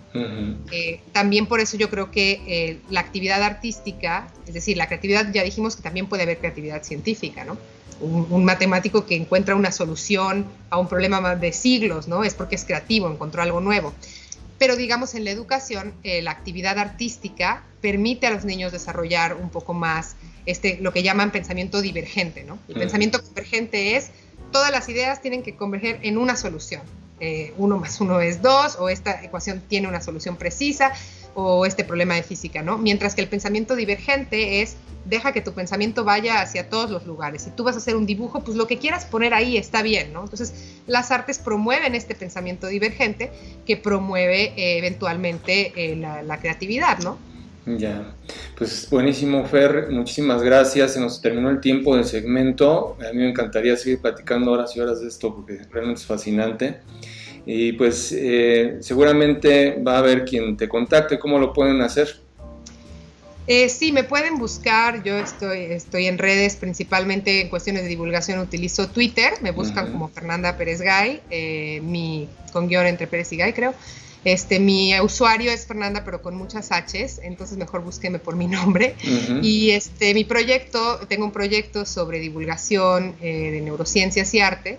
Eh, 0.70 1.00
también 1.12 1.46
por 1.46 1.60
eso 1.60 1.76
yo 1.76 1.90
creo 1.90 2.10
que 2.12 2.40
eh, 2.46 2.78
la 2.90 3.00
actividad 3.00 3.42
artística, 3.42 4.32
es 4.46 4.54
decir, 4.54 4.76
la 4.76 4.86
creatividad, 4.86 5.32
ya 5.32 5.42
dijimos 5.42 5.74
que 5.74 5.82
también 5.82 6.06
puede 6.06 6.22
haber 6.22 6.38
creatividad 6.38 6.82
científica, 6.84 7.44
¿no? 7.44 7.58
Un, 8.00 8.44
matemático 8.44 9.06
que 9.06 9.16
encuentra 9.16 9.54
una 9.54 9.72
solución 9.72 10.46
a 10.70 10.78
un 10.78 10.88
problema 10.88 11.36
de 11.36 11.52
siglos, 11.52 12.08
¿no? 12.08 12.24
Es 12.24 12.34
porque 12.34 12.54
es 12.54 12.64
creativo, 12.64 13.10
encontró 13.10 13.42
algo 13.42 13.60
nuevo. 13.60 13.92
Pero 14.58 14.76
digamos, 14.76 15.14
en 15.14 15.24
la 15.24 15.30
educación, 15.30 15.94
eh, 16.02 16.20
la 16.22 16.32
actividad 16.32 16.78
artística 16.78 17.64
permite 17.80 18.26
a 18.26 18.30
los 18.30 18.44
niños 18.44 18.72
desarrollar 18.72 19.34
un 19.36 19.50
poco 19.50 19.72
más 19.72 20.16
este, 20.46 20.78
lo 20.80 20.92
que 20.92 21.02
llaman 21.02 21.30
pensamiento 21.30 21.80
divergente, 21.80 22.44
¿no? 22.44 22.58
El 22.68 22.74
pensamiento 22.74 23.22
convergente 23.22 23.96
es 23.96 24.10
todas 24.52 24.70
las 24.70 24.88
ideas 24.88 25.22
tienen 25.22 25.42
que 25.42 25.56
converger 25.56 25.98
en 26.02 26.18
una 26.18 26.36
solución. 26.36 26.82
Eh, 27.20 27.52
uno 27.58 27.78
más 27.78 28.00
uno 28.00 28.20
es 28.20 28.40
dos, 28.40 28.76
o 28.78 28.88
esta 28.88 29.22
ecuación 29.22 29.62
tiene 29.68 29.88
una 29.88 30.00
solución 30.00 30.36
precisa, 30.36 30.92
o 31.34 31.66
este 31.66 31.84
problema 31.84 32.14
de 32.14 32.22
física, 32.22 32.62
¿no? 32.62 32.78
Mientras 32.78 33.14
que 33.14 33.20
el 33.20 33.28
pensamiento 33.28 33.76
divergente 33.76 34.62
es 34.62 34.76
deja 35.04 35.32
que 35.32 35.40
tu 35.40 35.52
pensamiento 35.52 36.04
vaya 36.04 36.40
hacia 36.40 36.68
todos 36.68 36.90
los 36.90 37.06
lugares. 37.06 37.42
Si 37.42 37.50
tú 37.50 37.64
vas 37.64 37.74
a 37.74 37.78
hacer 37.78 37.96
un 37.96 38.06
dibujo, 38.06 38.42
pues 38.44 38.56
lo 38.56 38.66
que 38.66 38.78
quieras 38.78 39.04
poner 39.04 39.34
ahí 39.34 39.56
está 39.56 39.82
bien, 39.82 40.12
¿no? 40.12 40.22
Entonces, 40.22 40.78
las 40.86 41.10
artes 41.10 41.38
promueven 41.38 41.94
este 41.94 42.14
pensamiento 42.14 42.66
divergente 42.66 43.30
que 43.66 43.76
promueve 43.76 44.52
eh, 44.56 44.78
eventualmente 44.78 45.72
eh, 45.76 45.96
la, 45.96 46.38
creatividad, 46.38 46.98
¿no? 46.98 47.18
Ya, 47.66 48.14
pues 48.56 48.88
buenísimo, 48.90 49.44
Fer, 49.44 49.88
muchísimas 49.90 50.42
gracias. 50.42 50.94
Se 50.94 51.00
nos 51.00 51.20
terminó 51.20 51.50
el 51.50 51.60
tiempo 51.60 51.94
del 51.94 52.04
segmento. 52.04 52.96
A 53.06 53.12
mí 53.12 53.18
me 53.18 53.30
encantaría 53.30 53.76
seguir 53.76 54.00
platicando 54.00 54.50
horas 54.50 54.74
y 54.76 54.80
horas 54.80 55.00
de 55.00 55.08
esto 55.08 55.34
porque 55.34 55.60
realmente 55.70 56.00
es 56.00 56.06
fascinante. 56.06 56.80
Y 57.46 57.72
pues 57.72 58.12
eh, 58.12 58.78
seguramente 58.80 59.80
va 59.82 59.96
a 59.96 59.98
haber 59.98 60.24
quien 60.24 60.56
te 60.56 60.68
contacte. 60.68 61.18
¿Cómo 61.18 61.38
lo 61.38 61.52
pueden 61.52 61.80
hacer? 61.80 62.16
Eh, 63.46 63.68
sí, 63.68 63.92
me 63.92 64.04
pueden 64.04 64.38
buscar. 64.38 65.02
Yo 65.02 65.18
estoy, 65.18 65.64
estoy 65.64 66.06
en 66.06 66.18
redes, 66.18 66.56
principalmente 66.56 67.40
en 67.40 67.48
cuestiones 67.48 67.82
de 67.82 67.88
divulgación 67.88 68.38
utilizo 68.38 68.88
Twitter. 68.88 69.32
Me 69.42 69.50
buscan 69.50 69.90
como 69.90 70.08
Fernanda 70.08 70.56
Pérez 70.56 70.80
Gay, 70.80 71.20
eh, 71.30 71.80
mi, 71.82 72.28
con 72.52 72.68
guion 72.68 72.86
entre 72.86 73.06
Pérez 73.06 73.32
y 73.32 73.36
Gay, 73.36 73.52
creo. 73.52 73.74
Este, 74.22 74.60
mi 74.60 75.00
usuario 75.00 75.50
es 75.50 75.66
Fernanda, 75.66 76.04
pero 76.04 76.20
con 76.20 76.36
muchas 76.36 76.68
Hs, 76.68 77.20
entonces 77.22 77.56
mejor 77.56 77.82
búsqueme 77.82 78.18
por 78.18 78.36
mi 78.36 78.46
nombre. 78.48 78.94
Y 79.42 79.70
este, 79.70 80.12
mi 80.12 80.24
proyecto, 80.24 81.00
tengo 81.08 81.24
un 81.24 81.32
proyecto 81.32 81.86
sobre 81.86 82.20
divulgación 82.20 83.16
de 83.20 83.60
neurociencias 83.62 84.32
y 84.34 84.40
arte 84.40 84.78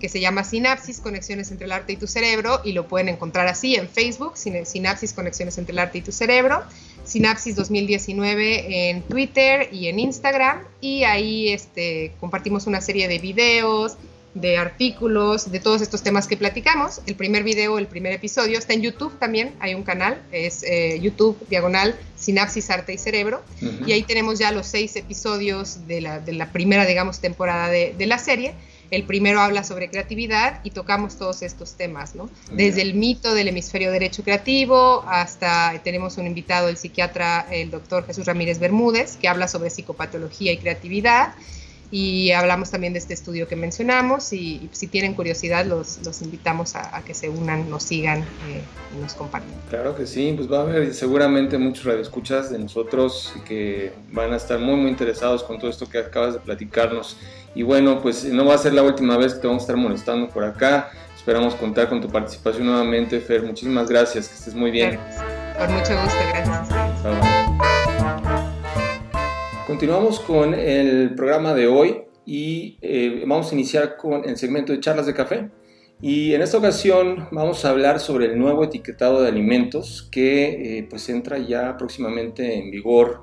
que 0.00 0.08
se 0.08 0.18
llama 0.18 0.42
Sinapsis, 0.42 1.00
Conexiones 1.00 1.50
entre 1.50 1.66
el 1.66 1.72
Arte 1.72 1.92
y 1.92 1.96
tu 1.96 2.06
Cerebro, 2.06 2.60
y 2.64 2.72
lo 2.72 2.88
pueden 2.88 3.08
encontrar 3.08 3.46
así 3.46 3.76
en 3.76 3.88
Facebook, 3.88 4.32
Sinapsis, 4.36 5.12
Conexiones 5.12 5.58
entre 5.58 5.72
el 5.72 5.78
Arte 5.78 5.98
y 5.98 6.02
tu 6.02 6.10
Cerebro. 6.10 6.62
Sinapsis 7.04 7.56
2019 7.56 8.90
en 8.90 9.02
Twitter 9.02 9.68
y 9.72 9.88
en 9.88 9.98
Instagram 9.98 10.62
y 10.80 11.04
ahí 11.04 11.48
este, 11.48 12.12
compartimos 12.20 12.66
una 12.66 12.80
serie 12.80 13.08
de 13.08 13.18
videos, 13.18 13.96
de 14.34 14.58
artículos, 14.58 15.50
de 15.50 15.58
todos 15.58 15.82
estos 15.82 16.02
temas 16.02 16.28
que 16.28 16.36
platicamos. 16.36 17.00
El 17.06 17.16
primer 17.16 17.42
video, 17.42 17.78
el 17.78 17.86
primer 17.86 18.12
episodio 18.12 18.58
está 18.58 18.74
en 18.74 18.82
YouTube 18.82 19.18
también, 19.18 19.54
hay 19.60 19.74
un 19.74 19.82
canal, 19.82 20.22
es 20.30 20.62
eh, 20.62 21.00
YouTube 21.00 21.36
diagonal 21.48 21.96
Sinapsis 22.16 22.70
Arte 22.70 22.92
y 22.92 22.98
Cerebro, 22.98 23.42
y 23.86 23.92
ahí 23.92 24.02
tenemos 24.02 24.38
ya 24.38 24.52
los 24.52 24.66
seis 24.66 24.94
episodios 24.96 25.86
de 25.88 26.00
la, 26.00 26.20
de 26.20 26.32
la 26.32 26.52
primera, 26.52 26.86
digamos, 26.86 27.18
temporada 27.18 27.68
de, 27.68 27.94
de 27.98 28.06
la 28.06 28.18
serie 28.18 28.54
el 28.90 29.04
primero 29.04 29.40
habla 29.40 29.62
sobre 29.62 29.88
creatividad 29.88 30.60
y 30.64 30.70
tocamos 30.70 31.16
todos 31.16 31.42
estos 31.42 31.74
temas, 31.74 32.14
¿no? 32.14 32.28
Desde 32.52 32.82
el 32.82 32.94
mito 32.94 33.34
del 33.34 33.48
hemisferio 33.48 33.92
derecho 33.92 34.22
creativo 34.24 35.04
hasta 35.06 35.80
tenemos 35.84 36.18
un 36.18 36.26
invitado, 36.26 36.68
el 36.68 36.76
psiquiatra, 36.76 37.46
el 37.50 37.70
doctor 37.70 38.04
Jesús 38.06 38.26
Ramírez 38.26 38.58
Bermúdez, 38.58 39.16
que 39.16 39.28
habla 39.28 39.48
sobre 39.48 39.70
psicopatología 39.70 40.52
y 40.52 40.58
creatividad. 40.58 41.34
Y 41.92 42.30
hablamos 42.30 42.70
también 42.70 42.92
de 42.92 43.00
este 43.00 43.14
estudio 43.14 43.48
que 43.48 43.56
mencionamos 43.56 44.32
y, 44.32 44.68
si 44.70 44.86
tienen 44.86 45.14
curiosidad 45.14 45.66
los, 45.66 45.98
los 46.04 46.22
invitamos 46.22 46.76
a, 46.76 47.02
que 47.04 47.14
se 47.14 47.28
unan, 47.28 47.68
nos 47.68 47.82
sigan 47.82 48.20
eh, 48.20 48.62
y 48.96 49.02
nos 49.02 49.14
compartan. 49.14 49.50
Claro 49.68 49.96
que 49.96 50.06
sí, 50.06 50.32
pues 50.36 50.50
va 50.50 50.58
a 50.58 50.62
haber 50.62 50.94
seguramente 50.94 51.58
muchos 51.58 51.84
radioescuchas 51.84 52.52
de 52.52 52.60
nosotros 52.60 53.32
que 53.44 53.92
van 54.12 54.32
a 54.32 54.36
estar 54.36 54.60
muy 54.60 54.76
muy 54.76 54.88
interesados 54.88 55.42
con 55.42 55.58
todo 55.58 55.68
esto 55.68 55.88
que 55.88 55.98
acabas 55.98 56.34
de 56.34 56.40
platicarnos. 56.40 57.16
Y 57.54 57.62
bueno, 57.62 58.00
pues 58.00 58.24
no 58.24 58.44
va 58.44 58.54
a 58.54 58.58
ser 58.58 58.74
la 58.74 58.82
última 58.82 59.16
vez 59.16 59.34
que 59.34 59.40
te 59.40 59.46
vamos 59.46 59.62
a 59.62 59.64
estar 59.64 59.76
molestando 59.76 60.28
por 60.28 60.44
acá. 60.44 60.90
Esperamos 61.16 61.54
contar 61.56 61.88
con 61.88 62.00
tu 62.00 62.08
participación 62.08 62.66
nuevamente, 62.66 63.20
Fer. 63.20 63.42
Muchísimas 63.42 63.88
gracias, 63.88 64.28
que 64.28 64.34
estés 64.34 64.54
muy 64.54 64.70
bien. 64.70 64.98
Con 65.58 65.72
mucho 65.72 65.92
gusto, 66.00 66.18
gracias 66.32 66.68
Continuamos 69.66 70.20
con 70.20 70.54
el 70.54 71.14
programa 71.14 71.54
de 71.54 71.66
hoy 71.66 72.02
y 72.24 72.78
eh, 72.80 73.24
vamos 73.26 73.50
a 73.50 73.54
iniciar 73.54 73.96
con 73.96 74.28
el 74.28 74.36
segmento 74.36 74.72
de 74.72 74.80
charlas 74.80 75.06
de 75.06 75.14
café. 75.14 75.50
Y 76.00 76.32
en 76.32 76.42
esta 76.42 76.56
ocasión 76.56 77.28
vamos 77.30 77.64
a 77.64 77.70
hablar 77.70 78.00
sobre 78.00 78.26
el 78.26 78.38
nuevo 78.38 78.64
etiquetado 78.64 79.20
de 79.20 79.28
alimentos 79.28 80.08
que 80.10 80.78
eh, 80.78 80.86
pues 80.88 81.08
entra 81.10 81.38
ya 81.38 81.76
próximamente 81.76 82.58
en 82.58 82.70
vigor 82.70 83.22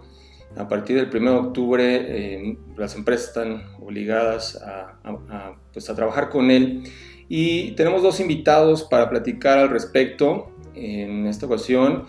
a 0.57 0.67
partir 0.67 0.95
del 0.95 1.15
1 1.15 1.31
de 1.31 1.37
octubre 1.37 1.83
eh, 1.85 2.57
las 2.75 2.95
empresas 2.95 3.27
están 3.29 3.63
obligadas 3.81 4.55
a, 4.61 5.55
pues 5.73 5.89
a, 5.89 5.95
trabajar 5.95 6.29
con 6.29 6.51
él. 6.51 6.83
Y 7.29 7.71
tenemos 7.71 8.01
dos 8.01 8.19
invitados 8.19 8.83
para 8.83 9.09
platicar 9.09 9.59
al 9.59 9.69
respecto 9.69 10.51
en 10.73 11.27
esta 11.27 11.45
ocasión. 11.45 12.05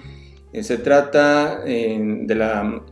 Eh, 0.52 0.62
se 0.62 0.78
trata 0.78 1.62
eh, 1.66 1.98
de 2.00 2.34
la 2.34 2.82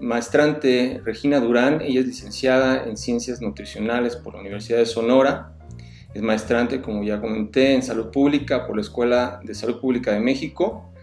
maestrante 0.00 1.00
Regina 1.04 1.40
Durán, 1.40 1.80
ella 1.80 2.00
es 2.00 2.06
licenciada 2.06 2.84
en 2.84 2.96
Ciencias 2.96 3.40
Nutricionales 3.40 4.16
por 4.16 4.34
la 4.34 4.40
Universidad 4.40 4.78
de 4.78 4.86
Sonora, 4.86 5.52
es 6.12 6.22
maestrante, 6.22 6.80
como 6.80 7.02
ya 7.02 7.20
comenté, 7.20 7.74
en 7.74 7.82
Salud 7.82 8.10
Pública 8.10 8.66
por 8.66 8.76
la 8.76 8.82
Escuela 8.82 9.40
de 9.42 9.54
Salud 9.54 9.80
Pública 9.80 10.12
de 10.12 10.20
México 10.20 10.93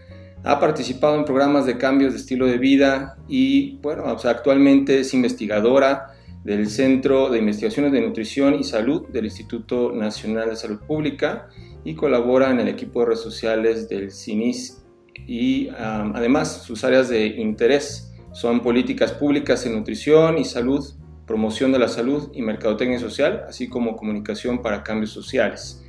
ha 0.44 0.58
participado 0.58 1.16
en 1.16 1.24
programas 1.24 1.66
de 1.66 1.78
cambios 1.78 2.12
de 2.12 2.18
estilo 2.18 2.46
de 2.46 2.58
vida 2.58 3.16
y, 3.28 3.76
bueno, 3.76 4.04
actualmente 4.06 5.00
es 5.00 5.14
investigadora 5.14 6.14
del 6.44 6.68
Centro 6.68 7.30
de 7.30 7.38
Investigaciones 7.38 7.92
de 7.92 8.00
Nutrición 8.00 8.54
y 8.54 8.64
Salud 8.64 9.08
del 9.08 9.26
Instituto 9.26 9.92
Nacional 9.92 10.50
de 10.50 10.56
Salud 10.56 10.80
Pública 10.80 11.48
y 11.84 11.94
colabora 11.94 12.50
en 12.50 12.58
el 12.58 12.68
equipo 12.68 13.00
de 13.00 13.06
redes 13.06 13.20
sociales 13.20 13.88
del 13.88 14.10
CINIS. 14.10 14.82
Y 15.26 15.68
además 15.68 16.62
sus 16.64 16.82
áreas 16.82 17.08
de 17.08 17.26
interés 17.26 18.12
son 18.32 18.60
políticas 18.60 19.12
públicas 19.12 19.64
en 19.66 19.76
nutrición 19.76 20.38
y 20.38 20.44
salud, 20.44 20.84
promoción 21.26 21.70
de 21.70 21.78
la 21.78 21.86
salud 21.86 22.30
y 22.34 22.42
mercadotecnia 22.42 22.98
social, 22.98 23.44
así 23.48 23.68
como 23.68 23.94
comunicación 23.94 24.62
para 24.62 24.82
cambios 24.82 25.10
sociales. 25.10 25.84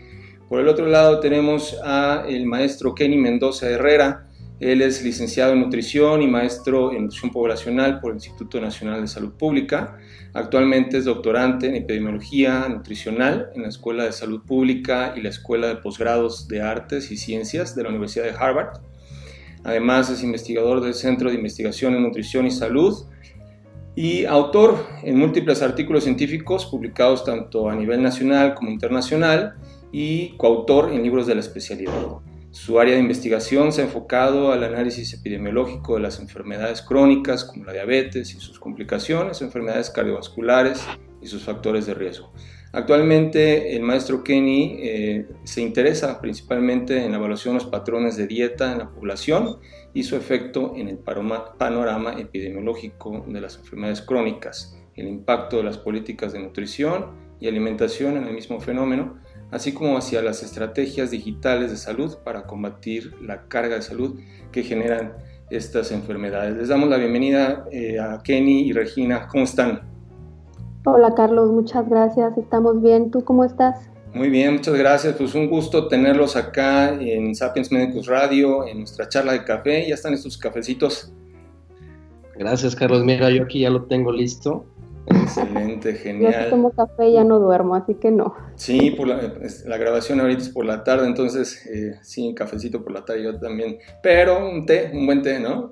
Por 0.47 0.59
el 0.59 0.67
otro 0.67 0.85
lado 0.85 1.19
tenemos 1.19 1.75
a 1.83 2.25
el 2.27 2.45
maestro 2.45 2.93
Kenny 2.93 3.17
Mendoza 3.17 3.67
Herrera, 3.67 4.27
él 4.71 4.81
es 4.81 5.03
licenciado 5.03 5.53
en 5.53 5.59
nutrición 5.59 6.21
y 6.21 6.27
maestro 6.27 6.93
en 6.93 7.03
nutrición 7.03 7.31
poblacional 7.31 7.99
por 7.99 8.11
el 8.11 8.17
Instituto 8.17 8.61
Nacional 8.61 9.01
de 9.01 9.07
Salud 9.07 9.33
Pública. 9.33 9.97
Actualmente 10.33 10.97
es 10.97 11.05
doctorante 11.05 11.67
en 11.67 11.75
epidemiología 11.75 12.67
nutricional 12.69 13.49
en 13.55 13.63
la 13.63 13.67
Escuela 13.67 14.05
de 14.05 14.13
Salud 14.13 14.41
Pública 14.45 15.13
y 15.17 15.21
la 15.21 15.29
Escuela 15.29 15.67
de 15.67 15.75
Posgrados 15.75 16.47
de 16.47 16.61
Artes 16.61 17.11
y 17.11 17.17
Ciencias 17.17 17.75
de 17.75 17.83
la 17.83 17.89
Universidad 17.89 18.25
de 18.25 18.31
Harvard. 18.31 18.79
Además 19.65 20.09
es 20.09 20.23
investigador 20.23 20.81
del 20.81 20.93
Centro 20.93 21.29
de 21.29 21.35
Investigación 21.35 21.95
en 21.95 22.03
Nutrición 22.03 22.47
y 22.47 22.51
Salud 22.51 23.05
y 23.95 24.25
autor 24.25 24.87
en 25.03 25.17
múltiples 25.17 25.61
artículos 25.61 26.03
científicos 26.03 26.65
publicados 26.65 27.25
tanto 27.25 27.69
a 27.69 27.75
nivel 27.75 28.01
nacional 28.01 28.55
como 28.55 28.71
internacional 28.71 29.55
y 29.91 30.35
coautor 30.37 30.91
en 30.91 31.03
libros 31.03 31.27
de 31.27 31.35
la 31.35 31.41
especialidad. 31.41 31.93
Su 32.53 32.79
área 32.79 32.93
de 32.93 32.99
investigación 32.99 33.71
se 33.71 33.81
ha 33.81 33.85
enfocado 33.85 34.51
al 34.51 34.63
análisis 34.63 35.11
epidemiológico 35.15 35.95
de 35.95 36.01
las 36.01 36.19
enfermedades 36.19 36.83
crónicas 36.83 37.45
como 37.45 37.65
la 37.65 37.73
diabetes 37.73 38.35
y 38.35 38.39
sus 38.39 38.59
complicaciones, 38.59 39.41
enfermedades 39.41 39.89
cardiovasculares 39.89 40.85
y 41.19 41.25
sus 41.25 41.41
factores 41.41 41.87
de 41.87 41.95
riesgo. 41.95 42.31
Actualmente 42.71 43.75
el 43.75 43.81
maestro 43.81 44.23
Kenny 44.23 44.77
eh, 44.83 45.27
se 45.43 45.63
interesa 45.63 46.21
principalmente 46.21 47.03
en 47.03 47.13
la 47.13 47.17
evaluación 47.17 47.57
de 47.57 47.63
los 47.63 47.71
patrones 47.71 48.17
de 48.17 48.27
dieta 48.27 48.71
en 48.71 48.77
la 48.77 48.89
población 48.91 49.57
y 49.95 50.03
su 50.03 50.15
efecto 50.15 50.73
en 50.75 50.89
el 50.89 50.99
panorama 50.99 52.13
epidemiológico 52.19 53.25
de 53.27 53.41
las 53.41 53.57
enfermedades 53.57 54.03
crónicas, 54.03 54.77
el 54.95 55.07
impacto 55.07 55.57
de 55.57 55.63
las 55.63 55.79
políticas 55.79 56.33
de 56.33 56.39
nutrición 56.39 57.07
y 57.39 57.47
alimentación 57.47 58.15
en 58.15 58.25
el 58.25 58.33
mismo 58.35 58.61
fenómeno, 58.61 59.22
así 59.53 59.71
como 59.71 59.97
hacia 59.97 60.21
las 60.23 60.41
estrategias 60.41 61.11
digitales 61.11 61.69
de 61.69 61.77
salud 61.77 62.17
para 62.23 62.43
combatir 62.43 63.15
la 63.21 63.47
carga 63.47 63.75
de 63.75 63.83
salud 63.83 64.19
que 64.51 64.63
generan 64.63 65.13
estas 65.51 65.91
enfermedades. 65.91 66.57
Les 66.57 66.69
damos 66.69 66.89
la 66.89 66.97
bienvenida 66.97 67.65
eh, 67.71 67.99
a 67.99 68.21
Kenny 68.23 68.61
y 68.61 68.73
Regina. 68.73 69.27
¿Cómo 69.27 69.43
están? 69.43 69.81
Hola 70.85 71.13
Carlos, 71.13 71.51
muchas 71.51 71.87
gracias. 71.87 72.35
Estamos 72.35 72.81
bien. 72.81 73.11
¿Tú 73.11 73.23
cómo 73.23 73.45
estás? 73.45 73.89
Muy 74.11 74.29
bien, 74.29 74.53
muchas 74.53 74.73
gracias. 74.73 75.15
Pues 75.15 75.35
un 75.35 75.47
gusto 75.47 75.87
tenerlos 75.87 76.35
acá 76.35 76.89
en 76.99 77.35
Sapiens 77.35 77.71
Medicus 77.71 78.07
Radio, 78.07 78.67
en 78.67 78.79
nuestra 78.79 79.07
charla 79.07 79.33
de 79.33 79.43
café. 79.43 79.87
Ya 79.87 79.93
están 79.93 80.15
estos 80.15 80.35
cafecitos. 80.35 81.13
Gracias, 82.35 82.75
Carlos. 82.75 83.03
Mira, 83.03 83.29
yo 83.29 83.43
aquí 83.43 83.59
ya 83.59 83.69
lo 83.69 83.83
tengo 83.83 84.11
listo. 84.11 84.65
Excelente, 85.07 85.93
genial. 86.03 86.33
Yo 86.33 86.43
si 86.43 86.49
tomo 86.49 86.71
café 86.71 87.11
ya 87.11 87.23
no 87.23 87.39
duermo, 87.39 87.75
así 87.75 87.95
que 87.95 88.11
no. 88.11 88.33
Sí, 88.55 88.91
por 88.91 89.07
la, 89.07 89.77
grabación 89.77 90.19
ahorita 90.21 90.41
es 90.41 90.49
por 90.49 90.65
la 90.65 90.83
tarde, 90.83 91.07
entonces 91.07 91.65
eh, 91.67 91.99
sí, 92.01 92.33
cafecito 92.35 92.83
por 92.83 92.93
la 92.93 93.05
tarde 93.05 93.23
yo 93.23 93.39
también. 93.39 93.77
Pero 94.01 94.49
un 94.49 94.65
té, 94.65 94.91
un 94.93 95.05
buen 95.05 95.21
té, 95.21 95.39
¿no? 95.39 95.71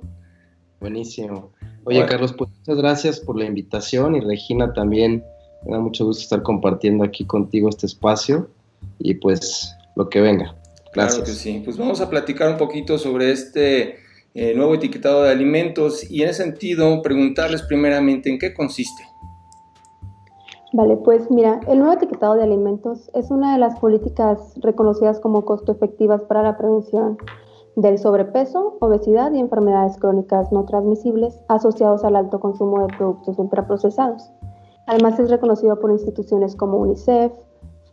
Buenísimo. 0.79 1.51
Oye, 1.83 2.05
Carlos, 2.05 2.33
pues 2.33 2.49
muchas 2.51 2.77
gracias 2.77 3.19
por 3.19 3.37
la 3.37 3.45
invitación 3.45 4.15
y 4.15 4.19
Regina 4.19 4.73
también. 4.73 5.23
Me 5.65 5.73
da 5.73 5.79
mucho 5.79 6.05
gusto 6.05 6.23
estar 6.23 6.41
compartiendo 6.41 7.03
aquí 7.03 7.25
contigo 7.25 7.69
este 7.69 7.85
espacio 7.85 8.49
y 8.97 9.15
pues 9.15 9.75
lo 9.95 10.09
que 10.09 10.21
venga. 10.21 10.55
Gracias. 10.93 11.15
Claro 11.15 11.23
que 11.25 11.31
sí. 11.31 11.61
Pues 11.63 11.77
vamos 11.77 12.01
a 12.01 12.09
platicar 12.09 12.49
un 12.49 12.57
poquito 12.57 12.97
sobre 12.97 13.31
este 13.31 13.97
eh, 14.33 14.53
nuevo 14.55 14.75
etiquetado 14.75 15.23
de 15.23 15.31
alimentos 15.31 16.09
y 16.09 16.23
en 16.23 16.29
ese 16.29 16.43
sentido 16.43 17.01
preguntarles 17.01 17.63
primeramente 17.63 18.29
en 18.29 18.39
qué 18.39 18.53
consiste. 18.53 19.03
Vale, 20.73 20.95
pues 20.95 21.29
mira, 21.29 21.59
el 21.67 21.79
nuevo 21.79 21.93
etiquetado 21.93 22.35
de 22.35 22.43
alimentos 22.43 23.11
es 23.13 23.29
una 23.29 23.51
de 23.51 23.59
las 23.59 23.77
políticas 23.79 24.53
reconocidas 24.61 25.19
como 25.19 25.43
costo 25.43 25.73
efectivas 25.73 26.23
para 26.23 26.43
la 26.43 26.57
prevención 26.57 27.17
del 27.75 27.97
sobrepeso, 27.97 28.77
obesidad 28.79 29.33
y 29.33 29.39
enfermedades 29.39 29.97
crónicas 29.97 30.49
no 30.51 30.63
transmisibles 30.63 31.41
asociados 31.49 32.05
al 32.05 32.15
alto 32.15 32.39
consumo 32.39 32.87
de 32.87 32.95
productos 32.95 33.37
ultraprocesados. 33.37 34.31
Además 34.87 35.19
es 35.19 35.29
reconocido 35.29 35.77
por 35.79 35.91
instituciones 35.91 36.55
como 36.55 36.77
UNICEF, 36.77 37.33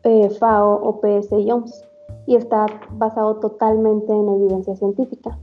eh, 0.05 0.31
FAO, 0.31 0.81
OPS 0.83 1.33
y 1.33 1.51
OMS 1.51 1.85
y 2.27 2.37
está 2.37 2.67
basado 2.93 3.37
totalmente 3.41 4.13
en 4.13 4.29
evidencia 4.29 4.77
científica. 4.77 5.37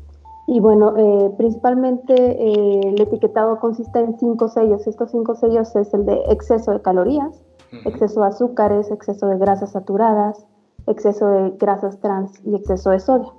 Y 0.47 0.59
bueno, 0.59 0.95
eh, 0.95 1.31
principalmente 1.37 2.13
eh, 2.13 2.79
el 2.83 3.01
etiquetado 3.01 3.59
consiste 3.59 3.99
en 3.99 4.17
cinco 4.19 4.47
sellos. 4.47 4.85
Estos 4.85 5.11
cinco 5.11 5.35
sellos 5.35 5.75
es 5.75 5.93
el 5.93 6.05
de 6.05 6.21
exceso 6.29 6.71
de 6.71 6.81
calorías, 6.81 7.41
exceso 7.85 8.21
de 8.21 8.27
azúcares, 8.27 8.91
exceso 8.91 9.27
de 9.27 9.37
grasas 9.37 9.71
saturadas, 9.71 10.45
exceso 10.85 11.27
de 11.29 11.51
grasas 11.57 11.99
trans 11.99 12.31
y 12.45 12.55
exceso 12.55 12.91
de 12.91 12.99
sodio. 12.99 13.33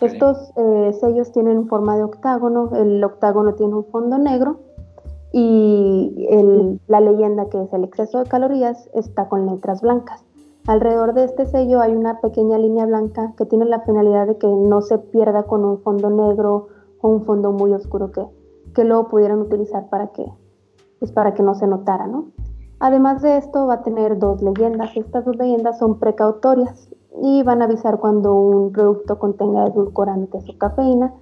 Estos 0.00 0.52
eh, 0.56 0.92
sellos 1.00 1.32
tienen 1.32 1.66
forma 1.66 1.96
de 1.96 2.04
octágono, 2.04 2.70
el 2.74 3.02
octágono 3.02 3.54
tiene 3.54 3.74
un 3.74 3.84
fondo 3.84 4.18
negro 4.18 4.60
y 5.32 6.78
la 6.86 7.00
leyenda 7.00 7.48
que 7.48 7.60
es 7.62 7.72
el 7.72 7.84
exceso 7.84 8.18
de 8.18 8.26
calorías 8.26 8.88
está 8.94 9.28
con 9.28 9.46
letras 9.46 9.82
blancas. 9.82 10.24
Alrededor 10.66 11.12
de 11.12 11.24
este 11.24 11.44
sello 11.44 11.82
hay 11.82 11.94
una 11.94 12.20
pequeña 12.20 12.56
línea 12.56 12.86
blanca 12.86 13.34
que 13.36 13.44
tiene 13.44 13.66
la 13.66 13.80
finalidad 13.80 14.26
de 14.26 14.38
que 14.38 14.46
no 14.46 14.80
se 14.80 14.98
pierda 14.98 15.42
con 15.42 15.62
un 15.62 15.82
fondo 15.82 16.08
negro 16.08 16.68
o 17.02 17.08
un 17.08 17.24
fondo 17.24 17.52
muy 17.52 17.74
oscuro 17.74 18.10
que, 18.12 18.24
que 18.74 18.84
luego 18.84 19.08
pudieran 19.08 19.40
utilizar 19.40 19.90
para 19.90 20.08
que, 20.08 20.24
pues 20.98 21.12
para 21.12 21.34
que 21.34 21.42
no 21.42 21.54
se 21.54 21.66
notara, 21.66 22.06
¿no? 22.06 22.32
Además 22.78 23.20
de 23.20 23.36
esto 23.36 23.66
va 23.66 23.74
a 23.74 23.82
tener 23.82 24.18
dos 24.18 24.42
leyendas. 24.42 24.96
Estas 24.96 25.26
dos 25.26 25.36
leyendas 25.36 25.78
son 25.78 25.98
precautorias 25.98 26.88
y 27.22 27.42
van 27.42 27.60
a 27.60 27.66
avisar 27.66 27.98
cuando 27.98 28.34
un 28.34 28.72
producto 28.72 29.18
contenga 29.18 29.66
edulcorantes 29.66 30.48
o 30.48 30.56
cafeína, 30.56 31.12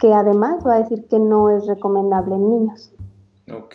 que 0.00 0.12
además 0.12 0.66
va 0.66 0.74
a 0.74 0.80
decir 0.80 1.06
que 1.06 1.20
no 1.20 1.50
es 1.50 1.66
recomendable 1.66 2.34
en 2.34 2.50
niños. 2.50 2.92
Ok. 3.50 3.74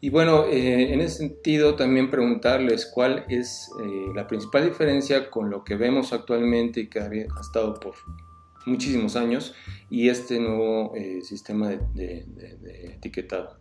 Y 0.00 0.10
bueno, 0.10 0.44
eh, 0.44 0.92
en 0.92 1.00
ese 1.00 1.18
sentido 1.18 1.74
también 1.74 2.10
preguntarles 2.10 2.86
cuál 2.86 3.24
es 3.28 3.70
eh, 3.82 4.06
la 4.14 4.26
principal 4.26 4.64
diferencia 4.64 5.30
con 5.30 5.48
lo 5.50 5.64
que 5.64 5.74
vemos 5.74 6.12
actualmente 6.12 6.80
y 6.80 6.88
que 6.88 7.00
ha 7.00 7.10
estado 7.40 7.74
por 7.80 7.94
muchísimos 8.66 9.16
años 9.16 9.54
y 9.88 10.08
este 10.08 10.38
nuevo 10.38 10.92
eh, 10.94 11.22
sistema 11.22 11.70
de, 11.70 12.26
etiquetado. 12.96 13.56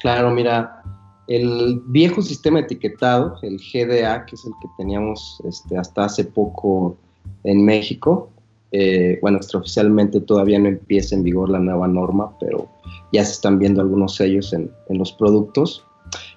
Claro, 0.00 0.30
mira, 0.30 0.82
el 1.28 1.80
viejo 1.86 2.20
sistema 2.20 2.58
de 2.58 2.64
etiquetado, 2.64 3.38
el 3.42 3.58
GDA, 3.58 4.26
que 4.26 4.34
es 4.34 4.44
el 4.44 4.52
que 4.60 4.68
teníamos 4.76 5.40
este, 5.48 5.78
hasta 5.78 6.06
hace 6.06 6.24
poco 6.24 6.98
en 7.44 7.64
México, 7.64 8.30
eh, 8.76 9.20
bueno, 9.22 9.36
extraoficialmente 9.36 10.20
todavía 10.20 10.58
no 10.58 10.66
empieza 10.66 11.14
en 11.14 11.22
vigor 11.22 11.48
la 11.48 11.60
nueva 11.60 11.86
norma, 11.86 12.36
pero 12.40 12.68
ya 13.12 13.24
se 13.24 13.30
están 13.30 13.60
viendo 13.60 13.80
algunos 13.80 14.16
sellos 14.16 14.52
en, 14.52 14.68
los 14.88 15.12
productos. 15.12 15.86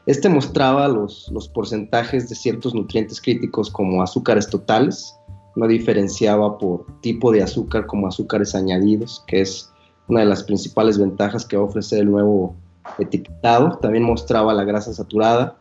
Este 0.06 0.30
mostraba 0.30 0.88
los, 0.88 1.32
los, 1.34 1.50
porcentajes 1.50 2.30
de 2.30 2.36
ciertos 2.36 2.76
nutrientes 2.76 3.20
críticos 3.20 3.72
como 3.72 4.04
azúcares 4.04 4.48
totales, 4.52 5.16
no 5.56 5.68
diferenciaba 5.68 6.60
por 6.60 6.86
tipo 7.02 7.32
de 7.32 7.42
azúcar 7.42 7.88
como 7.88 8.08
azúcares 8.08 8.54
añadidos, 8.54 9.24
que 9.26 9.42
es 9.42 9.72
una 10.08 10.20
de 10.20 10.28
las 10.28 10.44
principales 10.44 11.00
ventajas 11.00 11.44
que 11.44 11.58
ofrecer 11.58 12.02
el 12.02 12.12
nuevo 12.12 12.56
etiquetado. 13.00 13.80
También 13.80 14.04
mostraba 14.04 14.54
la 14.54 14.64
grasa 14.64 14.94
saturada, 14.94 15.58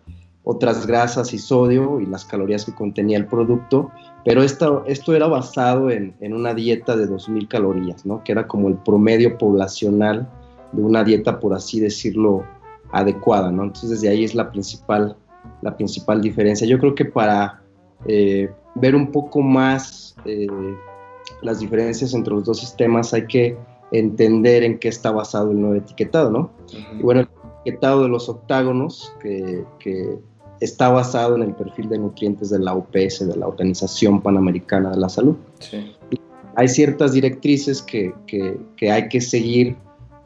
otras 0.48 0.86
grasas 0.86 1.34
y 1.34 1.38
sodio 1.38 2.00
y 2.00 2.06
las 2.06 2.24
calorías 2.24 2.64
que 2.64 2.72
contenía 2.72 3.18
el 3.18 3.26
producto, 3.26 3.90
pero 4.24 4.44
esto, 4.44 4.84
esto 4.86 5.12
era 5.12 5.26
basado 5.26 5.90
en, 5.90 6.14
una 6.20 6.54
dieta 6.54 6.96
de 6.96 7.08
2.000 7.08 7.48
calorías, 7.48 8.06
¿no? 8.06 8.22
que 8.22 8.30
era 8.30 8.46
como 8.46 8.68
el 8.68 8.76
promedio 8.76 9.38
poblacional 9.38 10.30
de 10.70 10.82
una 10.82 11.02
dieta, 11.02 11.40
por 11.40 11.52
así 11.52 11.80
decirlo, 11.80 12.44
adecuada. 12.92 13.50
¿no? 13.50 13.64
Entonces, 13.64 13.90
desde 13.90 14.08
ahí 14.08 14.22
es 14.22 14.36
la 14.36 14.52
principal, 14.52 15.16
la 15.62 15.76
principal 15.76 16.22
diferencia. 16.22 16.64
Yo 16.64 16.78
creo 16.78 16.94
que 16.94 17.06
para 17.06 17.60
eh, 18.06 18.48
ver 18.76 18.94
un 18.94 19.10
poco 19.10 19.42
más 19.42 20.14
eh, 20.26 20.46
las 21.42 21.58
diferencias 21.58 22.14
entre 22.14 22.34
los 22.34 22.44
dos 22.44 22.60
sistemas 22.60 23.12
hay 23.12 23.26
que 23.26 23.58
entender 23.90 24.62
en 24.62 24.78
qué 24.78 24.86
está 24.86 25.10
basado 25.10 25.50
el 25.50 25.60
nuevo 25.60 25.74
etiquetado, 25.74 26.30
¿no? 26.30 26.50
Y 26.96 27.02
bueno, 27.02 27.22
el 27.22 27.28
etiquetado 27.62 28.04
de 28.04 28.08
los 28.10 28.28
octágonos, 28.28 29.12
que, 29.20 29.64
que 29.80 30.20
está 30.60 30.88
basado 30.88 31.36
en 31.36 31.42
el 31.42 31.54
perfil 31.54 31.88
de 31.88 31.98
nutrientes 31.98 32.50
de 32.50 32.58
la 32.58 32.74
OPS, 32.74 33.26
de 33.26 33.36
la 33.36 33.46
Organización 33.46 34.20
Panamericana 34.20 34.90
de 34.90 34.98
la 34.98 35.08
Salud. 35.08 35.36
Hay 36.54 36.68
ciertas 36.68 37.12
directrices 37.12 37.82
que, 37.82 38.14
que, 38.26 38.90
hay 38.90 39.08
que 39.08 39.20
seguir 39.20 39.76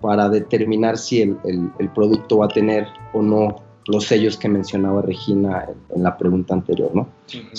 para 0.01 0.28
determinar 0.28 0.97
si 0.97 1.23
el, 1.23 1.36
el, 1.44 1.90
producto 1.90 2.39
va 2.39 2.47
a 2.47 2.48
tener 2.48 2.86
o 3.12 3.20
no 3.20 3.57
los 3.86 4.05
sellos 4.05 4.36
que 4.36 4.48
mencionaba 4.48 5.02
Regina 5.02 5.66
en, 5.94 6.02
la 6.02 6.16
pregunta 6.16 6.55
anterior. 6.55 6.90
¿no? 6.94 7.09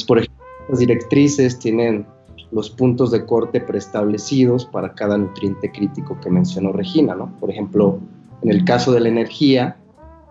por 0.07 0.19
ejemplo, 0.19 0.43
las 0.69 0.80
directrices 0.80 1.60
tienen 1.60 2.06
los 2.52 2.69
puntos 2.69 3.11
de 3.11 3.26
corte 3.26 3.60
preestablecidos 3.60 4.65
para 4.65 4.93
cada 4.93 5.18
nutriente 5.18 5.72
crítico 5.72 6.18
que 6.22 6.30
mencionó 6.30 6.72
Regina. 6.72 7.14
¿no? 7.14 7.38
Por 7.39 7.52
ejemplo, 7.52 7.99
en 8.41 8.49
el 8.49 8.64
caso 8.64 8.91
de 8.91 9.02
la 9.02 9.10
energía, 9.10 9.77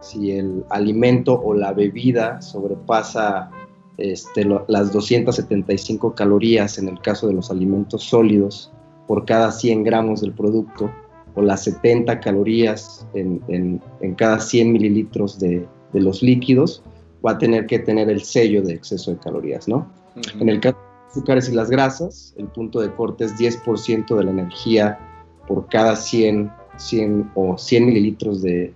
si 0.01 0.33
el 0.33 0.65
alimento 0.71 1.41
o 1.41 1.55
la 1.55 1.73
bebida 1.73 2.41
sobrepasa 2.41 3.51
este, 3.99 4.47
las 4.67 4.93
275 4.93 6.15
calorías 6.15 6.79
en 6.79 6.89
el 6.89 7.01
caso 7.01 7.29
de 7.29 7.35
los 7.35 7.51
alimentos 7.51 8.05
sólidos 8.05 8.73
por 9.07 9.27
cada 9.27 9.53
100 9.53 9.85
gramos 9.85 10.23
del 10.23 10.33
producto 10.33 10.91
o 11.35 11.43
las 11.43 11.65
70 11.65 12.21
calorías 12.21 13.07
en, 13.15 13.81
cada 14.17 14.41
100 14.41 14.73
mililitros 14.73 15.39
de, 15.39 15.67
los 15.93 16.23
líquidos, 16.23 16.83
va 17.25 17.33
a 17.33 17.39
tener 17.39 17.67
que 17.67 17.81
tener 17.81 18.09
el 18.09 18.23
sello 18.23 18.63
de 18.63 18.75
exceso 18.75 19.11
de 19.11 19.19
calorías, 19.19 19.67
¿no? 19.69 19.91
En 20.39 20.49
el 20.49 20.61
caso 20.61 20.77
de 20.77 20.83
los 20.83 21.11
azúcares 21.11 21.49
y 21.49 21.55
las 21.55 21.69
grasas, 21.69 22.35
el 22.39 22.47
punto 22.47 22.81
de 22.81 22.93
corte 22.95 23.25
es 23.25 23.37
10% 23.37 24.17
de 24.17 24.25
la 24.25 24.31
energía 24.31 24.99
por 25.47 25.67
cada 25.69 25.97
100, 25.97 26.51
100 26.77 27.33
o 27.35 27.59
100 27.59 27.87
mililitros 27.87 28.43
de, 28.43 28.73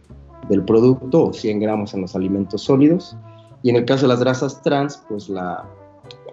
del 0.49 0.65
producto 0.65 1.27
o 1.27 1.33
100 1.33 1.61
gramos 1.61 1.95
en 1.95 2.03
los 2.03 2.15
alimentos 2.15 2.62
sólidos. 2.62 3.16
Y 3.62 3.71
en 3.71 3.77
el 3.77 3.85
caso 3.85 4.03
de 4.03 4.09
las 4.09 4.21
grasas 4.21 4.62
trans, 4.62 5.03
pues 5.09 5.29
la, 5.29 5.65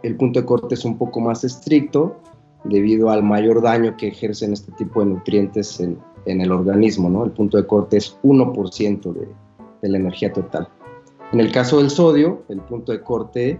el 0.04 0.16
punto 0.18 0.40
de 0.42 0.46
corte 0.46 0.76
es 0.76 0.86
un 0.86 0.98
poco 0.98 1.20
más 1.20 1.44
estricto 1.44 2.18
debido 2.64 3.10
al 3.10 3.24
mayor 3.24 3.62
daño 3.62 3.96
que 3.98 4.10
ejercen 4.10 4.54
este 4.54 4.72
tipo 4.74 5.00
de 5.00 5.08
nutrientes 5.08 5.80
en, 5.80 5.98
en 6.26 6.42
el 6.42 6.52
organismo. 6.52 7.10
¿no? 7.10 7.24
El 7.24 7.32
punto 7.32 7.58
de 7.58 7.66
corte 7.66 7.98
es 7.98 8.18
1% 8.24 9.14
de, 9.14 9.28
de, 9.82 9.90
la 9.90 9.98
energía 9.98 10.34
total. 10.34 10.68
En 11.32 11.40
el 11.40 11.52
caso 11.52 11.78
del 11.78 11.90
sodio, 11.90 12.44
el 12.50 12.60
punto 12.62 12.92
de 12.92 13.02
corte 13.02 13.60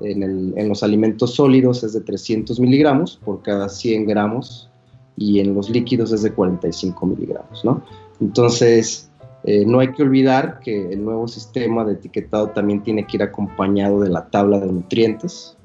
en, 0.00 0.22
el, 0.22 0.54
en 0.56 0.68
los 0.68 0.82
alimentos 0.82 1.34
sólidos 1.34 1.84
es 1.84 1.92
de 1.92 2.00
300 2.00 2.58
miligramos 2.58 3.20
por 3.24 3.42
cada 3.42 3.68
100 3.68 4.06
gramos 4.06 4.70
y 5.16 5.40
en 5.40 5.54
los 5.54 5.68
líquidos 5.68 6.12
es 6.12 6.22
de 6.22 6.32
45 6.32 7.06
miligramos. 7.06 7.64
¿no? 7.64 7.82
Entonces, 8.20 9.09
eh, 9.44 9.64
no 9.66 9.80
hay 9.80 9.92
que 9.92 10.02
olvidar 10.02 10.60
que 10.60 10.92
el 10.92 11.04
nuevo 11.04 11.26
sistema 11.26 11.84
de 11.84 11.94
etiquetado 11.94 12.50
también 12.50 12.82
tiene 12.82 13.06
que 13.06 13.16
ir 13.16 13.22
acompañado 13.22 14.00
de 14.00 14.10
la 14.10 14.28
tabla 14.28 14.58
de 14.58 14.70
nutrientes, 14.70 15.56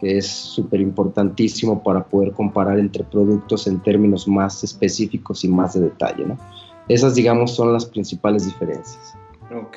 que 0.00 0.18
es 0.18 0.26
súper 0.26 0.80
importantísimo 0.80 1.82
para 1.82 2.04
poder 2.04 2.32
comparar 2.32 2.78
entre 2.78 3.04
productos 3.04 3.66
en 3.66 3.80
términos 3.80 4.28
más 4.28 4.62
específicos 4.62 5.44
y 5.44 5.48
más 5.48 5.74
de 5.74 5.80
detalle. 5.80 6.26
¿no? 6.26 6.38
Esas, 6.88 7.14
digamos, 7.14 7.54
son 7.54 7.72
las 7.72 7.86
principales 7.86 8.46
diferencias. 8.46 9.14
Ok, 9.54 9.76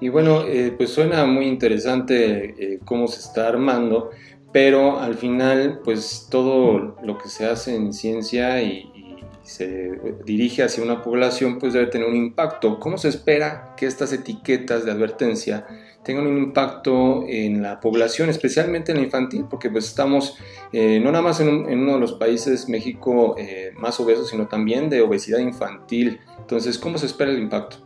y 0.00 0.08
bueno, 0.08 0.42
eh, 0.46 0.74
pues 0.76 0.90
suena 0.90 1.26
muy 1.26 1.46
interesante 1.46 2.74
eh, 2.74 2.80
cómo 2.84 3.06
se 3.06 3.20
está 3.20 3.48
armando, 3.48 4.10
pero 4.52 4.98
al 4.98 5.14
final, 5.16 5.80
pues 5.84 6.28
todo 6.30 6.96
lo 7.02 7.18
que 7.18 7.28
se 7.28 7.46
hace 7.46 7.76
en 7.76 7.92
ciencia 7.92 8.62
y, 8.62 8.90
se 9.46 9.92
dirige 10.24 10.64
hacia 10.64 10.82
una 10.82 11.02
población, 11.02 11.58
pues 11.58 11.72
debe 11.72 11.86
tener 11.86 12.08
un 12.08 12.16
impacto. 12.16 12.80
¿Cómo 12.80 12.98
se 12.98 13.08
espera 13.08 13.74
que 13.76 13.86
estas 13.86 14.12
etiquetas 14.12 14.84
de 14.84 14.90
advertencia 14.90 15.66
tengan 16.02 16.26
un 16.26 16.38
impacto 16.38 17.24
en 17.28 17.62
la 17.62 17.78
población, 17.78 18.28
especialmente 18.28 18.90
en 18.90 18.98
la 18.98 19.04
infantil? 19.04 19.46
Porque 19.48 19.70
pues 19.70 19.86
estamos 19.86 20.36
eh, 20.72 20.98
no 21.00 21.12
nada 21.12 21.22
más 21.22 21.38
en, 21.40 21.48
uno 21.48 21.94
de 21.94 22.00
los 22.00 22.14
países, 22.14 22.68
México, 22.68 23.36
eh, 23.38 23.72
más 23.78 24.00
obesos, 24.00 24.30
sino 24.30 24.48
también 24.48 24.90
de 24.90 25.00
obesidad 25.00 25.38
infantil. 25.38 26.18
Entonces, 26.40 26.76
¿cómo 26.76 26.98
se 26.98 27.06
espera 27.06 27.30
el 27.30 27.38
impacto? 27.38 27.76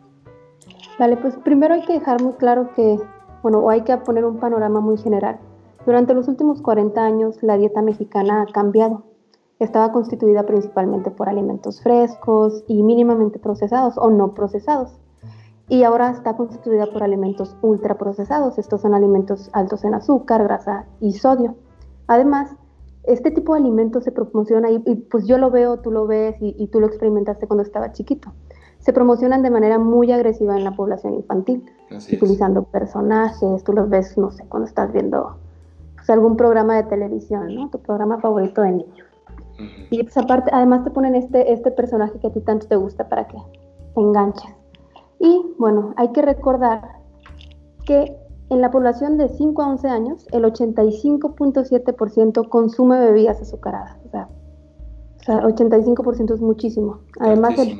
Vale, 0.99 1.19
pues 1.19 1.35
primero 1.45 1.74
hay 1.74 1.85
que 1.85 1.93
dejar 1.93 2.23
muy 2.23 2.32
claro 2.35 2.70
que, 2.74 2.97
bueno, 3.43 3.69
hay 3.69 3.82
que 3.82 3.95
poner 3.99 4.24
un 4.24 4.39
panorama 4.39 4.81
muy 4.81 4.97
general. 4.97 5.39
Durante 5.85 6.15
los 6.15 6.27
últimos 6.27 6.62
40 6.62 7.05
años 7.05 7.43
la 7.43 7.57
dieta 7.57 7.82
mexicana 7.82 8.43
ha 8.43 8.53
cambiado 8.53 9.10
estaba 9.61 9.93
constituida 9.93 10.45
principalmente 10.45 11.11
por 11.11 11.28
alimentos 11.28 11.82
frescos 11.82 12.65
y 12.66 12.82
mínimamente 12.82 13.39
procesados 13.39 13.97
o 13.99 14.11
no 14.11 14.35
procesados. 14.35 14.99
Y 15.69 15.85
ahora 15.85 16.11
está 16.11 16.37
constituida 16.37 16.87
por 16.91 17.03
alimentos 17.03 17.57
ultraprocesados. 17.62 18.59
Estos 18.59 18.81
son 18.81 18.95
alimentos 18.95 19.51
altos 19.53 19.85
en 19.85 19.95
azúcar, 19.95 20.43
grasa 20.43 20.87
y 20.99 21.12
sodio. 21.12 21.55
Además, 22.09 22.57
este 23.05 23.31
tipo 23.31 23.55
de 23.55 23.61
alimentos 23.61 24.05
se 24.05 24.12
promociona, 24.12 24.70
y, 24.70 24.78
pues 24.78 25.27
yo 25.27 25.39
lo 25.39 25.51
veo, 25.51 25.78
tú 25.78 25.91
lo 25.91 26.07
ves 26.07 26.37
y, 26.41 26.66
tú 26.69 26.81
lo 26.81 26.87
experimentaste 26.87 27.47
cuando 27.47 27.62
estaba 27.62 27.93
chiquito. 27.93 28.32
Se 28.78 28.93
promocionan 28.93 29.43
de 29.43 29.51
manera 29.51 29.78
muy 29.78 30.11
agresiva 30.11 30.57
en 30.57 30.65
la 30.65 30.73
población 30.73 31.15
infantil, 31.15 31.65
utilizando 31.91 32.65
personajes, 32.65 33.62
tú 33.62 33.73
los 33.73 33.89
ves, 33.91 34.16
no 34.16 34.31
sé, 34.31 34.45
cuando 34.49 34.66
estás 34.66 34.91
viendo 34.93 35.37
pues, 35.97 36.09
algún 36.11 36.37
programa 36.37 36.77
de 36.77 36.85
televisión, 36.85 37.55
¿no? 37.55 37.69
Tu 37.69 37.78
programa 37.78 38.19
favorito 38.19 38.62
de 38.62 38.73
niños. 38.73 39.10
Y 39.91 40.03
pues 40.03 40.16
aparte, 40.16 40.51
además 40.53 40.85
te 40.85 40.91
ponen 40.91 41.15
este, 41.15 41.53
este 41.53 41.70
personaje 41.70 42.19
que 42.19 42.28
a 42.28 42.32
ti 42.32 42.41
tanto 42.41 42.66
te 42.66 42.77
gusta 42.77 43.09
para 43.09 43.27
que 43.27 43.37
te 43.95 44.01
enganches. 44.01 44.51
Y 45.19 45.43
bueno, 45.59 45.93
hay 45.97 46.09
que 46.09 46.23
recordar 46.23 46.82
que 47.85 48.16
en 48.49 48.61
la 48.61 48.70
población 48.70 49.16
de 49.16 49.28
5 49.28 49.62
a 49.62 49.69
11 49.69 49.89
años, 49.89 50.27
el 50.32 50.45
85.7% 50.45 52.49
consume 52.49 52.99
bebidas 52.99 53.41
azucaradas. 53.41 53.97
O 54.07 54.11
sea, 54.11 54.28
o 55.20 55.24
sea 55.24 55.43
85% 55.43 56.35
es 56.35 56.41
muchísimo. 56.41 57.01
Además, 57.20 57.59
el, 57.59 57.78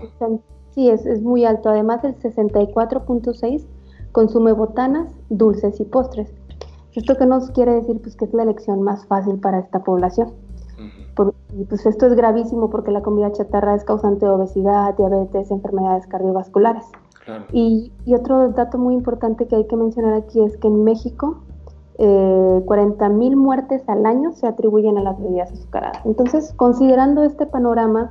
sí, 0.71 0.91
es, 0.91 1.07
es 1.07 1.23
muy 1.23 1.45
alto. 1.45 1.71
Además, 1.71 2.05
el 2.05 2.15
64.6% 2.17 3.67
consume 4.13 4.53
botanas, 4.53 5.13
dulces 5.29 5.81
y 5.81 5.85
postres. 5.85 6.33
¿Esto 6.95 7.17
qué 7.17 7.27
nos 7.27 7.51
quiere 7.51 7.75
decir? 7.75 8.01
Pues 8.01 8.17
que 8.17 8.25
es 8.25 8.35
la 8.35 8.43
elección 8.43 8.83
más 8.83 9.07
fácil 9.07 9.39
para 9.39 9.61
esta 9.61 9.83
población 9.83 10.33
pues 11.69 11.87
esto 11.87 12.07
es 12.07 12.15
gravísimo 12.15 12.71
porque 12.71 12.91
la 12.91 13.03
comida 13.03 13.33
chatarra 13.33 13.75
es 13.75 13.85
causante 13.85 14.27
de 14.27 14.33
obesidad, 14.33 14.97
diabetes, 14.97 15.51
enfermedades 15.51 16.07
cardiovasculares. 16.07 16.85
Y, 17.53 17.93
otro 18.13 18.49
dato 18.51 18.77
muy 18.77 18.95
importante 18.95 19.47
que 19.47 19.55
hay 19.55 19.67
que 19.67 19.77
mencionar 19.77 20.15
aquí 20.15 20.43
es 20.43 20.57
que 20.57 20.67
en 20.67 20.83
México 20.83 21.39
eh, 21.99 22.63
40.000 22.65 23.37
muertes 23.37 23.89
al 23.89 24.05
año 24.05 24.33
se 24.33 24.49
atribuyen 24.49 24.99
a 24.99 25.03
las 25.03 25.21
bebidas 25.21 25.53
azucaradas. 25.53 26.05
Entonces, 26.05 26.53
considerando 26.57 27.23
este 27.23 27.47
panorama, 27.47 28.11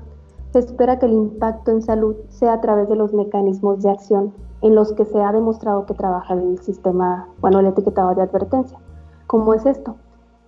se 0.53 0.59
espera 0.59 0.99
que 0.99 1.07
el 1.07 1.13
impacto 1.13 1.71
en 1.71 1.81
salud 1.81 2.15
sea 2.29 2.53
a 2.53 2.61
través 2.61 2.87
de 2.87 2.95
los 2.95 3.13
mecanismos 3.13 3.81
de 3.83 3.89
acción 3.89 4.33
en 4.61 4.75
los 4.75 4.93
que 4.93 5.05
se 5.05 5.21
ha 5.21 5.31
demostrado 5.31 5.85
que 5.85 5.93
trabaja 5.93 6.33
el 6.33 6.57
sistema, 6.59 7.27
bueno, 7.41 7.59
el 7.59 7.67
etiquetado 7.67 8.15
de 8.15 8.21
advertencia. 8.21 8.79
¿Cómo 9.27 9.53
es 9.53 9.65
esto? 9.65 9.95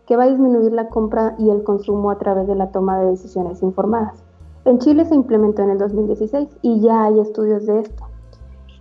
Que 0.06 0.16
va 0.16 0.24
a 0.24 0.30
disminuir 0.30 0.72
la 0.72 0.90
compra 0.90 1.36
y 1.38 1.50
el 1.50 1.64
consumo 1.64 2.12
a 2.12 2.18
través 2.18 2.48
de 2.48 2.56
la 2.56 2.72
toma 2.72 3.00
de 3.00 3.12
decisiones 3.12 3.62
informadas. 3.62 4.24
En 4.66 4.80
Chile 4.80 5.06
se 5.06 5.16
implementó 5.16 5.64
en 5.64 5.72
el 5.72 5.78
2016 5.78 6.50
y 6.62 6.82
ya 6.82 7.06
hay 7.06 7.20
estudios 7.20 7.66
de 7.66 7.80
esto. 7.80 8.06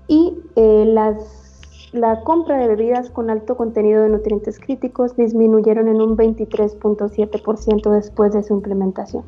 Y 0.08 0.36
eh, 0.56 0.84
la 1.92 2.22
compra 2.24 2.58
de 2.58 2.68
bebidas 2.68 3.10
con 3.10 3.30
alto 3.30 3.56
contenido 3.56 4.02
de 4.02 4.08
nutrientes 4.08 4.58
críticos 4.58 5.16
disminuyeron 5.16 5.88
en 5.88 6.00
un 6.00 6.16
23.7% 6.16 7.90
después 7.90 8.32
de 8.32 8.42
su 8.42 8.54
implementación. 8.54 9.24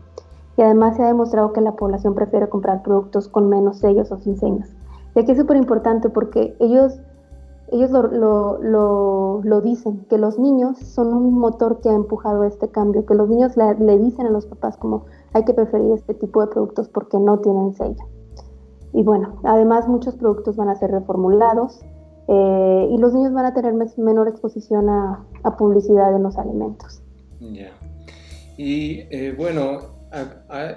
Y 0.57 0.63
además 0.63 0.97
se 0.97 1.03
ha 1.03 1.07
demostrado 1.07 1.53
que 1.53 1.61
la 1.61 1.77
población 1.77 2.15
prefiere 2.15 2.49
comprar 2.49 2.83
productos 2.83 3.29
con 3.29 3.49
menos 3.49 3.79
sellos 3.79 4.13
o 4.13 4.19
sin 4.19 4.37
señas. 4.37 4.75
Y 5.15 5.21
aquí 5.21 5.33
es 5.33 5.39
súper 5.39 5.57
importante 5.57 6.09
porque 6.11 6.57
ellos, 6.61 7.01
ellos 7.73 7.91
lo, 7.91 9.41
lo, 9.43 9.61
dicen, 9.63 10.05
que 10.11 10.19
los 10.19 10.39
niños 10.39 10.79
son 10.79 11.13
un 11.15 11.35
motor 11.39 11.81
que 11.81 11.89
ha 11.89 11.95
empujado 11.95 12.45
este 12.45 12.69
cambio, 12.69 13.07
que 13.07 13.15
los 13.15 13.29
niños 13.29 13.57
le, 13.57 13.99
dicen 13.99 14.27
a 14.27 14.31
los 14.31 14.47
papás 14.47 14.77
como 14.77 15.07
hay 15.33 15.45
que 15.45 15.55
preferir 15.55 15.91
este 15.93 16.15
tipo 16.15 16.43
de 16.43 16.49
productos 16.49 16.89
porque 16.89 17.19
no 17.19 17.39
tienen 17.41 17.73
sello. 17.75 18.05
Y 18.93 19.03
bueno, 19.03 19.39
además 19.45 19.89
muchos 19.89 20.17
productos 20.17 20.57
van 20.57 20.69
a 20.69 20.75
ser 20.75 20.91
reformulados 20.91 21.81
eh, 22.29 22.89
y 22.91 22.99
los 22.99 23.15
niños 23.15 23.33
van 23.33 23.47
a 23.47 23.55
tener 23.55 23.75
menor 23.97 24.29
exposición 24.29 24.91
a, 24.91 25.25
publicidad 25.57 26.15
en 26.15 26.23
los 26.23 26.37
alimentos. 26.37 27.01
Ya. 27.41 27.73
Y 28.59 29.01
eh, 29.11 29.35
bueno, 29.37 29.79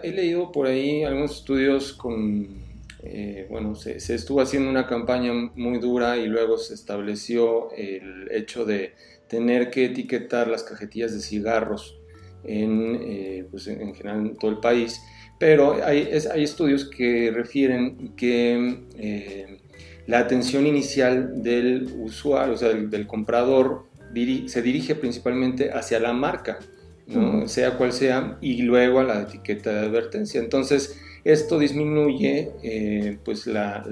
he 0.01 0.11
leído 0.11 0.51
por 0.51 0.67
ahí 0.67 1.03
algunos 1.03 1.39
estudios 1.39 1.91
con 1.91 2.64
eh, 3.07 3.47
bueno, 3.49 3.75
se, 3.75 3.97
estuvo 3.97 4.41
haciendo 4.41 4.69
una 4.69 4.87
campaña 4.87 5.31
muy 5.55 5.77
dura 5.77 6.17
y 6.17 6.25
luego 6.25 6.57
se 6.57 6.73
estableció 6.73 7.71
el 7.71 8.27
hecho 8.31 8.65
de 8.65 8.93
tener 9.27 9.69
que 9.69 9.85
etiquetar 9.85 10.47
las 10.47 10.63
cajetillas 10.63 11.13
de 11.13 11.19
cigarros 11.19 11.99
en, 12.43 12.99
eh, 13.01 13.47
pues 13.51 13.67
en, 13.67 13.93
general 13.93 14.19
en 14.21 14.37
todo 14.37 14.51
el 14.51 14.57
país, 14.57 15.01
pero 15.39 15.83
hay, 15.83 16.09
hay 16.31 16.43
estudios 16.43 16.89
que 16.89 17.31
refieren 17.31 18.15
que 18.15 18.79
eh, 18.97 19.59
la 20.07 20.19
atención 20.19 20.65
inicial 20.65 21.43
del 21.43 21.93
usuario, 21.99 22.55
o 22.55 22.57
sea, 22.57 22.69
del, 22.69 23.07
comprador, 23.07 23.85
se 24.47 24.61
dirige 24.61 24.95
principalmente 24.95 25.71
hacia 25.71 25.99
la 25.99 26.13
marca, 26.13 26.59
sea 27.47 27.77
cual 27.77 27.91
sea, 27.91 28.37
y 28.41 28.61
luego 28.61 28.99
a 28.99 29.03
la 29.03 29.21
etiqueta 29.23 29.73
de 29.73 29.79
advertencia. 29.87 30.39
Entonces, 30.39 30.99
esto 31.25 31.57
disminuye 31.57 32.51
eh, 32.61 33.17
pues 33.25 33.47
la, 33.47 33.83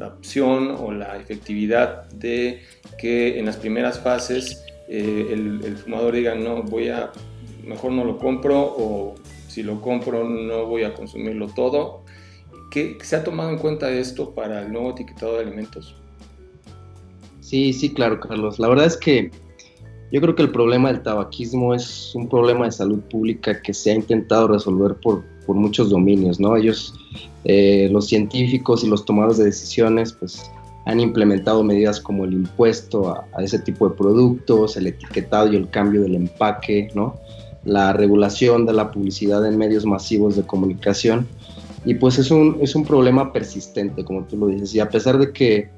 opción 0.00 0.76
o 0.78 0.92
la 0.92 1.16
efectividad 1.18 2.08
de 2.10 2.62
que 2.96 3.40
en 3.40 3.46
las 3.46 3.56
primeras 3.56 3.98
fases 3.98 4.64
eh, 4.88 5.26
el, 5.32 5.76
fumador 5.76 6.14
diga 6.14 6.36
no 6.36 6.62
voy 6.62 6.88
a 6.88 7.10
mejor 7.66 7.90
no 7.90 8.04
lo 8.04 8.18
compro 8.18 8.56
o 8.56 9.16
si 9.48 9.64
lo 9.64 9.80
compro 9.80 10.28
no 10.28 10.64
voy 10.66 10.84
a 10.84 10.94
consumirlo 10.94 11.48
todo. 11.48 12.04
¿Qué, 12.70 12.96
¿Se 13.02 13.16
ha 13.16 13.24
tomado 13.24 13.50
en 13.50 13.58
cuenta 13.58 13.90
esto 13.90 14.32
para 14.32 14.62
el 14.62 14.72
nuevo 14.72 14.90
etiquetado 14.90 15.36
de 15.36 15.40
alimentos? 15.42 15.96
Sí, 17.40 17.72
sí, 17.72 17.92
claro, 17.92 18.20
Carlos. 18.20 18.58
La 18.58 18.68
verdad 18.68 18.86
es 18.86 18.96
que 18.96 19.30
yo 20.12 20.20
creo 20.20 20.34
que 20.34 20.42
el 20.42 20.52
problema 20.52 20.92
del 20.92 21.02
tabaquismo 21.02 21.74
es 21.74 22.14
un 22.14 22.28
problema 22.28 22.66
de 22.66 22.72
salud 22.72 23.00
pública 23.10 23.60
que 23.60 23.74
se 23.74 23.90
ha 23.90 23.94
intentado 23.94 24.48
resolver 24.48 24.94
por 25.00 25.24
por 25.48 25.56
muchos 25.56 25.88
dominios, 25.88 26.38
¿no? 26.38 26.58
Ellos, 26.58 26.92
eh, 27.44 27.88
los 27.90 28.06
científicos 28.06 28.84
y 28.84 28.86
los 28.86 29.06
tomadores 29.06 29.38
de 29.38 29.46
decisiones, 29.46 30.12
pues 30.12 30.42
han 30.84 31.00
implementado 31.00 31.64
medidas 31.64 32.02
como 32.02 32.26
el 32.26 32.34
impuesto 32.34 33.08
a, 33.08 33.42
ese 33.42 33.58
tipo 33.58 33.88
de 33.88 33.96
productos, 33.96 34.76
el 34.76 34.88
etiquetado 34.88 35.50
y 35.50 35.56
el 35.56 35.70
cambio 35.70 36.02
del 36.02 36.16
empaque, 36.16 36.90
¿no? 36.94 37.14
La 37.64 37.94
regulación 37.94 38.66
de 38.66 38.74
la 38.74 38.90
publicidad 38.90 39.46
en 39.46 39.56
medios 39.56 39.86
masivos 39.86 40.36
de 40.36 40.42
comunicación. 40.42 41.26
Y 41.86 41.94
pues 41.94 42.18
es 42.18 42.30
un, 42.30 42.58
es 42.60 42.74
un 42.74 42.84
problema 42.84 43.32
persistente, 43.32 44.04
como 44.04 44.24
tú 44.24 44.36
lo 44.36 44.48
dices. 44.48 44.74
Y 44.74 44.80
a 44.80 44.90
pesar 44.90 45.16
de 45.16 45.32
que 45.32 45.70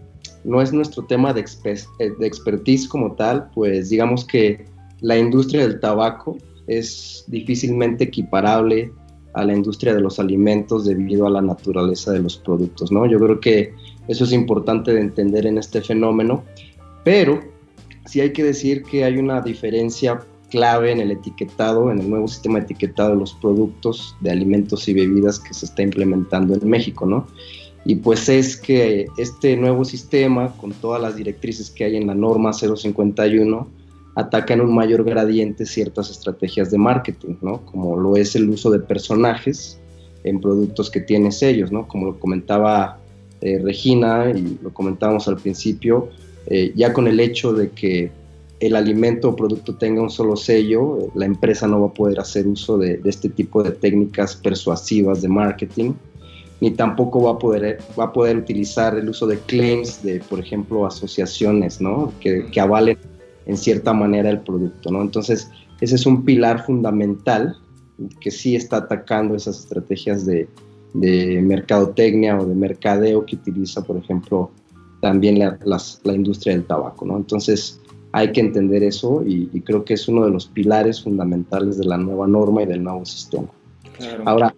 no 0.42 0.60
es 0.60 0.72
nuestro 0.72 1.04
tema 1.04 1.32
de, 1.32 1.42
eh, 1.42 2.12
de 2.18 2.26
expertise 2.26 2.88
como 2.88 3.12
tal, 3.12 3.48
pues 3.54 3.88
digamos 3.88 4.24
que 4.24 4.64
la 5.00 5.16
industria 5.16 5.62
del 5.62 5.78
tabaco 5.78 6.36
es 6.66 7.24
difícilmente 7.28 8.04
equiparable 8.04 8.92
a 9.32 9.44
la 9.44 9.54
industria 9.54 9.94
de 9.94 10.00
los 10.00 10.18
alimentos 10.18 10.84
debido 10.84 11.26
a 11.26 11.30
la 11.30 11.42
naturaleza 11.42 12.12
de 12.12 12.20
los 12.20 12.36
productos, 12.36 12.90
¿no? 12.90 13.06
Yo 13.06 13.18
creo 13.18 13.40
que 13.40 13.74
eso 14.08 14.24
es 14.24 14.32
importante 14.32 14.92
de 14.92 15.00
entender 15.00 15.46
en 15.46 15.58
este 15.58 15.80
fenómeno, 15.80 16.44
pero 17.04 17.40
sí 18.06 18.20
hay 18.20 18.32
que 18.32 18.44
decir 18.44 18.82
que 18.82 19.04
hay 19.04 19.18
una 19.18 19.40
diferencia 19.40 20.20
clave 20.50 20.90
en 20.92 21.00
el 21.00 21.12
etiquetado, 21.12 21.90
en 21.90 22.00
el 22.00 22.10
nuevo 22.10 22.28
sistema 22.28 22.58
de 22.58 22.64
etiquetado 22.64 23.10
de 23.10 23.16
los 23.16 23.34
productos 23.34 24.16
de 24.20 24.32
alimentos 24.32 24.88
y 24.88 24.94
bebidas 24.94 25.38
que 25.38 25.54
se 25.54 25.66
está 25.66 25.82
implementando 25.82 26.54
en 26.54 26.68
México, 26.68 27.06
¿no? 27.06 27.26
Y 27.84 27.94
pues 27.96 28.28
es 28.28 28.56
que 28.56 29.06
este 29.16 29.56
nuevo 29.56 29.84
sistema, 29.84 30.54
con 30.56 30.72
todas 30.72 31.00
las 31.00 31.16
directrices 31.16 31.70
que 31.70 31.84
hay 31.84 31.96
en 31.96 32.06
la 32.06 32.14
norma 32.14 32.52
051, 32.52 33.68
ataca 34.20 34.54
en 34.54 34.60
un 34.60 34.74
mayor 34.74 35.04
gradiente 35.04 35.66
ciertas 35.66 36.10
estrategias 36.10 36.70
de 36.70 36.78
marketing, 36.78 37.36
¿no? 37.40 37.64
Como 37.64 37.96
lo 37.96 38.16
es 38.16 38.36
el 38.36 38.48
uso 38.48 38.70
de 38.70 38.80
personajes 38.80 39.80
en 40.24 40.40
productos 40.40 40.90
que 40.90 41.00
tienen 41.00 41.32
sellos, 41.32 41.72
¿no? 41.72 41.88
Como 41.88 42.06
lo 42.06 42.20
comentaba 42.20 42.98
eh, 43.40 43.58
Regina 43.62 44.30
y 44.30 44.58
lo 44.62 44.72
comentábamos 44.72 45.26
al 45.28 45.36
principio, 45.36 46.10
eh, 46.46 46.72
ya 46.74 46.92
con 46.92 47.08
el 47.08 47.20
hecho 47.20 47.52
de 47.52 47.70
que 47.70 48.10
el 48.60 48.76
alimento 48.76 49.30
o 49.30 49.36
producto 49.36 49.74
tenga 49.76 50.02
un 50.02 50.10
solo 50.10 50.36
sello, 50.36 51.10
la 51.14 51.24
empresa 51.24 51.66
no 51.66 51.80
va 51.80 51.86
a 51.88 51.94
poder 51.94 52.20
hacer 52.20 52.46
uso 52.46 52.76
de, 52.76 53.00
este 53.04 53.30
tipo 53.30 53.62
de 53.62 53.70
técnicas 53.70 54.36
persuasivas 54.36 55.22
de 55.22 55.28
marketing, 55.28 55.92
ni 56.60 56.70
tampoco 56.72 57.22
va 57.22 57.30
a 57.32 57.38
poder, 57.38 57.78
va 57.98 58.04
a 58.04 58.12
poder 58.12 58.36
utilizar 58.36 58.94
el 58.98 59.08
uso 59.08 59.26
de 59.26 59.38
claims 59.38 60.02
de, 60.02 60.20
por 60.20 60.38
ejemplo, 60.38 60.84
asociaciones, 60.84 61.80
¿no? 61.80 62.12
Que, 62.20 62.44
que 62.52 62.60
avalen 62.60 62.98
en 63.46 63.56
cierta 63.56 63.92
manera 63.92 64.30
el 64.30 64.40
producto, 64.40 64.90
¿no? 64.90 65.02
Entonces, 65.02 65.50
ese 65.80 65.94
es 65.94 66.06
un 66.06 66.24
pilar 66.24 66.64
fundamental 66.64 67.56
que 68.20 68.30
sí 68.30 68.56
está 68.56 68.78
atacando 68.78 69.34
esas 69.34 69.60
estrategias 69.60 70.26
de, 70.26 70.48
mercadotecnia 70.92 72.36
o 72.36 72.44
de 72.44 72.54
mercadeo 72.54 73.24
que 73.24 73.36
utiliza, 73.36 73.82
por 73.82 73.96
ejemplo, 73.96 74.50
también 75.00 75.38
la, 75.38 75.58
industria 76.04 76.54
del 76.54 76.64
tabaco, 76.64 77.06
¿no? 77.06 77.16
Entonces, 77.16 77.80
hay 78.12 78.32
que 78.32 78.40
entender 78.40 78.82
eso 78.82 79.22
y, 79.24 79.46
creo 79.60 79.84
que 79.84 79.94
es 79.94 80.08
uno 80.08 80.24
de 80.24 80.30
los 80.30 80.46
pilares 80.46 81.02
fundamentales 81.02 81.78
de 81.78 81.84
la 81.84 81.96
nueva 81.96 82.26
norma 82.26 82.62
y 82.62 82.66
del 82.66 82.82
nuevo 82.82 83.04
sistema. 83.04 83.48
Ahora, 84.24 84.54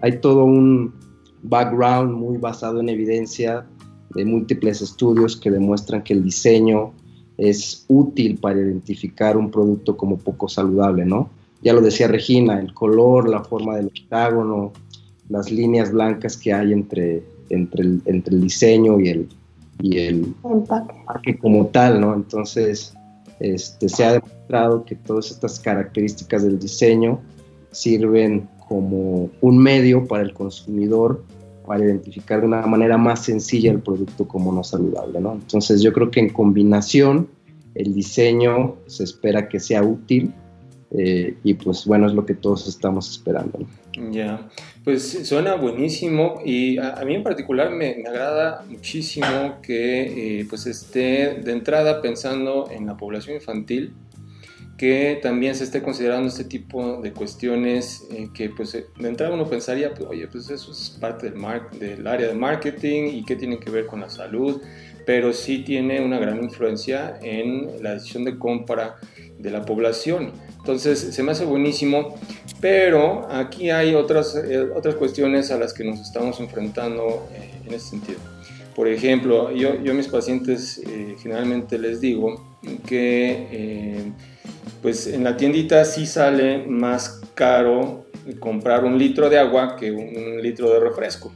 hay 0.00 0.20
todo 0.20 0.44
un 0.44 0.94
background 1.42 2.12
muy 2.12 2.38
basado 2.38 2.80
en 2.80 2.88
evidencia 2.88 3.66
de 4.14 4.24
múltiples 4.24 4.80
estudios 4.80 5.36
que 5.36 5.50
demuestran 5.50 6.02
que 6.02 6.14
el 6.14 6.24
diseño 6.24 6.92
es 7.36 7.84
útil 7.88 8.38
para 8.38 8.60
identificar 8.60 9.36
un 9.36 9.50
producto 9.50 9.96
como 9.96 10.16
poco 10.16 10.48
saludable, 10.48 11.04
¿no? 11.04 11.30
Ya 11.62 11.72
lo 11.72 11.80
decía 11.80 12.08
Regina, 12.08 12.60
el 12.60 12.74
color, 12.74 13.28
la 13.28 13.42
forma 13.42 13.76
del 13.76 13.86
octágono, 13.86 14.72
las 15.28 15.50
líneas 15.50 15.92
blancas 15.92 16.36
que 16.36 16.52
hay 16.52 16.72
entre, 16.72 17.22
entre, 17.48 17.82
el, 17.82 18.02
entre 18.04 18.34
el 18.34 18.42
diseño 18.42 19.00
y 19.00 19.08
el, 19.08 19.28
y 19.80 19.98
el 19.98 20.34
empaque 20.44 21.38
como 21.38 21.66
tal, 21.66 22.00
¿no? 22.00 22.14
Entonces, 22.14 22.94
este, 23.40 23.88
se 23.88 24.04
ha 24.04 24.12
demostrado 24.12 24.84
que 24.84 24.94
todas 24.94 25.30
estas 25.30 25.58
características 25.58 26.44
del 26.44 26.58
diseño 26.58 27.20
sirven 27.70 28.48
como 28.68 29.30
un 29.40 29.58
medio 29.58 30.06
para 30.06 30.22
el 30.22 30.32
consumidor 30.32 31.24
para 31.66 31.84
identificar 31.84 32.40
de 32.40 32.46
una 32.46 32.62
manera 32.66 32.98
más 32.98 33.24
sencilla 33.24 33.70
el 33.70 33.80
producto 33.80 34.26
como 34.26 34.52
no 34.52 34.62
saludable, 34.62 35.20
¿no? 35.20 35.32
Entonces 35.32 35.82
yo 35.82 35.92
creo 35.92 36.10
que 36.10 36.20
en 36.20 36.28
combinación 36.28 37.28
el 37.74 37.94
diseño 37.94 38.76
se 38.86 39.04
espera 39.04 39.48
que 39.48 39.58
sea 39.60 39.82
útil 39.82 40.32
eh, 40.96 41.36
y 41.42 41.54
pues 41.54 41.86
bueno, 41.86 42.06
es 42.06 42.12
lo 42.12 42.24
que 42.24 42.34
todos 42.34 42.68
estamos 42.68 43.10
esperando. 43.10 43.58
Ya, 44.12 44.48
pues 44.84 45.26
suena 45.26 45.54
buenísimo 45.54 46.40
y 46.44 46.78
a, 46.78 47.02
mí 47.04 47.14
en 47.14 47.22
particular 47.22 47.70
me, 47.70 48.04
agrada 48.06 48.64
muchísimo 48.68 49.56
que 49.62 50.40
eh, 50.40 50.46
pues 50.48 50.66
esté 50.66 51.40
de 51.42 51.52
entrada 51.52 52.00
pensando 52.00 52.68
en 52.70 52.86
la 52.86 52.96
población 52.96 53.36
infantil 53.36 53.94
que 54.84 55.18
también 55.22 55.54
se 55.54 55.64
esté 55.64 55.82
considerando 55.82 56.28
este 56.28 56.44
tipo 56.44 57.00
de 57.00 57.10
cuestiones 57.10 58.06
eh, 58.10 58.28
que 58.34 58.50
pues 58.50 58.72
de 58.72 59.08
entrada 59.08 59.32
uno 59.32 59.48
pensaría, 59.48 59.94
pues, 59.94 60.06
oye, 60.10 60.28
pues 60.28 60.50
eso 60.50 60.72
es 60.72 60.98
parte 61.00 61.30
del, 61.30 61.40
del 61.80 62.06
área 62.06 62.28
de 62.28 62.34
marketing 62.34 63.04
y 63.14 63.24
qué 63.24 63.34
tiene 63.34 63.58
que 63.58 63.70
ver 63.70 63.86
con 63.86 64.00
la 64.00 64.10
salud, 64.10 64.60
pero 65.06 65.32
sí 65.32 65.60
tiene 65.60 66.04
una 66.04 66.18
gran 66.18 66.44
influencia 66.44 67.18
en 67.22 67.82
la 67.82 67.94
decisión 67.94 68.26
de 68.26 68.38
compra 68.38 68.96
de 69.38 69.50
la 69.50 69.64
población. 69.64 70.32
Entonces 70.58 70.98
se 70.98 71.22
me 71.22 71.32
hace 71.32 71.46
buenísimo, 71.46 72.16
pero 72.60 73.26
aquí 73.30 73.70
hay 73.70 73.94
otras, 73.94 74.36
eh, 74.36 74.68
otras 74.76 74.96
cuestiones 74.96 75.50
a 75.50 75.56
las 75.56 75.72
que 75.72 75.84
nos 75.84 75.98
estamos 75.98 76.40
enfrentando 76.40 77.26
eh, 77.32 77.52
en 77.66 77.72
este 77.72 77.88
sentido. 77.88 78.18
Por 78.76 78.88
ejemplo, 78.88 79.50
yo, 79.50 79.82
yo 79.82 79.92
a 79.92 79.94
mis 79.94 80.08
pacientes 80.08 80.76
eh, 80.86 81.16
generalmente 81.22 81.78
les 81.78 82.02
digo 82.02 82.53
que 82.86 84.12
pues 84.82 85.06
en 85.06 85.24
la 85.24 85.36
tiendita 85.36 85.84
sí 85.84 86.06
sale 86.06 86.66
más 86.66 87.22
caro 87.34 88.06
comprar 88.38 88.84
un 88.84 88.98
litro 88.98 89.28
de 89.28 89.38
agua 89.38 89.76
que 89.76 89.90
un 89.90 90.40
litro 90.42 90.72
de 90.72 90.80
refresco. 90.80 91.32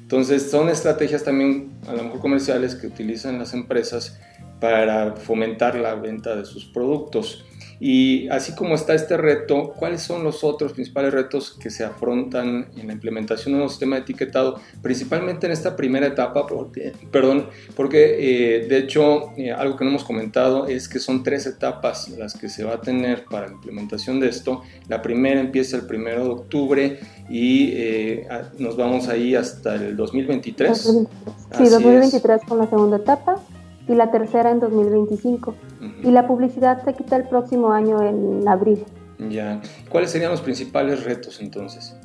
Entonces 0.00 0.50
son 0.50 0.68
estrategias 0.68 1.24
también 1.24 1.72
a 1.86 1.92
lo 1.92 2.04
mejor 2.04 2.20
comerciales 2.20 2.74
que 2.74 2.86
utilizan 2.86 3.38
las 3.38 3.54
empresas 3.54 4.18
para 4.60 5.16
fomentar 5.16 5.74
la 5.76 5.94
venta 5.94 6.36
de 6.36 6.44
sus 6.44 6.64
productos. 6.64 7.44
Y 7.80 8.28
así 8.28 8.54
como 8.54 8.74
está 8.74 8.94
este 8.94 9.16
reto, 9.16 9.72
¿cuáles 9.76 10.02
son 10.02 10.24
los 10.24 10.42
otros 10.42 10.72
principales 10.72 11.12
retos 11.12 11.52
que 11.52 11.70
se 11.70 11.84
afrontan 11.84 12.68
en 12.76 12.86
la 12.88 12.92
implementación 12.92 13.54
de 13.54 13.62
un 13.62 13.68
sistema 13.68 13.96
de 13.96 14.02
etiquetado, 14.02 14.60
principalmente 14.82 15.46
en 15.46 15.52
esta 15.52 15.76
primera 15.76 16.06
etapa? 16.06 16.46
Porque, 16.46 16.92
perdón, 17.10 17.46
porque 17.76 18.16
eh, 18.18 18.66
de 18.66 18.78
hecho 18.78 19.32
eh, 19.36 19.52
algo 19.52 19.76
que 19.76 19.84
no 19.84 19.90
hemos 19.90 20.04
comentado 20.04 20.66
es 20.66 20.88
que 20.88 20.98
son 20.98 21.22
tres 21.22 21.46
etapas 21.46 22.08
las 22.10 22.34
que 22.34 22.48
se 22.48 22.64
va 22.64 22.74
a 22.74 22.80
tener 22.80 23.24
para 23.26 23.46
la 23.46 23.52
implementación 23.52 24.18
de 24.18 24.28
esto. 24.28 24.62
La 24.88 25.00
primera 25.00 25.40
empieza 25.40 25.76
el 25.76 25.86
primero 25.86 26.24
de 26.24 26.30
octubre 26.30 27.00
y 27.30 27.70
eh, 27.74 28.28
nos 28.58 28.76
vamos 28.76 29.08
ahí 29.08 29.36
hasta 29.36 29.76
el 29.76 29.96
2023. 29.96 30.78
Sí, 30.78 31.68
2023 31.68 32.42
con 32.46 32.58
la 32.58 32.68
segunda 32.68 32.96
etapa 32.96 33.40
y 33.88 33.94
la 33.94 34.10
tercera 34.10 34.50
en 34.50 34.60
2025. 34.60 35.54
Y 36.02 36.10
la 36.10 36.26
publicidad 36.26 36.84
se 36.84 36.94
quita 36.94 37.16
el 37.16 37.24
próximo 37.24 37.72
año 37.72 38.00
en 38.02 38.46
abril. 38.46 38.84
Ya. 39.30 39.60
¿Cuáles 39.88 40.10
serían 40.10 40.30
los 40.30 40.42
principales 40.42 41.04
retos 41.04 41.40
entonces? 41.40 41.96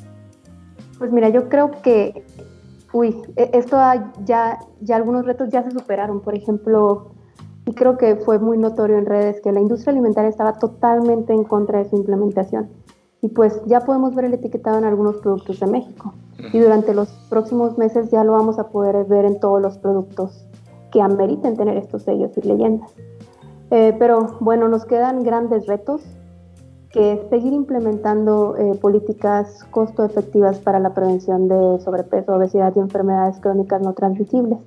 Pues 0.98 1.12
mira, 1.12 1.30
yo 1.30 1.50
creo 1.50 1.72
que, 1.84 2.24
uy, 2.92 3.22
e, 3.36 3.52
esto 3.54 3.78
ya, 4.26 4.60
ya 4.82 4.96
algunos 4.96 5.26
retos 5.26 5.50
ya 5.50 5.64
se 5.64 5.72
superaron. 5.72 6.22
Por 6.22 6.36
ejemplo, 6.36 7.12
y 7.66 7.74
creo 7.74 7.98
que 7.98 8.16
fue 8.16 8.40
muy 8.40 8.58
notorio 8.58 8.98
en 8.98 9.06
redes 9.06 9.42
que 9.42 9.52
la 9.52 9.60
industria 9.60 9.92
alimentaria 9.92 10.30
estaba 10.30 10.54
totalmente 10.54 11.34
en 11.34 11.44
contra 11.44 11.80
de 11.80 11.90
su 11.90 11.98
implementación. 11.98 12.70
Y 13.22 13.30
pues 13.30 13.62
ya 13.68 13.82
podemos 13.82 14.16
ver 14.16 14.26
el 14.26 14.34
etiquetado 14.34 14.78
en 14.78 14.86
algunos 14.86 15.18
productos 15.18 15.60
de 15.60 15.68
México. 15.68 16.14
Y 16.52 16.60
durante 16.60 16.94
los 16.94 17.10
próximos 17.30 17.78
meses 17.78 18.12
ya 18.12 18.24
lo 18.24 18.34
vamos 18.34 18.60
a 18.60 18.68
poder 18.68 19.06
ver 19.06 19.24
en 19.24 19.40
todos 19.40 19.62
los 19.62 19.78
productos 19.78 20.46
que 20.94 21.02
ameriten 21.02 21.58
tener 21.58 21.76
estos 21.76 22.04
sellos 22.04 22.32
y 22.38 22.42
leyendas. 22.48 22.94
Eh, 23.72 23.96
pero 23.98 24.38
bueno, 24.40 24.68
nos 24.68 24.86
quedan 24.86 25.24
grandes 25.24 25.66
retos, 25.66 26.04
que 26.92 27.14
es 27.14 27.30
seguir 27.32 27.52
implementando 27.52 28.56
eh, 28.56 28.76
políticas 28.80 29.64
costo 29.72 30.06
efectivas 30.06 30.60
para 30.60 30.80
la 30.80 30.94
prevención 30.94 31.48
de 31.48 31.80
sobrepeso, 31.80 32.36
obesidad 32.36 32.72
y 32.76 32.80
enfermedades 32.80 33.40
crónicas 33.40 33.82
no 33.82 33.94
transmisibles. 33.94 34.60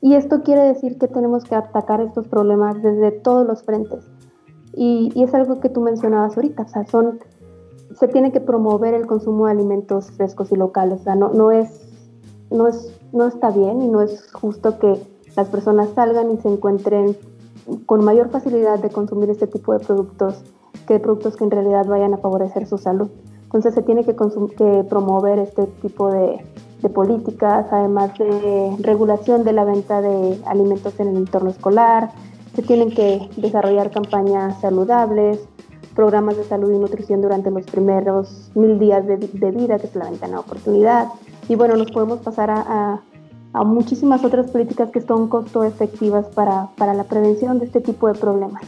Y 0.00 0.14
esto 0.14 0.42
quiere 0.42 0.62
decir 0.62 0.96
que 0.98 1.06
tenemos 1.06 1.44
que 1.44 1.54
atacar 1.54 2.00
estos 2.00 2.26
problemas 2.26 2.82
desde 2.82 3.10
todos 3.10 3.46
los 3.46 3.62
frentes. 3.62 4.10
Y, 4.72 5.12
y, 5.14 5.22
es 5.22 5.34
algo 5.34 5.60
que 5.60 5.68
tú 5.68 5.82
mencionabas 5.82 6.36
ahorita, 6.36 6.62
o 6.62 6.68
sea, 6.68 6.84
son, 6.86 7.20
se 7.94 8.08
tiene 8.08 8.32
que 8.32 8.40
promover 8.40 8.94
el 8.94 9.06
consumo 9.06 9.46
de 9.46 9.52
alimentos 9.52 10.10
frescos 10.12 10.50
y 10.50 10.56
locales, 10.56 11.02
o 11.02 11.04
sea, 11.04 11.14
no, 11.14 11.28
no, 11.28 11.52
es, 11.52 11.86
no, 12.50 12.66
es, 12.66 12.98
no 13.12 13.26
está 13.26 13.50
bien 13.50 13.82
y 13.82 13.88
no 13.88 14.00
es 14.00 14.32
justo 14.32 14.78
que 14.78 15.00
las 15.36 15.48
personas 15.48 15.90
salgan 15.94 16.30
y 16.30 16.36
se 16.38 16.48
encuentren 16.48 17.16
con 17.86 18.04
mayor 18.04 18.30
facilidad 18.30 18.78
de 18.78 18.90
consumir 18.90 19.30
este 19.30 19.46
tipo 19.46 19.72
de 19.72 19.80
productos 19.80 20.42
que 20.86 20.98
productos 20.98 21.36
que 21.36 21.44
en 21.44 21.50
realidad 21.50 21.86
vayan 21.86 22.14
a 22.14 22.18
favorecer 22.18 22.66
su 22.66 22.78
salud. 22.78 23.08
Entonces 23.44 23.74
se 23.74 23.82
tiene 23.82 24.04
que, 24.04 24.14
promover 24.88 25.38
este 25.38 25.66
tipo 25.80 26.10
de, 26.10 26.44
políticas, 26.92 27.66
además 27.70 28.12
de 28.18 28.76
regulación 28.80 29.42
de 29.42 29.54
la 29.54 29.64
venta 29.64 30.02
de 30.02 30.38
alimentos 30.44 31.00
en 31.00 31.08
el 31.08 31.16
entorno 31.16 31.48
escolar, 31.48 32.10
se 32.54 32.60
tienen 32.60 32.90
que 32.90 33.30
desarrollar 33.38 33.90
campañas 33.90 34.60
saludables, 34.60 35.40
programas 35.94 36.36
de 36.36 36.44
salud 36.44 36.70
y 36.72 36.78
nutrición 36.78 37.22
durante 37.22 37.50
los 37.50 37.64
primeros 37.64 38.50
mil 38.54 38.78
días 38.78 39.06
de, 39.06 39.16
vida, 39.16 39.78
que 39.78 39.86
es 39.86 39.96
la 39.96 40.10
ventana 40.10 40.34
de 40.34 40.38
oportunidad. 40.40 41.08
Y 41.48 41.54
bueno, 41.54 41.76
nos 41.76 41.90
podemos 41.90 42.18
pasar 42.18 42.50
a 42.50 43.00
muchísimas 43.62 44.24
otras 44.24 44.50
políticas 44.50 44.90
que 44.90 45.00
son 45.00 45.28
costo 45.28 45.62
efectivas 45.62 46.26
para, 46.26 46.70
para, 46.76 46.94
la 46.94 47.04
prevención 47.04 47.60
de 47.60 47.66
este 47.66 47.80
tipo 47.80 48.08
de 48.08 48.18
problemas. 48.18 48.62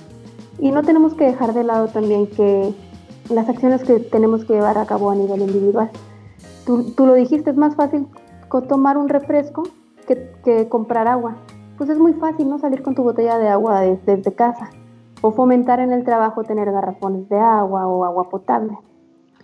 Y 0.61 0.71
no 0.71 0.85
tenemos 0.85 1.15
que 1.15 1.25
dejar 1.25 1.55
de 1.55 1.65
lado 1.65 1.89
también 1.89 2.29
que 2.29 2.73
las 3.29 3.49
acciones 3.49 3.83
que 3.83 3.99
tenemos 3.99 4.45
que 4.45 4.55
llevar 4.55 4.79
a 4.79 4.87
cabo 4.87 5.11
a 5.11 5.17
nivel 5.17 5.41
individual. 5.41 5.91
Tú, 6.65 6.93
tú 6.93 7.07
lo 7.07 7.15
dijiste, 7.15 7.51
es 7.51 7.57
más 7.57 7.75
fácil 7.75 8.07
tomar 8.69 8.97
un 8.97 9.09
refresco 9.09 9.65
que, 10.07 10.33
que, 10.45 10.69
comprar 10.69 11.09
agua. 11.09 11.37
Pues 11.77 11.91
es 11.91 11.99
muy 11.99 12.15
fácil, 12.15 12.49
¿no? 12.49 12.59
Salir 12.59 12.83
con 12.83 12.95
tu 12.95 13.03
botella 13.03 13.39
de 13.39 13.49
agua 13.49 13.81
desde, 13.81 14.17
desde 14.17 14.33
casa 14.33 14.71
o 15.21 15.31
fomentar 15.33 15.81
en 15.81 15.93
el 15.93 16.05
trabajo 16.05 16.45
tener 16.45 16.71
garrafones 16.71 17.29
de 17.29 17.39
agua 17.39 17.87
o 17.87 18.05
agua 18.05 18.29
potable. 18.29 18.79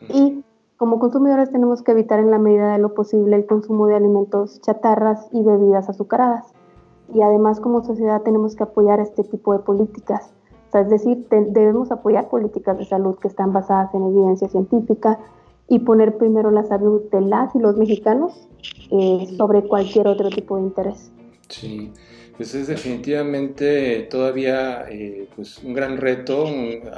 Y 0.09 0.45
como 0.83 0.99
consumidores 0.99 1.53
tenemos 1.53 1.81
que 1.81 1.93
evitar 1.93 2.19
en 2.19 2.33
la 2.33 2.41
medida 2.41 2.73
de 2.73 2.81
lo 2.81 2.93
posible 2.93 3.37
el 3.37 3.47
consumo 3.47 3.87
de 3.87 3.95
alimentos 3.95 4.61
chatarras 4.63 5.29
y 5.31 5.41
bebidas 5.41 5.89
azucaradas. 5.89 6.47
Y 7.15 7.23
además 7.23 7.61
como 7.61 7.85
sociedad 7.85 8.23
tenemos 8.23 8.57
que 8.57 8.65
apoyar 8.65 8.99
este 8.99 9.23
tipo 9.23 9.53
de 9.53 9.61
políticas. 9.61 10.35
es 10.75 10.91
decir, 10.91 11.25
debemos 11.31 11.93
apoyar 11.93 12.29
políticas 12.29 12.77
de 12.79 12.85
salud 12.85 13.17
que 13.21 13.29
están 13.29 13.53
basadas 13.53 13.95
en 13.95 14.03
evidencia 14.03 14.49
científica 14.49 15.21
y 15.69 15.79
poner 15.79 16.19
primero 16.19 16.51
la 16.51 16.65
salud 16.65 17.03
de 17.13 17.21
las 17.21 17.55
y 17.55 17.61
los 17.61 17.77
mexicanos 17.77 18.49
eh, 18.91 19.33
sobre 19.37 19.63
cualquier 19.69 20.09
otro 20.09 20.31
tipo 20.31 20.57
de 20.57 20.63
interés. 20.63 21.13
Sí, 21.49 21.93
pues 22.37 22.55
es 22.55 22.67
definitivamente 22.67 24.07
todavía 24.11 24.87
eh, 24.91 25.29
pues 25.37 25.59
un 25.59 25.75
gran 25.75 25.99
reto, 25.99 26.47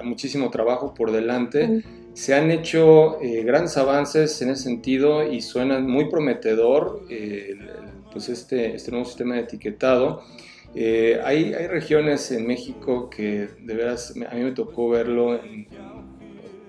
muchísimo 0.03 0.51
trabajo 0.51 0.95
por 0.95 1.11
delante. 1.13 1.83
Se 2.15 2.35
han 2.35 2.53
hecho 2.53 3.21
eh, 3.21 3.43
grandes 3.43 3.77
avances 3.77 4.41
en 4.41 4.51
ese 4.51 4.63
sentido 4.63 5.27
y 5.31 5.43
suena 5.43 5.81
muy 5.81 6.09
prometedor 6.09 7.03
eh, 7.11 7.55
pues 8.13 8.29
este, 8.29 8.77
este 8.77 8.93
nuevo 8.93 9.05
sistema 9.05 9.35
de 9.35 9.41
etiquetado. 9.43 10.23
Eh, 10.77 11.21
hay, 11.25 11.55
hay, 11.55 11.67
regiones 11.67 12.31
en 12.31 12.47
México 12.47 13.11
que 13.11 13.49
de 13.61 13.75
veras 13.75 14.15
a 14.31 14.35
mí 14.35 14.43
me 14.43 14.53
tocó 14.53 14.89
verlo 14.89 15.41
en, 15.43 15.69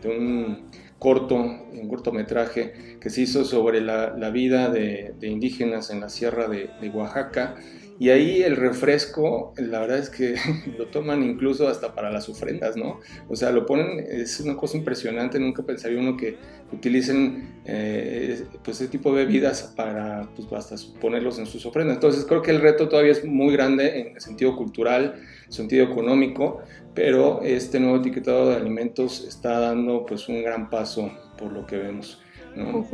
un 0.04 0.70
corto, 1.00 1.36
un 1.36 1.88
cortometraje 1.88 2.98
que 3.00 3.10
se 3.10 3.22
hizo 3.22 3.46
sobre 3.46 3.82
la, 3.82 4.16
la 4.16 4.30
vida 4.30 4.70
de, 4.70 5.14
de, 5.20 5.28
indígenas 5.28 5.90
en 5.90 6.02
la 6.02 6.10
sierra 6.10 6.48
de, 6.48 6.70
de 6.82 6.90
Oaxaca 6.90 7.56
y 7.98 8.10
ahí 8.10 8.44
el 8.44 8.58
refresco, 8.58 9.54
la 9.58 9.80
verdad 9.80 10.00
es 10.00 10.10
que 10.10 10.36
lo 10.78 10.88
toman 10.88 11.24
incluso 11.24 11.68
hasta 11.68 11.96
para 11.96 12.12
las 12.12 12.28
ofrendas, 12.28 12.76
¿no? 12.76 13.00
O 13.30 13.36
sea, 13.36 13.52
lo 13.52 13.66
ponen, 13.66 14.00
es 14.00 14.40
una 14.42 14.58
cosa 14.58 14.78
impresionante, 14.78 15.40
nunca 15.40 15.64
pensaría 15.64 16.00
uno 16.00 16.18
que 16.18 16.38
utilicen 16.74 17.62
eh, 17.66 18.44
pues 18.64 18.82
ese 18.82 18.90
tipo 18.90 19.16
de 19.16 19.26
bebidas 19.26 19.74
para 19.78 20.28
pues, 20.36 20.52
hasta 20.52 20.76
ponerlos 21.00 21.40
en 21.40 21.46
sus 21.46 21.66
ofrendas. 21.66 21.96
Entonces 21.96 22.26
creo 22.26 22.42
que 22.42 22.52
el 22.52 22.60
reto 22.60 22.90
todavía 22.90 23.14
es 23.14 23.24
muy 23.24 23.54
grande 23.54 24.02
en 24.02 24.16
el 24.16 24.22
sentido 24.22 24.58
cultural, 24.58 25.16
en 25.46 25.52
sentido 25.52 25.86
económico, 25.86 26.64
pero 26.94 27.42
este 27.44 27.80
nuevo 27.80 27.98
etiquetado 27.98 28.50
de 28.50 28.58
alimentos 28.58 29.26
está 29.26 29.60
dando 29.60 30.06
pues 30.06 30.28
un 30.28 30.44
gran 30.44 30.70
paso 30.70 31.12
por 31.38 31.54
lo 31.54 31.66
que 31.66 31.78
vemos. 31.78 32.22
¿no? 32.58 32.86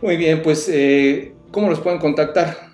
Muy 0.00 0.16
bien, 0.16 0.42
pues 0.42 0.68
eh, 0.72 1.34
¿cómo 1.50 1.68
los 1.68 1.80
pueden 1.80 1.98
contactar? 1.98 2.65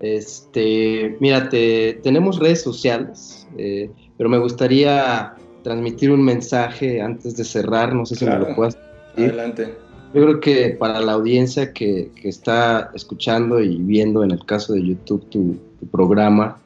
Este, 0.00 1.16
mira, 1.20 1.48
tenemos 1.48 2.38
redes 2.38 2.62
sociales, 2.62 3.46
eh, 3.58 3.90
pero 4.16 4.30
me 4.30 4.38
gustaría 4.38 5.34
transmitir 5.62 6.10
un 6.10 6.24
mensaje 6.24 7.00
antes 7.02 7.36
de 7.36 7.44
cerrar, 7.44 7.94
no 7.94 8.06
sé 8.06 8.16
si 8.16 8.24
me 8.24 8.38
lo 8.38 8.54
puedas 8.54 8.78
decir. 9.14 9.30
Adelante. 9.30 9.74
Yo 10.12 10.22
creo 10.22 10.40
que 10.40 10.70
para 10.70 11.00
la 11.00 11.12
audiencia 11.12 11.72
que, 11.72 12.10
está 12.24 12.90
escuchando 12.94 13.60
y 13.60 13.76
viendo 13.76 14.24
en 14.24 14.32
el 14.32 14.44
caso 14.44 14.72
de 14.72 14.84
YouTube 14.84 15.28
tu, 15.28 15.56
programa, 15.90 16.58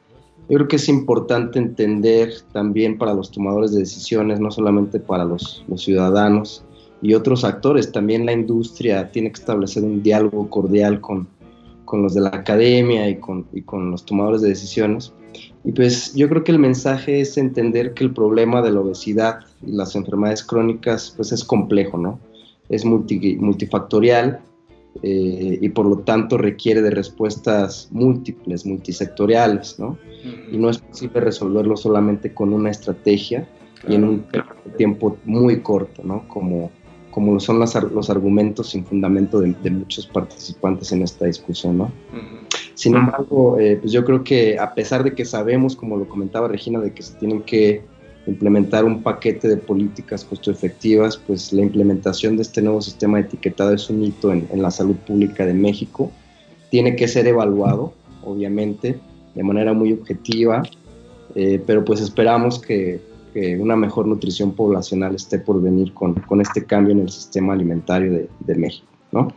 yo 0.49 0.55
creo 0.57 0.67
que 0.67 0.75
es 0.75 0.89
importante 0.89 1.57
entender 1.57 2.33
también 2.51 2.97
para 2.97 3.13
los 3.13 3.31
tomadores 3.31 3.71
de 3.71 3.79
decisiones, 3.79 4.39
no 4.39 4.51
solamente 4.51 4.99
para 4.99 5.23
los, 5.23 5.63
los 5.67 5.83
ciudadanos 5.83 6.63
y 7.01 7.13
otros 7.13 7.43
actores, 7.43 7.91
también 7.91 8.25
la 8.25 8.33
industria 8.33 9.09
tiene 9.11 9.31
que 9.31 9.39
establecer 9.39 9.83
un 9.83 10.03
diálogo 10.03 10.49
cordial 10.49 10.99
con, 10.99 11.27
con 11.85 12.01
los 12.01 12.13
de 12.13 12.21
la 12.21 12.29
academia 12.29 13.07
y 13.09 13.17
con, 13.17 13.45
y 13.53 13.61
con 13.61 13.91
los 13.91 14.05
tomadores 14.05 14.41
de 14.41 14.49
decisiones. 14.49 15.13
Y 15.63 15.71
pues 15.71 16.13
yo 16.13 16.29
creo 16.29 16.43
que 16.43 16.51
el 16.51 16.59
mensaje 16.59 17.21
es 17.21 17.37
entender 17.37 17.93
que 17.93 18.03
el 18.03 18.13
problema 18.13 18.61
de 18.61 18.71
la 18.71 18.81
obesidad 18.81 19.39
y 19.65 19.71
las 19.71 19.95
enfermedades 19.95 20.43
crónicas 20.43 21.13
pues 21.15 21.31
es 21.31 21.43
complejo, 21.43 21.97
¿no? 21.97 22.19
Es 22.69 22.85
multifactorial 22.85 24.39
eh, 25.03 25.57
y 25.61 25.69
por 25.69 25.85
lo 25.85 25.99
tanto 25.99 26.37
requiere 26.37 26.81
de 26.81 26.89
respuestas 26.89 27.89
múltiples, 27.91 28.65
multisectoriales, 28.65 29.79
¿no? 29.79 29.97
Y 30.51 30.57
no 30.57 30.69
es 30.69 30.77
posible 30.77 31.19
resolverlo 31.19 31.75
solamente 31.75 32.33
con 32.33 32.53
una 32.53 32.71
estrategia 32.71 33.47
y 33.87 33.95
en 33.95 34.03
un 34.03 34.25
tiempo 34.77 35.17
muy 35.25 35.61
corto, 35.61 36.01
¿no? 36.03 36.27
Como, 36.27 36.71
como 37.15 37.39
son 37.39 37.59
los, 37.59 37.73
los 37.93 38.09
argumentos 38.09 38.71
sin 38.71 38.83
fundamento 38.83 39.39
de, 39.39 39.71
muchos 39.71 40.05
participantes 40.05 40.91
en 40.91 41.01
esta 41.01 41.23
discusión, 41.23 41.77
¿no? 41.77 41.89
Sin 42.73 42.93
embargo, 42.93 43.57
eh, 43.57 43.77
pues 43.79 43.93
yo 43.93 44.03
creo 44.03 44.21
que 44.21 44.59
a 44.59 44.73
pesar 44.73 45.01
de 45.01 45.15
que 45.15 45.23
sabemos, 45.23 45.77
como 45.77 45.95
lo 45.95 46.09
comentaba 46.09 46.49
Regina, 46.49 46.81
de 46.81 46.93
que 46.93 47.01
se 47.01 47.13
tienen 47.13 47.41
que 47.43 47.83
implementar 48.27 48.83
un 48.83 49.01
paquete 49.01 49.47
de 49.47 49.55
políticas 49.55 50.25
costo 50.25 50.51
efectivas, 50.51 51.15
pues 51.15 51.53
la 51.53 51.61
implementación 51.61 52.35
de 52.35 52.41
este 52.41 52.61
nuevo 52.61 52.81
sistema 52.81 53.17
de 53.17 53.27
etiquetado 53.27 53.73
es 53.73 53.89
un 53.89 54.03
hito 54.03 54.33
en, 54.33 54.49
la 54.61 54.69
salud 54.69 54.97
pública 55.07 55.45
de 55.45 55.53
México. 55.53 56.11
Tiene 56.69 56.97
que 56.97 57.07
ser 57.07 57.27
evaluado, 57.27 57.93
obviamente, 58.25 58.99
de 59.35 59.41
manera 59.43 59.71
muy 59.71 59.93
objetiva, 59.93 60.63
eh, 61.33 61.63
pero 61.65 61.85
pues 61.85 62.01
esperamos 62.01 62.59
que, 62.59 62.99
una 63.59 63.75
mejor 63.75 64.07
nutrición 64.07 64.53
poblacional 64.53 65.15
esté 65.15 65.39
por 65.39 65.61
venir 65.61 65.93
con, 65.93 66.13
con 66.13 66.39
este 66.41 66.65
cambio 66.65 66.93
en 66.93 67.01
el 67.01 67.09
sistema 67.09 67.53
alimentario 67.53 68.11
de, 68.11 68.29
de 68.39 68.55
México, 68.55 68.87
¿no? 69.11 69.27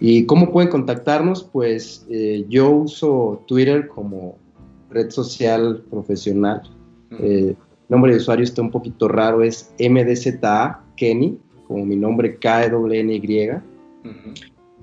¿Y 0.00 0.26
cómo 0.26 0.52
pueden 0.52 0.70
contactarnos? 0.70 1.42
Pues 1.42 2.06
eh, 2.08 2.44
yo 2.48 2.70
uso 2.70 3.42
Twitter 3.46 3.88
como 3.88 4.36
red 4.90 5.10
social 5.10 5.82
profesional. 5.90 6.62
Eh, 7.18 7.54
nombre 7.88 8.12
de 8.12 8.18
usuario 8.18 8.44
está 8.44 8.62
un 8.62 8.70
poquito 8.70 9.08
raro, 9.08 9.42
es 9.42 9.72
MDZA 9.78 10.84
Kenny, 10.96 11.38
como 11.66 11.84
mi 11.84 11.96
nombre 11.96 12.36
K-E-N-Y. 12.36 13.50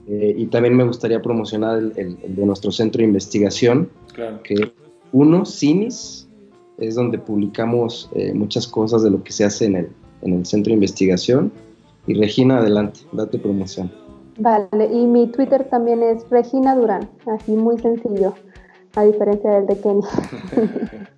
Eh, 0.07 0.35
y 0.37 0.45
también 0.47 0.75
me 0.75 0.83
gustaría 0.83 1.21
promocionar 1.21 1.79
el, 1.95 2.17
de 2.27 2.45
nuestro 2.45 2.71
centro 2.71 2.99
de 2.99 3.05
investigación, 3.05 3.89
que 4.43 4.73
uno, 5.11 5.45
CINIS, 5.45 6.24
es 6.77 6.95
donde 6.95 7.17
publicamos 7.17 8.09
muchas 8.33 8.67
cosas 8.67 9.03
de 9.03 9.11
lo 9.11 9.23
que 9.23 9.31
se 9.31 9.45
hace 9.45 9.65
en 9.65 9.75
el, 9.75 9.89
en 10.21 10.33
el 10.33 10.45
centro 10.45 10.71
de 10.71 10.75
investigación. 10.75 11.51
Y 12.07 12.13
Regina, 12.13 12.57
adelante, 12.57 12.99
date 13.11 13.39
promoción. 13.39 13.91
Vale, 14.37 14.89
y 14.91 15.05
mi 15.07 15.27
Twitter 15.27 15.67
también 15.69 16.03
es 16.03 16.29
Regina 16.29 16.75
Durán, 16.75 17.09
así 17.25 17.53
muy 17.53 17.79
sencillo, 17.79 18.33
a 18.95 19.03
diferencia 19.03 19.51
del 19.51 19.65
de 19.67 19.79
Kenny. 19.79 20.01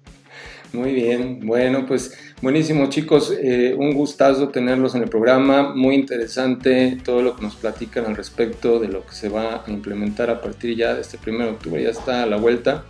Muy 0.73 0.93
bien, 0.93 1.47
bueno, 1.47 1.85
pues 1.87 2.13
buenísimo 2.41 2.89
chicos, 2.89 3.33
eh, 3.41 3.73
un 3.79 3.93
gustazo 3.93 4.49
tenerlos 4.49 4.95
en 4.95 5.03
el 5.03 5.09
programa, 5.09 5.73
muy 5.73 5.95
interesante 5.95 6.97
todo 7.05 7.21
lo 7.21 7.37
que 7.37 7.41
nos 7.41 7.55
platican 7.55 8.05
al 8.05 8.17
respecto 8.17 8.77
de 8.77 8.89
lo 8.89 9.05
que 9.05 9.13
se 9.13 9.29
va 9.29 9.63
a 9.65 9.71
implementar 9.71 10.29
a 10.29 10.41
partir 10.41 10.75
ya 10.75 10.93
de 10.93 11.01
este 11.01 11.17
1 11.25 11.45
de 11.45 11.49
octubre, 11.51 11.81
ya 11.81 11.89
está 11.89 12.23
a 12.23 12.25
la 12.25 12.35
vuelta 12.35 12.83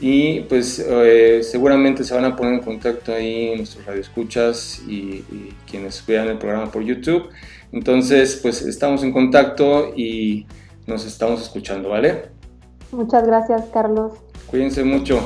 y 0.00 0.40
pues 0.40 0.78
eh, 0.78 1.40
seguramente 1.42 2.04
se 2.04 2.14
van 2.14 2.24
a 2.24 2.36
poner 2.36 2.54
en 2.54 2.60
contacto 2.60 3.14
ahí 3.14 3.54
nuestros 3.56 3.86
radioescuchas 3.86 4.82
y, 4.86 5.24
y 5.30 5.54
quienes 5.68 6.04
vean 6.06 6.28
el 6.28 6.38
programa 6.38 6.70
por 6.70 6.82
YouTube. 6.82 7.30
Entonces, 7.72 8.38
pues 8.42 8.62
estamos 8.62 9.02
en 9.02 9.12
contacto 9.12 9.92
y 9.96 10.46
nos 10.86 11.04
estamos 11.04 11.42
escuchando, 11.42 11.90
¿vale? 11.90 12.30
Muchas 12.92 13.26
gracias, 13.26 13.64
Carlos. 13.72 14.12
Cuídense 14.46 14.84
mucho. 14.84 15.20